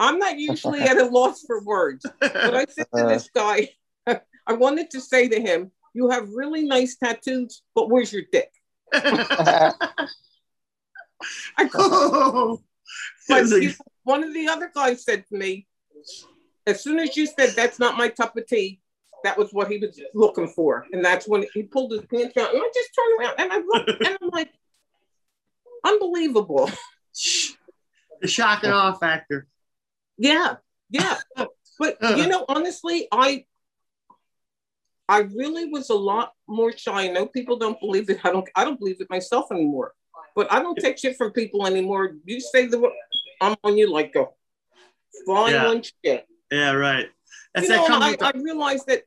I'm 0.00 0.18
not 0.18 0.38
usually 0.38 0.80
at 0.80 0.96
a 0.96 1.06
loss 1.06 1.44
for 1.46 1.62
words, 1.62 2.04
but 2.20 2.54
I 2.54 2.64
said 2.68 2.86
to 2.94 3.04
uh. 3.04 3.08
this 3.08 3.28
guy, 3.34 3.68
I 4.06 4.52
wanted 4.52 4.90
to 4.90 5.00
say 5.00 5.28
to 5.28 5.40
him, 5.40 5.70
You 5.92 6.10
have 6.10 6.28
really 6.30 6.64
nice 6.64 6.96
tattoos, 6.96 7.62
but 7.74 7.90
where's 7.90 8.12
your 8.12 8.24
dick? 8.30 8.50
I 8.92 9.72
go, 11.58 11.78
oh. 11.78 12.60
but 13.28 13.46
one 14.02 14.22
of 14.22 14.34
the 14.34 14.48
other 14.48 14.70
guys 14.74 15.04
said 15.04 15.24
to 15.28 15.36
me, 15.36 15.66
As 16.66 16.82
soon 16.82 16.98
as 16.98 17.16
you 17.16 17.26
said 17.26 17.50
that's 17.50 17.78
not 17.78 17.96
my 17.96 18.08
cup 18.08 18.36
of 18.36 18.46
tea, 18.46 18.80
that 19.22 19.38
was 19.38 19.52
what 19.52 19.70
he 19.70 19.78
was 19.78 20.00
looking 20.14 20.48
for. 20.48 20.86
And 20.92 21.04
that's 21.04 21.26
when 21.26 21.44
he 21.54 21.62
pulled 21.62 21.92
his 21.92 22.04
pants 22.06 22.34
down. 22.34 22.48
And 22.48 22.58
I 22.58 22.70
just 22.74 22.90
turned 22.94 23.20
around 23.20 23.34
and 23.38 23.52
I 23.52 23.58
looked 23.58 24.02
and 24.06 24.18
I'm 24.22 24.30
like, 24.30 24.50
Unbelievable. 25.84 26.70
The 28.20 28.28
shock 28.28 28.64
and 28.64 28.72
awe 28.72 28.94
factor. 28.94 29.46
Yeah, 30.16 30.56
yeah. 30.88 31.18
but 31.78 31.98
you 32.16 32.26
know, 32.28 32.44
honestly, 32.48 33.06
I 33.12 33.44
I 35.08 35.18
really 35.18 35.66
was 35.66 35.90
a 35.90 35.94
lot 35.94 36.32
more 36.48 36.72
shy. 36.76 37.04
I 37.04 37.08
know 37.08 37.26
people 37.26 37.56
don't 37.56 37.78
believe 37.78 38.08
it. 38.08 38.20
I 38.24 38.30
don't 38.30 38.48
I 38.56 38.64
don't 38.64 38.78
believe 38.78 39.00
it 39.00 39.10
myself 39.10 39.52
anymore. 39.52 39.92
But 40.34 40.50
I 40.50 40.60
don't 40.60 40.76
take 40.76 40.98
shit 40.98 41.16
from 41.16 41.32
people 41.32 41.66
anymore. 41.66 42.12
You 42.24 42.40
say 42.40 42.66
the 42.66 42.80
word, 42.80 42.92
I'm 43.40 43.56
on 43.62 43.76
you 43.76 43.92
like 43.92 44.16
a 44.16 44.26
flying 45.24 45.54
yeah. 45.54 45.66
on 45.66 45.82
shit. 45.82 46.26
Yeah, 46.54 46.72
right. 46.72 47.06
That's 47.52 47.68
you 47.68 47.76
know, 47.76 47.86
I, 47.88 48.16
I 48.20 48.32
realized 48.36 48.86
that 48.86 49.02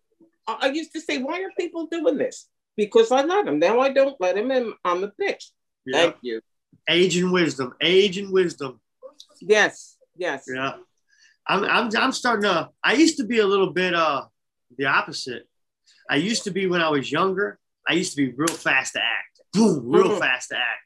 I 0.47 0.67
used 0.67 0.91
to 0.93 1.01
say, 1.01 1.17
why 1.19 1.41
are 1.43 1.51
people 1.57 1.87
doing 1.87 2.17
this? 2.17 2.47
Because 2.75 3.09
I 3.11 3.21
let 3.23 3.45
them. 3.45 3.59
Now 3.59 3.79
I 3.79 3.89
don't 3.93 4.19
let 4.19 4.35
them, 4.35 4.51
and 4.51 4.73
I'm 4.83 5.03
a 5.05 5.11
bitch. 5.21 5.45
Yeah. 5.85 6.01
Thank 6.01 6.15
you. 6.21 6.41
Age 6.89 7.15
and 7.17 7.31
wisdom. 7.31 7.73
Age 7.81 8.17
and 8.17 8.31
wisdom. 8.33 8.81
Yes. 9.41 9.95
Yes. 10.17 10.45
Yeah. 10.53 10.73
I'm, 11.47 11.63
I'm, 11.63 11.89
I'm 11.97 12.11
starting 12.11 12.43
to, 12.43 12.69
I 12.83 12.93
used 12.93 13.17
to 13.17 13.23
be 13.23 13.39
a 13.39 13.47
little 13.47 13.71
bit 13.71 13.93
uh 13.93 14.25
the 14.77 14.85
opposite. 14.85 15.43
I 16.09 16.17
used 16.17 16.43
to 16.43 16.51
be 16.51 16.67
when 16.67 16.81
I 16.81 16.89
was 16.89 17.09
younger, 17.09 17.59
I 17.87 17.93
used 17.93 18.11
to 18.15 18.17
be 18.17 18.33
real 18.35 18.47
fast 18.47 18.93
to 18.93 18.99
act. 18.99 19.41
Boom, 19.53 19.89
real 19.89 20.09
mm-hmm. 20.09 20.19
fast 20.19 20.49
to 20.49 20.57
act. 20.57 20.83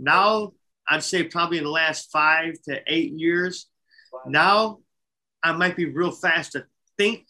Now, 0.00 0.52
I'd 0.88 1.04
say 1.04 1.22
probably 1.22 1.58
in 1.58 1.64
the 1.64 1.70
last 1.70 2.10
five 2.10 2.54
to 2.64 2.80
eight 2.88 3.12
years, 3.12 3.68
now 4.26 4.80
I 5.42 5.52
might 5.52 5.76
be 5.76 5.86
real 5.86 6.10
fast 6.10 6.52
to 6.52 6.64
think, 6.98 7.26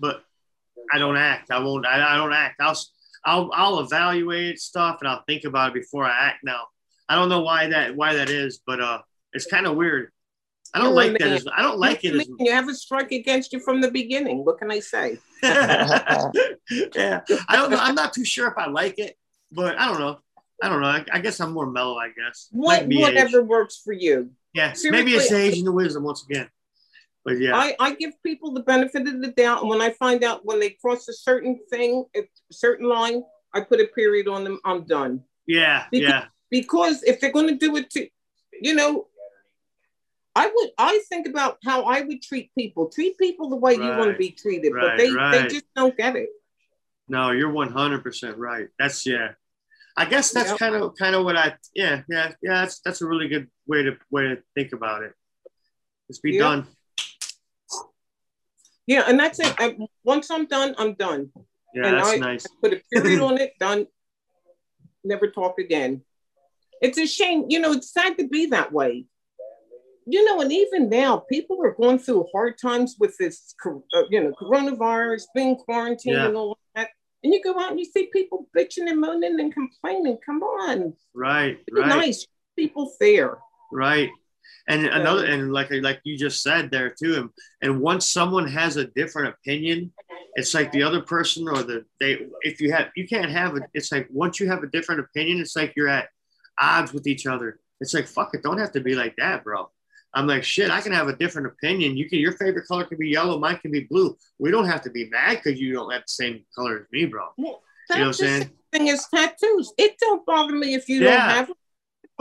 but 0.00 0.22
I 0.92 0.98
don't 0.98 1.16
act. 1.16 1.50
I 1.50 1.58
won't. 1.58 1.86
I, 1.86 2.14
I 2.14 2.16
don't 2.16 2.32
act. 2.32 2.60
I'll, 2.60 2.76
I'll 3.24 3.50
I'll 3.54 3.80
evaluate 3.80 4.60
stuff 4.60 4.98
and 5.00 5.08
I'll 5.08 5.22
think 5.26 5.44
about 5.44 5.68
it 5.70 5.74
before 5.74 6.04
I 6.04 6.28
act. 6.28 6.38
Now, 6.44 6.66
I 7.08 7.14
don't 7.14 7.28
know 7.28 7.42
why 7.42 7.68
that 7.68 7.96
why 7.96 8.14
that 8.14 8.28
is, 8.28 8.60
but 8.66 8.80
uh, 8.80 9.00
it's 9.32 9.46
kind 9.46 9.66
of 9.66 9.76
weird. 9.76 10.10
I 10.74 10.78
don't 10.78 10.94
like 10.94 11.18
that. 11.18 11.28
As, 11.28 11.46
I 11.54 11.60
don't 11.60 11.78
like 11.78 12.02
it. 12.04 12.14
As, 12.14 12.28
you 12.38 12.50
have 12.50 12.68
a 12.68 12.74
strike 12.74 13.12
against 13.12 13.52
you 13.52 13.60
from 13.60 13.80
the 13.82 13.90
beginning. 13.90 14.44
What 14.44 14.58
can 14.58 14.70
I 14.70 14.80
say? 14.80 15.18
yeah, 15.42 16.30
I 17.48 17.56
don't. 17.56 17.70
know. 17.70 17.76
I'm 17.78 17.94
not 17.94 18.14
too 18.14 18.24
sure 18.24 18.48
if 18.48 18.56
I 18.56 18.68
like 18.68 18.98
it, 18.98 19.16
but 19.50 19.78
I 19.78 19.86
don't 19.88 20.00
know. 20.00 20.18
I 20.62 20.68
don't 20.68 20.80
know. 20.80 20.88
I, 20.88 21.04
I 21.12 21.20
guess 21.20 21.40
I'm 21.40 21.52
more 21.52 21.66
mellow. 21.66 21.98
I 21.98 22.08
guess. 22.08 22.48
What, 22.52 22.86
whatever 22.86 23.40
age. 23.40 23.46
works 23.46 23.82
for 23.84 23.92
you. 23.92 24.30
Yeah, 24.54 24.72
Seriously, 24.72 24.90
maybe 24.90 25.14
it's 25.14 25.32
age 25.32 25.58
and 25.58 25.66
the 25.66 25.72
wisdom 25.72 26.04
once 26.04 26.24
again. 26.24 26.48
But 27.24 27.38
yeah, 27.38 27.56
I, 27.56 27.76
I 27.78 27.94
give 27.94 28.12
people 28.24 28.52
the 28.52 28.62
benefit 28.62 29.06
of 29.06 29.22
the 29.22 29.32
doubt, 29.32 29.60
and 29.60 29.70
when 29.70 29.80
I 29.80 29.90
find 29.90 30.24
out 30.24 30.44
when 30.44 30.58
they 30.58 30.70
cross 30.70 31.08
a 31.08 31.12
certain 31.12 31.60
thing, 31.70 32.04
a 32.16 32.22
certain 32.50 32.88
line, 32.88 33.22
I 33.54 33.60
put 33.60 33.80
a 33.80 33.86
period 33.86 34.26
on 34.26 34.42
them. 34.44 34.58
I'm 34.64 34.84
done. 34.84 35.22
Yeah, 35.46 35.84
because, 35.90 36.08
yeah. 36.08 36.24
Because 36.50 37.02
if 37.04 37.20
they're 37.20 37.32
going 37.32 37.48
to 37.48 37.56
do 37.56 37.76
it 37.76 37.90
to, 37.90 38.08
you 38.60 38.74
know, 38.74 39.06
I 40.34 40.46
would 40.46 40.70
I 40.78 41.00
think 41.08 41.28
about 41.28 41.58
how 41.64 41.84
I 41.84 42.00
would 42.00 42.22
treat 42.22 42.50
people. 42.56 42.88
Treat 42.88 43.18
people 43.18 43.50
the 43.50 43.56
way 43.56 43.76
right. 43.76 43.84
you 43.84 43.98
want 43.98 44.10
to 44.10 44.16
be 44.16 44.30
treated, 44.30 44.72
right, 44.72 44.82
but 44.82 44.96
they 44.96 45.10
right. 45.12 45.42
they 45.42 45.48
just 45.48 45.66
don't 45.76 45.96
get 45.96 46.16
it. 46.16 46.28
No, 47.08 47.30
you're 47.30 47.52
100 47.52 48.02
percent 48.02 48.38
right. 48.38 48.68
That's 48.78 49.06
yeah. 49.06 49.32
I 49.96 50.06
guess 50.06 50.32
that's 50.32 50.50
yep. 50.50 50.58
kind 50.58 50.74
of 50.74 50.94
kind 50.98 51.14
of 51.14 51.24
what 51.24 51.36
I 51.36 51.54
yeah 51.74 52.02
yeah 52.08 52.32
yeah 52.42 52.62
that's 52.62 52.80
that's 52.80 53.02
a 53.02 53.06
really 53.06 53.28
good 53.28 53.48
way 53.66 53.82
to 53.82 53.96
way 54.10 54.22
to 54.22 54.38
think 54.54 54.72
about 54.72 55.02
it. 55.02 55.12
Just 56.08 56.22
be 56.22 56.32
yep. 56.32 56.40
done. 56.40 56.66
Yeah, 58.86 59.04
and 59.06 59.18
that's 59.18 59.38
it. 59.38 59.54
I, 59.58 59.76
once 60.04 60.30
I'm 60.30 60.46
done, 60.46 60.74
I'm 60.78 60.94
done. 60.94 61.30
Yeah, 61.74 61.86
and 61.86 61.98
that's 61.98 62.08
I, 62.10 62.16
nice. 62.16 62.46
I 62.46 62.48
put 62.60 62.72
a 62.72 62.82
period 62.92 63.20
on 63.22 63.38
it. 63.38 63.52
Done. 63.58 63.86
Never 65.04 65.30
talk 65.30 65.58
again. 65.58 66.02
It's 66.80 66.98
a 66.98 67.06
shame, 67.06 67.46
you 67.48 67.60
know. 67.60 67.72
It's 67.72 67.92
sad 67.92 68.18
to 68.18 68.28
be 68.28 68.46
that 68.46 68.72
way. 68.72 69.06
You 70.04 70.24
know, 70.24 70.40
and 70.40 70.52
even 70.52 70.88
now, 70.88 71.18
people 71.18 71.58
are 71.62 71.70
going 71.70 72.00
through 72.00 72.26
hard 72.32 72.58
times 72.58 72.96
with 72.98 73.16
this, 73.18 73.54
uh, 73.64 74.02
you 74.10 74.22
know, 74.22 74.32
coronavirus, 74.32 75.22
being 75.32 75.56
quarantined, 75.56 76.16
yeah. 76.16 76.26
and 76.26 76.36
all 76.36 76.58
that. 76.74 76.88
And 77.22 77.32
you 77.32 77.40
go 77.40 77.58
out 77.58 77.70
and 77.70 77.78
you 77.78 77.86
see 77.86 78.08
people 78.12 78.48
bitching 78.56 78.88
and 78.90 79.00
moaning 79.00 79.38
and 79.38 79.54
complaining. 79.54 80.18
Come 80.26 80.42
on, 80.42 80.94
right, 81.14 81.64
be 81.66 81.80
right. 81.80 81.88
nice, 81.88 82.26
people 82.56 82.92
fair, 82.98 83.38
right. 83.70 84.10
And 84.68 84.86
another, 84.86 85.24
and 85.24 85.52
like 85.52 85.70
like 85.70 86.00
you 86.04 86.16
just 86.16 86.42
said 86.42 86.70
there 86.70 86.90
too, 86.90 87.16
and, 87.16 87.30
and 87.62 87.80
once 87.80 88.06
someone 88.10 88.46
has 88.46 88.76
a 88.76 88.86
different 88.86 89.34
opinion, 89.34 89.92
it's 90.34 90.54
like 90.54 90.70
the 90.72 90.82
other 90.82 91.00
person 91.00 91.48
or 91.48 91.62
the 91.62 91.84
they. 91.98 92.26
If 92.42 92.60
you 92.60 92.72
have, 92.72 92.88
you 92.96 93.06
can't 93.06 93.30
have 93.30 93.56
it. 93.56 93.64
It's 93.74 93.90
like 93.90 94.08
once 94.10 94.38
you 94.40 94.48
have 94.48 94.62
a 94.62 94.68
different 94.68 95.00
opinion, 95.00 95.40
it's 95.40 95.56
like 95.56 95.74
you're 95.76 95.88
at 95.88 96.08
odds 96.60 96.92
with 96.92 97.06
each 97.06 97.26
other. 97.26 97.58
It's 97.80 97.94
like 97.94 98.06
fuck 98.06 98.34
it, 98.34 98.42
don't 98.42 98.58
have 98.58 98.72
to 98.72 98.80
be 98.80 98.94
like 98.94 99.16
that, 99.16 99.42
bro. 99.42 99.68
I'm 100.14 100.26
like 100.26 100.44
shit. 100.44 100.70
I 100.70 100.80
can 100.80 100.92
have 100.92 101.08
a 101.08 101.16
different 101.16 101.48
opinion. 101.48 101.96
You 101.96 102.08
can 102.08 102.18
your 102.18 102.32
favorite 102.32 102.66
color 102.66 102.84
can 102.84 102.98
be 102.98 103.08
yellow, 103.08 103.38
mine 103.38 103.58
can 103.58 103.72
be 103.72 103.80
blue. 103.80 104.16
We 104.38 104.50
don't 104.50 104.66
have 104.66 104.82
to 104.82 104.90
be 104.90 105.08
mad 105.08 105.40
because 105.42 105.60
you 105.60 105.72
don't 105.72 105.90
have 105.92 106.02
the 106.02 106.08
same 106.08 106.44
color 106.54 106.80
as 106.80 106.86
me, 106.92 107.06
bro. 107.06 107.28
Well, 107.36 107.62
you 107.90 107.96
know 107.96 108.00
what 108.02 108.06
I'm 108.08 108.12
saying? 108.12 108.50
Thing 108.72 108.88
is 108.88 109.06
tattoos. 109.12 109.72
It 109.76 109.98
don't 109.98 110.24
bother 110.24 110.54
me 110.54 110.74
if 110.74 110.88
you 110.88 111.00
yeah. 111.00 111.10
don't 111.10 111.36
have 111.36 111.52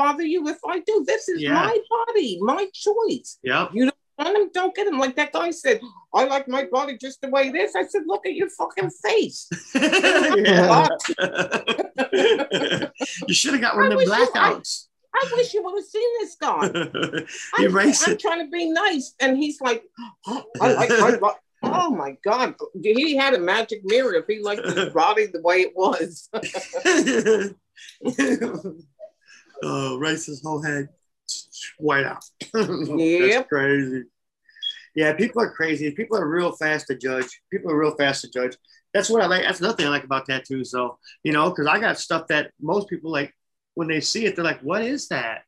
bother 0.01 0.23
you 0.23 0.47
if 0.47 0.57
I 0.67 0.79
do. 0.79 1.03
This 1.05 1.29
is 1.29 1.41
yeah. 1.41 1.53
my 1.53 1.77
body, 1.89 2.39
my 2.41 2.67
choice. 2.73 3.37
Yeah. 3.43 3.67
You 3.73 3.85
don't 3.85 3.95
want 4.17 4.35
them, 4.35 4.49
don't 4.53 4.75
get 4.75 4.85
them. 4.85 4.99
Like 4.99 5.15
that 5.15 5.31
guy 5.31 5.51
said, 5.51 5.79
I 6.13 6.25
like 6.25 6.47
my 6.47 6.65
body 6.65 6.97
just 6.97 7.21
the 7.21 7.29
way 7.29 7.49
it 7.49 7.55
is. 7.55 7.75
I 7.75 7.85
said, 7.85 8.03
look 8.07 8.25
at 8.25 8.33
your 8.33 8.49
fucking 8.49 8.89
face. 8.89 9.47
you 13.27 13.33
should 13.33 13.53
have 13.53 13.61
got 13.61 13.75
one 13.75 13.91
of 13.91 13.99
them 13.99 14.07
blackouts. 14.07 14.87
I, 15.13 15.27
I 15.27 15.31
wish 15.35 15.53
you 15.53 15.61
would 15.63 15.77
have 15.77 15.85
seen 15.85 16.09
this 16.19 16.35
guy. 16.35 16.71
I'm, 17.57 17.77
I'm, 17.77 18.17
trying 18.17 18.45
to 18.45 18.49
be 18.49 18.71
nice, 18.71 19.13
and 19.19 19.37
he's 19.37 19.59
like, 19.59 19.83
oh, 20.27 20.43
I 20.61 20.73
like 20.73 20.89
my 20.89 21.17
body. 21.17 21.37
Oh 21.63 21.91
my 21.91 22.17
God. 22.23 22.55
He 22.81 23.15
had 23.15 23.35
a 23.35 23.39
magic 23.39 23.81
mirror 23.83 24.15
if 24.15 24.25
he 24.27 24.39
liked 24.41 24.65
his 24.65 24.89
body 24.93 25.27
the 25.27 25.41
way 25.41 25.61
it 25.61 25.73
was 25.75 26.27
uh, 29.63 29.97
race 29.97 30.29
whole 30.43 30.61
head 30.61 30.89
white 31.77 32.05
out. 32.05 32.23
yeah, 32.53 33.27
That's 33.27 33.49
crazy. 33.49 34.03
Yeah, 34.95 35.13
people 35.13 35.41
are 35.41 35.51
crazy. 35.51 35.91
People 35.91 36.17
are 36.17 36.27
real 36.27 36.51
fast 36.51 36.87
to 36.87 36.95
judge. 36.95 37.41
People 37.51 37.71
are 37.71 37.79
real 37.79 37.95
fast 37.95 38.21
to 38.21 38.29
judge. 38.29 38.57
That's 38.93 39.09
what 39.09 39.21
I 39.21 39.27
like. 39.27 39.43
That's 39.43 39.59
another 39.59 39.77
thing 39.77 39.87
I 39.87 39.89
like 39.89 40.03
about 40.03 40.25
tattoos, 40.25 40.71
though. 40.71 40.99
You 41.23 41.31
know, 41.31 41.49
because 41.49 41.67
I 41.67 41.79
got 41.79 41.97
stuff 41.97 42.27
that 42.27 42.51
most 42.61 42.89
people 42.89 43.11
like 43.11 43.33
when 43.75 43.87
they 43.87 44.01
see 44.01 44.25
it, 44.25 44.35
they're 44.35 44.43
like, 44.43 44.59
"What 44.61 44.81
is 44.81 45.07
that?" 45.07 45.43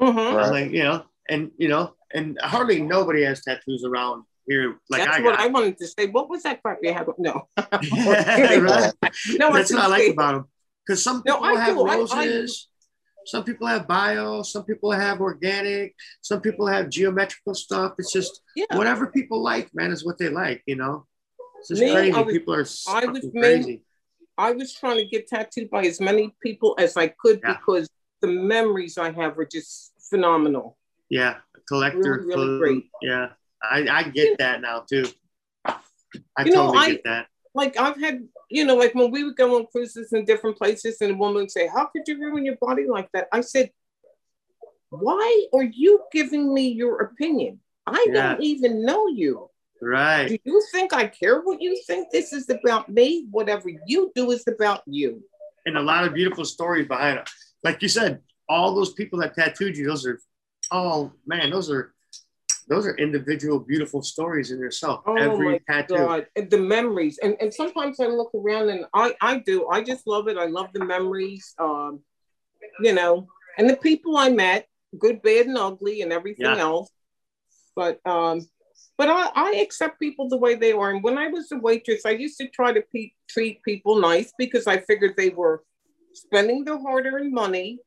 Mm-hmm. 0.00 0.36
Right. 0.36 0.50
Like, 0.50 0.72
you 0.72 0.82
know, 0.82 1.04
and 1.28 1.50
you 1.56 1.68
know, 1.68 1.94
and 2.12 2.38
hardly 2.42 2.82
nobody 2.82 3.22
has 3.24 3.42
tattoos 3.42 3.84
around 3.84 4.24
here. 4.46 4.78
Like 4.90 5.04
that's 5.04 5.16
I 5.16 5.20
what 5.20 5.38
I 5.38 5.46
wanted 5.46 5.78
to 5.78 5.86
say. 5.86 6.06
What 6.06 6.28
was 6.28 6.42
that 6.42 6.62
crap 6.62 6.78
you 6.82 6.92
had? 6.92 7.06
No, 7.18 7.48
right. 7.56 8.60
no, 9.38 9.52
that's 9.52 9.72
what 9.72 9.82
I 9.82 9.86
like 9.86 10.12
about 10.12 10.32
them. 10.32 10.44
Because 10.86 11.02
some 11.02 11.22
people 11.22 11.40
no, 11.40 11.56
have 11.56 11.74
do. 11.74 11.84
roses. 11.84 12.68
I, 12.70 12.75
some 13.26 13.44
people 13.44 13.66
have 13.66 13.88
bio, 13.88 14.42
some 14.42 14.64
people 14.64 14.92
have 14.92 15.20
organic, 15.20 15.94
some 16.22 16.40
people 16.40 16.66
have 16.66 16.88
geometrical 16.88 17.54
stuff. 17.54 17.94
It's 17.98 18.12
just 18.12 18.40
yeah. 18.54 18.76
whatever 18.76 19.08
people 19.08 19.42
like, 19.42 19.68
man, 19.74 19.90
is 19.90 20.04
what 20.04 20.18
they 20.18 20.28
like, 20.28 20.62
you 20.66 20.76
know. 20.76 21.06
It's 21.58 21.68
just 21.68 21.82
Me, 21.82 21.92
crazy. 21.92 22.12
Was, 22.12 22.32
people 22.32 22.54
are 22.54 22.66
I 22.96 23.06
was 23.06 23.26
crazy. 23.36 23.82
I 24.38 24.52
was 24.52 24.74
trying 24.74 24.98
to 24.98 25.06
get 25.06 25.26
tattooed 25.26 25.70
by 25.70 25.82
as 25.82 26.00
many 26.00 26.34
people 26.42 26.76
as 26.78 26.96
I 26.96 27.08
could 27.08 27.40
yeah. 27.42 27.54
because 27.54 27.88
the 28.20 28.28
memories 28.28 28.98
I 28.98 29.10
have 29.10 29.36
were 29.36 29.46
just 29.46 29.92
phenomenal. 30.08 30.76
Yeah, 31.08 31.36
collector, 31.68 32.24
really, 32.26 32.36
really 32.36 32.58
great. 32.58 32.84
Yeah, 33.02 33.28
I, 33.62 33.86
I 33.88 34.02
get 34.04 34.38
that 34.38 34.60
now 34.60 34.84
too. 34.88 35.06
I 35.64 36.44
you 36.44 36.52
totally 36.52 36.78
know, 36.78 36.86
get 36.86 37.04
that. 37.04 37.26
Like 37.54 37.78
I've 37.78 37.98
had 37.98 38.28
you 38.48 38.64
know, 38.64 38.76
like 38.76 38.94
when 38.94 39.10
we 39.10 39.24
would 39.24 39.36
go 39.36 39.56
on 39.56 39.66
cruises 39.66 40.12
in 40.12 40.24
different 40.24 40.56
places 40.56 40.98
and 41.00 41.12
a 41.12 41.14
woman 41.14 41.36
would 41.36 41.50
say, 41.50 41.68
How 41.68 41.86
could 41.86 42.02
you 42.06 42.18
ruin 42.18 42.44
your 42.44 42.56
body 42.56 42.86
like 42.88 43.10
that? 43.12 43.28
I 43.32 43.40
said, 43.40 43.70
Why 44.90 45.46
are 45.52 45.64
you 45.64 46.04
giving 46.12 46.52
me 46.52 46.68
your 46.68 47.00
opinion? 47.02 47.60
I 47.86 48.06
yeah. 48.08 48.32
don't 48.32 48.42
even 48.42 48.84
know 48.84 49.06
you. 49.08 49.50
Right. 49.80 50.28
Do 50.28 50.38
you 50.44 50.62
think 50.72 50.92
I 50.92 51.06
care 51.06 51.40
what 51.42 51.60
you 51.60 51.80
think? 51.86 52.10
This 52.10 52.32
is 52.32 52.48
about 52.48 52.88
me. 52.88 53.26
Whatever 53.30 53.70
you 53.86 54.10
do 54.14 54.30
is 54.30 54.44
about 54.46 54.82
you. 54.86 55.22
And 55.66 55.76
a 55.76 55.82
lot 55.82 56.04
of 56.04 56.14
beautiful 56.14 56.44
stories 56.44 56.88
behind 56.88 57.18
it. 57.18 57.28
Like 57.62 57.82
you 57.82 57.88
said, 57.88 58.20
all 58.48 58.74
those 58.74 58.92
people 58.92 59.18
that 59.20 59.34
tattooed 59.34 59.76
you, 59.76 59.86
those 59.86 60.06
are, 60.06 60.20
oh 60.70 61.12
man, 61.26 61.50
those 61.50 61.70
are 61.70 61.94
those 62.68 62.86
are 62.86 62.96
individual 62.96 63.60
beautiful 63.60 64.02
stories 64.02 64.50
in 64.50 64.58
yourself. 64.58 65.02
Oh 65.06 65.16
Every 65.16 65.60
tattoo. 65.68 65.94
God. 65.94 66.26
And 66.34 66.50
the 66.50 66.58
memories. 66.58 67.18
And, 67.22 67.36
and 67.40 67.52
sometimes 67.54 68.00
I 68.00 68.06
look 68.06 68.30
around 68.34 68.70
and 68.70 68.86
I, 68.92 69.14
I 69.20 69.38
do. 69.38 69.68
I 69.68 69.82
just 69.82 70.06
love 70.06 70.26
it. 70.28 70.36
I 70.36 70.46
love 70.46 70.68
the 70.72 70.84
memories. 70.84 71.54
Um, 71.58 72.00
you 72.80 72.92
know, 72.92 73.28
and 73.56 73.70
the 73.70 73.76
people 73.76 74.16
I 74.16 74.30
met, 74.30 74.66
good, 74.98 75.22
bad, 75.22 75.46
and 75.46 75.56
ugly, 75.56 76.02
and 76.02 76.12
everything 76.12 76.46
yeah. 76.46 76.58
else. 76.58 76.90
But 77.74 78.00
um, 78.06 78.46
but 78.98 79.08
I, 79.08 79.30
I 79.34 79.50
accept 79.56 80.00
people 80.00 80.28
the 80.28 80.38
way 80.38 80.54
they 80.54 80.72
are. 80.72 80.90
And 80.90 81.02
when 81.02 81.18
I 81.18 81.28
was 81.28 81.52
a 81.52 81.58
waitress, 81.58 82.04
I 82.04 82.10
used 82.10 82.38
to 82.38 82.48
try 82.48 82.72
to 82.72 82.82
pe- 82.92 83.12
treat 83.28 83.62
people 83.62 84.00
nice 84.00 84.32
because 84.38 84.66
I 84.66 84.78
figured 84.78 85.14
they 85.16 85.28
were 85.28 85.62
spending 86.14 86.64
their 86.64 86.78
hard-earned 86.78 87.32
money 87.32 87.78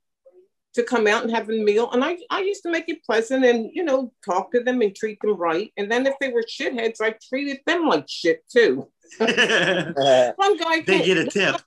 to 0.76 0.84
come 0.84 1.08
out 1.08 1.24
and 1.24 1.32
have 1.32 1.50
a 1.50 1.54
meal. 1.54 1.90
And 1.92 2.04
I, 2.04 2.18
I 2.30 2.42
used 2.42 2.64
to 2.64 2.72
make 2.72 2.90
it 2.90 3.04
pleasant 3.04 3.44
and, 3.44 3.70
you 3.74 3.84
know, 3.84 4.14
talk 4.26 4.52
to 4.52 4.62
them 4.62 4.82
and 4.82 4.96
treat 4.96 5.20
them 5.22 5.36
right. 5.36 5.72
And 5.78 5.92
then 5.92 6.06
if 6.06 6.14
they 6.20 6.30
were 6.30 6.44
shitheads, 6.44 7.02
I 7.02 7.16
treated 7.28 7.60
them 7.66 7.88
like 7.88 8.06
shit 8.08 8.44
too. 8.50 8.88
one 9.18 10.58
guy, 10.58 10.82
they 10.86 11.04
get 11.04 11.18
a 11.18 11.26
tip. 11.26 11.62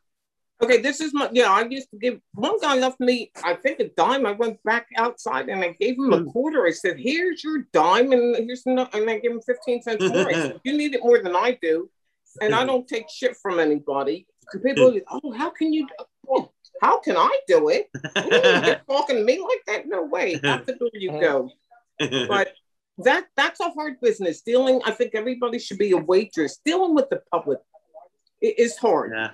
Okay, 0.63 0.81
this 0.81 1.01
is 1.01 1.13
my, 1.13 1.29
yeah, 1.33 1.51
I 1.51 1.65
used 1.65 1.91
to 1.91 1.99
give, 1.99 2.21
one 2.35 2.61
guy 2.61 2.77
left 2.77 3.01
me, 3.01 3.33
I 3.43 3.55
think 3.55 3.81
a 3.81 3.89
dime. 3.89 4.25
I 4.25 4.33
went 4.33 4.63
back 4.63 4.87
outside 4.97 5.49
and 5.49 5.65
I 5.65 5.71
gave 5.81 5.99
him 5.99 6.13
a 6.13 6.19
hmm. 6.19 6.29
quarter. 6.31 6.65
I 6.65 6.71
said, 6.71 7.01
here's 7.01 7.43
your 7.43 7.67
dime 7.73 8.13
and 8.13 8.37
here's 8.37 8.65
no, 8.65 8.89
and 8.93 9.11
I 9.11 9.19
gave 9.19 9.33
him 9.33 9.41
15 9.41 9.83
cents 9.83 10.09
more. 10.09 10.29
I 10.29 10.33
said, 10.35 10.61
you 10.65 10.77
need 10.77 10.95
it 10.95 11.03
more 11.03 11.21
than 11.21 11.35
I 11.35 11.59
do. 11.61 11.91
And 12.41 12.55
I 12.55 12.65
don't 12.65 12.87
take 12.87 13.11
shit 13.11 13.37
from 13.37 13.59
anybody. 13.59 14.27
People, 14.65 14.99
oh, 15.11 15.33
how 15.33 15.51
can 15.51 15.73
you, 15.73 15.87
oh, 16.31 16.51
how 16.83 17.01
can 17.01 17.17
I 17.17 17.39
do 17.47 17.71
it? 17.71 17.89
You're 18.67 18.81
talking 18.89 19.17
to 19.17 19.25
me 19.25 19.41
like 19.41 19.63
that? 19.67 19.89
No 19.89 20.05
way. 20.05 20.39
Out 20.45 20.67
the 20.67 20.75
door 20.75 20.91
you 20.93 21.13
go. 21.13 21.51
But 22.29 22.53
that 22.99 23.27
that's 23.37 23.61
a 23.61 23.71
hard 23.71 24.01
business. 24.01 24.43
Dealing, 24.43 24.81
I 24.85 24.91
think 24.91 25.15
everybody 25.15 25.59
should 25.59 25.79
be 25.79 25.93
a 25.93 25.97
waitress. 25.97 26.59
Dealing 26.65 26.95
with 26.95 27.09
the 27.11 27.23
public 27.31 27.59
it 28.43 28.59
is 28.59 28.77
hard. 28.77 29.13
Yeah. 29.15 29.31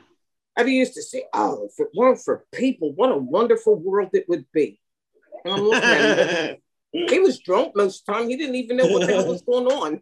I 0.57 0.65
used 0.65 0.95
to 0.95 1.03
say, 1.03 1.25
oh, 1.33 1.65
if 1.65 1.81
it 1.81 1.89
weren't 1.95 2.21
for 2.21 2.45
people, 2.53 2.93
what 2.93 3.11
a 3.11 3.17
wonderful 3.17 3.77
world 3.77 4.11
it 4.13 4.29
would 4.29 4.45
be. 4.53 4.81
And 5.45 5.55
I'm 5.55 5.61
looking 5.63 5.89
at 5.89 6.51
him. 6.51 6.57
He 6.91 7.19
was 7.19 7.39
drunk 7.41 7.77
most 7.77 8.01
of 8.01 8.07
the 8.07 8.13
time. 8.15 8.31
He 8.31 8.37
didn't 8.39 8.55
even 8.55 8.79
know 8.79 8.87
what 8.87 9.07
the 9.07 9.13
hell 9.13 9.29
was 9.29 9.43
going 9.43 9.67
on. 9.67 10.01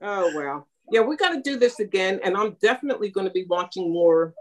oh 0.00 0.32
well. 0.34 0.66
Yeah, 0.90 1.02
we 1.02 1.16
got 1.16 1.34
to 1.34 1.42
do 1.42 1.58
this 1.58 1.78
again. 1.78 2.20
And 2.24 2.34
I'm 2.34 2.56
definitely 2.62 3.10
going 3.10 3.26
to 3.26 3.32
be 3.32 3.44
watching 3.44 3.92
more 3.92 4.32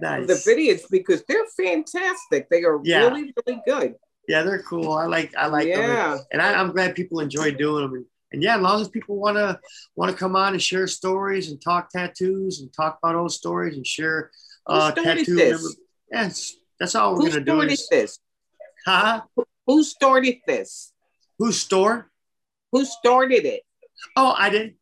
nice. 0.00 0.26
the 0.26 0.34
videos 0.34 0.82
because 0.90 1.22
they're 1.28 1.46
fantastic. 1.56 2.48
They 2.50 2.64
are 2.64 2.80
yeah. 2.84 3.08
really, 3.08 3.32
really 3.46 3.62
good. 3.66 3.94
Yeah, 4.28 4.42
they're 4.42 4.62
cool. 4.62 4.92
I 4.92 5.06
like 5.06 5.34
I 5.36 5.46
like 5.46 5.68
yeah. 5.68 6.14
them. 6.14 6.24
And 6.32 6.42
I, 6.42 6.60
am 6.60 6.72
glad 6.72 6.94
people 6.94 7.20
enjoy 7.20 7.52
doing 7.52 7.82
them. 7.82 7.94
And, 7.94 8.04
and 8.32 8.42
yeah, 8.42 8.56
as 8.56 8.62
long 8.62 8.80
as 8.80 8.88
people 8.88 9.16
want 9.16 9.36
to 9.36 9.58
want 9.96 10.10
to 10.10 10.16
come 10.16 10.36
on 10.36 10.52
and 10.52 10.62
share 10.62 10.86
stories 10.86 11.50
and 11.50 11.60
talk 11.60 11.90
tattoos 11.90 12.60
and 12.60 12.72
talk 12.72 12.98
about 13.02 13.16
old 13.16 13.32
stories 13.32 13.76
and 13.76 13.86
share 13.86 14.30
uh, 14.66 14.92
tattoo. 14.92 15.58
Yes, 16.10 16.54
that's 16.78 16.94
all 16.94 17.16
we're 17.16 17.30
gonna 17.30 17.40
do. 17.40 17.60
Who 17.60 17.76
started 17.76 17.78
this? 17.90 18.18
Huh? 18.86 19.22
Who 19.66 19.82
started 19.82 20.36
this? 20.46 20.92
Who 21.38 21.52
store? 21.52 22.10
Who 22.72 22.84
started 22.84 23.44
it? 23.44 23.62
Oh, 24.16 24.34
I 24.36 24.50
did. 24.50 24.74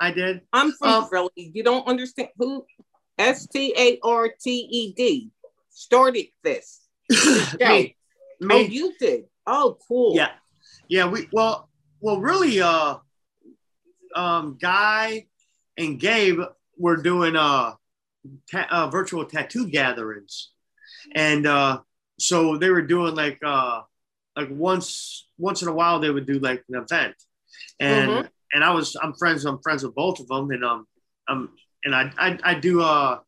I 0.00 0.10
did. 0.10 0.42
I'm 0.52 0.72
from 0.72 1.04
um, 1.04 1.08
Philly. 1.08 1.30
You 1.36 1.62
don't 1.62 1.86
understand 1.86 2.30
who 2.36 2.64
S 3.18 3.46
T 3.46 3.74
A 3.76 3.98
R 4.02 4.28
T 4.40 4.50
E 4.50 4.92
D 4.92 5.30
started 5.70 6.26
this. 6.42 6.80
me, 7.10 7.96
me. 8.40 8.54
Oh, 8.54 8.58
you 8.58 8.94
did. 8.98 9.24
Oh, 9.46 9.76
cool. 9.86 10.16
Yeah, 10.16 10.30
yeah. 10.88 11.06
We 11.06 11.28
well, 11.32 11.68
well, 12.00 12.20
really. 12.20 12.60
Uh, 12.60 12.96
um, 14.14 14.58
Guy 14.60 15.26
and 15.76 15.98
Gabe 15.98 16.40
were 16.78 16.96
doing 16.96 17.36
uh, 17.36 17.72
ta- 18.50 18.68
uh 18.70 18.88
virtual 18.88 19.24
tattoo 19.24 19.68
gatherings, 19.68 20.50
and 21.14 21.46
uh, 21.46 21.80
so 22.18 22.56
they 22.56 22.70
were 22.70 22.82
doing 22.82 23.14
like 23.14 23.38
uh, 23.44 23.82
like 24.36 24.48
once 24.50 25.28
once 25.38 25.62
in 25.62 25.68
a 25.68 25.74
while 25.74 26.00
they 26.00 26.10
would 26.10 26.26
do 26.26 26.38
like 26.38 26.64
an 26.68 26.76
event, 26.76 27.14
and 27.80 28.10
mm-hmm. 28.10 28.26
and 28.52 28.64
I 28.64 28.72
was 28.72 28.96
I'm 29.00 29.14
friends 29.14 29.44
I'm 29.44 29.60
friends 29.60 29.82
with 29.84 29.94
both 29.94 30.20
of 30.20 30.28
them, 30.28 30.50
and 30.50 30.64
um, 30.64 30.86
I'm 31.28 31.50
and 31.84 31.94
I, 31.94 32.10
I, 32.18 32.38
I 32.42 32.54
do 32.54 32.82
uh 32.82 33.18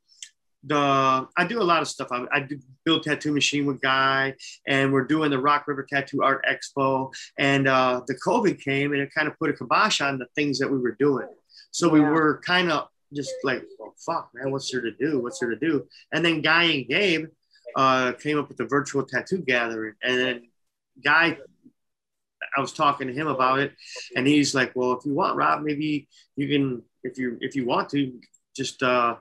the 0.67 1.29
I 1.37 1.47
do 1.47 1.63
a 1.63 1.65
lot 1.65 1.81
of 1.81 1.89
stuff. 1.89 2.09
I, 2.11 2.25
I 2.33 2.41
do 2.41 2.59
build 2.85 3.05
tattoo 3.05 3.33
machine 3.33 3.67
with 3.67 3.81
Guy, 3.81 4.35
and 4.67 4.93
we're 4.93 5.05
doing 5.05 5.31
the 5.31 5.39
Rock 5.39 5.69
River 5.69 5.87
Tattoo 5.89 6.23
Art 6.23 6.45
Expo. 6.45 7.13
And 7.39 7.69
uh, 7.69 8.03
the 8.07 8.15
COVID 8.15 8.61
came, 8.61 8.93
and 8.93 9.01
it 9.01 9.15
kind 9.15 9.29
of 9.29 9.39
put 9.39 9.51
a 9.51 9.53
kibosh 9.53 10.01
on 10.01 10.19
the 10.19 10.27
things 10.35 10.59
that 10.59 10.71
we 10.71 10.79
were 10.79 10.97
doing. 10.99 11.29
So 11.71 11.89
we 11.89 12.01
were 12.01 12.41
kind 12.45 12.71
of 12.71 12.89
just 13.15 13.33
like, 13.45 13.63
well, 13.79 13.95
fuck, 14.05 14.31
man, 14.35 14.51
what's 14.51 14.71
there 14.71 14.81
to 14.81 14.93
do? 14.93 15.21
What's 15.21 15.39
there 15.39 15.51
to 15.51 15.57
do? 15.57 15.87
And 16.13 16.25
then 16.25 16.43
Guy 16.43 16.65
and 16.65 16.89
Gabe 16.89 17.27
uh, 17.77 18.13
came 18.13 18.39
up 18.39 18.49
with 18.49 18.57
the 18.57 18.67
virtual 18.67 19.05
tattoo 19.05 19.39
gathering, 19.39 19.95
and 20.03 20.19
then 20.19 20.43
Guy. 21.03 21.39
I 22.57 22.61
was 22.61 22.73
talking 22.73 23.09
to 23.09 23.13
him 23.13 23.27
about 23.27 23.59
it, 23.61 23.73
and 24.15 24.27
he's 24.27 24.55
like, 24.55 24.73
"Well, 24.75 24.93
if 24.93 25.05
you 25.05 25.15
want, 25.15 25.37
Rob, 25.37 25.63
maybe 25.63 26.09
you 26.37 26.49
can, 26.49 26.83
if 27.03 27.19
you 27.19 27.39
if 27.41 27.57
you 27.57 27.67
want 27.67 27.89
to, 27.91 28.13
just 28.57 28.83
uh, 28.83 29.17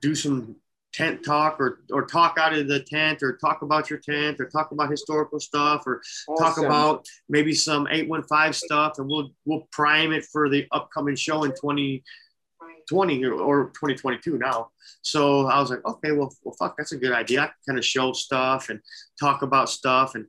do 0.00 0.14
some 0.14 0.56
tent 0.92 1.24
talk 1.24 1.60
or 1.60 1.80
or 1.92 2.04
talk 2.04 2.36
out 2.38 2.52
of 2.52 2.66
the 2.66 2.80
tent 2.80 3.22
or 3.22 3.36
talk 3.36 3.62
about 3.62 3.88
your 3.88 3.98
tent 3.98 4.40
or 4.40 4.46
talk 4.46 4.72
about 4.72 4.90
historical 4.90 5.38
stuff 5.38 5.86
or 5.86 6.02
awesome. 6.28 6.44
talk 6.44 6.58
about 6.58 7.06
maybe 7.28 7.54
some 7.54 7.86
815 7.88 8.52
stuff 8.52 8.98
and 8.98 9.08
we'll 9.08 9.30
we'll 9.44 9.68
prime 9.70 10.12
it 10.12 10.24
for 10.24 10.48
the 10.48 10.66
upcoming 10.72 11.14
show 11.14 11.44
in 11.44 11.52
2020 11.52 13.24
or 13.24 13.66
2022 13.66 14.38
now 14.38 14.68
so 15.02 15.46
i 15.46 15.60
was 15.60 15.70
like 15.70 15.84
okay 15.84 16.10
well, 16.10 16.34
well 16.42 16.56
fuck 16.58 16.76
that's 16.76 16.92
a 16.92 16.96
good 16.96 17.12
idea 17.12 17.42
i 17.42 17.46
can 17.46 17.54
kind 17.68 17.78
of 17.78 17.84
show 17.84 18.12
stuff 18.12 18.68
and 18.68 18.80
talk 19.18 19.42
about 19.42 19.68
stuff 19.68 20.14
and 20.14 20.26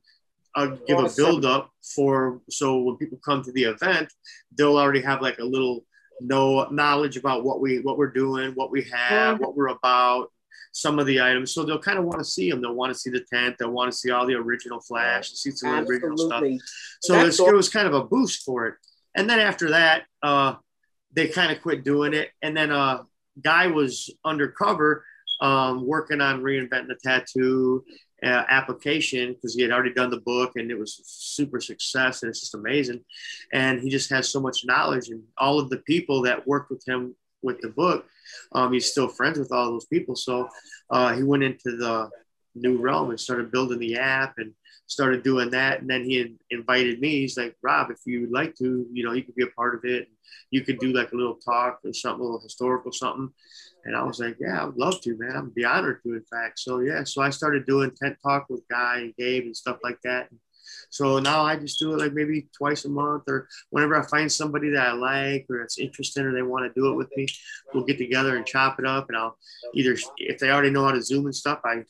I'll 0.53 0.75
give 0.85 0.97
awesome. 0.97 1.23
a 1.23 1.27
build 1.27 1.45
up 1.45 1.71
for 1.95 2.41
so 2.49 2.81
when 2.81 2.97
people 2.97 3.17
come 3.23 3.41
to 3.43 3.53
the 3.53 3.63
event 3.63 4.11
they'll 4.57 4.77
already 4.77 5.01
have 5.01 5.21
like 5.21 5.39
a 5.39 5.45
little 5.45 5.85
know 6.21 6.67
knowledge 6.69 7.17
about 7.17 7.43
what 7.43 7.61
we 7.61 7.79
what 7.79 7.97
we're 7.97 8.11
doing, 8.11 8.51
what 8.53 8.71
we 8.71 8.83
have, 8.91 9.39
what 9.39 9.55
we're 9.55 9.67
about, 9.67 10.31
some 10.71 10.99
of 10.99 11.05
the 11.05 11.21
items. 11.21 11.53
So 11.53 11.63
they'll 11.63 11.79
kind 11.79 11.99
of 11.99 12.05
want 12.05 12.19
to 12.19 12.25
see 12.25 12.49
them. 12.49 12.61
They'll 12.61 12.75
want 12.75 12.93
to 12.93 12.99
see 12.99 13.09
the 13.09 13.25
tent. 13.31 13.57
They'll 13.59 13.71
want 13.71 13.91
to 13.91 13.97
see 13.97 14.11
all 14.11 14.25
the 14.25 14.35
original 14.35 14.79
flash, 14.79 15.29
see 15.31 15.51
some 15.51 15.75
of 15.75 15.85
the 15.85 15.91
original 15.91 16.17
stuff. 16.17 16.43
So 17.01 17.23
this, 17.23 17.39
it 17.39 17.53
was 17.53 17.69
kind 17.69 17.87
of 17.87 17.93
a 17.93 18.03
boost 18.03 18.43
for 18.43 18.67
it. 18.67 18.75
And 19.15 19.29
then 19.29 19.39
after 19.39 19.71
that, 19.71 20.03
uh, 20.23 20.55
they 21.13 21.27
kind 21.27 21.51
of 21.51 21.61
quit 21.61 21.83
doing 21.83 22.13
it. 22.13 22.29
And 22.41 22.55
then 22.55 22.71
uh, 22.71 23.03
guy 23.41 23.67
was 23.67 24.09
undercover 24.23 25.03
um, 25.41 25.85
working 25.85 26.21
on 26.21 26.41
reinventing 26.41 26.87
the 26.87 26.97
tattoo 27.03 27.83
uh, 28.23 28.43
application 28.49 29.33
because 29.33 29.55
he 29.55 29.61
had 29.61 29.71
already 29.71 29.93
done 29.93 30.09
the 30.09 30.21
book 30.21 30.53
and 30.55 30.69
it 30.71 30.77
was 30.77 31.01
super 31.05 31.59
success 31.59 32.21
and 32.21 32.29
it's 32.29 32.39
just 32.39 32.55
amazing. 32.55 33.03
And 33.51 33.79
he 33.79 33.89
just 33.89 34.09
has 34.11 34.29
so 34.29 34.39
much 34.39 34.65
knowledge 34.65 35.09
and 35.09 35.23
all 35.37 35.59
of 35.59 35.69
the 35.69 35.77
people 35.79 36.21
that 36.23 36.47
worked 36.47 36.69
with 36.69 36.83
him 36.87 37.15
with 37.41 37.59
the 37.61 37.69
book, 37.69 38.05
um, 38.53 38.71
he's 38.71 38.91
still 38.91 39.07
friends 39.07 39.39
with 39.39 39.51
all 39.51 39.71
those 39.71 39.85
people. 39.85 40.15
So 40.15 40.49
uh, 40.89 41.13
he 41.15 41.23
went 41.23 41.43
into 41.43 41.77
the 41.77 42.09
new 42.53 42.77
realm 42.77 43.09
and 43.09 43.19
started 43.19 43.51
building 43.51 43.79
the 43.79 43.97
app 43.97 44.35
and 44.37 44.53
started 44.91 45.23
doing 45.23 45.49
that. 45.51 45.79
And 45.79 45.89
then 45.89 46.03
he 46.03 46.37
invited 46.49 46.99
me. 46.99 47.21
He's 47.21 47.37
like, 47.37 47.55
Rob, 47.63 47.91
if 47.91 47.99
you'd 48.05 48.29
like 48.29 48.55
to, 48.55 48.85
you 48.91 49.05
know, 49.05 49.13
you 49.13 49.23
could 49.23 49.35
be 49.35 49.43
a 49.43 49.55
part 49.55 49.73
of 49.73 49.85
it. 49.85 50.09
You 50.49 50.65
could 50.65 50.79
do 50.79 50.91
like 50.91 51.13
a 51.13 51.15
little 51.15 51.35
talk 51.35 51.79
or 51.85 51.93
something, 51.93 52.19
a 52.19 52.23
little 52.23 52.41
historical 52.41 52.91
something. 52.91 53.29
And 53.85 53.95
I 53.95 54.03
was 54.03 54.19
like, 54.19 54.35
yeah, 54.39 54.61
I 54.61 54.65
would 54.65 54.75
love 54.77 54.99
to, 55.01 55.17
man. 55.17 55.37
I'd 55.37 55.55
be 55.55 55.63
honored 55.63 56.03
to, 56.03 56.13
in 56.13 56.23
fact. 56.29 56.59
So 56.59 56.79
yeah, 56.79 57.05
so 57.05 57.21
I 57.21 57.29
started 57.29 57.65
doing 57.65 57.91
tent 57.91 58.17
talk 58.21 58.47
with 58.49 58.67
Guy 58.69 58.97
and 58.97 59.15
Gabe 59.15 59.45
and 59.45 59.55
stuff 59.55 59.77
like 59.81 59.99
that. 60.03 60.27
So 60.89 61.19
now 61.19 61.43
I 61.43 61.55
just 61.55 61.79
do 61.79 61.93
it 61.93 61.99
like 61.99 62.11
maybe 62.13 62.49
twice 62.55 62.83
a 62.83 62.89
month 62.89 63.23
or 63.27 63.47
whenever 63.69 63.97
I 63.97 64.05
find 64.07 64.29
somebody 64.29 64.71
that 64.71 64.87
I 64.87 64.91
like 64.91 65.45
or 65.49 65.59
that's 65.59 65.79
interested 65.79 66.25
or 66.25 66.33
they 66.33 66.41
want 66.41 66.65
to 66.65 66.79
do 66.79 66.91
it 66.91 66.95
with 66.95 67.09
me, 67.15 67.27
we'll 67.73 67.85
get 67.85 67.97
together 67.97 68.35
and 68.35 68.45
chop 68.45 68.77
it 68.77 68.85
up. 68.85 69.07
And 69.07 69.17
I'll 69.17 69.37
either, 69.73 69.97
if 70.17 70.37
they 70.39 70.49
already 70.49 70.69
know 70.69 70.83
how 70.83 70.91
to 70.91 71.01
Zoom 71.01 71.25
and 71.25 71.35
stuff, 71.35 71.61
I 71.63 71.83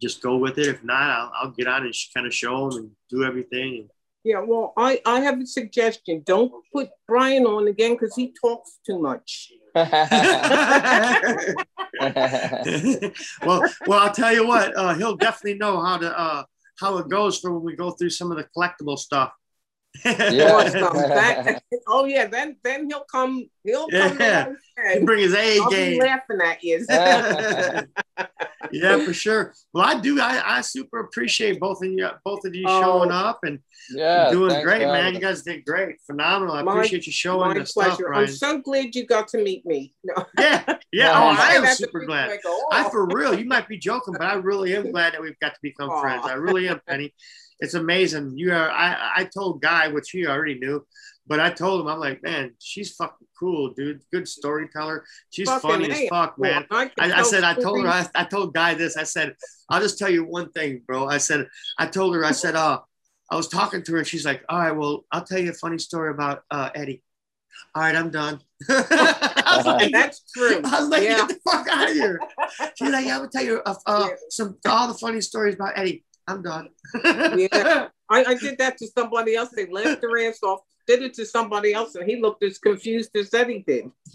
just 0.00 0.22
go 0.22 0.36
with 0.36 0.58
it. 0.58 0.66
If 0.66 0.84
not, 0.84 1.10
I'll, 1.10 1.32
I'll 1.34 1.50
get 1.50 1.66
on 1.66 1.84
and 1.84 1.94
kind 2.14 2.26
of 2.26 2.34
show 2.34 2.70
them 2.70 2.78
and 2.78 2.90
do 3.10 3.24
everything. 3.24 3.78
And, 3.80 3.90
yeah, 4.24 4.40
well, 4.40 4.72
I, 4.76 5.00
I 5.06 5.20
have 5.20 5.40
a 5.40 5.46
suggestion. 5.46 6.22
Don't 6.26 6.52
put 6.72 6.90
Brian 7.06 7.46
on 7.46 7.68
again 7.68 7.94
because 7.94 8.14
he 8.14 8.34
talks 8.40 8.78
too 8.84 8.98
much. 8.98 9.52
well, 9.74 9.92
well, 13.86 14.00
I'll 14.00 14.12
tell 14.12 14.32
you 14.34 14.46
what. 14.46 14.76
Uh, 14.76 14.94
he'll 14.94 15.16
definitely 15.16 15.58
know 15.58 15.80
how 15.80 15.98
to 15.98 16.18
uh, 16.18 16.44
how 16.80 16.98
it 16.98 17.08
goes 17.08 17.38
for 17.38 17.52
when 17.52 17.62
we 17.64 17.76
go 17.76 17.90
through 17.92 18.10
some 18.10 18.30
of 18.30 18.38
the 18.38 18.46
collectible 18.56 18.98
stuff. 18.98 19.32
Yeah. 20.04 21.58
oh 21.88 22.04
yeah, 22.04 22.26
then 22.26 22.56
then 22.62 22.88
he'll 22.88 23.04
come. 23.10 23.48
He'll 23.64 23.88
come. 23.88 24.18
Yeah. 24.20 24.52
He'll 24.92 25.04
bring 25.04 25.20
his 25.20 25.34
A 25.34 25.58
I'll 25.58 25.70
game. 25.70 25.98
Be 25.98 26.06
laughing 26.06 26.40
at 26.44 26.62
you. 26.62 26.86
yeah, 28.72 29.04
for 29.04 29.12
sure. 29.12 29.54
Well, 29.72 29.84
I 29.84 30.00
do. 30.00 30.20
I, 30.20 30.58
I 30.58 30.60
super 30.60 31.00
appreciate 31.00 31.58
both 31.58 31.82
of 31.82 31.90
you, 31.90 32.08
both 32.24 32.44
of 32.44 32.54
you 32.54 32.64
oh, 32.66 32.80
showing 32.80 33.10
up 33.10 33.40
and 33.42 33.58
yeah, 33.90 34.30
doing 34.30 34.62
great, 34.62 34.82
God. 34.82 34.92
man. 34.92 35.14
You 35.14 35.20
guys 35.20 35.42
did 35.42 35.64
great, 35.64 35.96
phenomenal. 36.06 36.54
I 36.54 36.62
my, 36.62 36.72
appreciate 36.72 37.06
you 37.06 37.12
showing 37.12 37.58
the 37.58 37.64
pleasure. 37.64 37.94
stuff. 37.94 38.00
Ryan. 38.00 38.28
I'm 38.28 38.34
so 38.34 38.58
glad 38.58 38.94
you 38.94 39.06
got 39.06 39.28
to 39.28 39.42
meet 39.42 39.66
me. 39.66 39.94
No. 40.04 40.24
Yeah, 40.38 40.64
yeah. 40.90 41.12
oh, 41.12 41.36
I 41.38 41.54
am 41.54 41.66
super 41.74 42.06
glad. 42.06 42.30
Like, 42.30 42.40
oh. 42.46 42.68
I 42.72 42.88
for 42.88 43.06
real. 43.08 43.38
You 43.38 43.44
might 43.44 43.68
be 43.68 43.76
joking, 43.76 44.14
but 44.14 44.22
I 44.22 44.34
really 44.34 44.74
am 44.74 44.90
glad 44.90 45.12
that 45.12 45.20
we've 45.20 45.38
got 45.38 45.52
to 45.54 45.60
become 45.60 45.90
friends. 46.00 46.24
I 46.24 46.34
really 46.34 46.68
am, 46.68 46.80
Penny 46.86 47.12
it's 47.60 47.74
amazing. 47.74 48.36
You 48.36 48.52
are. 48.52 48.70
I, 48.70 49.12
I 49.16 49.24
told 49.24 49.62
Guy, 49.62 49.88
which 49.88 50.10
he 50.10 50.26
already 50.26 50.58
knew, 50.58 50.86
But 51.26 51.40
I 51.40 51.50
told 51.50 51.80
him, 51.80 51.88
I'm 51.88 51.98
like, 51.98 52.22
man, 52.22 52.54
she's 52.58 52.94
fucking 52.94 53.26
cool, 53.38 53.74
dude. 53.74 54.02
Good 54.12 54.28
storyteller. 54.28 55.04
She's 55.30 55.48
fucking 55.48 55.70
funny 55.70 55.90
as 55.90 56.08
fuck, 56.08 56.38
man. 56.38 56.66
I, 56.70 56.90
I, 56.98 57.22
said, 57.22 57.44
I 57.44 57.54
told 57.54 57.82
her, 57.82 57.88
I, 57.88 58.06
I, 58.14 58.24
told 58.24 58.54
Guy 58.54 58.74
this. 58.74 58.96
I 58.96 59.02
said, 59.02 59.34
I'll 59.68 59.80
just 59.80 59.98
tell 59.98 60.10
you 60.10 60.24
one 60.24 60.50
thing, 60.52 60.82
bro. 60.86 61.06
I 61.06 61.18
said, 61.18 61.48
I 61.78 61.86
told 61.86 62.14
her, 62.14 62.24
I 62.24 62.32
said, 62.32 62.54
uh, 62.54 62.80
I 63.30 63.36
was 63.36 63.48
talking 63.48 63.82
to 63.82 63.92
her 63.92 63.98
and 63.98 64.06
she's 64.06 64.24
like, 64.24 64.42
all 64.48 64.58
right, 64.58 64.72
well, 64.72 65.04
I'll 65.12 65.24
tell 65.24 65.38
you 65.38 65.50
a 65.50 65.54
funny 65.54 65.78
story 65.78 66.10
about 66.10 66.42
uh, 66.50 66.70
Eddie. 66.74 67.02
All 67.74 67.82
right, 67.82 67.94
I'm 67.94 68.10
done. 68.10 68.40
I 68.68 69.54
was 69.56 69.66
like, 69.66 69.92
that's 69.92 70.22
true. 70.32 70.60
I 70.64 70.80
was 70.80 70.88
like, 70.88 71.02
yeah. 71.02 71.16
get 71.18 71.28
the 71.28 71.40
fuck 71.50 71.68
out 71.68 71.90
of 71.90 71.94
here. 71.94 72.20
She's 72.76 72.90
like, 72.90 73.04
yeah, 73.06 73.14
I'm 73.14 73.18
gonna 73.20 73.30
tell 73.30 73.44
you 73.44 73.60
uh, 73.64 73.74
uh, 73.86 74.08
some 74.30 74.56
all 74.66 74.88
the 74.88 74.94
funny 74.94 75.20
stories 75.20 75.54
about 75.54 75.78
Eddie. 75.78 76.04
I'm 76.28 76.42
done. 76.42 76.68
yeah, 77.04 77.88
I, 78.10 78.24
I, 78.24 78.34
did 78.34 78.58
that 78.58 78.76
to 78.78 78.86
somebody 78.86 79.34
else. 79.34 79.48
They 79.48 79.66
laughed 79.66 80.02
their 80.02 80.28
ass 80.28 80.42
off. 80.42 80.60
Did 80.86 81.02
it 81.02 81.14
to 81.14 81.24
somebody 81.24 81.72
else, 81.72 81.94
and 81.94 82.08
he 82.08 82.20
looked 82.20 82.42
as 82.42 82.58
confused 82.58 83.16
as 83.16 83.32
anything. 83.34 83.92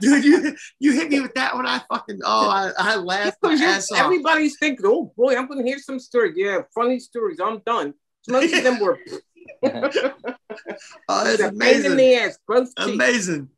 Dude, 0.00 0.24
you 0.24 0.56
you 0.78 0.92
hit 0.92 1.10
me 1.10 1.20
with 1.20 1.34
that 1.34 1.54
one. 1.54 1.66
I 1.66 1.80
fucking 1.88 2.20
oh, 2.24 2.48
I, 2.48 2.72
I 2.76 2.96
laughed 2.96 3.38
my 3.42 3.54
ass 3.54 3.90
off. 3.90 3.98
Everybody's 3.98 4.56
thinking, 4.58 4.86
oh 4.86 5.12
boy, 5.16 5.36
I'm 5.36 5.48
gonna 5.48 5.64
hear 5.64 5.78
some 5.78 5.98
stories. 5.98 6.34
Yeah, 6.36 6.62
funny 6.74 6.98
stories. 7.00 7.38
I'm 7.40 7.60
done. 7.66 7.94
Most 8.28 8.54
of 8.54 8.64
them 8.64 8.78
were. 8.80 8.98
oh, 9.64 11.24
that's 11.24 11.40
amazing. 11.40 11.92
in 11.92 11.96
the 11.96 12.14
ass, 12.14 12.38
amazing. 12.76 13.48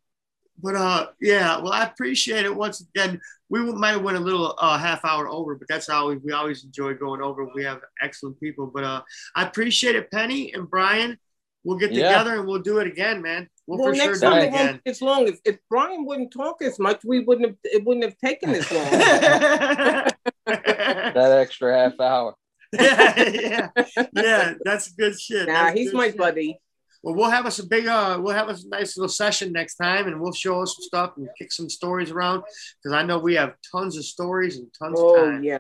But 0.63 0.75
uh, 0.75 1.07
yeah. 1.21 1.59
Well, 1.59 1.73
I 1.73 1.85
appreciate 1.85 2.47
it 2.47 2.55
once 2.55 2.81
again. 2.81 3.21
We 3.48 3.60
might 3.60 3.93
have 3.93 4.02
went 4.02 4.16
a 4.16 4.20
little 4.20 4.55
uh, 4.59 4.77
half 4.78 5.05
hour 5.05 5.28
over, 5.28 5.55
but 5.55 5.68
that's 5.68 5.89
always 5.89 6.20
we 6.24 6.32
always 6.32 6.64
enjoy 6.64 6.94
going 6.94 7.23
over. 7.23 7.48
We 7.55 7.64
have 7.64 7.81
excellent 8.02 8.40
people. 8.40 8.70
But 8.73 8.85
uh, 8.85 9.02
I 9.35 9.44
appreciate 9.44 9.94
it, 9.97 10.10
Penny 10.10 10.52
and 10.52 10.68
Brian. 10.68 11.18
We'll 11.66 11.78
get 11.78 11.93
yeah. 11.93 12.10
together 12.10 12.39
and 12.39 12.47
we'll 12.47 12.62
do 12.62 12.78
it 12.78 12.86
again, 12.86 13.20
man. 13.23 13.48
We'll, 13.66 13.78
well 13.78 13.93
for 13.93 13.97
next 13.97 14.20
sure 14.20 14.31
do 14.31 14.36
it 14.36 14.47
again. 14.47 14.81
As 14.86 15.02
long 15.02 15.27
as 15.28 15.40
if 15.44 15.59
Brian 15.68 16.05
wouldn't 16.06 16.32
talk 16.32 16.62
as 16.62 16.78
much, 16.78 17.05
we 17.05 17.20
wouldn't 17.20 17.48
have 17.48 17.56
it 17.64 17.85
wouldn't 17.85 18.05
have 18.05 18.16
taken 18.18 18.51
as 18.51 18.70
long. 18.70 18.90
that 20.47 21.16
extra 21.16 21.77
half 21.77 21.98
hour. 21.98 22.36
yeah, 22.73 23.14
yeah, 23.32 23.68
yeah. 24.12 24.55
That's 24.64 24.93
good 24.93 25.18
shit. 25.18 25.48
Nah, 25.48 25.73
he's 25.73 25.93
my 25.93 26.06
shit. 26.06 26.16
buddy. 26.16 26.60
Well, 27.07 27.15
we'll 27.15 27.31
have 27.31 27.47
us 27.47 27.61
a 27.61 27.66
big, 27.69 27.87
uh, 27.87 28.19
we'll 28.20 28.35
have 28.35 28.49
us 28.49 28.65
a 28.65 28.69
nice 28.69 28.97
little 28.97 29.09
session 29.09 29.53
next 29.53 29.77
time, 29.77 30.09
and 30.09 30.20
we'll 30.20 30.33
show 30.33 30.62
us 30.62 30.74
some 30.74 30.83
stuff 30.83 31.12
and 31.16 31.28
kick 31.39 31.53
some 31.53 31.70
stories 31.70 32.11
around 32.11 32.43
because 32.83 32.97
I 32.97 33.05
know 33.05 33.20
we 33.20 33.37
have 33.37 33.55
tons 33.70 33.97
of 33.97 34.05
stories 34.05 34.59
and 34.59 34.66
tons 34.77 34.99
oh, 34.99 35.15
of 35.15 35.24
time. 35.24 35.45
yeah. 35.45 35.59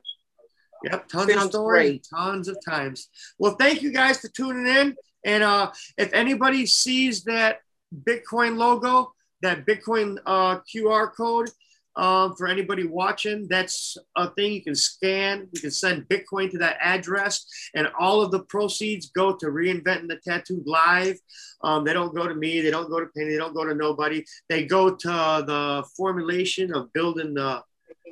Yep, 0.82 1.08
tons 1.08 1.32
Sounds 1.32 1.44
of 1.44 1.50
stories, 1.52 2.08
tons 2.08 2.48
of 2.48 2.58
times. 2.68 3.10
Well, 3.38 3.54
thank 3.54 3.80
you 3.80 3.92
guys 3.92 4.18
for 4.18 4.26
tuning 4.26 4.66
in. 4.66 4.96
And 5.24 5.44
uh, 5.44 5.70
if 5.96 6.12
anybody 6.12 6.66
sees 6.66 7.22
that 7.24 7.60
Bitcoin 7.94 8.56
logo, 8.56 9.12
that 9.42 9.64
Bitcoin 9.64 10.18
uh, 10.26 10.58
QR 10.68 11.14
code, 11.14 11.48
um, 11.96 12.36
for 12.36 12.46
anybody 12.46 12.86
watching, 12.86 13.46
that's 13.48 13.96
a 14.16 14.30
thing 14.30 14.52
you 14.52 14.62
can 14.62 14.74
scan. 14.74 15.48
You 15.52 15.60
can 15.60 15.70
send 15.70 16.08
Bitcoin 16.08 16.50
to 16.50 16.58
that 16.58 16.76
address, 16.80 17.46
and 17.74 17.88
all 17.98 18.20
of 18.20 18.30
the 18.30 18.40
proceeds 18.40 19.10
go 19.10 19.34
to 19.36 19.46
Reinventing 19.46 20.08
the 20.08 20.20
Tattoo 20.22 20.62
Live. 20.66 21.18
Um, 21.62 21.84
they 21.84 21.94
don't 21.94 22.14
go 22.14 22.28
to 22.28 22.34
me. 22.34 22.60
They 22.60 22.70
don't 22.70 22.90
go 22.90 23.00
to 23.00 23.06
Penny. 23.16 23.30
They 23.30 23.38
don't 23.38 23.54
go 23.54 23.64
to 23.64 23.74
nobody. 23.74 24.24
They 24.48 24.66
go 24.66 24.94
to 24.94 25.08
the 25.46 25.84
formulation 25.96 26.74
of 26.74 26.92
building 26.92 27.34
the 27.34 27.62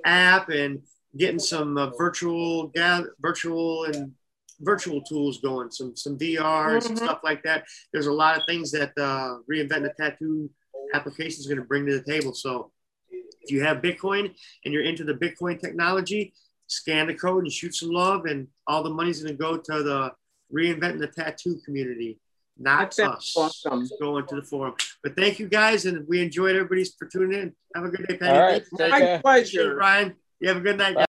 app 0.07 0.49
and 0.49 0.81
getting 1.17 1.39
some 1.39 1.77
uh, 1.77 1.91
virtual, 1.91 2.73
virtual 3.21 3.85
and 3.85 4.13
virtual 4.61 5.03
tools 5.03 5.41
going, 5.41 5.71
some 5.71 5.95
some 5.95 6.19
VRs 6.19 6.39
mm-hmm. 6.39 6.89
and 6.89 6.99
stuff 6.99 7.21
like 7.23 7.43
that. 7.43 7.65
There's 7.93 8.07
a 8.07 8.13
lot 8.13 8.39
of 8.39 8.45
things 8.49 8.71
that 8.73 8.93
uh, 8.97 9.39
Reinvent 9.51 9.83
the 9.83 9.93
Tattoo 9.99 10.51
application 10.95 11.41
is 11.41 11.47
going 11.47 11.59
to 11.59 11.67
bring 11.67 11.87
to 11.87 11.99
the 11.99 12.11
table. 12.11 12.33
So 12.35 12.71
if 13.43 13.51
you 13.51 13.63
have 13.63 13.79
Bitcoin 13.79 14.35
and 14.65 14.75
you're 14.75 14.85
into 14.85 15.05
the 15.05 15.15
Bitcoin 15.15 15.61
technology, 15.61 16.33
scan 16.67 17.07
the 17.07 17.15
code 17.15 17.45
and 17.45 17.53
shoot 17.53 17.75
some 17.75 17.91
love, 17.91 18.25
and 18.27 18.49
all 18.67 18.83
the 18.83 18.91
money's 18.91 19.23
going 19.23 19.37
to 19.37 19.43
go 19.43 19.57
to 19.57 19.83
the 19.83 20.13
reinventing 20.53 21.01
the 21.01 21.09
tattoo 21.09 21.61
community, 21.65 22.19
not 22.59 22.95
That's 22.97 22.99
us. 23.01 23.35
Awesome. 23.37 23.89
going 24.01 24.27
to 24.27 24.37
the 24.37 24.43
forum. 24.43 24.75
But 25.03 25.17
thank 25.17 25.39
you 25.39 25.49
guys, 25.49 25.87
and 25.87 26.07
we 26.09 26.21
enjoyed 26.21 26.57
everybody's 26.57 26.95
for 26.95 27.07
tuning 27.07 27.39
in. 27.39 27.55
Have 27.75 27.85
a 27.85 27.89
good 27.89 28.07
day, 28.07 28.17
Penny. 28.17 28.39
All 28.39 28.41
right, 28.41 28.65
My 28.73 29.19
pleasure, 29.23 29.75
Brian. 29.75 30.15
You 30.41 30.49
have 30.49 30.59
a 30.59 30.61
good 30.61 30.79
night. 30.79 30.95
Bye. 30.95 31.07